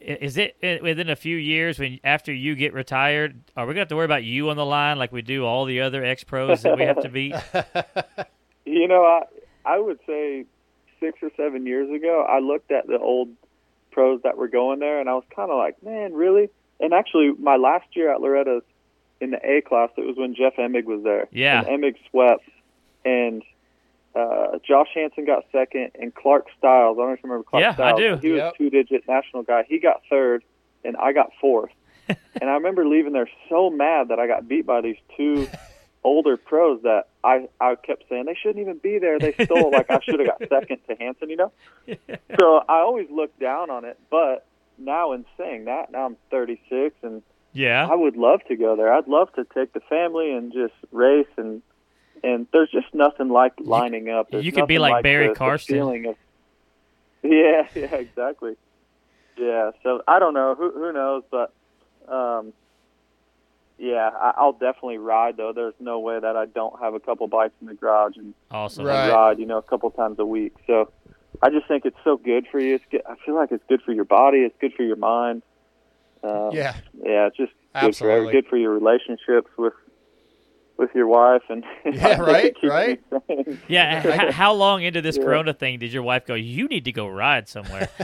I- 0.08 0.18
Is 0.20 0.36
it 0.36 0.56
within 0.82 1.08
a 1.08 1.16
few 1.16 1.36
years 1.36 1.78
when 1.78 2.00
after 2.04 2.32
you 2.32 2.54
get 2.54 2.72
retired, 2.72 3.40
are 3.56 3.66
we 3.66 3.72
gonna 3.74 3.80
have 3.82 3.88
to 3.88 3.96
worry 3.96 4.04
about 4.04 4.24
you 4.24 4.50
on 4.50 4.56
the 4.56 4.66
line 4.66 4.98
like 4.98 5.12
we 5.12 5.22
do 5.22 5.44
all 5.44 5.64
the 5.64 5.80
other 5.80 6.04
ex 6.04 6.24
pros 6.24 6.62
that 6.62 6.76
we 6.76 6.84
have 6.84 7.00
to 7.02 7.08
beat? 7.08 7.34
You 8.64 8.86
know, 8.88 9.02
I 9.04 9.22
I 9.64 9.78
would 9.78 9.98
say 10.06 10.44
six 11.00 11.18
or 11.22 11.30
seven 11.36 11.66
years 11.66 11.90
ago, 11.90 12.24
I 12.28 12.38
looked 12.38 12.70
at 12.70 12.86
the 12.86 12.98
old 12.98 13.28
pros 13.90 14.22
that 14.22 14.36
were 14.36 14.48
going 14.48 14.78
there, 14.78 15.00
and 15.00 15.08
I 15.10 15.14
was 15.14 15.24
kind 15.34 15.50
of 15.50 15.58
like, 15.58 15.82
man, 15.82 16.14
really? 16.14 16.48
And 16.80 16.94
actually, 16.94 17.32
my 17.38 17.56
last 17.56 17.86
year 17.94 18.12
at 18.14 18.20
Loretta's 18.20 18.62
in 19.20 19.30
the 19.32 19.38
A 19.44 19.60
class, 19.62 19.90
it 19.96 20.06
was 20.06 20.16
when 20.16 20.34
Jeff 20.34 20.54
Emig 20.56 20.84
was 20.84 21.02
there. 21.02 21.28
Yeah. 21.32 21.64
And 21.66 21.82
Emig 21.82 21.96
swept, 22.10 22.48
and 23.04 23.42
uh, 24.14 24.58
Josh 24.66 24.88
Hansen 24.94 25.24
got 25.24 25.44
second, 25.52 25.90
and 25.98 26.14
Clark 26.14 26.46
Stiles. 26.58 26.96
I 26.98 27.00
don't 27.02 27.08
know 27.08 27.12
if 27.14 27.20
you 27.22 27.30
remember 27.30 27.44
Clark 27.44 27.76
Yeah, 27.78 27.84
I 27.84 27.96
do. 27.96 28.16
He 28.20 28.30
was 28.30 28.38
Yep. 28.38 28.56
two-digit 28.58 29.08
national 29.08 29.42
guy. 29.42 29.64
He 29.68 29.78
got 29.78 30.02
third, 30.10 30.44
and 30.84 30.96
I 30.96 31.12
got 31.12 31.30
fourth. 31.40 31.70
and 32.08 32.18
I 32.50 32.54
remember 32.54 32.86
leaving 32.86 33.12
there 33.12 33.28
so 33.48 33.70
mad 33.70 34.08
that 34.08 34.18
I 34.18 34.26
got 34.26 34.46
beat 34.48 34.66
by 34.66 34.80
these 34.80 34.96
two 35.16 35.48
older 36.04 36.36
pros 36.36 36.82
that 36.82 37.04
I 37.22 37.46
I 37.60 37.76
kept 37.76 38.04
saying 38.08 38.24
they 38.26 38.34
shouldn't 38.40 38.60
even 38.60 38.78
be 38.78 38.98
there. 38.98 39.20
They 39.20 39.34
stole 39.44 39.70
like 39.72 39.88
I 39.88 40.00
should 40.04 40.18
have 40.20 40.28
got 40.28 40.42
second 40.48 40.78
to 40.88 40.96
Hansen, 40.98 41.30
you 41.30 41.36
know. 41.36 41.52
So 42.40 42.62
I 42.68 42.78
always 42.78 43.08
looked 43.10 43.38
down 43.38 43.68
on 43.70 43.84
it, 43.84 43.98
but 44.10 44.46
now 44.78 45.12
in 45.12 45.24
saying 45.36 45.66
that, 45.66 45.92
now 45.92 46.06
I'm 46.06 46.16
36 46.30 46.96
and 47.02 47.22
Yeah. 47.52 47.86
I 47.90 47.94
would 47.94 48.16
love 48.16 48.40
to 48.48 48.56
go 48.56 48.74
there. 48.74 48.92
I'd 48.92 49.06
love 49.06 49.32
to 49.34 49.44
take 49.54 49.74
the 49.74 49.80
family 49.80 50.32
and 50.32 50.50
just 50.52 50.72
race 50.90 51.26
and 51.36 51.62
and 52.22 52.46
there's 52.52 52.70
just 52.70 52.92
nothing 52.94 53.28
like 53.28 53.52
lining 53.58 54.08
up. 54.10 54.30
There's 54.30 54.44
you 54.44 54.52
could 54.52 54.66
be 54.68 54.78
nothing 54.78 54.92
like 54.92 55.02
Barry 55.02 55.28
the, 55.28 55.34
the 55.34 55.58
feeling 55.58 56.06
of 56.06 56.16
yeah, 57.22 57.66
yeah, 57.74 57.94
exactly. 57.96 58.56
Yeah, 59.36 59.70
so 59.82 60.02
I 60.06 60.18
don't 60.18 60.34
know 60.34 60.54
who 60.54 60.70
who 60.72 60.92
knows, 60.92 61.22
but 61.30 61.52
um, 62.12 62.52
yeah, 63.78 64.10
I, 64.14 64.34
I'll 64.36 64.52
definitely 64.52 64.98
ride 64.98 65.36
though. 65.36 65.52
There's 65.54 65.74
no 65.80 66.00
way 66.00 66.18
that 66.20 66.36
I 66.36 66.46
don't 66.46 66.78
have 66.80 66.94
a 66.94 67.00
couple 67.00 67.26
bikes 67.28 67.54
in 67.60 67.66
the 67.68 67.74
garage 67.74 68.16
and, 68.16 68.34
Awesome. 68.50 68.86
and 68.86 68.88
Right. 68.88 69.10
ride, 69.10 69.38
you 69.38 69.46
know, 69.46 69.58
a 69.58 69.62
couple 69.62 69.90
times 69.90 70.18
a 70.18 70.26
week. 70.26 70.52
So 70.66 70.90
I 71.42 71.50
just 71.50 71.66
think 71.66 71.84
it's 71.84 71.96
so 72.04 72.16
good 72.16 72.46
for 72.50 72.60
you. 72.60 72.74
It's 72.76 72.84
good, 72.90 73.02
I 73.08 73.14
feel 73.24 73.34
like 73.34 73.50
it's 73.52 73.64
good 73.68 73.82
for 73.82 73.92
your 73.92 74.04
body. 74.04 74.38
It's 74.38 74.54
good 74.60 74.74
for 74.74 74.82
your 74.82 74.96
mind. 74.96 75.42
Um, 76.22 76.50
Yeah. 76.52 76.74
yeah, 77.02 77.26
it's 77.26 77.36
just 77.36 77.52
good 77.74 77.80
for 77.80 77.86
Absolutely. 77.86 78.20
every- 78.28 78.32
good 78.32 78.46
for 78.48 78.56
your 78.56 78.72
relationships 78.72 79.48
with 79.56 79.72
with 80.82 80.90
your 80.94 81.06
wife 81.06 81.42
and 81.48 81.64
Yeah, 81.86 82.20
right, 82.20 82.54
right. 82.62 83.00
Yeah. 83.68 84.26
h- 84.28 84.34
how 84.34 84.52
long 84.52 84.82
into 84.82 85.00
this 85.00 85.16
Yeah. 85.18 85.24
Corona 85.24 85.54
thing 85.54 85.78
did 85.78 85.92
your 85.92 86.02
wife 86.02 86.26
go? 86.26 86.34
You 86.34 86.68
need 86.68 86.84
to 86.84 86.92
go 86.92 87.08
ride 87.08 87.48
somewhere. 87.48 87.88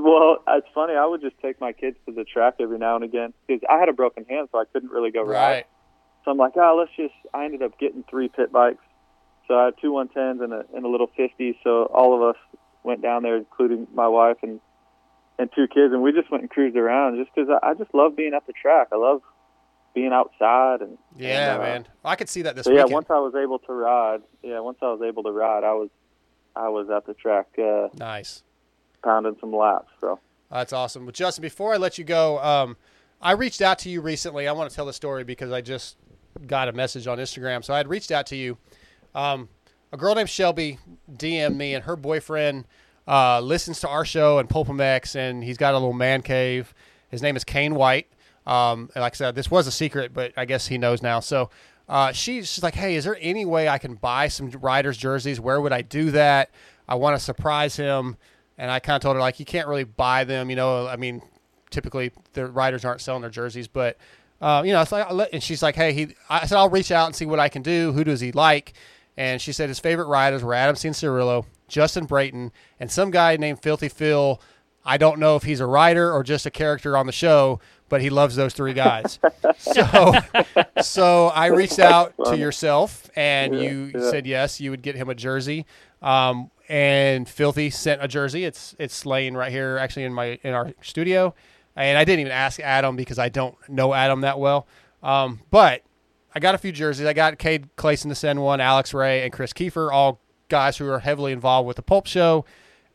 Well, 0.00 0.38
it's 0.46 0.66
funny. 0.72 0.94
I 0.94 1.04
would 1.04 1.20
just 1.20 1.36
take 1.42 1.60
my 1.60 1.72
kids 1.72 1.96
to 2.06 2.12
the 2.14 2.22
track 2.22 2.54
every 2.60 2.78
now 2.78 2.94
and 2.94 3.02
again 3.04 3.34
because 3.48 3.60
I 3.68 3.78
had 3.80 3.88
a 3.88 3.92
broken 3.92 4.24
hand, 4.26 4.48
so 4.52 4.58
I 4.60 4.64
couldn't 4.72 4.90
really 4.90 5.10
go 5.10 5.22
ride. 5.24 5.64
So 6.24 6.30
I'm 6.30 6.36
like, 6.38 6.52
oh, 6.56 6.76
let's 6.78 6.92
just. 6.96 7.14
I 7.34 7.44
ended 7.44 7.62
up 7.62 7.76
getting 7.80 8.04
three 8.08 8.28
pit 8.28 8.52
bikes. 8.52 8.82
So 9.48 9.54
I 9.58 9.64
had 9.66 9.74
two 9.82 9.90
110s 9.90 10.40
and 10.44 10.52
a, 10.52 10.64
and 10.72 10.84
a 10.84 10.88
little 10.88 11.08
50. 11.16 11.58
So 11.64 11.86
all 11.86 12.14
of 12.14 12.22
us 12.22 12.40
went 12.84 13.02
down 13.02 13.24
there, 13.24 13.36
including 13.36 13.88
my 13.92 14.06
wife 14.06 14.36
and 14.42 14.60
and 15.36 15.50
two 15.52 15.66
kids, 15.66 15.92
and 15.92 16.00
we 16.00 16.12
just 16.12 16.30
went 16.30 16.42
and 16.42 16.50
cruised 16.50 16.76
around 16.76 17.16
just 17.18 17.34
because 17.34 17.50
I, 17.60 17.70
I 17.70 17.74
just 17.74 17.92
love 17.92 18.14
being 18.16 18.34
at 18.34 18.46
the 18.46 18.52
track. 18.52 18.88
I 18.92 18.96
love 18.96 19.20
being 19.98 20.12
outside 20.12 20.80
and 20.80 20.96
Yeah, 21.16 21.54
and, 21.54 21.60
uh, 21.60 21.64
man. 21.64 21.86
I 22.04 22.14
could 22.14 22.28
see 22.28 22.42
that 22.42 22.54
this 22.54 22.64
so 22.64 22.72
yeah, 22.72 22.84
once 22.84 23.06
I 23.10 23.18
was 23.18 23.34
able 23.34 23.58
to 23.60 23.72
ride, 23.72 24.22
yeah, 24.42 24.60
once 24.60 24.78
I 24.80 24.86
was 24.86 25.00
able 25.02 25.24
to 25.24 25.32
ride, 25.32 25.64
I 25.64 25.72
was 25.72 25.90
I 26.54 26.68
was 26.68 26.88
at 26.90 27.06
the 27.06 27.14
track. 27.14 27.48
Uh, 27.58 27.88
nice. 27.94 28.42
Pounding 29.02 29.36
some 29.40 29.54
laps. 29.54 29.90
So. 30.00 30.20
That's 30.50 30.72
awesome. 30.72 31.04
But 31.04 31.14
Justin, 31.14 31.42
before 31.42 31.74
I 31.74 31.76
let 31.76 31.98
you 31.98 32.04
go, 32.04 32.38
um, 32.38 32.76
I 33.20 33.32
reached 33.32 33.60
out 33.60 33.78
to 33.80 33.90
you 33.90 34.00
recently. 34.00 34.46
I 34.46 34.52
want 34.52 34.70
to 34.70 34.76
tell 34.76 34.86
the 34.86 34.92
story 34.92 35.24
because 35.24 35.50
I 35.50 35.60
just 35.60 35.96
got 36.46 36.68
a 36.68 36.72
message 36.72 37.06
on 37.06 37.18
Instagram. 37.18 37.64
So 37.64 37.74
I 37.74 37.78
had 37.78 37.88
reached 37.88 38.12
out 38.12 38.26
to 38.26 38.36
you. 38.36 38.56
Um, 39.14 39.48
a 39.92 39.96
girl 39.96 40.14
named 40.14 40.30
Shelby 40.30 40.78
DM'd 41.12 41.56
me, 41.56 41.74
and 41.74 41.84
her 41.84 41.96
boyfriend 41.96 42.66
uh, 43.06 43.40
listens 43.40 43.80
to 43.80 43.88
our 43.88 44.04
show 44.04 44.38
and 44.38 44.48
PulpMX, 44.48 45.16
and 45.16 45.42
he's 45.42 45.56
got 45.56 45.74
a 45.74 45.78
little 45.78 45.92
man 45.92 46.22
cave. 46.22 46.74
His 47.08 47.22
name 47.22 47.36
is 47.36 47.44
Kane 47.44 47.74
White. 47.74 48.06
Um, 48.48 48.90
like 48.96 49.12
I 49.12 49.16
said, 49.16 49.34
this 49.34 49.50
was 49.50 49.66
a 49.66 49.70
secret, 49.70 50.14
but 50.14 50.32
I 50.36 50.46
guess 50.46 50.66
he 50.66 50.78
knows 50.78 51.02
now. 51.02 51.20
So 51.20 51.50
uh, 51.88 52.12
she's 52.12 52.50
she's 52.50 52.64
like, 52.64 52.74
hey, 52.74 52.96
is 52.96 53.04
there 53.04 53.18
any 53.20 53.44
way 53.44 53.68
I 53.68 53.78
can 53.78 53.94
buy 53.94 54.28
some 54.28 54.50
riders 54.50 54.96
jerseys? 54.96 55.38
Where 55.38 55.60
would 55.60 55.72
I 55.72 55.82
do 55.82 56.10
that? 56.12 56.50
I 56.88 56.94
want 56.94 57.16
to 57.16 57.22
surprise 57.22 57.76
him. 57.76 58.16
And 58.56 58.70
I 58.70 58.80
kind 58.80 58.96
of 58.96 59.02
told 59.02 59.14
her 59.14 59.20
like, 59.20 59.38
you 59.38 59.46
can't 59.46 59.68
really 59.68 59.84
buy 59.84 60.24
them. 60.24 60.50
You 60.50 60.56
know, 60.56 60.88
I 60.88 60.96
mean, 60.96 61.22
typically 61.70 62.10
the 62.32 62.46
riders 62.46 62.84
aren't 62.84 63.02
selling 63.02 63.20
their 63.20 63.30
jerseys, 63.30 63.68
but 63.68 63.98
uh, 64.40 64.62
you 64.64 64.72
know, 64.72 64.80
it's 64.80 64.92
like, 64.92 65.06
and 65.32 65.42
she's 65.42 65.62
like, 65.62 65.74
hey, 65.74 65.92
he. 65.92 66.14
I 66.30 66.46
said 66.46 66.56
I'll 66.56 66.70
reach 66.70 66.90
out 66.90 67.06
and 67.06 67.14
see 67.14 67.26
what 67.26 67.40
I 67.40 67.48
can 67.48 67.62
do. 67.62 67.92
Who 67.92 68.02
does 68.02 68.20
he 68.20 68.32
like? 68.32 68.72
And 69.16 69.42
she 69.42 69.52
said 69.52 69.68
his 69.68 69.80
favorite 69.80 70.06
riders 70.06 70.44
were 70.44 70.54
Adam 70.54 70.76
Cirillo, 70.76 71.44
Justin 71.66 72.06
Brayton, 72.06 72.52
and 72.78 72.90
some 72.90 73.10
guy 73.10 73.36
named 73.36 73.60
Filthy 73.60 73.88
Phil. 73.88 74.40
I 74.84 74.96
don't 74.96 75.18
know 75.18 75.34
if 75.36 75.42
he's 75.42 75.60
a 75.60 75.66
writer 75.66 76.12
or 76.12 76.22
just 76.22 76.46
a 76.46 76.50
character 76.50 76.96
on 76.96 77.06
the 77.06 77.12
show, 77.12 77.60
but 77.88 78.00
he 78.00 78.10
loves 78.10 78.36
those 78.36 78.52
three 78.54 78.72
guys. 78.74 79.18
so, 79.58 80.12
so 80.82 81.26
I 81.28 81.46
reached 81.46 81.78
out 81.78 82.14
to 82.26 82.36
yourself, 82.36 83.10
and 83.16 83.54
Yeah, 83.54 83.60
you 83.60 83.92
yeah. 83.94 84.10
said 84.10 84.26
yes, 84.26 84.60
you 84.60 84.70
would 84.70 84.82
get 84.82 84.96
him 84.96 85.08
a 85.08 85.14
jersey. 85.14 85.66
Um, 86.02 86.50
and 86.68 87.28
Filthy 87.28 87.70
sent 87.70 88.02
a 88.02 88.08
jersey. 88.08 88.44
It's 88.44 88.74
it's 88.78 89.06
laying 89.06 89.34
right 89.34 89.50
here, 89.50 89.78
actually 89.78 90.04
in 90.04 90.12
my 90.12 90.38
in 90.42 90.52
our 90.54 90.72
studio. 90.82 91.34
And 91.76 91.96
I 91.96 92.04
didn't 92.04 92.20
even 92.20 92.32
ask 92.32 92.58
Adam 92.60 92.96
because 92.96 93.18
I 93.18 93.28
don't 93.28 93.56
know 93.68 93.94
Adam 93.94 94.22
that 94.22 94.38
well. 94.38 94.66
Um, 95.02 95.40
but 95.50 95.82
I 96.34 96.40
got 96.40 96.54
a 96.54 96.58
few 96.58 96.72
jerseys. 96.72 97.06
I 97.06 97.12
got 97.12 97.38
Cade 97.38 97.68
Clason 97.76 98.08
to 98.10 98.14
send 98.14 98.42
one, 98.42 98.60
Alex 98.60 98.92
Ray, 98.92 99.22
and 99.22 99.32
Chris 99.32 99.52
Kiefer, 99.52 99.92
all 99.92 100.20
guys 100.48 100.76
who 100.76 100.88
are 100.90 100.98
heavily 100.98 101.32
involved 101.32 101.66
with 101.68 101.76
the 101.76 101.82
Pulp 101.82 102.06
Show. 102.06 102.44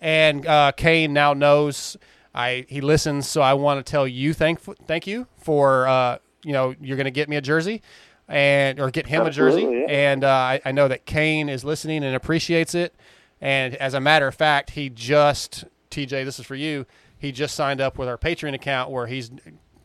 And 0.01 0.45
uh, 0.45 0.73
Kane 0.75 1.13
now 1.13 1.33
knows 1.33 1.95
I 2.34 2.65
he 2.68 2.81
listens, 2.81 3.27
so 3.27 3.41
I 3.41 3.53
want 3.53 3.85
to 3.85 3.89
tell 3.89 4.07
you 4.07 4.34
thank 4.34 4.60
thank 4.88 5.05
you 5.07 5.27
for 5.38 5.88
uh, 5.88 6.18
you 6.43 6.53
know 6.53 6.76
you're 6.81 6.97
going 6.97 7.05
to 7.05 7.11
get 7.11 7.30
me 7.30 7.35
a 7.35 7.41
jersey 7.41 7.81
and 8.27 8.80
or 8.80 8.89
get 8.89 9.07
him 9.07 9.26
a 9.26 9.31
jersey. 9.31 9.61
Yeah. 9.61 9.85
And 9.89 10.23
uh, 10.23 10.30
I, 10.30 10.61
I 10.65 10.72
know 10.72 10.88
that 10.88 11.05
Kane 11.05 11.49
is 11.49 11.64
listening 11.64 12.03
and 12.03 12.15
appreciates 12.15 12.73
it. 12.73 12.95
And 13.41 13.76
as 13.76 13.93
a 13.93 13.99
matter 13.99 14.27
of 14.27 14.35
fact, 14.35 14.72
he 14.72 14.89
just 14.89 15.65
TJ, 15.91 16.26
this 16.26 16.39
is 16.39 16.45
for 16.45 16.55
you. 16.55 16.85
He 17.18 17.31
just 17.31 17.55
signed 17.55 17.81
up 17.81 17.97
with 17.97 18.07
our 18.07 18.18
Patreon 18.18 18.53
account 18.53 18.89
where 18.89 19.07
he's 19.07 19.31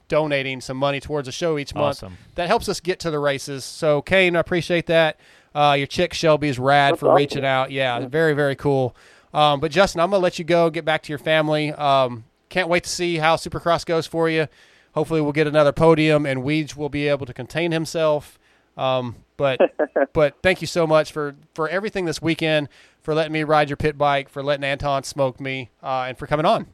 donating 0.09 0.61
some 0.61 0.77
money 0.77 1.01
towards 1.01 1.27
the 1.27 1.33
show 1.33 1.59
each 1.59 1.75
month. 1.75 1.99
Awesome. 1.99 2.17
That 2.35 2.49
helps 2.49 2.69
us 2.69 2.81
get 2.81 2.99
to 3.01 3.11
the 3.11 3.19
races. 3.19 3.65
So 3.65 4.03
Kane, 4.03 4.37
I 4.37 4.41
appreciate 4.41 4.87
that. 4.87 5.21
Uh, 5.55 5.75
your 5.77 5.87
chick 5.87 6.15
Shelby's 6.15 6.59
rad 6.59 6.93
That's 6.93 7.01
for 7.01 7.07
awesome. 7.07 7.17
reaching 7.17 7.45
out. 7.45 7.71
Yeah, 7.71 8.07
very 8.07 8.35
very 8.35 8.57
cool. 8.57 8.97
Um, 9.35 9.61
but 9.61 9.71
Justin, 9.71 10.01
I'm 10.01 10.11
gonna 10.11 10.23
let 10.23 10.39
you 10.39 10.45
go, 10.45 10.71
get 10.71 10.85
back 10.85 11.03
to 11.03 11.09
your 11.11 11.19
family. 11.19 11.73
Um, 11.73 12.25
can't 12.49 12.69
wait 12.69 12.85
to 12.85 12.91
see 12.91 13.17
how 13.17 13.37
Supercross 13.37 13.85
goes 13.85 14.07
for 14.07 14.29
you. 14.29 14.49
Hopefully, 14.95 15.21
we'll 15.21 15.33
get 15.33 15.47
another 15.47 15.73
podium, 15.73 16.27
and 16.27 16.43
Weege 16.43 16.77
will 16.77 16.89
be 16.89 17.09
able 17.09 17.27
to 17.27 17.35
contain 17.35 17.73
himself. 17.73 18.39
Um, 18.77 19.17
but 19.37 19.61
but 20.13 20.37
thank 20.43 20.61
you 20.61 20.67
so 20.67 20.87
much 20.87 21.13
for 21.13 21.35
for 21.55 21.69
everything 21.69 22.05
this 22.05 22.23
weekend, 22.23 22.69
for 23.03 23.15
letting 23.15 23.33
me 23.33 23.45
ride 23.45 23.69
your 23.69 23.77
pit 23.77 23.99
bike, 23.99 24.29
for 24.29 24.43
letting 24.43 24.65
Anton 24.65 25.03
smoke 25.05 25.41
me, 25.41 25.71
uh, 25.83 26.07
and 26.09 26.19
for 26.19 26.27
coming 26.27 26.47
on. 26.47 26.67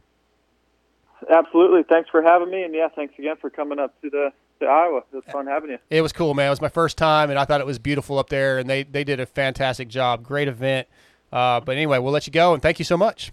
Absolutely. 1.30 1.82
Thanks 1.88 2.10
for 2.10 2.22
having 2.22 2.50
me, 2.50 2.62
and 2.62 2.74
yeah, 2.74 2.88
thanks 2.94 3.14
again 3.18 3.36
for 3.40 3.50
coming 3.50 3.78
up 3.78 4.00
to 4.02 4.10
the 4.10 4.30
to 4.60 4.66
Iowa. 4.66 5.02
It 5.12 5.16
was 5.16 5.24
fun 5.30 5.46
having 5.46 5.70
you. 5.70 5.78
It 5.90 6.02
was 6.02 6.12
cool, 6.12 6.34
man. 6.34 6.46
It 6.46 6.50
was 6.50 6.60
my 6.60 6.68
first 6.68 6.96
time, 6.96 7.30
and 7.30 7.38
I 7.38 7.44
thought 7.44 7.60
it 7.60 7.66
was 7.66 7.78
beautiful 7.78 8.18
up 8.18 8.28
there, 8.28 8.58
and 8.58 8.68
they 8.68 8.84
they 8.84 9.04
did 9.04 9.20
a 9.20 9.26
fantastic 9.26 9.88
job. 9.88 10.22
Great 10.22 10.48
event. 10.48 10.88
Uh, 11.32 11.60
but 11.60 11.76
anyway, 11.76 11.98
we'll 11.98 12.12
let 12.12 12.26
you 12.26 12.32
go, 12.32 12.54
and 12.54 12.62
thank 12.62 12.78
you 12.78 12.84
so 12.84 12.96
much. 12.96 13.32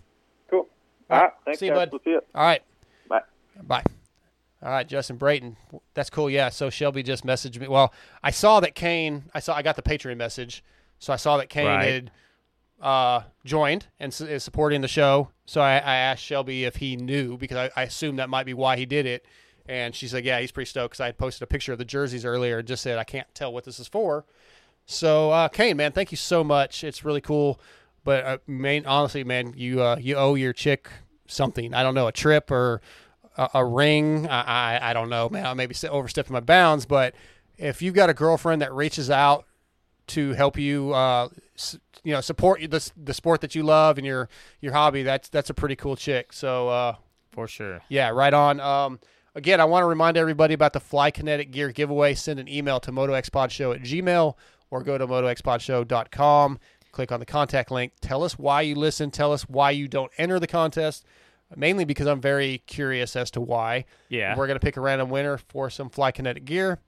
Cool. 1.11 1.17
All 1.17 1.23
right. 1.25 1.33
Thanks, 1.45 1.59
See 1.59 1.65
you, 1.67 1.71
guys. 1.73 1.79
bud. 1.79 1.89
We'll 1.91 2.01
see 2.03 2.09
you. 2.11 2.21
All 2.33 2.43
right. 2.43 2.61
Bye. 3.07 3.21
Bye. 3.63 3.83
All 4.63 4.69
right, 4.71 4.87
Justin 4.87 5.17
Brayton. 5.17 5.57
That's 5.93 6.09
cool. 6.09 6.29
Yeah. 6.29 6.49
So 6.49 6.69
Shelby 6.69 7.03
just 7.03 7.25
messaged 7.25 7.59
me. 7.59 7.67
Well, 7.67 7.93
I 8.23 8.31
saw 8.31 8.59
that 8.59 8.75
Kane. 8.75 9.23
I 9.33 9.39
saw. 9.39 9.55
I 9.55 9.61
got 9.61 9.75
the 9.75 9.81
Patreon 9.81 10.17
message, 10.17 10.63
so 10.99 11.11
I 11.11 11.15
saw 11.17 11.37
that 11.37 11.49
Kane 11.49 11.65
Right. 11.65 11.83
had 11.83 12.11
uh, 12.81 13.21
joined 13.43 13.87
and 13.99 14.11
s- 14.11 14.21
is 14.21 14.43
supporting 14.43 14.81
the 14.81 14.87
show. 14.87 15.29
So 15.45 15.61
I, 15.61 15.73
I 15.77 15.95
asked 15.95 16.23
Shelby 16.23 16.63
if 16.65 16.75
he 16.77 16.95
knew 16.95 17.37
because 17.37 17.57
I, 17.57 17.81
I 17.81 17.83
assumed 17.83 18.19
that 18.19 18.29
might 18.29 18.45
be 18.45 18.53
why 18.53 18.77
he 18.77 18.85
did 18.85 19.05
it. 19.05 19.25
And 19.67 19.95
she 19.95 20.07
said, 20.07 20.25
"Yeah, 20.25 20.39
he's 20.39 20.51
pretty 20.51 20.69
stoked." 20.69 20.91
Because 20.91 21.01
I 21.01 21.05
had 21.07 21.17
posted 21.17 21.41
a 21.43 21.47
picture 21.47 21.71
of 21.73 21.79
the 21.79 21.85
jerseys 21.85 22.23
earlier 22.25 22.59
and 22.59 22.67
just 22.67 22.83
said, 22.83 22.97
"I 22.99 23.03
can't 23.03 23.27
tell 23.33 23.51
what 23.51 23.63
this 23.63 23.79
is 23.79 23.87
for." 23.87 24.25
So 24.85 25.31
uh, 25.31 25.47
Kane, 25.47 25.77
man, 25.77 25.91
thank 25.91 26.11
you 26.11 26.17
so 26.17 26.43
much. 26.43 26.83
It's 26.83 27.03
really 27.03 27.21
cool. 27.21 27.59
But 28.03 28.25
uh, 28.25 28.37
main, 28.47 28.85
honestly, 28.85 29.23
man, 29.23 29.53
you 29.55 29.81
uh, 29.81 29.97
you 29.99 30.15
owe 30.15 30.35
your 30.35 30.53
chick 30.53 30.89
something. 31.27 31.73
I 31.73 31.83
don't 31.83 31.93
know, 31.95 32.07
a 32.07 32.11
trip 32.11 32.49
or 32.51 32.81
a, 33.37 33.49
a 33.55 33.65
ring. 33.65 34.27
I, 34.27 34.79
I 34.79 34.89
I 34.89 34.93
don't 34.93 35.09
know, 35.09 35.29
man. 35.29 35.45
I 35.45 35.53
maybe 35.53 35.73
se- 35.73 35.87
overstepping 35.89 36.33
my 36.33 36.39
bounds, 36.39 36.85
but 36.85 37.13
if 37.57 37.81
you've 37.81 37.93
got 37.95 38.09
a 38.09 38.13
girlfriend 38.13 38.61
that 38.63 38.73
reaches 38.73 39.09
out 39.11 39.45
to 40.07 40.33
help 40.33 40.57
you, 40.57 40.93
uh, 40.93 41.29
s- 41.55 41.77
you 42.03 42.11
know, 42.11 42.21
support 42.21 42.59
the 42.71 42.91
the 42.97 43.13
sport 43.13 43.41
that 43.41 43.53
you 43.53 43.61
love 43.63 43.97
and 43.99 44.05
your 44.07 44.29
your 44.61 44.73
hobby, 44.73 45.03
that's 45.03 45.29
that's 45.29 45.49
a 45.51 45.53
pretty 45.53 45.75
cool 45.75 45.95
chick. 45.95 46.33
So 46.33 46.69
uh, 46.69 46.95
For 47.33 47.47
sure. 47.47 47.81
yeah, 47.87 48.09
right 48.09 48.33
on. 48.33 48.59
Um, 48.59 48.99
again, 49.35 49.61
I 49.61 49.65
want 49.65 49.83
to 49.83 49.87
remind 49.87 50.17
everybody 50.17 50.55
about 50.55 50.73
the 50.73 50.79
Fly 50.79 51.11
Kinetic 51.11 51.51
Gear 51.51 51.71
giveaway. 51.71 52.15
Send 52.15 52.39
an 52.39 52.47
email 52.49 52.79
to 52.79 52.91
motoxpodshow 52.91 53.75
at 53.75 53.81
gmail 53.83 54.33
or 54.71 54.81
go 54.83 54.97
to 54.97 55.05
motoxpodshow.com. 55.05 56.59
Click 56.91 57.11
on 57.11 57.19
the 57.19 57.25
contact 57.25 57.71
link. 57.71 57.93
Tell 58.01 58.23
us 58.23 58.37
why 58.37 58.61
you 58.61 58.75
listen. 58.75 59.11
Tell 59.11 59.31
us 59.33 59.43
why 59.43 59.71
you 59.71 59.87
don't 59.87 60.11
enter 60.17 60.39
the 60.39 60.47
contest. 60.47 61.05
Mainly 61.55 61.83
because 61.83 62.07
I'm 62.07 62.21
very 62.21 62.59
curious 62.65 63.15
as 63.15 63.29
to 63.31 63.41
why. 63.41 63.85
Yeah. 64.09 64.37
We're 64.37 64.47
going 64.47 64.59
to 64.59 64.65
pick 64.65 64.77
a 64.77 64.81
random 64.81 65.09
winner 65.09 65.37
for 65.37 65.69
some 65.69 65.89
Fly 65.89 66.11
Kinetic 66.11 66.45
Gear. 66.45 66.79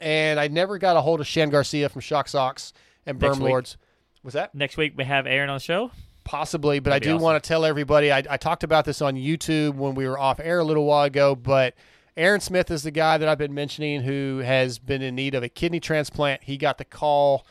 And 0.00 0.38
I 0.38 0.48
never 0.48 0.78
got 0.78 0.96
a 0.96 1.00
hold 1.00 1.20
of 1.20 1.26
Shan 1.26 1.50
Garcia 1.50 1.88
from 1.88 2.00
Shock 2.00 2.28
Socks 2.28 2.72
and 3.06 3.18
Berm. 3.18 3.40
Lords. 3.40 3.76
Was 4.22 4.34
that? 4.34 4.54
Next 4.54 4.76
week 4.76 4.94
we 4.96 5.04
have 5.04 5.26
Aaron 5.26 5.48
on 5.50 5.56
the 5.56 5.60
show. 5.60 5.90
Possibly, 6.24 6.78
but 6.78 6.90
That'd 6.90 7.08
I 7.08 7.10
do 7.10 7.14
awesome. 7.16 7.24
want 7.24 7.42
to 7.42 7.48
tell 7.48 7.64
everybody. 7.64 8.12
I, 8.12 8.22
I 8.30 8.36
talked 8.36 8.62
about 8.62 8.84
this 8.84 9.02
on 9.02 9.16
YouTube 9.16 9.74
when 9.74 9.94
we 9.94 10.06
were 10.06 10.18
off 10.18 10.38
air 10.38 10.60
a 10.60 10.64
little 10.64 10.84
while 10.84 11.04
ago, 11.04 11.34
but 11.34 11.74
Aaron 12.16 12.40
Smith 12.40 12.70
is 12.70 12.82
the 12.82 12.90
guy 12.90 13.18
that 13.18 13.28
I've 13.28 13.38
been 13.38 13.54
mentioning 13.54 14.02
who 14.02 14.38
has 14.44 14.78
been 14.78 15.02
in 15.02 15.14
need 15.16 15.34
of 15.34 15.42
a 15.42 15.48
kidney 15.48 15.80
transplant. 15.80 16.44
He 16.44 16.56
got 16.56 16.78
the 16.78 16.84
call, 16.84 17.44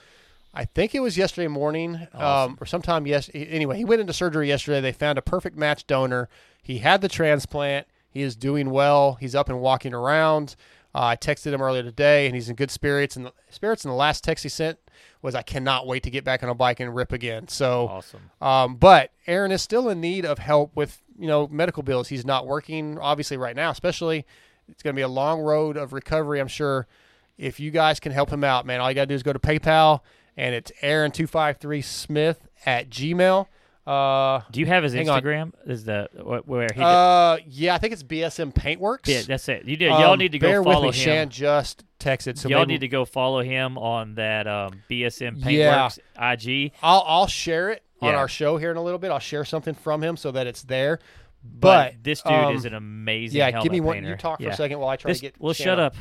I 0.53 0.65
think 0.65 0.93
it 0.93 0.99
was 0.99 1.17
yesterday 1.17 1.47
morning, 1.47 2.07
um, 2.13 2.57
or 2.59 2.65
sometime 2.65 3.07
yes. 3.07 3.29
Anyway, 3.33 3.77
he 3.77 3.85
went 3.85 4.01
into 4.01 4.13
surgery 4.13 4.47
yesterday. 4.49 4.81
They 4.81 4.91
found 4.91 5.17
a 5.17 5.21
perfect 5.21 5.57
match 5.57 5.87
donor. 5.87 6.27
He 6.61 6.79
had 6.79 7.01
the 7.01 7.07
transplant. 7.07 7.87
He 8.09 8.21
is 8.21 8.35
doing 8.35 8.69
well. 8.69 9.13
He's 9.13 9.33
up 9.35 9.47
and 9.47 9.61
walking 9.61 9.93
around. 9.93 10.55
Uh, 10.93 11.05
I 11.05 11.15
texted 11.15 11.53
him 11.53 11.61
earlier 11.61 11.83
today, 11.83 12.25
and 12.25 12.35
he's 12.35 12.49
in 12.49 12.57
good 12.57 12.69
spirits. 12.69 13.15
And 13.15 13.27
the 13.27 13.33
spirits. 13.49 13.85
And 13.85 13.91
the 13.91 13.95
last 13.95 14.25
text 14.25 14.43
he 14.43 14.49
sent 14.49 14.77
was, 15.21 15.35
"I 15.35 15.41
cannot 15.41 15.87
wait 15.87 16.03
to 16.03 16.09
get 16.09 16.25
back 16.25 16.43
on 16.43 16.49
a 16.49 16.53
bike 16.53 16.81
and 16.81 16.93
rip 16.93 17.13
again." 17.13 17.47
So 17.47 17.87
Awesome. 17.87 18.31
um, 18.41 18.75
but 18.75 19.11
Aaron 19.27 19.53
is 19.53 19.61
still 19.61 19.87
in 19.87 20.01
need 20.01 20.25
of 20.25 20.37
help 20.39 20.75
with 20.75 21.01
you 21.17 21.27
know 21.27 21.47
medical 21.47 21.81
bills. 21.81 22.09
He's 22.09 22.25
not 22.25 22.45
working 22.45 22.97
obviously 22.99 23.37
right 23.37 23.55
now, 23.55 23.71
especially. 23.71 24.25
It's 24.67 24.83
going 24.83 24.93
to 24.93 24.97
be 24.99 25.03
a 25.03 25.07
long 25.07 25.39
road 25.39 25.77
of 25.77 25.93
recovery. 25.93 26.41
I'm 26.41 26.49
sure. 26.49 26.87
If 27.37 27.59
you 27.59 27.71
guys 27.71 27.99
can 27.99 28.11
help 28.11 28.29
him 28.29 28.43
out, 28.43 28.65
man, 28.67 28.81
all 28.81 28.91
you 28.91 28.93
got 28.95 29.03
to 29.03 29.07
do 29.07 29.15
is 29.15 29.23
go 29.23 29.33
to 29.33 29.39
PayPal, 29.39 30.01
and 30.41 30.55
it's 30.55 30.71
Aaron 30.81 31.11
two 31.11 31.27
five 31.27 31.57
three 31.57 31.81
Smith 31.83 32.47
at 32.65 32.89
Gmail. 32.89 33.45
Uh, 33.85 34.41
Do 34.51 34.59
you 34.59 34.65
have 34.67 34.83
his 34.83 34.93
hang 34.93 35.09
on. 35.09 35.21
Instagram? 35.21 35.51
Is 35.65 35.85
the 35.85 36.07
where 36.45 36.63
he? 36.63 36.67
did- 36.75 36.83
Uh, 36.83 37.37
yeah, 37.47 37.73
I 37.73 37.77
think 37.77 37.93
it's 37.93 38.03
BSM 38.03 38.53
Paintworks. 38.53 39.07
yeah, 39.07 39.21
that's 39.27 39.47
it. 39.49 39.65
You 39.65 39.75
did. 39.77 39.87
Y'all 39.89 40.13
Um, 40.13 40.19
need 40.19 40.31
to 40.33 40.39
go 40.39 40.47
bear 40.47 40.63
follow 40.63 40.87
with 40.87 40.95
me. 40.95 41.01
him. 41.01 41.05
Shan 41.05 41.29
just 41.29 41.83
texted, 41.99 42.37
so 42.37 42.47
Y'all 42.49 42.59
maybe- 42.59 42.73
need 42.73 42.81
to 42.81 42.87
go 42.87 43.05
follow 43.05 43.41
him 43.41 43.77
on 43.77 44.15
that 44.15 44.47
um, 44.47 44.81
BSM 44.89 45.35
Yeah. 45.37 45.87
Paintworks 45.89 45.99
IG. 46.17 46.71
I'll 46.83 47.03
I'll 47.07 47.27
share 47.27 47.69
it 47.71 47.83
on 48.01 48.13
our 48.15 48.27
show 48.27 48.57
here 48.57 48.71
in 48.71 48.77
a 48.77 48.83
little 48.83 48.99
bit. 48.99 49.11
I'll 49.11 49.19
share 49.19 49.45
something 49.45 49.73
from 49.75 50.03
him 50.03 50.15
so 50.17 50.31
that 50.31 50.47
it's 50.47 50.63
there. 50.63 50.99
But, 51.43 51.93
But, 51.93 52.03
this 52.03 52.21
dude 52.21 52.33
um, 52.33 52.55
is 52.55 52.65
an 52.65 52.75
amazing. 52.75 53.39
Yeah, 53.39 53.49
give 53.63 53.71
me 53.71 53.79
one. 53.81 53.95
painter. 53.95 54.09
You 54.09 54.15
talk 54.15 54.37
for 54.37 54.43
Yeah. 54.43 54.49
a 54.51 54.55
second 54.55 54.77
while 54.77 54.89
I 54.89 54.95
try 54.95 55.09
This- 55.09 55.19
to 55.21 55.25
get. 55.25 55.35
Well, 55.39 55.53
Shan 55.53 55.65
shut 55.65 55.79
on. 55.79 55.85
up. 55.85 55.95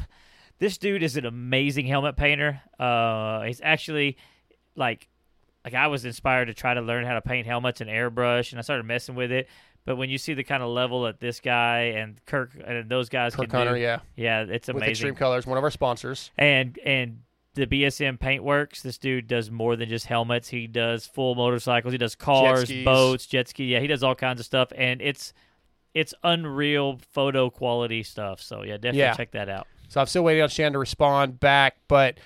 This 0.60 0.78
dude 0.78 1.02
is 1.02 1.16
an 1.16 1.26
amazing 1.26 1.86
helmet 1.86 2.16
painter. 2.16 2.60
Uh, 2.78 3.42
he's 3.42 3.60
actually 3.64 4.16
like, 4.76 5.08
like 5.64 5.74
I 5.74 5.88
was 5.88 6.04
inspired 6.04 6.46
to 6.46 6.54
try 6.54 6.74
to 6.74 6.80
learn 6.82 7.04
how 7.04 7.14
to 7.14 7.22
paint 7.22 7.46
helmets 7.46 7.80
and 7.80 7.90
airbrush, 7.90 8.52
and 8.52 8.58
I 8.58 8.62
started 8.62 8.84
messing 8.86 9.14
with 9.16 9.32
it. 9.32 9.48
But 9.86 9.96
when 9.96 10.10
you 10.10 10.18
see 10.18 10.34
the 10.34 10.44
kind 10.44 10.62
of 10.62 10.68
level 10.68 11.04
that 11.04 11.18
this 11.18 11.40
guy 11.40 11.94
and 11.96 12.20
Kirk 12.26 12.50
and 12.64 12.88
those 12.90 13.08
guys 13.08 13.34
Kirk 13.34 13.48
can 13.48 13.58
Hunter, 13.58 13.74
do, 13.74 13.80
yeah. 13.80 14.00
yeah, 14.14 14.42
it's 14.42 14.68
With 14.68 14.76
amazing. 14.76 15.14
Xtreme 15.14 15.18
Kolors, 15.18 15.46
one 15.46 15.56
of 15.58 15.64
our 15.64 15.70
sponsors. 15.70 16.30
And 16.36 16.78
and 16.84 17.20
the 17.54 17.66
BSM 17.66 18.18
Paintworks, 18.18 18.82
this 18.82 18.98
dude 18.98 19.26
does 19.26 19.50
more 19.50 19.74
than 19.76 19.88
just 19.88 20.04
helmets. 20.06 20.48
He 20.50 20.66
does 20.66 21.06
full 21.06 21.34
motorcycles. 21.34 21.92
He 21.92 21.98
does 21.98 22.14
cars, 22.14 22.64
skis. 22.64 22.84
boats, 22.84 23.26
jet 23.26 23.48
ski. 23.48 23.64
Yeah, 23.64 23.80
he 23.80 23.86
does 23.86 24.02
all 24.02 24.14
kinds 24.14 24.38
of 24.38 24.46
stuff, 24.46 24.70
and 24.76 25.00
it's 25.00 25.32
it's 25.94 26.12
unreal 26.22 27.00
photo 27.12 27.48
quality 27.48 28.02
stuff. 28.02 28.42
So 28.42 28.62
yeah, 28.62 28.74
definitely 28.74 28.98
Yeah. 29.00 29.14
check 29.14 29.30
that 29.32 29.48
out. 29.48 29.66
So 29.90 30.00
I'm 30.00 30.06
still 30.06 30.22
waiting 30.24 30.42
on 30.42 30.48
Shan 30.48 30.72
to 30.72 30.78
respond 30.78 31.38
back, 31.40 31.76
but 31.88 32.18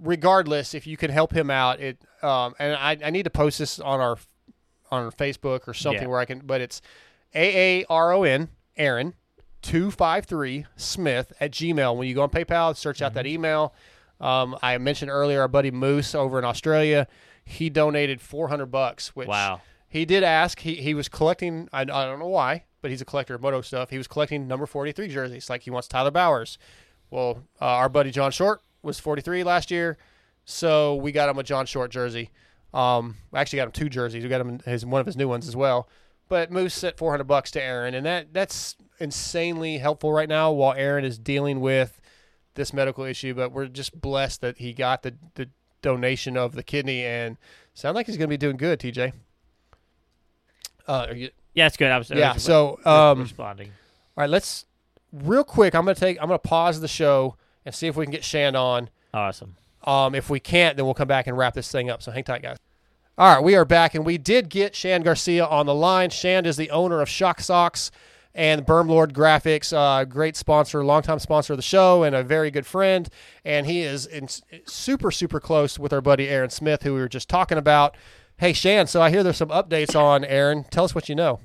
regardless, 0.00 0.72
if 0.74 0.86
you 0.86 0.96
can 0.96 1.10
help 1.10 1.32
him 1.34 1.50
out, 1.50 1.80
it 1.80 1.98
um, 2.22 2.54
and 2.58 2.74
I, 2.74 2.96
I 3.04 3.10
need 3.10 3.24
to 3.24 3.30
post 3.30 3.58
this 3.58 3.78
on 3.80 4.00
our 4.00 4.16
on 4.90 5.04
our 5.04 5.10
Facebook 5.10 5.68
or 5.68 5.74
something 5.74 6.02
Yeah. 6.02 6.08
where 6.08 6.20
I 6.20 6.24
can. 6.24 6.40
But 6.40 6.60
it's 6.60 6.80
A 7.34 7.80
A 7.82 7.86
R 7.90 8.12
O 8.12 8.22
N 8.22 8.48
Aaron 8.76 9.14
two 9.62 9.90
five 9.90 10.24
three 10.26 10.66
Smith 10.76 11.32
at 11.40 11.50
Gmail. 11.50 11.96
When 11.96 12.06
you 12.08 12.14
go 12.14 12.22
on 12.22 12.30
PayPal, 12.30 12.76
search 12.76 13.02
out 13.02 13.14
that 13.14 13.24
Mm-hmm. 13.26 13.34
email. 13.34 13.74
Um, 14.20 14.56
I 14.62 14.78
mentioned 14.78 15.10
earlier 15.10 15.40
our 15.42 15.48
buddy 15.48 15.70
Moose 15.70 16.14
over 16.14 16.38
in 16.38 16.44
Australia. 16.44 17.06
He 17.44 17.70
donated 17.70 18.20
400 18.20 18.66
bucks, 18.66 19.14
which 19.14 19.28
Wow. 19.28 19.60
he 19.88 20.04
did 20.04 20.22
ask. 20.22 20.60
He 20.60 20.74
he 20.76 20.94
was 20.94 21.08
collecting. 21.08 21.68
I, 21.72 21.82
I 21.82 21.84
don't 21.84 22.18
know 22.18 22.28
why, 22.28 22.64
but 22.82 22.90
he's 22.90 23.00
a 23.00 23.04
collector 23.04 23.34
of 23.34 23.40
moto 23.42 23.60
stuff. 23.60 23.90
He 23.90 23.98
was 23.98 24.06
collecting 24.06 24.46
number 24.46 24.66
43 24.66 25.08
jerseys, 25.08 25.48
like 25.50 25.62
he 25.62 25.70
wants 25.70 25.88
Tyler 25.88 26.10
Bowers. 26.10 26.58
Well, 27.10 27.42
uh, 27.60 27.64
our 27.64 27.88
buddy 27.88 28.10
John 28.10 28.30
Short 28.30 28.60
was 28.82 28.98
43 29.00 29.44
last 29.44 29.70
year, 29.70 29.96
so 30.44 30.94
we 30.96 31.12
got 31.12 31.28
him 31.28 31.38
a 31.38 31.42
John 31.42 31.66
Short 31.66 31.90
jersey. 31.90 32.30
Um, 32.74 33.16
we 33.30 33.38
actually 33.38 33.58
got 33.58 33.66
him 33.66 33.72
two 33.72 33.88
jerseys. 33.88 34.22
We 34.22 34.28
got 34.28 34.40
him 34.40 34.60
his 34.64 34.84
one 34.84 35.00
of 35.00 35.06
his 35.06 35.16
new 35.16 35.28
ones 35.28 35.48
as 35.48 35.56
well. 35.56 35.88
But 36.28 36.50
Moose 36.50 36.74
sent 36.74 36.98
400 36.98 37.24
bucks 37.24 37.50
to 37.52 37.62
Aaron, 37.62 37.94
and 37.94 38.04
that 38.04 38.34
that's 38.34 38.76
insanely 39.00 39.78
helpful 39.78 40.12
right 40.12 40.28
now 40.28 40.52
while 40.52 40.74
Aaron 40.74 41.04
is 41.04 41.18
dealing 41.18 41.60
with 41.60 42.00
this 42.54 42.72
medical 42.72 43.04
issue. 43.04 43.32
But 43.34 43.52
we're 43.52 43.66
just 43.66 43.98
blessed 43.98 44.42
that 44.42 44.58
he 44.58 44.74
got 44.74 45.02
the 45.02 45.14
the 45.34 45.48
donation 45.80 46.36
of 46.36 46.52
the 46.52 46.62
kidney, 46.62 47.04
and 47.04 47.38
sound 47.72 47.94
like 47.94 48.06
he's 48.06 48.18
going 48.18 48.28
to 48.28 48.32
be 48.32 48.36
doing 48.36 48.58
good. 48.58 48.78
TJ. 48.78 49.12
Uh, 50.86 51.06
are 51.08 51.14
you, 51.14 51.30
Yeah, 51.54 51.66
it's 51.66 51.76
good. 51.76 51.90
I 51.90 51.98
was 51.98 52.10
I 52.10 52.16
yeah. 52.16 52.34
was 52.34 52.42
So, 52.42 52.78
um, 52.84 53.20
responding. 53.20 53.68
All 54.16 54.22
right, 54.22 54.30
let's 54.30 54.66
real 55.12 55.44
quick. 55.44 55.74
I'm 55.74 55.84
gonna 55.84 55.94
take. 55.94 56.18
I'm 56.20 56.28
gonna 56.28 56.38
pause 56.38 56.80
the 56.80 56.88
show 56.88 57.36
and 57.64 57.74
see 57.74 57.86
if 57.86 57.96
we 57.96 58.04
can 58.04 58.12
get 58.12 58.24
Shand 58.24 58.56
on. 58.56 58.90
Awesome. 59.12 59.56
Um, 59.84 60.14
if 60.14 60.28
we 60.28 60.40
can't, 60.40 60.76
then 60.76 60.84
we'll 60.84 60.94
come 60.94 61.08
back 61.08 61.26
and 61.26 61.36
wrap 61.36 61.54
this 61.54 61.70
thing 61.70 61.88
up. 61.88 62.02
So 62.02 62.10
hang 62.10 62.24
tight, 62.24 62.42
guys. 62.42 62.58
All 63.16 63.34
right, 63.34 63.42
we 63.42 63.56
are 63.56 63.64
back, 63.64 63.94
and 63.94 64.06
we 64.06 64.16
did 64.16 64.48
get 64.48 64.76
Shand 64.76 65.04
Garcia 65.04 65.44
on 65.44 65.66
the 65.66 65.74
line. 65.74 66.10
Shand 66.10 66.46
is 66.46 66.56
the 66.56 66.70
owner 66.70 67.00
of 67.00 67.08
Shock 67.08 67.40
Socks 67.40 67.90
and 68.32 68.64
Bermlord 68.64 69.12
Graphics, 69.12 69.76
uh, 69.76 70.04
great 70.04 70.36
sponsor, 70.36 70.84
longtime 70.84 71.18
sponsor 71.18 71.54
of 71.54 71.56
the 71.56 71.62
show, 71.62 72.04
and 72.04 72.14
a 72.14 72.22
very 72.22 72.52
good 72.52 72.66
friend. 72.66 73.08
And 73.44 73.66
he 73.66 73.80
is 73.82 74.06
in, 74.06 74.28
super, 74.66 75.10
super 75.10 75.40
close 75.40 75.78
with 75.78 75.92
our 75.92 76.00
buddy 76.00 76.28
Aaron 76.28 76.50
Smith, 76.50 76.84
who 76.84 76.94
we 76.94 77.00
were 77.00 77.08
just 77.08 77.28
talking 77.28 77.58
about. 77.58 77.96
Hey, 78.36 78.52
Shand, 78.52 78.88
so 78.88 79.02
I 79.02 79.10
hear 79.10 79.24
there's 79.24 79.36
some 79.36 79.48
updates 79.48 79.98
on 79.98 80.24
Aaron. 80.24 80.64
Tell 80.70 80.84
us 80.84 80.94
what 80.94 81.08
you 81.08 81.16
know. 81.16 81.40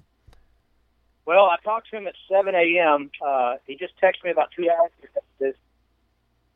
Well, 1.25 1.45
I 1.45 1.55
talked 1.63 1.89
to 1.91 1.97
him 1.97 2.07
at 2.07 2.15
7 2.29 2.53
a.m. 2.53 3.09
Uh, 3.25 3.55
he 3.65 3.75
just 3.75 3.93
texted 4.01 4.25
me 4.25 4.31
about 4.31 4.49
two 4.55 4.69
hours 4.69 4.91
ago. 5.01 5.21
This, 5.39 5.55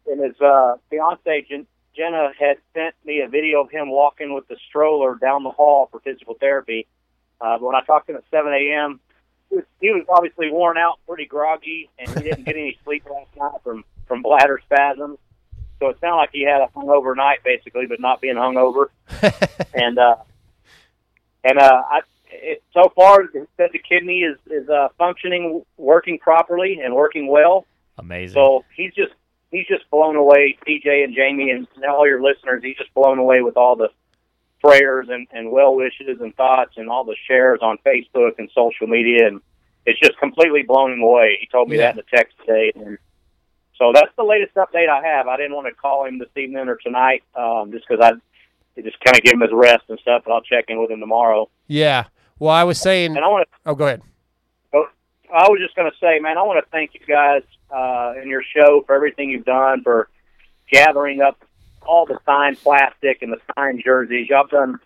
and 0.06 0.24
his 0.24 0.40
uh, 0.42 0.76
fiance 0.90 1.46
Jen, 1.50 1.68
Jenna 1.96 2.32
had 2.38 2.58
sent 2.74 2.96
me 3.06 3.22
a 3.22 3.28
video 3.28 3.62
of 3.62 3.72
him 3.72 3.90
walking 3.90 4.34
with 4.34 4.48
the 4.48 4.58
stroller 4.68 5.16
down 5.16 5.44
the 5.44 5.52
hall 5.52 5.88
for 5.92 6.00
physical 6.02 6.36
therapy. 6.36 6.86
Uh, 7.40 7.58
but 7.58 7.64
when 7.64 7.76
I 7.76 7.82
talked 7.82 8.08
to 8.08 8.14
him 8.14 8.18
at 8.18 8.24
7 8.30 8.52
a.m., 8.52 9.00
he 9.50 9.56
was, 9.56 9.66
he 9.80 9.90
was 9.90 10.06
obviously 10.10 10.52
worn 10.52 10.78
out, 10.78 11.00
pretty 11.08 11.26
groggy, 11.26 11.90
and 11.98 12.10
he 12.10 12.24
didn't 12.30 12.44
get 12.44 12.56
any 12.56 12.78
sleep 12.84 13.06
last 13.10 13.30
night 13.38 13.62
from 13.64 13.86
from 14.08 14.22
bladder 14.22 14.60
spasms. 14.66 15.18
So 15.80 15.90
it 15.90 15.98
sounded 16.00 16.18
like 16.18 16.30
he 16.32 16.44
had 16.44 16.62
a 16.62 16.68
hungover 16.76 17.16
night, 17.16 17.40
basically, 17.44 17.86
but 17.86 18.00
not 18.00 18.20
being 18.20 18.36
hungover. 18.36 18.88
and 19.74 20.00
uh, 20.00 20.16
and 21.44 21.60
uh, 21.60 21.84
I, 21.90 22.02
it, 22.32 22.64
so 22.74 22.92
far, 22.96 23.22
it 23.24 23.50
said 23.58 23.70
the 23.74 23.80
kidney 23.80 24.20
is 24.20 24.38
is 24.52 24.68
uh, 24.70 24.90
functioning, 24.98 25.64
working 25.78 26.20
properly, 26.20 26.80
and 26.84 26.96
working 26.96 27.28
well. 27.28 27.66
Amazing. 27.98 28.34
So 28.36 28.64
he's 28.76 28.94
just 28.94 29.14
he's 29.52 29.68
just 29.68 29.90
blown 29.90 30.16
away, 30.16 30.58
TJ 30.68 31.04
and 31.04 31.16
Jamie, 31.16 31.52
and 31.52 31.68
all 31.90 32.08
your 32.08 32.22
listeners. 32.22 32.62
He's 32.64 32.78
just 32.78 32.94
blown 32.94 33.18
away 33.20 33.42
with 33.42 33.58
all 33.58 33.76
the 33.76 33.90
prayers 34.62 35.08
and, 35.10 35.28
and 35.32 35.52
well 35.52 35.76
wishes 35.76 36.20
and 36.20 36.36
thoughts 36.36 36.74
and 36.78 36.90
all 36.90 37.04
the 37.04 37.16
shares 37.28 37.60
on 37.62 37.78
Facebook 37.86 38.34
and 38.38 38.50
social 38.54 38.88
media, 38.88 39.28
and 39.28 39.42
it's 39.86 40.00
just 40.00 40.18
completely 40.20 40.64
blown 40.64 40.92
him 40.94 41.02
away. 41.02 41.38
He 41.40 41.48
told 41.48 41.70
me 41.70 41.78
Yeah. 41.78 41.84
that 41.84 41.92
in 41.92 41.98
the 41.98 42.18
text 42.18 42.36
today, 42.40 42.72
and 42.76 42.98
so 43.78 43.92
that's 43.94 44.12
the 44.18 44.24
latest 44.24 44.56
update 44.56 44.90
I 44.90 45.06
have. 45.06 45.28
I 45.28 45.38
didn't 45.38 45.54
want 45.56 45.68
to 45.68 45.74
call 45.74 46.06
him 46.06 46.18
this 46.20 46.30
evening 46.36 46.68
or 46.68 46.78
tonight, 46.78 47.24
um, 47.36 47.72
just 47.72 47.86
because 47.88 48.04
I 48.04 48.12
just 48.82 49.00
kind 49.04 49.16
of 49.16 49.24
give 49.24 49.34
him 49.34 49.42
his 49.42 49.52
rest 49.54 49.84
and 49.90 50.00
stuff. 50.00 50.24
But 50.26 50.34
I'll 50.34 50.42
check 50.42 50.66
in 50.68 50.80
with 50.82 50.90
him 50.92 51.00
tomorrow. 51.00 51.50
Yeah. 51.68 52.06
Well, 52.40 52.52
I 52.52 52.64
was 52.64 52.80
saying. 52.80 53.16
And 53.16 53.26
I 53.26 53.28
want 53.28 53.48
to. 53.48 53.70
Oh, 53.70 53.76
go 53.76 53.86
ahead. 53.86 54.02
I 55.34 55.50
was 55.50 55.60
just 55.62 55.76
going 55.76 55.92
to 55.92 55.98
say, 55.98 56.20
man, 56.20 56.38
I 56.38 56.44
want 56.44 56.64
to 56.64 56.72
thank 56.72 56.92
you 56.94 57.02
guys 57.06 57.44
uh, 57.70 58.14
and 58.18 58.30
your 58.30 58.44
show 58.56 58.84
for 58.86 58.96
everything 58.96 59.30
you've 59.30 59.46
done 59.46 59.84
for 59.84 60.10
gathering 60.72 61.22
up 61.22 61.38
all 61.86 62.06
the 62.06 62.18
signed 62.26 62.58
plastic 62.60 63.22
and 63.22 63.34
the 63.34 63.38
signed 63.56 63.82
jerseys. 63.84 64.30
Y'all 64.30 64.44
have 64.44 64.50
done 64.50 64.80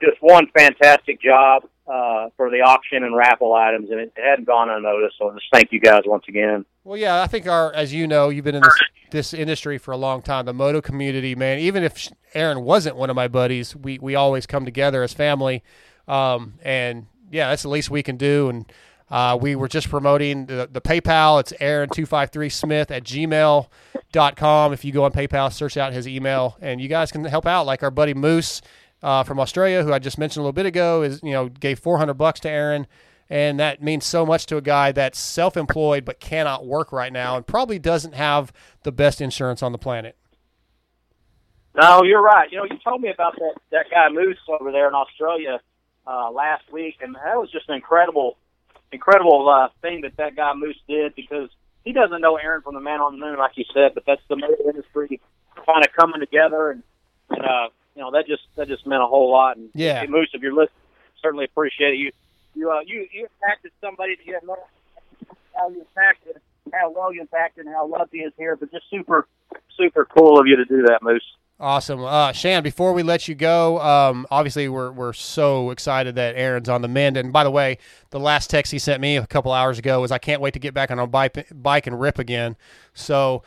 just 0.00 0.18
one 0.20 0.46
fantastic 0.56 1.20
job 1.20 1.64
uh, 1.86 2.28
for 2.36 2.50
the 2.50 2.60
auction 2.60 3.02
and 3.02 3.16
raffle 3.16 3.54
items, 3.54 3.90
and 3.90 4.00
it 4.00 4.12
hadn't 4.16 4.46
gone 4.46 4.70
unnoticed. 4.70 5.16
So 5.18 5.32
just 5.32 5.46
thank 5.52 5.72
you 5.72 5.80
guys 5.80 6.02
once 6.06 6.24
again. 6.28 6.64
Well, 6.84 6.96
yeah, 6.96 7.20
I 7.20 7.26
think 7.26 7.46
our, 7.48 7.72
as 7.72 7.92
you 7.92 8.06
know, 8.06 8.28
you've 8.28 8.44
been 8.44 8.54
in 8.54 8.62
this 8.62 8.80
this 9.10 9.34
industry 9.34 9.76
for 9.76 9.90
a 9.90 9.96
long 9.96 10.22
time. 10.22 10.46
The 10.46 10.52
moto 10.52 10.80
community, 10.80 11.34
man. 11.34 11.58
Even 11.58 11.82
if 11.82 12.08
Aaron 12.32 12.62
wasn't 12.62 12.94
one 12.94 13.10
of 13.10 13.16
my 13.16 13.26
buddies, 13.26 13.74
we 13.74 13.98
we 13.98 14.14
always 14.14 14.46
come 14.46 14.64
together 14.64 15.02
as 15.02 15.12
family, 15.12 15.64
um, 16.10 16.54
and 16.62 17.06
yeah, 17.30 17.50
that's 17.50 17.62
the 17.62 17.68
least 17.68 17.90
we 17.90 18.02
can 18.02 18.16
do. 18.16 18.48
And 18.48 18.72
uh, 19.10 19.38
we 19.40 19.56
were 19.56 19.68
just 19.68 19.88
promoting 19.88 20.46
the, 20.46 20.68
the 20.70 20.80
PayPal. 20.80 21.40
It's 21.40 21.52
Aaron 21.60 21.88
two 21.88 22.06
five 22.06 22.30
three 22.30 22.48
Smith 22.48 22.90
at 22.90 23.04
gmail.com. 23.04 24.72
If 24.72 24.84
you 24.84 24.92
go 24.92 25.04
on 25.04 25.12
PayPal, 25.12 25.52
search 25.52 25.76
out 25.76 25.92
his 25.92 26.08
email, 26.08 26.56
and 26.60 26.80
you 26.80 26.88
guys 26.88 27.10
can 27.10 27.24
help 27.24 27.46
out. 27.46 27.66
Like 27.66 27.82
our 27.82 27.90
buddy 27.90 28.14
Moose 28.14 28.60
uh, 29.02 29.22
from 29.24 29.38
Australia, 29.38 29.82
who 29.82 29.92
I 29.92 29.98
just 29.98 30.18
mentioned 30.18 30.40
a 30.40 30.44
little 30.44 30.52
bit 30.52 30.66
ago, 30.66 31.02
is 31.02 31.20
you 31.22 31.32
know 31.32 31.48
gave 31.48 31.78
four 31.78 31.98
hundred 31.98 32.14
bucks 32.14 32.40
to 32.40 32.50
Aaron 32.50 32.86
and 33.30 33.60
that 33.60 33.80
means 33.80 34.04
so 34.04 34.26
much 34.26 34.44
to 34.46 34.56
a 34.56 34.60
guy 34.60 34.90
that's 34.90 35.18
self-employed 35.18 36.04
but 36.04 36.18
cannot 36.18 36.66
work 36.66 36.90
right 36.90 37.12
now 37.12 37.36
and 37.36 37.46
probably 37.46 37.78
doesn't 37.78 38.16
have 38.16 38.52
the 38.82 38.90
best 38.90 39.20
insurance 39.20 39.62
on 39.62 39.70
the 39.70 39.78
planet. 39.78 40.16
No, 41.80 42.02
you're 42.02 42.20
right. 42.20 42.50
You 42.50 42.58
know, 42.58 42.64
you 42.64 42.76
told 42.82 43.00
me 43.00 43.10
about 43.10 43.36
that 43.36 43.54
that 43.70 43.86
guy 43.90 44.08
Moose 44.10 44.36
over 44.48 44.72
there 44.72 44.88
in 44.88 44.94
Australia 44.94 45.60
uh, 46.10 46.30
last 46.30 46.64
week, 46.72 46.96
and 47.00 47.14
that 47.14 47.36
was 47.36 47.50
just 47.52 47.68
an 47.68 47.76
incredible, 47.76 48.36
incredible 48.90 49.48
uh, 49.48 49.68
thing 49.80 50.00
that 50.00 50.16
that 50.16 50.34
guy 50.34 50.52
Moose 50.54 50.80
did 50.88 51.14
because 51.14 51.48
he 51.84 51.92
doesn't 51.92 52.20
know 52.20 52.36
Aaron 52.36 52.62
from 52.62 52.74
the 52.74 52.80
Man 52.80 53.00
on 53.00 53.18
the 53.18 53.24
Moon, 53.24 53.38
like 53.38 53.52
you 53.54 53.64
said, 53.72 53.92
but 53.94 54.02
that's 54.06 54.22
the 54.28 54.36
motor 54.36 54.56
industry 54.66 55.20
kind 55.54 55.84
of 55.86 55.92
coming 55.92 56.20
together, 56.20 56.70
and, 56.70 56.82
and 57.30 57.44
uh, 57.44 57.68
you 57.94 58.02
know 58.02 58.10
that 58.10 58.26
just 58.26 58.42
that 58.56 58.66
just 58.66 58.86
meant 58.86 59.02
a 59.02 59.06
whole 59.06 59.30
lot. 59.30 59.56
And 59.56 59.70
Yeah. 59.74 60.00
hey, 60.00 60.06
Moose, 60.08 60.30
if 60.32 60.42
you're 60.42 60.52
listening, 60.52 60.82
certainly 61.22 61.44
appreciate 61.44 61.94
it. 61.94 61.98
You 61.98 62.12
you 62.54 62.70
uh, 62.70 62.80
you 62.84 63.06
you 63.12 63.28
impacted 63.40 63.70
somebody 63.80 64.16
that 64.16 64.26
you 64.26 64.34
have 64.34 64.42
no 64.42 64.56
how 65.54 65.68
you 65.68 65.80
impacted, 65.80 66.40
how 66.72 66.90
well 66.90 67.12
you 67.12 67.20
impacted, 67.20 67.66
and 67.66 67.74
how 67.74 67.88
he 68.10 68.18
is 68.18 68.32
here, 68.36 68.56
but 68.56 68.72
just 68.72 68.84
super 68.90 69.28
super 69.76 70.06
cool 70.06 70.40
of 70.40 70.46
you 70.46 70.56
to 70.56 70.64
do 70.64 70.82
that, 70.82 71.02
Moose. 71.02 71.22
Awesome, 71.60 72.02
uh, 72.02 72.32
Shan. 72.32 72.62
Before 72.62 72.94
we 72.94 73.02
let 73.02 73.28
you 73.28 73.34
go, 73.34 73.78
um, 73.82 74.26
obviously 74.30 74.66
we're 74.70 74.90
we're 74.92 75.12
so 75.12 75.70
excited 75.72 76.14
that 76.14 76.34
Aaron's 76.34 76.70
on 76.70 76.80
the 76.80 76.88
mend. 76.88 77.18
And 77.18 77.34
by 77.34 77.44
the 77.44 77.50
way, 77.50 77.76
the 78.08 78.18
last 78.18 78.48
text 78.48 78.72
he 78.72 78.78
sent 78.78 79.02
me 79.02 79.18
a 79.18 79.26
couple 79.26 79.52
hours 79.52 79.78
ago 79.78 80.00
was, 80.00 80.10
"I 80.10 80.16
can't 80.16 80.40
wait 80.40 80.54
to 80.54 80.58
get 80.58 80.72
back 80.72 80.90
on 80.90 80.98
a 80.98 81.06
bike 81.06 81.46
bike 81.52 81.86
and 81.86 82.00
rip 82.00 82.18
again." 82.18 82.56
So 82.94 83.42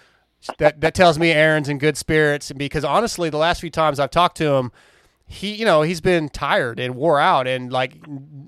that 0.60 0.80
that 0.82 0.94
tells 0.94 1.18
me 1.18 1.32
Aaron's 1.32 1.70
in 1.70 1.80
good 1.80 1.98
spirits. 1.98 2.52
Because 2.52 2.86
honestly, 2.86 3.32
the 3.32 3.38
last 3.38 3.62
few 3.62 3.72
times 3.72 4.00
I've 4.00 4.12
talked 4.12 4.38
to 4.38 4.54
him, 4.54 4.72
he 5.26 5.56
you 5.56 5.66
know 5.66 5.82
he's 5.82 6.02
been 6.02 6.30
tired 6.30 6.80
and 6.80 6.94
wore 6.94 7.20
out, 7.20 7.48
and 7.48 7.74
like 7.74 7.96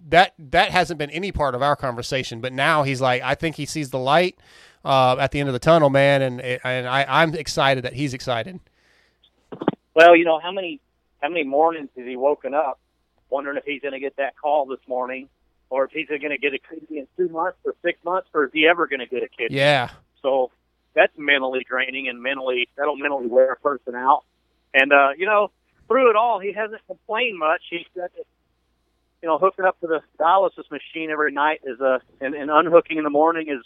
that 0.10 0.36
that 0.38 0.70
hasn't 0.70 1.00
been 1.00 1.10
any 1.10 1.32
part 1.32 1.56
of 1.56 1.64
our 1.64 1.76
conversation. 1.76 2.40
But 2.40 2.54
now 2.54 2.84
he's 2.84 3.02
like, 3.02 3.24
I 3.24 3.34
think 3.34 3.56
he 3.56 3.66
sees 3.66 3.90
the 3.90 3.98
light 3.98 4.38
uh, 4.84 5.16
at 5.20 5.32
the 5.32 5.40
end 5.40 5.50
of 5.50 5.54
the 5.54 5.60
tunnel, 5.60 5.90
man, 5.90 6.22
and 6.22 6.40
and 6.40 6.88
I, 6.88 7.04
I'm 7.10 7.34
excited 7.34 7.84
that 7.84 7.94
he's 7.94 8.14
excited. 8.14 8.60
Well, 9.96 10.16
you 10.16 10.26
know 10.26 10.40
how 10.40 10.52
many 10.52 10.82
how 11.22 11.30
many 11.30 11.44
mornings 11.44 11.90
has 11.96 12.06
he 12.06 12.16
woken 12.16 12.54
up 12.54 12.80
wondering 13.30 13.58
if 13.58 13.64
he's 13.66 13.82
going 13.82 13.94
to 13.94 14.00
get 14.00 14.18
that 14.18 14.36
call 14.38 14.66
this 14.66 14.80
morning, 14.88 15.30
or 15.70 15.86
if 15.86 15.92
he's 15.92 16.08
going 16.08 16.30
to 16.30 16.38
get 16.38 16.54
a 16.54 16.60
kidney 16.60 17.00
in 17.00 17.08
two 17.18 17.30
months 17.30 17.58
or 17.66 17.74
six 17.84 17.98
months, 18.04 18.28
or 18.34 18.46
is 18.46 18.52
he 18.54 18.68
ever 18.68 18.88
going 18.88 19.00
to 19.00 19.08
get 19.08 19.24
a 19.24 19.28
kidney? 19.28 19.58
Yeah. 19.58 19.90
So 20.22 20.52
that's 20.94 21.14
mentally 21.18 21.66
draining 21.68 22.08
and 22.08 22.22
mentally 22.22 22.70
that'll 22.78 22.96
mentally 22.96 23.28
wear 23.28 23.54
a 23.54 23.58
person 23.58 23.96
out. 23.96 24.24
And 24.74 24.92
uh, 24.92 25.10
you 25.18 25.26
know, 25.26 25.52
through 25.88 26.10
it 26.10 26.16
all, 26.16 26.40
he 26.40 26.54
hasn't 26.54 26.82
complained 26.88 27.38
much. 27.38 27.62
He's 27.70 27.86
got 27.96 28.14
this, 28.16 28.26
you 29.22 29.28
know, 29.28 29.38
hooking 29.38 29.66
up 29.66 29.80
to 29.82 29.88
the 29.88 30.02
dialysis 30.20 30.70
machine 30.72 31.10
every 31.10 31.32
night 31.32 31.62
is 31.64 31.80
a 31.80 32.02
and, 32.22 32.36
and 32.36 32.52
unhooking 32.52 32.98
in 32.98 33.04
the 33.04 33.10
morning 33.10 33.48
is 33.50 33.64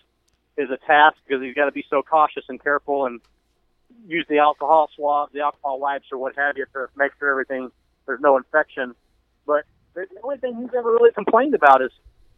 is 0.58 0.70
a 0.70 0.78
task 0.86 1.18
because 1.28 1.42
he's 1.42 1.56
got 1.56 1.66
to 1.66 1.72
be 1.72 1.86
so 1.90 2.02
cautious 2.02 2.44
and 2.50 2.62
careful 2.62 3.06
and 3.06 3.22
use 4.10 4.26
the 4.30 4.40
alcohol 4.40 4.90
swabs, 4.96 5.32
the 5.34 5.42
alcohol 5.42 5.80
wipes, 5.80 6.06
or 6.12 6.18
what 6.18 6.36
have 6.36 6.58
you 6.58 6.66
to 6.74 6.88
make 6.98 7.12
sure 7.20 7.30
everything 7.30 7.72
there's 8.06 8.20
no 8.20 8.38
infection. 8.38 8.96
But 9.46 9.64
the 9.94 10.06
only 10.24 10.38
thing 10.38 10.56
he's 10.62 10.74
ever 10.78 10.92
really 10.92 11.12
complained 11.12 11.54
about 11.54 11.82
is, 11.82 11.92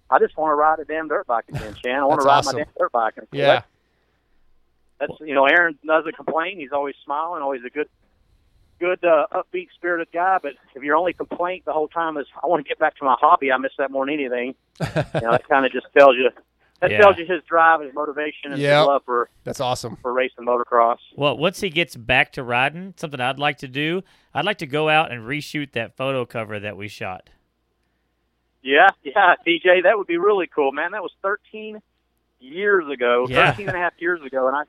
I 0.10 0.20
just 0.20 0.36
want 0.38 0.52
to 0.52 0.56
ride 0.56 0.80
a 0.80 0.86
damn 0.86 1.08
dirt 1.08 1.26
bike 1.28 1.46
again, 1.50 1.76
Shan. 1.84 2.00
I 2.00 2.04
want 2.06 2.22
to 2.22 2.28
ride 2.28 2.40
awesome. 2.40 2.58
my 2.58 2.64
damn 2.64 2.74
dirt 2.78 2.92
bike. 2.92 3.14
And 3.18 3.28
Yeah. 3.32 3.46
that's- 3.48 3.68
that's 5.00 5.20
you 5.22 5.34
know 5.34 5.46
Aaron 5.46 5.80
doesn't 5.86 6.16
complain. 6.16 6.60
He's 6.60 6.72
always 6.74 6.96
smiling, 7.04 7.42
always 7.42 7.62
a 7.66 7.70
good, 7.70 7.90
good 8.80 9.04
uh, 9.04 9.26
upbeat 9.32 9.70
spirited 9.74 10.10
guy. 10.14 10.38
But 10.44 10.54
if 10.76 10.84
your 10.84 10.96
only 10.96 11.14
complaint 11.14 11.66
the 11.66 11.74
whole 11.74 11.88
time 11.88 12.18
is 12.18 12.28
I 12.44 12.48
want 12.48 12.64
to 12.64 12.70
get 12.70 12.78
back 12.78 12.98
to 12.98 13.06
my 13.06 13.16
hobby, 13.20 13.52
I 13.52 13.58
miss 13.58 13.72
that 13.80 13.90
more 13.90 14.06
than 14.06 14.14
anything. 14.16 14.54
you 14.80 15.22
know 15.22 15.32
that 15.32 15.48
kind 15.50 15.66
of 15.66 15.72
just 15.72 15.88
tells 15.98 16.16
you 16.18 16.30
that 16.82 16.92
Yeah. 16.92 17.00
tells 17.02 17.18
you 17.18 17.26
his 17.26 17.42
drive 17.44 17.80
and 17.80 17.88
his 17.88 17.96
motivation 17.96 18.52
and 18.52 18.62
Yep. 18.62 18.78
his 18.80 18.88
love 18.88 19.02
for 19.06 19.30
That's 19.44 19.60
awesome. 19.62 19.96
for 19.98 20.12
racing 20.14 20.46
motocross. 20.46 20.98
Well, 21.16 21.38
once 21.38 21.62
he 21.62 21.70
gets 21.70 21.96
back 21.96 22.32
to 22.34 22.44
riding, 22.44 22.94
something 22.98 23.20
I'd 23.22 23.40
like 23.40 23.58
to 23.60 23.68
do, 23.68 24.04
I'd 24.34 24.46
like 24.46 24.58
to 24.60 24.68
go 24.68 24.90
out 24.90 25.12
and 25.12 25.22
reshoot 25.24 25.72
that 25.74 25.96
photo 25.96 26.26
cover 26.26 26.60
that 26.60 26.76
we 26.78 26.88
shot. 26.88 27.30
Yeah, 28.64 28.90
yeah, 29.04 29.36
DJ, 29.46 29.82
that 29.84 29.98
would 29.98 30.08
be 30.08 30.18
really 30.18 30.48
cool, 30.48 30.72
man. 30.72 30.92
That 30.92 31.02
was 31.02 31.12
13 31.24 31.82
years 32.40 32.88
ago, 32.90 33.26
Yeah. 33.30 33.52
13 33.52 33.68
and 33.70 33.78
a 33.78 33.80
half 33.80 33.94
years 34.00 34.22
ago, 34.24 34.48
and 34.48 34.56
I, 34.56 34.64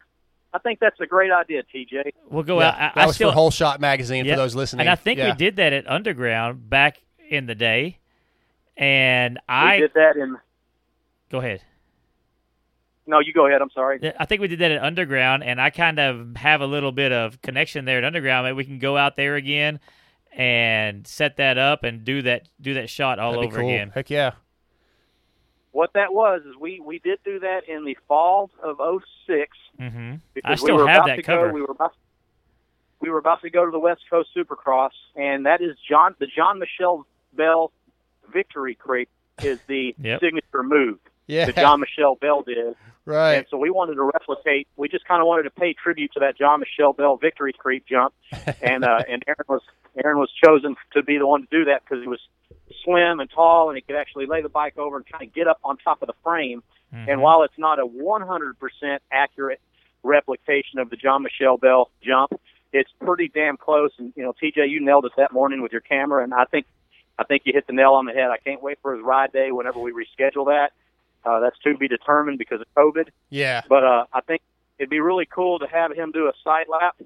I 0.55 0.59
think 0.59 0.79
that's 0.81 0.99
a 1.01 1.07
great 1.07 1.31
idea, 1.31 1.63
TJ. 1.63 2.13
We'll 2.29 2.43
go 2.43 2.61
Yeah, 2.61 2.69
out. 2.69 2.75
I, 2.75 2.79
that 2.79 2.97
I 2.97 3.07
was 3.07 3.17
still, 3.17 3.31
for 3.31 3.35
Whole 3.35 3.51
Shot 3.51 3.81
Magazine 3.81 4.25
Yeah, 4.25 4.35
for 4.35 4.43
those 4.43 4.55
listening. 4.55 4.81
And 4.83 4.91
I 4.91 4.95
think 4.97 5.19
yeah. 5.19 5.31
we 5.31 5.37
did 5.37 5.57
that 5.57 5.73
at 5.73 5.91
Underground 5.91 6.69
back 6.71 7.01
in 7.29 7.47
the 7.47 7.55
day. 7.55 7.99
And 8.77 9.39
I 9.49 9.79
did 9.79 9.93
that 9.95 10.17
in. 10.17 10.37
go 11.31 11.39
ahead. 11.39 11.63
No, 13.07 13.19
you 13.19 13.33
go 13.33 13.47
ahead. 13.47 13.61
I'm 13.61 13.70
sorry. 13.70 14.01
I 14.19 14.24
think 14.27 14.41
we 14.41 14.49
did 14.49 14.61
that 14.61 14.70
at 14.70 14.83
Underground, 14.83 15.43
and 15.43 15.61
I 15.61 15.70
kind 15.70 15.99
of 15.99 16.37
have 16.37 16.61
a 16.61 16.66
little 16.66 16.93
bit 16.93 17.11
of 17.12 17.43
connection 17.43 17.85
there 17.85 17.99
at 17.99 18.05
Underground. 18.05 18.47
Maybe 18.47 18.55
we 18.57 18.65
can 18.65 18.79
go 18.79 18.97
out 18.97 19.16
there 19.16 19.35
again 19.35 19.81
and 20.33 21.07
set 21.07 21.37
that 21.37 21.59
up 21.59 21.83
and 21.85 22.05
do 22.05 22.23
that 22.23 22.49
do 22.61 22.74
that 22.74 22.89
shot 22.89 23.19
all 23.19 23.33
That'd 23.33 23.43
be 23.43 23.55
over 23.55 23.61
cool. 23.62 23.69
again. 23.70 23.91
Heck 23.95 24.09
yeah. 24.09 24.33
What 25.73 25.95
that 25.95 26.12
was 26.12 26.43
is 26.47 26.55
we 26.61 26.81
we 26.81 26.99
did 27.01 27.19
do 27.24 27.41
that 27.41 27.69
in 27.69 27.85
the 27.85 27.97
fall 28.09 28.51
of 28.62 28.79
'06 29.27 29.57
Mm-hmm. 29.81 30.16
because 30.35 30.51
I 30.53 30.55
still 30.57 30.77
we 30.77 30.83
were 30.83 30.89
have 30.89 30.99
about 30.99 31.07
that 31.09 31.16
to 31.16 31.23
cover. 31.23 31.49
go. 31.49 31.55
We 31.55 31.61
were 31.62 31.70
about 31.73 31.93
we 33.01 33.11
were 33.11 33.19
about 33.19 33.41
to 33.43 33.51
go 33.51 33.65
to 33.65 33.70
the 33.70 33.79
West 33.79 34.03
Coast 34.09 34.29
Supercross, 34.37 34.91
and 35.16 35.47
that 35.47 35.61
is 35.61 35.77
John 35.89 36.15
the 36.20 36.27
John 36.27 36.59
Michelle 36.59 37.07
Bell 37.33 37.73
Victory 38.33 38.74
Creek 38.74 39.09
is 39.43 39.59
the 39.66 39.95
Yep. 39.99 40.20
signature 40.20 40.62
move 40.62 40.99
Yeah. 41.33 41.47
that 41.47 41.57
Jean-Michel 41.57 42.17
Bayle 42.21 42.43
did. 42.43 42.75
Right. 43.05 43.35
And 43.35 43.47
so 43.51 43.57
we 43.57 43.71
wanted 43.71 43.95
to 43.95 44.03
replicate. 44.03 44.69
We 44.77 44.89
just 44.89 45.05
kind 45.07 45.21
of 45.21 45.27
wanted 45.27 45.45
to 45.45 45.51
pay 45.51 45.73
tribute 45.73 46.13
to 46.13 46.21
that 46.21 46.39
Jean-Michel 46.39 46.93
Bayle 46.93 47.17
Victory 47.17 47.53
Creek 47.53 47.85
jump, 47.89 48.15
and 48.63 48.85
uh, 48.85 49.03
and 49.09 49.25
Aaron 49.27 49.45
was 49.49 49.63
Aaron 50.03 50.19
was 50.19 50.31
chosen 50.45 50.77
to 50.93 51.03
be 51.03 51.19
the 51.19 51.27
one 51.27 51.43
to 51.43 51.49
do 51.51 51.65
that 51.65 51.83
because 51.85 52.03
he 52.03 52.09
was 52.09 52.21
slim 52.85 53.19
and 53.21 53.29
tall, 53.31 53.71
and 53.71 53.77
he 53.77 53.83
could 53.83 53.97
actually 53.97 54.27
lay 54.27 54.43
the 54.43 54.49
bike 54.49 54.79
over 54.79 54.97
and 54.97 55.07
kind 55.07 55.27
of 55.27 55.35
get 55.35 55.49
up 55.49 55.59
on 55.65 55.79
top 55.79 56.03
of 56.03 56.07
the 56.07 56.15
frame. 56.23 56.63
And 57.09 57.23
while 57.23 57.43
it's 57.43 57.57
not 57.57 57.79
a 57.79 57.87
100% 57.87 58.99
accurate 59.11 59.61
replication 60.03 60.79
of 60.79 60.91
the 60.91 60.97
Jean-Michel 60.97 61.57
Bayle 61.57 61.91
jump, 62.03 62.39
it's 62.73 62.91
pretty 63.01 63.29
damn 63.29 63.57
close. 63.57 63.91
And 63.99 64.13
you 64.15 64.23
know, 64.23 64.33
TJ, 64.33 64.69
you 64.69 64.85
nailed 64.85 65.07
it 65.07 65.13
that 65.17 65.33
morning 65.33 65.63
with 65.63 65.73
your 65.73 65.81
camera, 65.81 66.23
and 66.23 66.35
I 66.35 66.45
think 66.45 66.67
I 67.19 67.25
think 67.25 67.43
you 67.45 67.53
hit 67.53 67.67
the 67.67 67.73
nail 67.73 67.93
on 67.93 68.07
the 68.07 68.13
head. 68.13 68.31
I 68.31 68.39
can't 68.39 68.63
wait 68.63 68.79
for 68.83 68.95
his 68.95 69.03
ride 69.05 69.33
day 69.33 69.53
whenever 69.53 69.79
we 69.79 69.93
reschedule 69.93 70.47
that. 70.47 70.73
Uh, 71.24 71.40
that's 71.40 71.59
to 71.61 71.77
be 71.77 71.89
determined 71.89 72.39
because 72.39 72.61
of 72.61 72.66
COVID. 72.77 73.09
Yeah. 73.31 73.62
But 73.69 73.85
uh, 73.85 74.05
I 74.12 74.20
think 74.23 74.43
it'd 74.78 74.90
be 74.90 75.01
really 75.01 75.27
cool 75.27 75.59
to 75.61 75.66
have 75.66 75.93
him 75.93 76.11
do 76.11 76.27
a 76.27 76.32
side 76.43 76.66
lap 76.69 76.97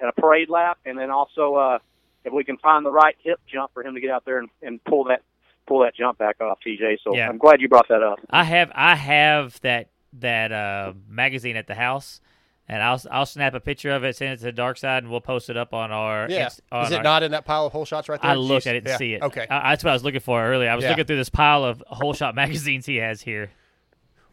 and 0.00 0.08
a 0.08 0.12
parade 0.12 0.50
lap, 0.50 0.78
and 0.84 0.98
then 0.98 1.10
also 1.10 1.54
uh, 1.54 1.78
if 2.24 2.32
we 2.32 2.44
can 2.44 2.58
find 2.58 2.84
the 2.84 2.90
right 2.90 3.16
hip 3.22 3.40
jump 3.46 3.72
for 3.72 3.82
him 3.82 3.94
to 3.94 4.00
get 4.00 4.10
out 4.10 4.24
there 4.24 4.38
and, 4.38 4.48
and 4.62 4.82
pull 4.84 5.04
that 5.04 5.22
pull 5.66 5.80
that 5.80 5.94
jump 5.96 6.18
back 6.18 6.40
off, 6.42 6.58
TJ. 6.66 6.98
So 7.02 7.14
Yeah. 7.14 7.28
I'm 7.28 7.38
glad 7.38 7.60
you 7.60 7.68
brought 7.68 7.88
that 7.88 8.02
up. 8.02 8.20
I 8.28 8.44
have 8.44 8.70
I 8.74 8.94
have 8.96 9.60
that 9.62 9.88
that 10.20 10.52
uh, 10.52 10.92
magazine 11.08 11.56
at 11.56 11.66
the 11.66 11.74
house, 11.74 12.20
and 12.68 12.82
I'll 12.82 13.00
I'll 13.10 13.26
snap 13.26 13.54
a 13.54 13.60
picture 13.60 13.90
of 13.90 14.04
it, 14.04 14.16
send 14.16 14.32
it 14.32 14.36
to 14.38 14.44
the 14.44 14.52
dark 14.52 14.76
side, 14.78 15.02
and 15.02 15.10
we'll 15.10 15.20
post 15.20 15.50
it 15.50 15.56
up 15.56 15.74
on 15.74 15.90
our. 15.92 16.26
Yeah. 16.30 16.44
Inst- 16.44 16.62
on 16.72 16.86
Is 16.86 16.92
it 16.92 16.96
our- 16.98 17.02
not 17.02 17.22
in 17.22 17.32
that 17.32 17.44
pile 17.44 17.66
of 17.66 17.72
whole 17.72 17.84
shots 17.84 18.08
right 18.08 18.20
there? 18.20 18.30
I 18.30 18.34
looked 18.34 18.66
at 18.66 18.74
it 18.76 18.84
to 18.84 18.90
Yeah. 18.92 18.96
see 18.96 19.14
it. 19.14 19.22
Okay. 19.22 19.46
I, 19.50 19.70
that's 19.70 19.84
what 19.84 19.90
I 19.90 19.94
was 19.94 20.04
looking 20.04 20.20
for 20.20 20.42
earlier. 20.42 20.70
I 20.70 20.74
was 20.74 20.82
Yeah. 20.84 20.90
looking 20.90 21.04
through 21.04 21.16
this 21.16 21.28
pile 21.28 21.64
of 21.64 21.82
whole 21.86 22.14
shot 22.14 22.34
magazines 22.36 22.86
he 22.86 22.96
has 22.96 23.22
here. 23.22 23.50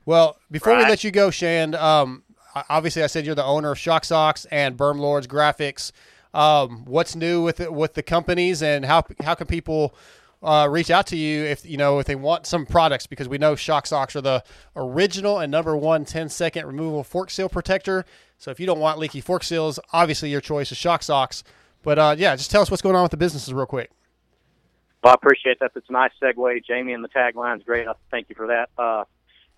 Well, 0.05 0.37
before 0.49 0.75
we 0.77 0.83
let 0.83 1.03
you 1.03 1.11
go, 1.11 1.29
Shand, 1.29 1.75
um, 1.75 2.23
obviously 2.69 3.03
I 3.03 3.07
said 3.07 3.25
you're 3.25 3.35
the 3.35 3.43
owner 3.45 3.71
of 3.71 3.77
Shock 3.77 4.03
Socks 4.05 4.45
and 4.45 4.75
Berm 4.77 4.97
Lords 4.99 5.27
Graphics. 5.27 5.91
Um, 6.33 6.85
what's 6.85 7.15
new 7.15 7.43
with 7.43 7.59
it, 7.59 7.71
with 7.73 7.93
the 7.93 8.01
companies, 8.03 8.63
and 8.63 8.85
how 8.85 9.03
how 9.21 9.35
can 9.35 9.47
people 9.47 9.93
uh, 10.43 10.67
reach 10.69 10.89
out 10.89 11.07
to 11.07 11.17
you 11.17 11.43
if 11.43 11.65
you 11.65 11.77
know 11.77 11.99
if 11.99 12.05
they 12.05 12.15
want 12.15 12.45
some 12.45 12.65
products? 12.65 13.07
Because 13.07 13.27
we 13.27 13.37
know 13.37 13.55
Shock 13.55 13.85
Socks 13.85 14.15
are 14.15 14.21
the 14.21 14.43
original 14.75 15.39
and 15.39 15.51
number 15.51 15.75
one 15.75 16.05
10 16.05 16.29
second 16.29 16.65
removable 16.65 17.03
fork 17.03 17.29
seal 17.29 17.49
protector. 17.49 18.05
So 18.37 18.51
if 18.51 18.59
you 18.59 18.65
don't 18.65 18.79
want 18.79 18.97
leaky 18.99 19.21
fork 19.21 19.43
seals, 19.43 19.79
obviously 19.93 20.29
your 20.29 20.41
choice 20.41 20.71
is 20.71 20.77
Shock 20.77 21.03
Socks. 21.03 21.43
But 21.83 21.99
uh, 21.99 22.15
yeah, 22.17 22.35
just 22.35 22.51
tell 22.51 22.61
us 22.61 22.71
what's 22.71 22.81
going 22.81 22.95
on 22.95 23.03
with 23.03 23.11
the 23.11 23.17
businesses 23.17 23.53
real 23.53 23.65
quick. 23.65 23.91
Well, 25.03 25.11
I 25.11 25.15
appreciate 25.15 25.59
that. 25.59 25.73
That's 25.73 25.89
a 25.89 25.93
nice 25.93 26.11
segue, 26.21 26.63
Jamie, 26.65 26.93
and 26.93 27.03
the 27.03 27.09
tagline's 27.09 27.63
great. 27.63 27.87
I 27.87 27.93
thank 28.11 28.29
you 28.29 28.35
for 28.35 28.47
that. 28.47 28.69
Uh, 28.77 29.05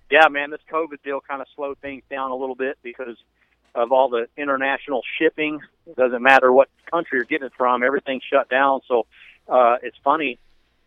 yeah, 0.10 0.28
man, 0.30 0.52
this 0.52 0.62
COVID 0.72 1.02
deal 1.04 1.20
kind 1.22 1.42
of 1.42 1.48
slowed 1.56 1.80
things 1.80 2.04
down 2.10 2.32
a 2.32 2.36
little 2.36 2.56
bit 2.56 2.78
because 2.82 3.18
of 3.76 3.92
all 3.92 4.10
the 4.10 4.28
international 4.38 5.02
shipping. 5.18 5.60
It 5.88 5.96
doesn't 5.96 6.22
matter 6.22 6.52
what 6.52 6.70
country 6.90 7.18
you're 7.18 7.26
getting 7.26 7.48
it 7.48 7.54
from; 7.58 7.84
everything's 7.84 8.24
shut 8.24 8.50
down. 8.50 8.82
So 8.88 9.06
uh, 9.50 9.78
it's 9.82 9.98
funny. 10.04 10.40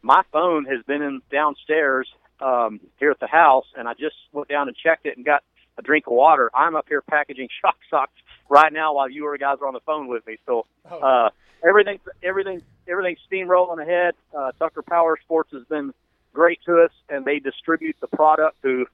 My 0.07 0.23
phone 0.31 0.67
has 0.67 0.85
been 0.87 1.03
in 1.03 1.21
downstairs 1.33 2.09
um, 2.41 2.79
here 3.01 3.11
at 3.11 3.19
the 3.19 3.27
house, 3.27 3.65
and 3.77 3.89
I 3.89 3.95
just 3.95 4.15
went 4.33 4.47
down 4.47 4.69
and 4.69 4.77
checked 4.77 5.05
it 5.05 5.17
and 5.17 5.27
got 5.27 5.43
a 5.79 5.83
drink 5.83 6.07
of 6.07 6.13
water. 6.13 6.49
I'm 6.55 6.77
up 6.77 6.87
here 6.87 7.03
packaging 7.03 7.49
shock 7.61 7.75
socks 7.91 8.13
right 8.49 8.73
now 8.73 8.95
while 8.95 9.11
you 9.11 9.25
were 9.25 9.37
guys 9.37 9.57
are 9.61 9.67
on 9.67 9.75
the 9.75 9.81
phone 9.81 10.07
with 10.07 10.25
me. 10.25 10.37
So 10.47 10.65
uh, 10.89 11.31
everything, 11.67 11.99
everything, 12.23 12.63
everything's 12.87 13.19
steamrolling 13.29 13.83
ahead. 13.83 14.15
Uh, 14.33 14.53
Tucker 14.61 14.83
Power 14.83 15.19
Sports 15.25 15.51
has 15.53 15.65
been 15.65 15.93
great 16.33 16.61
to 16.67 16.83
us, 16.83 16.93
and 17.09 17.25
they 17.25 17.41
distribute 17.41 17.97
the 18.01 18.07
product 18.07 18.63
to 18.63 18.87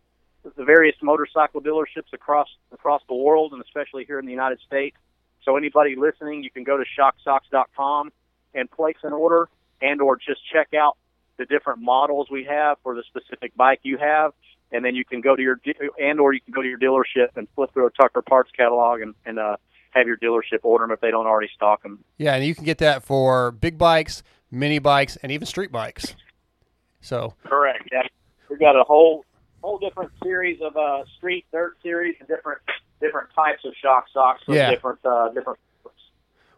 the 0.57 0.65
various 0.65 0.97
motorcycle 1.03 1.61
dealerships 1.61 2.15
across 2.15 2.49
across 2.73 3.03
the 3.07 3.15
world, 3.15 3.53
and 3.53 3.61
especially 3.61 4.07
here 4.07 4.19
in 4.19 4.25
the 4.25 4.33
United 4.33 4.61
States. 4.67 4.97
So 5.45 5.59
anybody 5.59 5.95
listening, 5.95 6.43
you 6.43 6.51
can 6.51 6.65
go 6.65 6.79
to 6.79 6.85
shocksocks.com 6.99 8.13
and 8.55 8.71
place 8.71 8.97
an 9.03 9.13
order, 9.13 9.51
and 9.83 10.01
or 10.01 10.17
just 10.17 10.41
check 10.51 10.73
out 10.73 10.97
the 11.39 11.45
different 11.47 11.81
models 11.81 12.29
we 12.31 12.45
have 12.45 12.79
for 12.83 12.95
the 12.95 13.03
specific 13.09 13.55
bike 13.57 13.81
you 13.83 13.99
have, 13.99 14.33
and 14.71 14.85
then 14.85 14.95
you 14.95 15.05
can 15.05 15.21
go 15.21 15.35
to 15.37 15.43
your 15.43 15.61
and 16.01 16.21
or 16.21 16.33
you 16.33 16.41
can 16.41 16.53
go 16.53 16.63
to 16.63 16.69
your 16.69 16.79
dealership 16.79 17.29
and 17.37 17.49
flip 17.55 17.73
through 17.73 17.87
a 17.87 17.91
Tucker 17.91 18.23
parts 18.23 18.51
catalog 18.57 19.01
and 19.01 19.15
and 19.25 19.39
uh, 19.39 19.57
have 19.91 20.07
your 20.07 20.17
dealership 20.17 20.61
order 20.63 20.85
them 20.85 20.93
if 20.93 21.01
they 21.01 21.11
don't 21.11 21.27
already 21.27 21.51
stock 21.55 21.83
them. 21.83 22.05
Yeah, 22.19 22.35
and 22.35 22.45
you 22.45 22.55
can 22.55 22.65
get 22.65 22.79
that 22.79 23.03
for 23.03 23.51
big 23.51 23.79
bikes, 23.79 24.23
mini 24.51 24.79
bikes, 24.79 25.17
and 25.17 25.31
even 25.33 25.47
street 25.47 25.73
bikes. 25.73 26.15
So 27.01 27.35
Correct. 27.45 27.89
Yeah, 27.93 28.03
we've 28.49 28.61
got 28.61 28.77
a 28.79 28.85
whole 28.85 29.25
whole 29.63 29.79
different 29.79 30.11
series 30.23 30.61
of 30.61 30.77
uh, 30.77 31.05
street 31.17 31.47
dirt 31.53 31.77
series 31.83 32.17
and 32.21 32.29
different 32.29 32.61
different 33.01 33.29
types 33.35 33.65
of 33.65 33.73
shock 33.81 34.07
socks 34.13 34.43
for 34.45 34.55
Yeah. 34.55 34.71
different 34.71 34.99
uh, 35.05 35.29
different. 35.31 35.59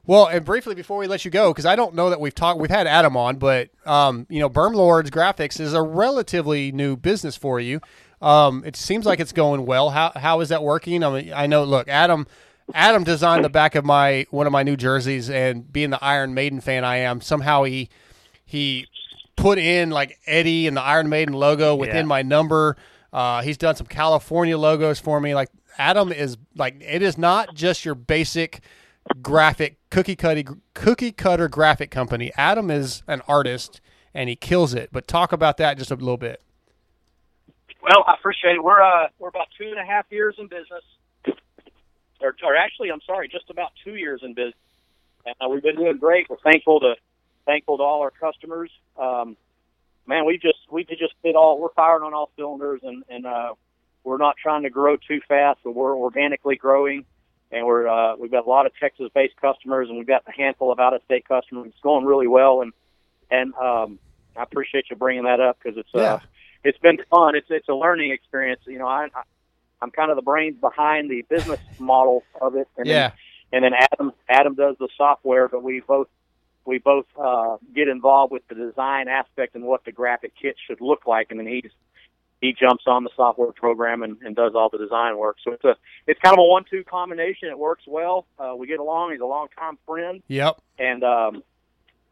Well, 0.07 0.27
and 0.27 0.45
briefly 0.45 0.75
before 0.75 0.99
we 0.99 1.07
let 1.07 1.25
you 1.25 1.31
go, 1.31 1.51
because 1.53 1.65
I 1.67 1.77
don't 1.77 1.95
know 1.95 2.11
that 2.11 2.21
we've 2.21 2.35
talked, 2.35 2.61
we've 2.61 2.71
had 2.71 2.87
Adam 2.87 3.17
on, 3.17 3.37
but 3.37 3.71
um, 3.87 4.27
you 4.29 4.39
know, 4.41 4.51
Berm 4.51 4.75
Lords 4.75 5.11
Graphics 5.11 5.59
is 5.61 5.73
a 5.73 5.81
relatively 5.83 6.73
new 6.73 6.97
business 6.97 7.37
for 7.37 7.59
you. 7.59 7.81
Um, 8.21 8.63
it 8.67 8.77
seems 8.77 9.07
like 9.07 9.19
it's 9.21 9.33
going 9.33 9.65
well. 9.67 9.91
How 9.91 10.13
how 10.15 10.41
is 10.41 10.51
that 10.51 10.63
working? 10.63 11.03
I 11.03 11.11
mean, 11.23 11.33
I 11.35 11.47
know. 11.47 11.65
Look, 11.65 11.89
Adam, 11.89 12.27
Adam 12.75 13.03
designed 13.05 13.45
the 13.45 13.51
back 13.51 13.75
of 13.75 13.85
my 13.85 14.27
one 14.31 14.47
of 14.47 14.53
my 14.53 14.63
new 14.63 14.77
jerseys, 14.77 15.31
and 15.31 15.71
being 15.73 15.91
the 15.91 16.03
Iron 16.03 16.35
Maiden 16.35 16.61
fan 16.61 16.85
I 16.85 16.99
am, 16.99 17.21
somehow 17.21 17.63
he 17.65 17.89
he 18.45 18.87
put 19.37 19.59
in 19.59 19.91
like 19.91 20.19
Eddie 20.27 20.67
and 20.67 20.77
the 20.77 20.83
Iron 20.83 21.09
Maiden 21.09 21.35
logo 21.35 21.75
within 21.75 21.97
Yeah. 21.97 22.03
my 22.03 22.23
number. 22.23 22.77
Uh, 23.13 23.43
he's 23.43 23.57
done 23.57 23.75
some 23.77 23.87
California 23.87 24.57
logos 24.59 24.99
for 25.01 25.21
me. 25.21 25.35
Like 25.35 25.49
Adam 25.79 26.13
is 26.13 26.37
like 26.57 26.77
it 26.81 27.03
is 27.03 27.17
not 27.19 27.55
just 27.55 27.85
your 27.85 27.95
basic 27.95 28.61
graphic 29.21 29.77
cookie 29.91 30.17
cutter 30.17 30.43
cookie 30.75 31.13
cutter 31.13 31.49
graphic 31.49 31.91
company. 31.91 32.33
Adam 32.37 32.71
is 32.71 33.03
an 33.07 33.23
artist 33.29 33.81
and 34.15 34.29
he 34.29 34.37
kills 34.37 34.75
it. 34.75 34.91
But 34.93 35.07
talk 35.09 35.33
about 35.33 35.57
that 35.59 35.77
just 35.77 35.91
a 35.91 35.97
little 35.97 36.17
bit. 36.17 36.41
Well, 37.83 38.05
I 38.07 38.15
appreciate 38.15 38.55
it. 38.55 38.65
We're 38.65 38.83
uh, 38.83 39.09
we're 39.19 39.29
about 39.29 39.49
two 39.59 39.67
and 39.67 39.79
a 39.79 39.85
half 39.85 40.07
years 40.11 40.37
in 40.39 40.47
business, 40.47 40.85
or, 42.21 42.35
or 42.43 42.57
actually, 42.57 42.91
I'm 42.91 43.03
sorry, 43.07 43.29
just 43.29 43.51
about 43.51 43.73
two 43.85 43.97
years 43.97 44.23
in 44.23 44.33
business. 44.33 44.55
And 45.27 45.35
uh, 45.41 45.49
we've 45.49 45.63
been 45.63 45.77
doing 45.77 45.99
great. 45.99 46.31
We're 46.31 46.39
thankful 46.39 46.81
to 46.81 46.95
thankful 47.45 47.79
to 47.79 47.83
all 47.83 48.01
our 48.01 48.11
customers. 48.11 48.71
Um, 48.99 49.37
man, 50.07 50.25
we 50.25 50.39
just 50.39 50.59
we 50.71 50.85
just 50.85 51.13
hit 51.23 51.37
all. 51.37 51.59
We're 51.61 51.73
firing 51.75 52.05
on 52.05 52.15
all 52.15 52.31
cylinders, 52.37 52.81
and 52.83 53.05
and 53.11 53.27
uh, 53.27 53.55
we're 54.03 54.17
not 54.19 54.37
trying 54.43 54.63
to 54.63 54.71
grow 54.71 54.97
too 54.97 55.21
fast, 55.29 55.61
but 55.63 55.75
we're 55.75 55.97
organically 55.97 56.57
growing. 56.57 57.05
And 57.55 57.65
we're 57.67 57.87
uh, 57.87 58.17
we've 58.17 58.33
got 58.33 58.45
a 58.47 58.49
lot 58.49 58.67
of 58.67 58.73
Texas-based 58.81 59.37
customers, 59.41 59.89
and 59.89 59.97
we've 59.97 60.07
got 60.09 60.25
a 60.27 60.33
handful 60.33 60.73
of 60.73 60.81
out-of-state 60.81 61.29
customers. 61.29 61.69
It's 61.69 61.81
going 61.83 62.05
really 62.05 62.27
well, 62.27 62.63
and 62.63 62.73
and 63.31 63.55
um, 63.55 63.99
I 64.37 64.43
appreciate 64.43 64.87
you 64.91 64.97
bringing 64.97 65.25
that 65.25 65.41
up 65.41 65.59
because 65.63 65.79
it's 65.79 65.89
Yeah. 65.95 66.15
uh, 66.15 66.19
it's 66.65 66.79
been 66.79 66.99
fun. 67.11 67.37
It's 67.37 67.47
it's 67.51 67.69
a 67.69 67.75
learning 67.75 68.11
experience. 68.11 68.61
You 68.67 68.79
know, 68.81 68.89
I, 68.89 69.05
I 69.05 69.23
I'm 69.81 69.93
kind 69.93 70.11
of 70.11 70.17
the 70.17 70.23
brains 70.23 70.57
behind 70.61 71.11
the 71.11 71.23
business 71.29 71.61
model 71.79 72.25
of 72.41 72.57
it, 72.57 72.67
and 72.77 72.87
Yeah. 72.89 73.11
then, 73.53 73.65
and 73.65 73.75
then 73.75 73.81
Adam 73.93 74.13
Adam 74.29 74.55
does 74.57 74.77
the 74.81 74.89
software, 74.97 75.47
but 75.47 75.63
we 75.63 75.81
both 75.81 76.09
we 76.65 76.79
both 76.79 77.07
uh, 77.17 77.57
get 77.75 77.87
involved 77.89 78.33
with 78.33 78.43
the 78.49 78.57
design 78.57 79.07
aspect 79.07 79.55
and 79.55 79.65
what 79.65 79.85
the 79.85 79.93
graphic 79.93 80.33
kit 80.41 80.57
should 80.67 80.81
look 80.81 81.07
like, 81.07 81.29
and 81.31 81.39
then 81.39 81.47
he's 81.47 81.71
he 82.45 82.53
jumps 82.53 82.85
on 82.87 83.05
the 83.05 83.11
software 83.17 83.53
program 83.53 84.03
and, 84.03 84.17
and 84.23 84.37
does 84.37 84.53
all 84.55 84.69
the 84.71 84.79
design 84.79 85.17
work. 85.19 85.37
So 85.45 85.53
it's 85.53 85.65
a 85.65 85.77
it's 86.07 86.21
kind 86.21 86.35
of 86.35 86.39
a 86.41 86.45
one-two 86.45 86.85
combination. 86.85 87.49
It 87.49 87.59
works 87.59 87.85
well. 87.87 88.27
Uh, 88.39 88.55
we 88.57 88.67
get 88.67 88.81
along. 88.81 89.13
He's 89.13 89.21
a 89.21 89.27
long-time 89.27 89.79
friend, 89.87 90.23
Yep. 90.29 90.61
and 90.79 91.03
um, 91.05 91.43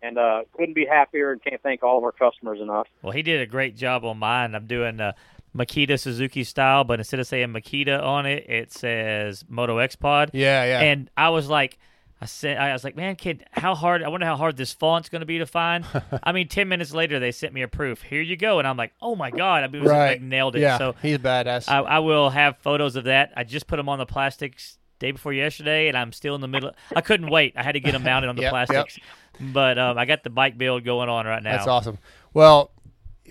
and 0.02 0.16
uh, 0.18 0.42
couldn't 0.56 0.74
be 0.74 0.86
happier. 0.86 1.32
And 1.32 1.42
can't 1.42 1.62
thank 1.62 1.82
all 1.82 1.98
of 1.98 2.04
our 2.04 2.12
customers 2.12 2.60
enough. 2.60 2.86
Well, 3.02 3.12
he 3.12 3.22
did 3.22 3.40
a 3.40 3.46
great 3.46 3.76
job 3.76 4.04
on 4.04 4.18
mine. 4.18 4.54
I'm 4.54 4.66
doing 4.66 5.00
uh, 5.00 5.12
Makita 5.56 6.00
Suzuki 6.00 6.44
style, 6.44 6.84
but 6.84 6.98
instead 6.98 7.20
of 7.20 7.26
saying 7.26 7.48
Makita 7.48 8.02
on 8.02 8.24
it, 8.26 8.48
it 8.48 8.72
says 8.72 9.44
Moto 9.48 9.78
X 9.78 9.96
Pod. 9.96 10.30
Yeah, 10.32 10.64
yeah. 10.64 10.80
And 10.80 11.10
I 11.16 11.28
was 11.28 11.48
like, 11.48 11.78
I 12.22 12.26
said, 12.26 12.56
I 12.56 12.72
was 12.72 12.84
like, 12.84 12.94
man, 12.94 13.16
kid, 13.16 13.44
how 13.50 13.74
hard? 13.74 14.00
I 14.02 14.08
wonder 14.08 14.26
how 14.26 14.36
hard 14.36 14.56
this 14.56 14.72
font's 14.72 15.08
going 15.08 15.20
to 15.22 15.26
be 15.26 15.38
to 15.38 15.46
find. 15.46 15.84
I 16.22 16.30
mean, 16.30 16.46
ten 16.46 16.68
minutes 16.68 16.94
later, 16.94 17.18
they 17.18 17.32
sent 17.32 17.52
me 17.52 17.62
a 17.62 17.68
proof. 17.68 18.00
Here 18.02 18.22
you 18.22 18.36
go, 18.36 18.60
and 18.60 18.68
I'm 18.68 18.76
like, 18.76 18.92
oh 19.02 19.16
my 19.16 19.30
god, 19.32 19.64
I 19.64 19.66
mean, 19.66 19.82
Right. 19.82 20.12
like 20.12 20.22
nailed 20.22 20.54
it. 20.54 20.60
Yeah, 20.60 20.78
So 20.78 20.94
he's 21.02 21.18
badass. 21.18 21.68
I, 21.68 21.78
I 21.80 21.98
will 21.98 22.30
have 22.30 22.58
photos 22.58 22.94
of 22.94 23.04
that. 23.04 23.32
I 23.36 23.42
just 23.42 23.66
put 23.66 23.76
them 23.76 23.88
on 23.88 23.98
the 23.98 24.06
plastics 24.06 24.78
day 25.00 25.10
before 25.10 25.32
yesterday, 25.32 25.88
and 25.88 25.96
I'm 25.98 26.12
still 26.12 26.36
in 26.36 26.40
the 26.40 26.46
middle. 26.48 26.70
I 26.94 27.00
couldn't 27.00 27.28
wait. 27.28 27.54
I 27.56 27.64
had 27.64 27.72
to 27.72 27.80
get 27.80 27.90
them 27.90 28.04
mounted 28.04 28.28
on 28.28 28.36
the 28.36 28.42
Yep, 28.42 28.52
yep. 28.52 28.68
plastics. 28.68 28.98
But 29.40 29.78
um, 29.78 29.98
I 29.98 30.04
got 30.04 30.22
the 30.22 30.30
bike 30.30 30.56
build 30.56 30.84
going 30.84 31.08
on 31.08 31.26
right 31.26 31.42
now. 31.42 31.56
That's 31.56 31.66
awesome. 31.66 31.98
Well, 32.32 32.70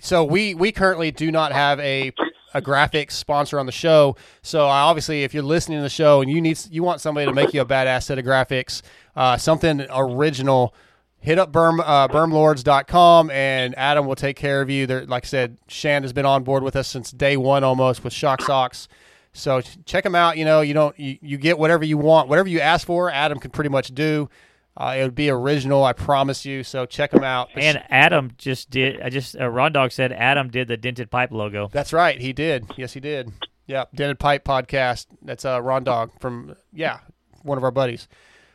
so 0.00 0.22
we 0.24 0.52
we 0.54 0.70
currently 0.70 1.10
do 1.12 1.30
not 1.32 1.52
have 1.52 1.80
a 1.80 2.12
a 2.54 2.62
graphics 2.62 3.12
sponsor 3.12 3.58
on 3.58 3.66
the 3.66 3.72
show. 3.72 4.16
So 4.42 4.66
I 4.66 4.80
obviously, 4.80 5.24
if 5.24 5.34
you're 5.34 5.42
listening 5.42 5.78
to 5.78 5.82
the 5.82 5.90
show 5.90 6.20
and 6.20 6.30
you 6.30 6.40
need 6.40 6.58
you 6.70 6.82
want 6.82 7.00
somebody 7.00 7.26
to 7.26 7.32
make 7.32 7.54
you 7.54 7.60
a 7.60 7.66
badass 7.66 8.04
set 8.04 8.18
of 8.18 8.24
graphics, 8.24 8.82
uh, 9.16 9.36
something 9.36 9.86
original, 9.90 10.74
hit 11.18 11.38
up 11.38 11.52
Berm, 11.52 11.80
uh, 11.84 12.08
bermlords.com 12.08 13.30
and 13.30 13.76
Adam 13.78 14.06
will 14.06 14.16
take 14.16 14.36
care 14.36 14.60
of 14.60 14.68
you. 14.68 14.86
There, 14.86 15.06
like 15.06 15.24
I 15.24 15.28
said, 15.28 15.58
Shan 15.68 16.02
has 16.02 16.12
been 16.12 16.26
on 16.26 16.42
board 16.42 16.62
with 16.62 16.76
us 16.76 16.88
since 16.88 17.10
day 17.10 17.36
one 17.36 17.64
almost 17.64 18.04
with 18.04 18.12
Shock 18.12 18.42
Socks. 18.42 18.88
So 19.32 19.62
check 19.86 20.04
them 20.04 20.14
out. 20.14 20.36
You 20.36 20.44
know, 20.44 20.60
you 20.60 20.74
don't 20.74 20.98
you, 20.98 21.18
you 21.22 21.38
get 21.38 21.58
whatever 21.58 21.84
you 21.84 21.96
want, 21.96 22.28
whatever 22.28 22.48
you 22.48 22.60
ask 22.60 22.86
for. 22.86 23.10
Adam 23.10 23.38
can 23.38 23.50
pretty 23.50 23.70
much 23.70 23.94
do. 23.94 24.28
Uh, 24.76 24.94
it 24.98 25.02
would 25.02 25.14
be 25.14 25.28
original, 25.28 25.84
I 25.84 25.92
promise 25.92 26.46
you. 26.46 26.62
So 26.64 26.86
check 26.86 27.10
them 27.10 27.24
out. 27.24 27.50
And 27.54 27.82
Adam 27.90 28.32
just 28.38 28.70
did. 28.70 29.00
I 29.02 29.10
just 29.10 29.38
uh, 29.38 29.48
Ron 29.48 29.72
Dog 29.72 29.92
said 29.92 30.12
Adam 30.12 30.48
did 30.48 30.68
the 30.68 30.76
dented 30.78 31.10
pipe 31.10 31.30
logo. 31.30 31.68
That's 31.72 31.92
right. 31.92 32.18
He 32.20 32.32
did. 32.32 32.64
Yes, 32.76 32.92
he 32.94 33.00
did. 33.00 33.30
Yeah. 33.66 33.84
Dented 33.94 34.18
Pipe 34.18 34.44
podcast. 34.44 35.06
That's 35.22 35.44
uh, 35.44 35.60
Ron 35.62 35.84
Dog 35.84 36.10
from, 36.20 36.56
yeah, 36.72 36.98
one 37.42 37.58
of 37.58 37.64
our 37.64 37.70
buddies. 37.70 38.08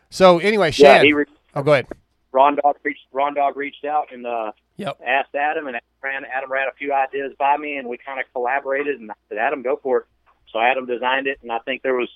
So 0.10 0.40
anyway, 0.40 0.72
Shan. 0.72 0.98
Yeah, 0.98 1.04
he 1.04 1.14
re- 1.14 1.26
oh, 1.56 1.64
go 1.64 1.74
ahead. 1.74 1.88
Ron 2.32 2.56
Dog 2.56 2.76
reached 2.84 3.02
Ron 3.12 3.34
Dog 3.34 3.56
reached 3.56 3.86
out 3.86 4.12
and 4.12 4.26
uh, 4.26 4.52
Yep. 4.78 5.00
asked 5.06 5.34
Adam, 5.34 5.66
and 5.68 5.78
ran, 6.04 6.24
Adam 6.26 6.52
ran 6.52 6.68
a 6.68 6.72
few 6.78 6.94
ideas 6.94 7.34
by 7.40 7.58
me, 7.58 7.78
and 7.78 7.88
we 7.88 7.98
kind 7.98 8.20
of 8.20 8.26
collaborated. 8.32 9.00
And 9.00 9.10
I 9.10 9.16
said, 9.30 9.38
Adam, 9.40 9.64
go 9.64 9.80
for 9.82 10.00
it. 10.00 10.06
So 10.52 10.60
Adam 10.60 10.86
designed 10.86 11.26
it, 11.28 11.40
and 11.42 11.52
I 11.52 11.58
think 11.60 11.82
there 11.82 11.96
was, 11.96 12.10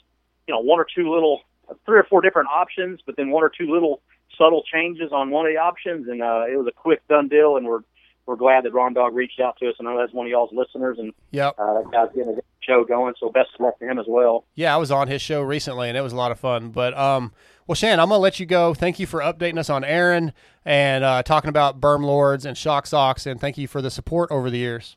you 0.48 0.54
know, 0.54 0.60
one 0.60 0.80
or 0.80 0.86
two 0.96 1.12
little 1.12 1.42
three 1.86 2.00
or 2.00 2.04
four 2.04 2.22
different 2.22 2.50
options, 2.50 3.00
but 3.06 3.16
then 3.18 3.30
one 3.30 3.44
or 3.44 3.50
two 3.56 3.72
little 3.72 4.02
subtle 4.38 4.64
changes 4.72 5.12
on 5.12 5.30
one 5.30 5.46
of 5.46 5.52
the 5.54 5.58
options, 5.58 6.08
and 6.08 6.22
uh, 6.22 6.46
it 6.52 6.58
was 6.58 6.68
a 6.68 6.72
quick 6.72 7.06
done 7.08 7.28
deal. 7.28 7.58
And 7.58 7.66
we're 7.66 7.82
we're 8.28 8.36
glad 8.36 8.64
that 8.66 8.74
Ron 8.74 8.94
Dog 8.94 9.16
reached 9.16 9.40
out 9.40 9.58
to 9.60 9.68
us. 9.70 9.76
And 9.80 9.88
I 9.88 9.94
know 9.94 10.00
that's 10.00 10.14
one 10.14 10.28
of 10.28 10.32
y'all's 10.32 10.52
listeners, 10.54 10.98
and 11.00 11.12
Yep. 11.32 11.56
uh, 11.58 11.74
that 11.82 11.92
guy's 11.92 12.16
getting 12.16 12.38
a 12.38 12.42
show 12.62 12.84
going. 12.84 13.16
So 13.20 13.30
best 13.32 13.50
of 13.56 13.62
luck 13.62 13.80
to 13.80 13.90
him 13.90 13.98
as 14.00 14.06
well. 14.08 14.46
Yeah, 14.56 14.74
I 14.74 14.78
was 14.78 14.92
on 14.92 15.08
his 15.08 15.22
show 15.22 15.42
recently, 15.42 15.90
and 15.90 15.98
it 15.98 16.02
was 16.02 16.14
a 16.14 16.18
lot 16.18 16.32
of 16.32 16.40
fun. 16.40 16.70
But 16.70 16.96
um, 16.98 17.34
well, 17.68 17.76
Shan, 17.76 18.00
I'm 18.00 18.10
gonna 18.10 18.20
let 18.22 18.40
you 18.40 18.46
go. 18.46 18.74
Thank 18.74 19.00
you 19.00 19.08
for 19.08 19.22
updating 19.22 19.58
us 19.58 19.70
on 19.70 19.84
Aaron 19.84 20.34
and 20.64 21.04
uh, 21.04 21.24
talking 21.24 21.50
about 21.50 21.82
Berm 21.82 22.04
Lords 22.06 22.46
and 22.46 22.56
Shock 22.58 22.86
Socks, 22.86 23.26
and 23.26 23.42
thank 23.42 23.58
you 23.58 23.68
for 23.68 23.82
the 23.82 23.90
support 23.92 24.32
over 24.32 24.50
the 24.50 24.60
years. 24.60 24.96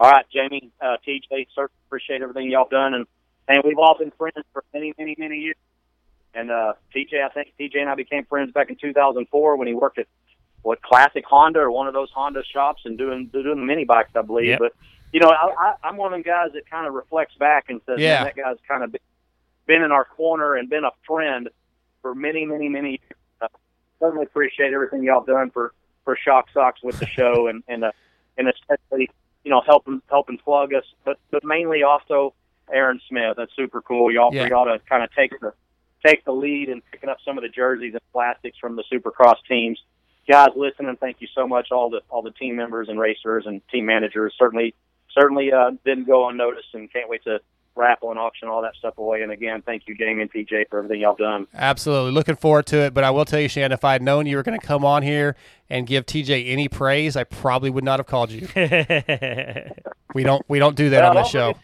All 0.00 0.08
right, 0.10 0.24
Jamie, 0.32 0.70
uh, 0.80 0.96
TJ, 1.06 1.48
sir, 1.56 1.68
appreciate 1.88 2.22
everything 2.22 2.48
y'all 2.48 2.68
done, 2.70 2.94
and 2.94 3.06
and 3.48 3.62
we've 3.64 3.78
all 3.78 3.96
been 3.98 4.12
friends 4.12 4.44
for 4.52 4.62
many, 4.72 4.94
many, 4.98 5.16
many 5.18 5.38
years. 5.38 5.56
And 6.34 6.50
uh, 6.50 6.74
TJ, 6.94 7.24
I 7.24 7.30
think 7.30 7.54
TJ 7.58 7.78
and 7.80 7.88
I 7.88 7.94
became 7.94 8.24
friends 8.24 8.52
back 8.52 8.70
in 8.70 8.76
2004 8.76 9.56
when 9.56 9.66
he 9.66 9.74
worked 9.74 9.98
at 9.98 10.06
what 10.62 10.82
Classic 10.82 11.24
Honda 11.24 11.60
or 11.60 11.70
one 11.70 11.86
of 11.88 11.94
those 11.94 12.10
Honda 12.10 12.42
shops 12.44 12.82
and 12.84 12.98
doing 12.98 13.26
doing 13.26 13.60
the 13.60 13.64
mini 13.64 13.84
bikes, 13.84 14.10
I 14.14 14.22
believe. 14.22 14.48
Yep. 14.48 14.58
But 14.58 14.72
you 15.12 15.20
know, 15.20 15.30
I, 15.30 15.54
I, 15.58 15.74
I'm 15.88 15.96
one 15.96 16.12
of 16.12 16.16
them 16.16 16.22
guys 16.22 16.52
that 16.52 16.68
kind 16.68 16.86
of 16.86 16.92
reflects 16.92 17.34
back 17.36 17.66
and 17.68 17.80
says, 17.86 17.98
Yeah. 17.98 18.24
That 18.24 18.36
guy's 18.36 18.56
kind 18.68 18.84
of 18.84 18.92
been, 18.92 19.00
been 19.66 19.82
in 19.82 19.90
our 19.90 20.04
corner 20.04 20.54
and 20.54 20.68
been 20.68 20.84
a 20.84 20.90
friend 21.06 21.48
for 22.02 22.14
many, 22.14 22.44
many, 22.44 22.68
many." 22.68 22.90
years. 22.90 23.00
Uh, 23.40 23.48
certainly 23.98 24.24
appreciate 24.24 24.72
everything 24.72 25.02
y'all 25.02 25.24
done 25.24 25.50
for 25.50 25.72
for 26.04 26.16
Shock 26.16 26.48
Socks 26.52 26.82
with 26.82 26.98
the 26.98 27.06
show 27.18 27.46
and 27.48 27.62
and 27.68 27.84
uh, 27.84 27.92
and 28.36 28.48
especially 28.48 29.10
you 29.44 29.50
know 29.50 29.62
helping 29.64 30.02
helping 30.10 30.38
plug 30.38 30.74
us, 30.74 30.84
but 31.04 31.18
but 31.30 31.42
mainly 31.44 31.82
also 31.82 32.34
Aaron 32.72 33.00
Smith. 33.08 33.34
That's 33.36 33.54
super 33.56 33.80
cool. 33.82 34.12
Y'all 34.12 34.34
Yeah. 34.34 34.48
y'all 34.48 34.64
to 34.66 34.78
kind 34.88 35.02
of 35.02 35.10
take 35.14 35.38
the 35.40 35.52
take 36.04 36.24
the 36.24 36.32
lead 36.32 36.68
in 36.68 36.80
picking 36.92 37.08
up 37.08 37.18
some 37.24 37.38
of 37.38 37.42
the 37.42 37.48
jerseys 37.48 37.92
and 37.94 38.02
plastics 38.12 38.56
from 38.58 38.76
the 38.76 38.84
Supercross 38.92 39.36
teams. 39.48 39.82
Guys, 40.28 40.50
listening, 40.56 40.90
and 40.90 41.00
thank 41.00 41.16
you 41.20 41.28
so 41.34 41.46
much. 41.48 41.68
All 41.72 41.90
the 41.90 42.00
all 42.10 42.22
the 42.22 42.30
team 42.32 42.56
members 42.56 42.88
and 42.88 42.98
racers 42.98 43.44
and 43.46 43.60
team 43.68 43.86
managers 43.86 44.34
certainly 44.38 44.74
certainly 45.16 45.52
uh, 45.52 45.70
didn't 45.84 46.06
go 46.06 46.28
unnoticed, 46.28 46.68
and 46.74 46.92
can't 46.92 47.08
wait 47.08 47.24
to 47.24 47.40
raffle 47.74 48.10
and 48.10 48.18
auction 48.18 48.48
all 48.48 48.60
that 48.62 48.74
stuff 48.74 48.98
away. 48.98 49.22
And 49.22 49.30
again, 49.32 49.62
thank 49.62 49.84
you, 49.86 49.96
Jamie 49.96 50.22
and 50.22 50.32
TJ, 50.32 50.68
for 50.68 50.78
everything 50.78 51.00
y'all 51.00 51.14
done. 51.14 51.46
Absolutely, 51.54 52.10
looking 52.10 52.36
forward 52.36 52.66
to 52.66 52.76
it. 52.78 52.92
But 52.92 53.04
I 53.04 53.10
will 53.10 53.24
tell 53.24 53.40
you, 53.40 53.48
Shannon, 53.48 53.72
if 53.72 53.84
I 53.84 53.92
had 53.92 54.02
known 54.02 54.26
you 54.26 54.36
were 54.36 54.42
going 54.42 54.58
to 54.58 54.66
come 54.66 54.84
on 54.84 55.02
here 55.02 55.36
and 55.70 55.86
give 55.86 56.04
TJ 56.04 56.50
any 56.50 56.68
praise, 56.68 57.16
I 57.16 57.24
probably 57.24 57.70
would 57.70 57.84
not 57.84 58.00
have 58.00 58.06
called 58.06 58.30
you. 58.30 58.48
we 60.14 60.24
don't 60.24 60.44
we 60.48 60.58
don't 60.58 60.76
do 60.76 60.90
that 60.90 61.04
on 61.04 61.14
the 61.14 61.22
this 61.22 61.30
show. 61.30 61.54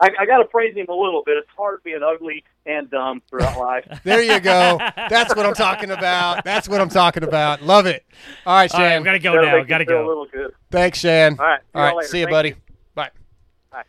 I, 0.00 0.10
I 0.18 0.26
got 0.26 0.38
to 0.38 0.44
praise 0.46 0.74
him 0.74 0.86
a 0.88 0.94
little 0.94 1.22
bit. 1.24 1.36
It's 1.36 1.48
hard 1.56 1.80
being 1.84 2.00
ugly 2.02 2.42
and 2.66 2.90
dumb 2.90 3.22
throughout 3.30 3.58
life. 3.58 3.84
There 4.04 4.20
you 4.22 4.40
go. 4.40 4.78
That's 5.08 5.34
what 5.36 5.46
I'm 5.46 5.54
talking 5.54 5.90
about. 5.92 6.44
That's 6.44 6.68
what 6.68 6.80
I'm 6.80 6.88
talking 6.88 7.22
about. 7.22 7.62
Love 7.62 7.86
it. 7.86 8.04
All 8.44 8.54
right, 8.56 8.72
All 8.74 8.80
right, 8.80 8.90
Shan. 8.90 9.02
we 9.02 9.04
gotta 9.04 9.18
go 9.20 9.32
That'll 9.32 9.46
now. 9.46 9.52
make 9.58 9.62
you 9.64 9.68
Gotta 9.68 9.84
go. 9.84 10.04
A 10.04 10.08
little 10.08 10.26
good. 10.26 10.52
Thanks, 10.70 10.98
Shan. 10.98 11.36
All 11.38 11.46
right, 11.46 11.60
see 11.60 11.68
All 11.74 11.80
y'all 11.82 11.88
right. 11.90 11.96
later. 11.96 12.08
See 12.08 12.18
you, 12.18 12.24
Thank 12.24 12.32
buddy. 12.32 12.48
you. 12.50 12.54
Bye. 12.96 13.10
Bye. 13.70 13.82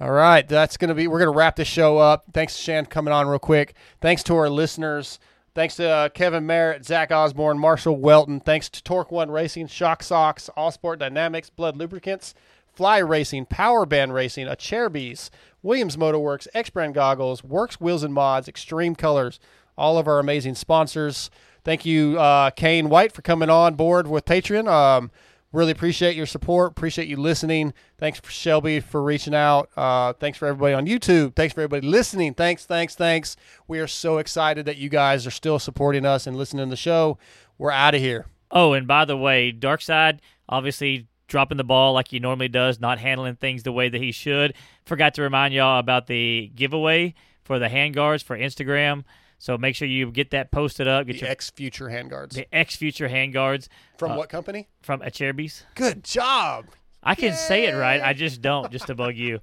All 0.00 0.10
right, 0.10 0.46
that's 0.46 0.76
gonna 0.76 0.94
be. 0.94 1.06
We're 1.08 1.18
gonna 1.20 1.30
wrap 1.30 1.56
this 1.56 1.68
show 1.68 1.96
up. 1.98 2.24
Thanks, 2.34 2.56
Shan, 2.56 2.86
coming 2.86 3.12
on 3.14 3.28
real 3.28 3.38
quick. 3.38 3.74
Thanks 4.00 4.22
to 4.24 4.34
our 4.36 4.50
listeners. 4.50 5.18
Thanks 5.54 5.76
to 5.76 5.88
uh, 5.88 6.08
Kevin 6.08 6.46
Merritt, 6.46 6.84
Zach 6.84 7.10
Osborne, 7.10 7.58
Marshall 7.58 7.98
Weltin. 7.98 8.42
Thanks 8.44 8.68
to 8.70 8.82
Torque 8.82 9.12
One 9.12 9.30
Racing, 9.30 9.66
Shock 9.68 10.02
Socks, 10.02 10.48
All 10.56 10.70
Sport 10.70 10.98
Dynamics, 10.98 11.50
Blud 11.50 11.76
Lubricants, 11.76 12.34
Fly 12.72 12.98
Racing, 12.98 13.46
Power 13.46 13.86
Band 13.86 14.14
Racing, 14.14 14.46
Acerbis, 14.46 15.30
Williams 15.62 15.96
Moto 15.98 16.20
Werx, 16.20 16.46
X 16.54 16.70
Brand 16.70 16.94
Goggles, 16.94 17.44
Works 17.44 17.80
Wheels 17.80 18.02
and 18.02 18.14
Mods, 18.14 18.48
Xtreme 18.48 18.96
Kolors. 18.96 19.38
All 19.76 19.98
of 19.98 20.06
our 20.06 20.18
amazing 20.18 20.54
sponsors. 20.54 21.30
Thank 21.64 21.86
you, 21.86 22.18
uh, 22.18 22.50
Kane 22.50 22.88
White, 22.88 23.12
for 23.12 23.22
coming 23.22 23.48
on 23.48 23.74
board 23.74 24.06
with 24.06 24.24
Patreon. 24.24 24.68
Um, 24.68 25.10
really 25.52 25.70
appreciate 25.72 26.16
your 26.16 26.26
support. 26.26 26.72
Appreciate 26.72 27.08
you 27.08 27.16
listening. 27.16 27.72
Thanks 27.98 28.18
for 28.18 28.30
Shelby 28.30 28.80
for 28.80 29.02
reaching 29.02 29.34
out. 29.34 29.70
Uh, 29.76 30.12
thanks 30.14 30.38
for 30.38 30.48
everybody 30.48 30.74
on 30.74 30.86
YouTube. 30.86 31.36
Thanks 31.36 31.54
for 31.54 31.60
everybody 31.60 31.86
listening. 31.86 32.34
Thanks, 32.34 32.66
thanks, 32.66 32.94
thanks. 32.96 33.36
We 33.68 33.78
are 33.78 33.86
so 33.86 34.18
excited 34.18 34.66
that 34.66 34.76
you 34.76 34.88
guys 34.88 35.26
are 35.26 35.30
still 35.30 35.58
supporting 35.58 36.04
us 36.04 36.26
and 36.26 36.36
listening 36.36 36.66
to 36.66 36.70
the 36.70 36.76
show. 36.76 37.18
We're 37.58 37.70
out 37.70 37.94
of 37.94 38.00
here. 38.00 38.26
Oh, 38.50 38.72
and 38.72 38.86
by 38.86 39.04
the 39.04 39.16
way, 39.16 39.52
Darkside 39.52 40.18
obviously 40.48 41.06
dropping 41.32 41.56
the 41.56 41.64
ball 41.64 41.94
like 41.94 42.08
he 42.08 42.20
normally 42.20 42.48
does, 42.48 42.78
not 42.78 42.98
handling 42.98 43.34
things 43.36 43.62
the 43.62 43.72
way 43.72 43.88
that 43.88 44.00
he 44.00 44.12
should. 44.12 44.52
Forgot 44.84 45.14
to 45.14 45.22
remind 45.22 45.54
y'all 45.54 45.78
about 45.78 46.06
the 46.06 46.52
giveaway 46.54 47.14
for 47.42 47.58
the 47.58 47.68
handguards 47.68 48.22
for 48.22 48.36
Instagram. 48.38 49.04
So 49.38 49.56
make 49.56 49.74
sure 49.74 49.88
you 49.88 50.10
get 50.12 50.30
that 50.32 50.50
posted 50.52 50.86
up. 50.86 51.06
Get 51.06 51.14
The 51.14 51.18
your 51.20 51.30
X 51.30 51.48
Future 51.50 51.88
handguards. 51.88 52.34
the 52.34 52.46
X 52.54 52.76
Future 52.76 53.08
handguards 53.08 53.68
From 53.96 54.12
uh, 54.12 54.16
what 54.18 54.28
company? 54.28 54.68
From 54.82 55.00
Acerbis. 55.00 55.62
Good 55.74 56.04
job. 56.04 56.66
I 57.02 57.14
can 57.14 57.32
say 57.34 57.64
it 57.66 57.72
right. 57.74 58.00
I 58.02 58.12
just 58.12 58.42
don't, 58.42 58.70
just 58.70 58.86
to 58.88 58.94
bug 58.94 59.16
you, 59.16 59.40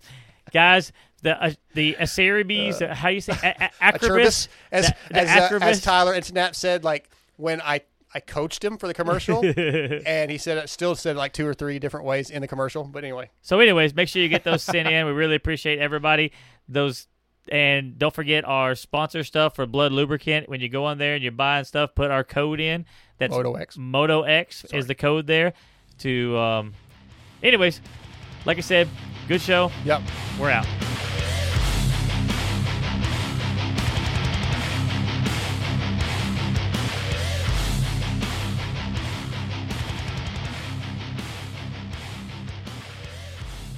guys. 0.53 0.93
The 1.23 1.43
uh, 1.43 1.51
the 1.73 1.95
Aceribes, 1.99 2.81
uh, 2.87 2.93
how 2.93 3.09
you 3.09 3.19
say 3.19 3.33
a- 3.43 3.65
a- 3.81 3.91
Acrobus? 3.93 4.47
As, 4.71 4.85
The- 4.87 4.95
the 5.09 5.19
as, 5.19 5.51
uh, 5.51 5.59
as 5.61 5.81
Tyler 5.81 6.13
Enticknap 6.13 6.55
said, 6.55 6.85
like 6.85 7.09
when 7.35 7.59
I 7.61 7.81
I 8.13 8.19
coached 8.19 8.63
him 8.63 8.77
for 8.77 8.87
the 8.87 8.93
commercial, 8.95 9.43
and 9.43 10.31
he 10.31 10.37
said 10.37 10.57
it 10.57 10.69
still 10.69 10.95
said 10.95 11.15
like 11.15 11.33
two 11.33 11.45
or 11.47 11.53
three 11.53 11.79
different 11.79 12.05
ways 12.05 12.29
in 12.29 12.41
the 12.41 12.47
commercial. 12.47 12.83
But 12.83 13.03
anyway, 13.03 13.29
So, 13.41 13.59
anyways, 13.59 13.93
make 13.93 14.07
sure 14.09 14.21
you 14.21 14.29
get 14.29 14.43
those 14.43 14.63
sent 14.63 14.87
in. 14.87 15.05
We 15.05 15.11
really 15.11 15.35
appreciate 15.35 15.79
everybody. 15.79 16.31
Those 16.67 17.07
and 17.51 17.97
don't 17.97 18.13
forget 18.13 18.45
our 18.45 18.75
sponsor 18.75 19.23
stuff 19.23 19.55
for 19.55 19.65
Blud 19.65 19.91
Lubricant. 19.91 20.49
When 20.49 20.61
you 20.61 20.69
go 20.69 20.85
on 20.85 20.97
there 20.97 21.15
and 21.15 21.23
you're 21.23 21.31
buying 21.31 21.65
stuff, 21.65 21.95
put 21.95 22.11
our 22.11 22.23
code 22.23 22.59
in. 22.59 22.85
That's 23.17 23.31
Moto 23.31 23.53
X. 23.55 23.77
Moto 23.77 24.21
X 24.23 24.65
is 24.73 24.87
the 24.87 24.95
code 24.95 25.27
there. 25.27 25.53
To 25.99 26.37
um, 26.37 26.73
anyways, 27.43 27.81
like 28.45 28.57
I 28.57 28.61
said, 28.61 28.87
good 29.27 29.41
show. 29.41 29.71
Yep. 29.83 30.01
We're 30.39 30.51
out. 30.51 30.67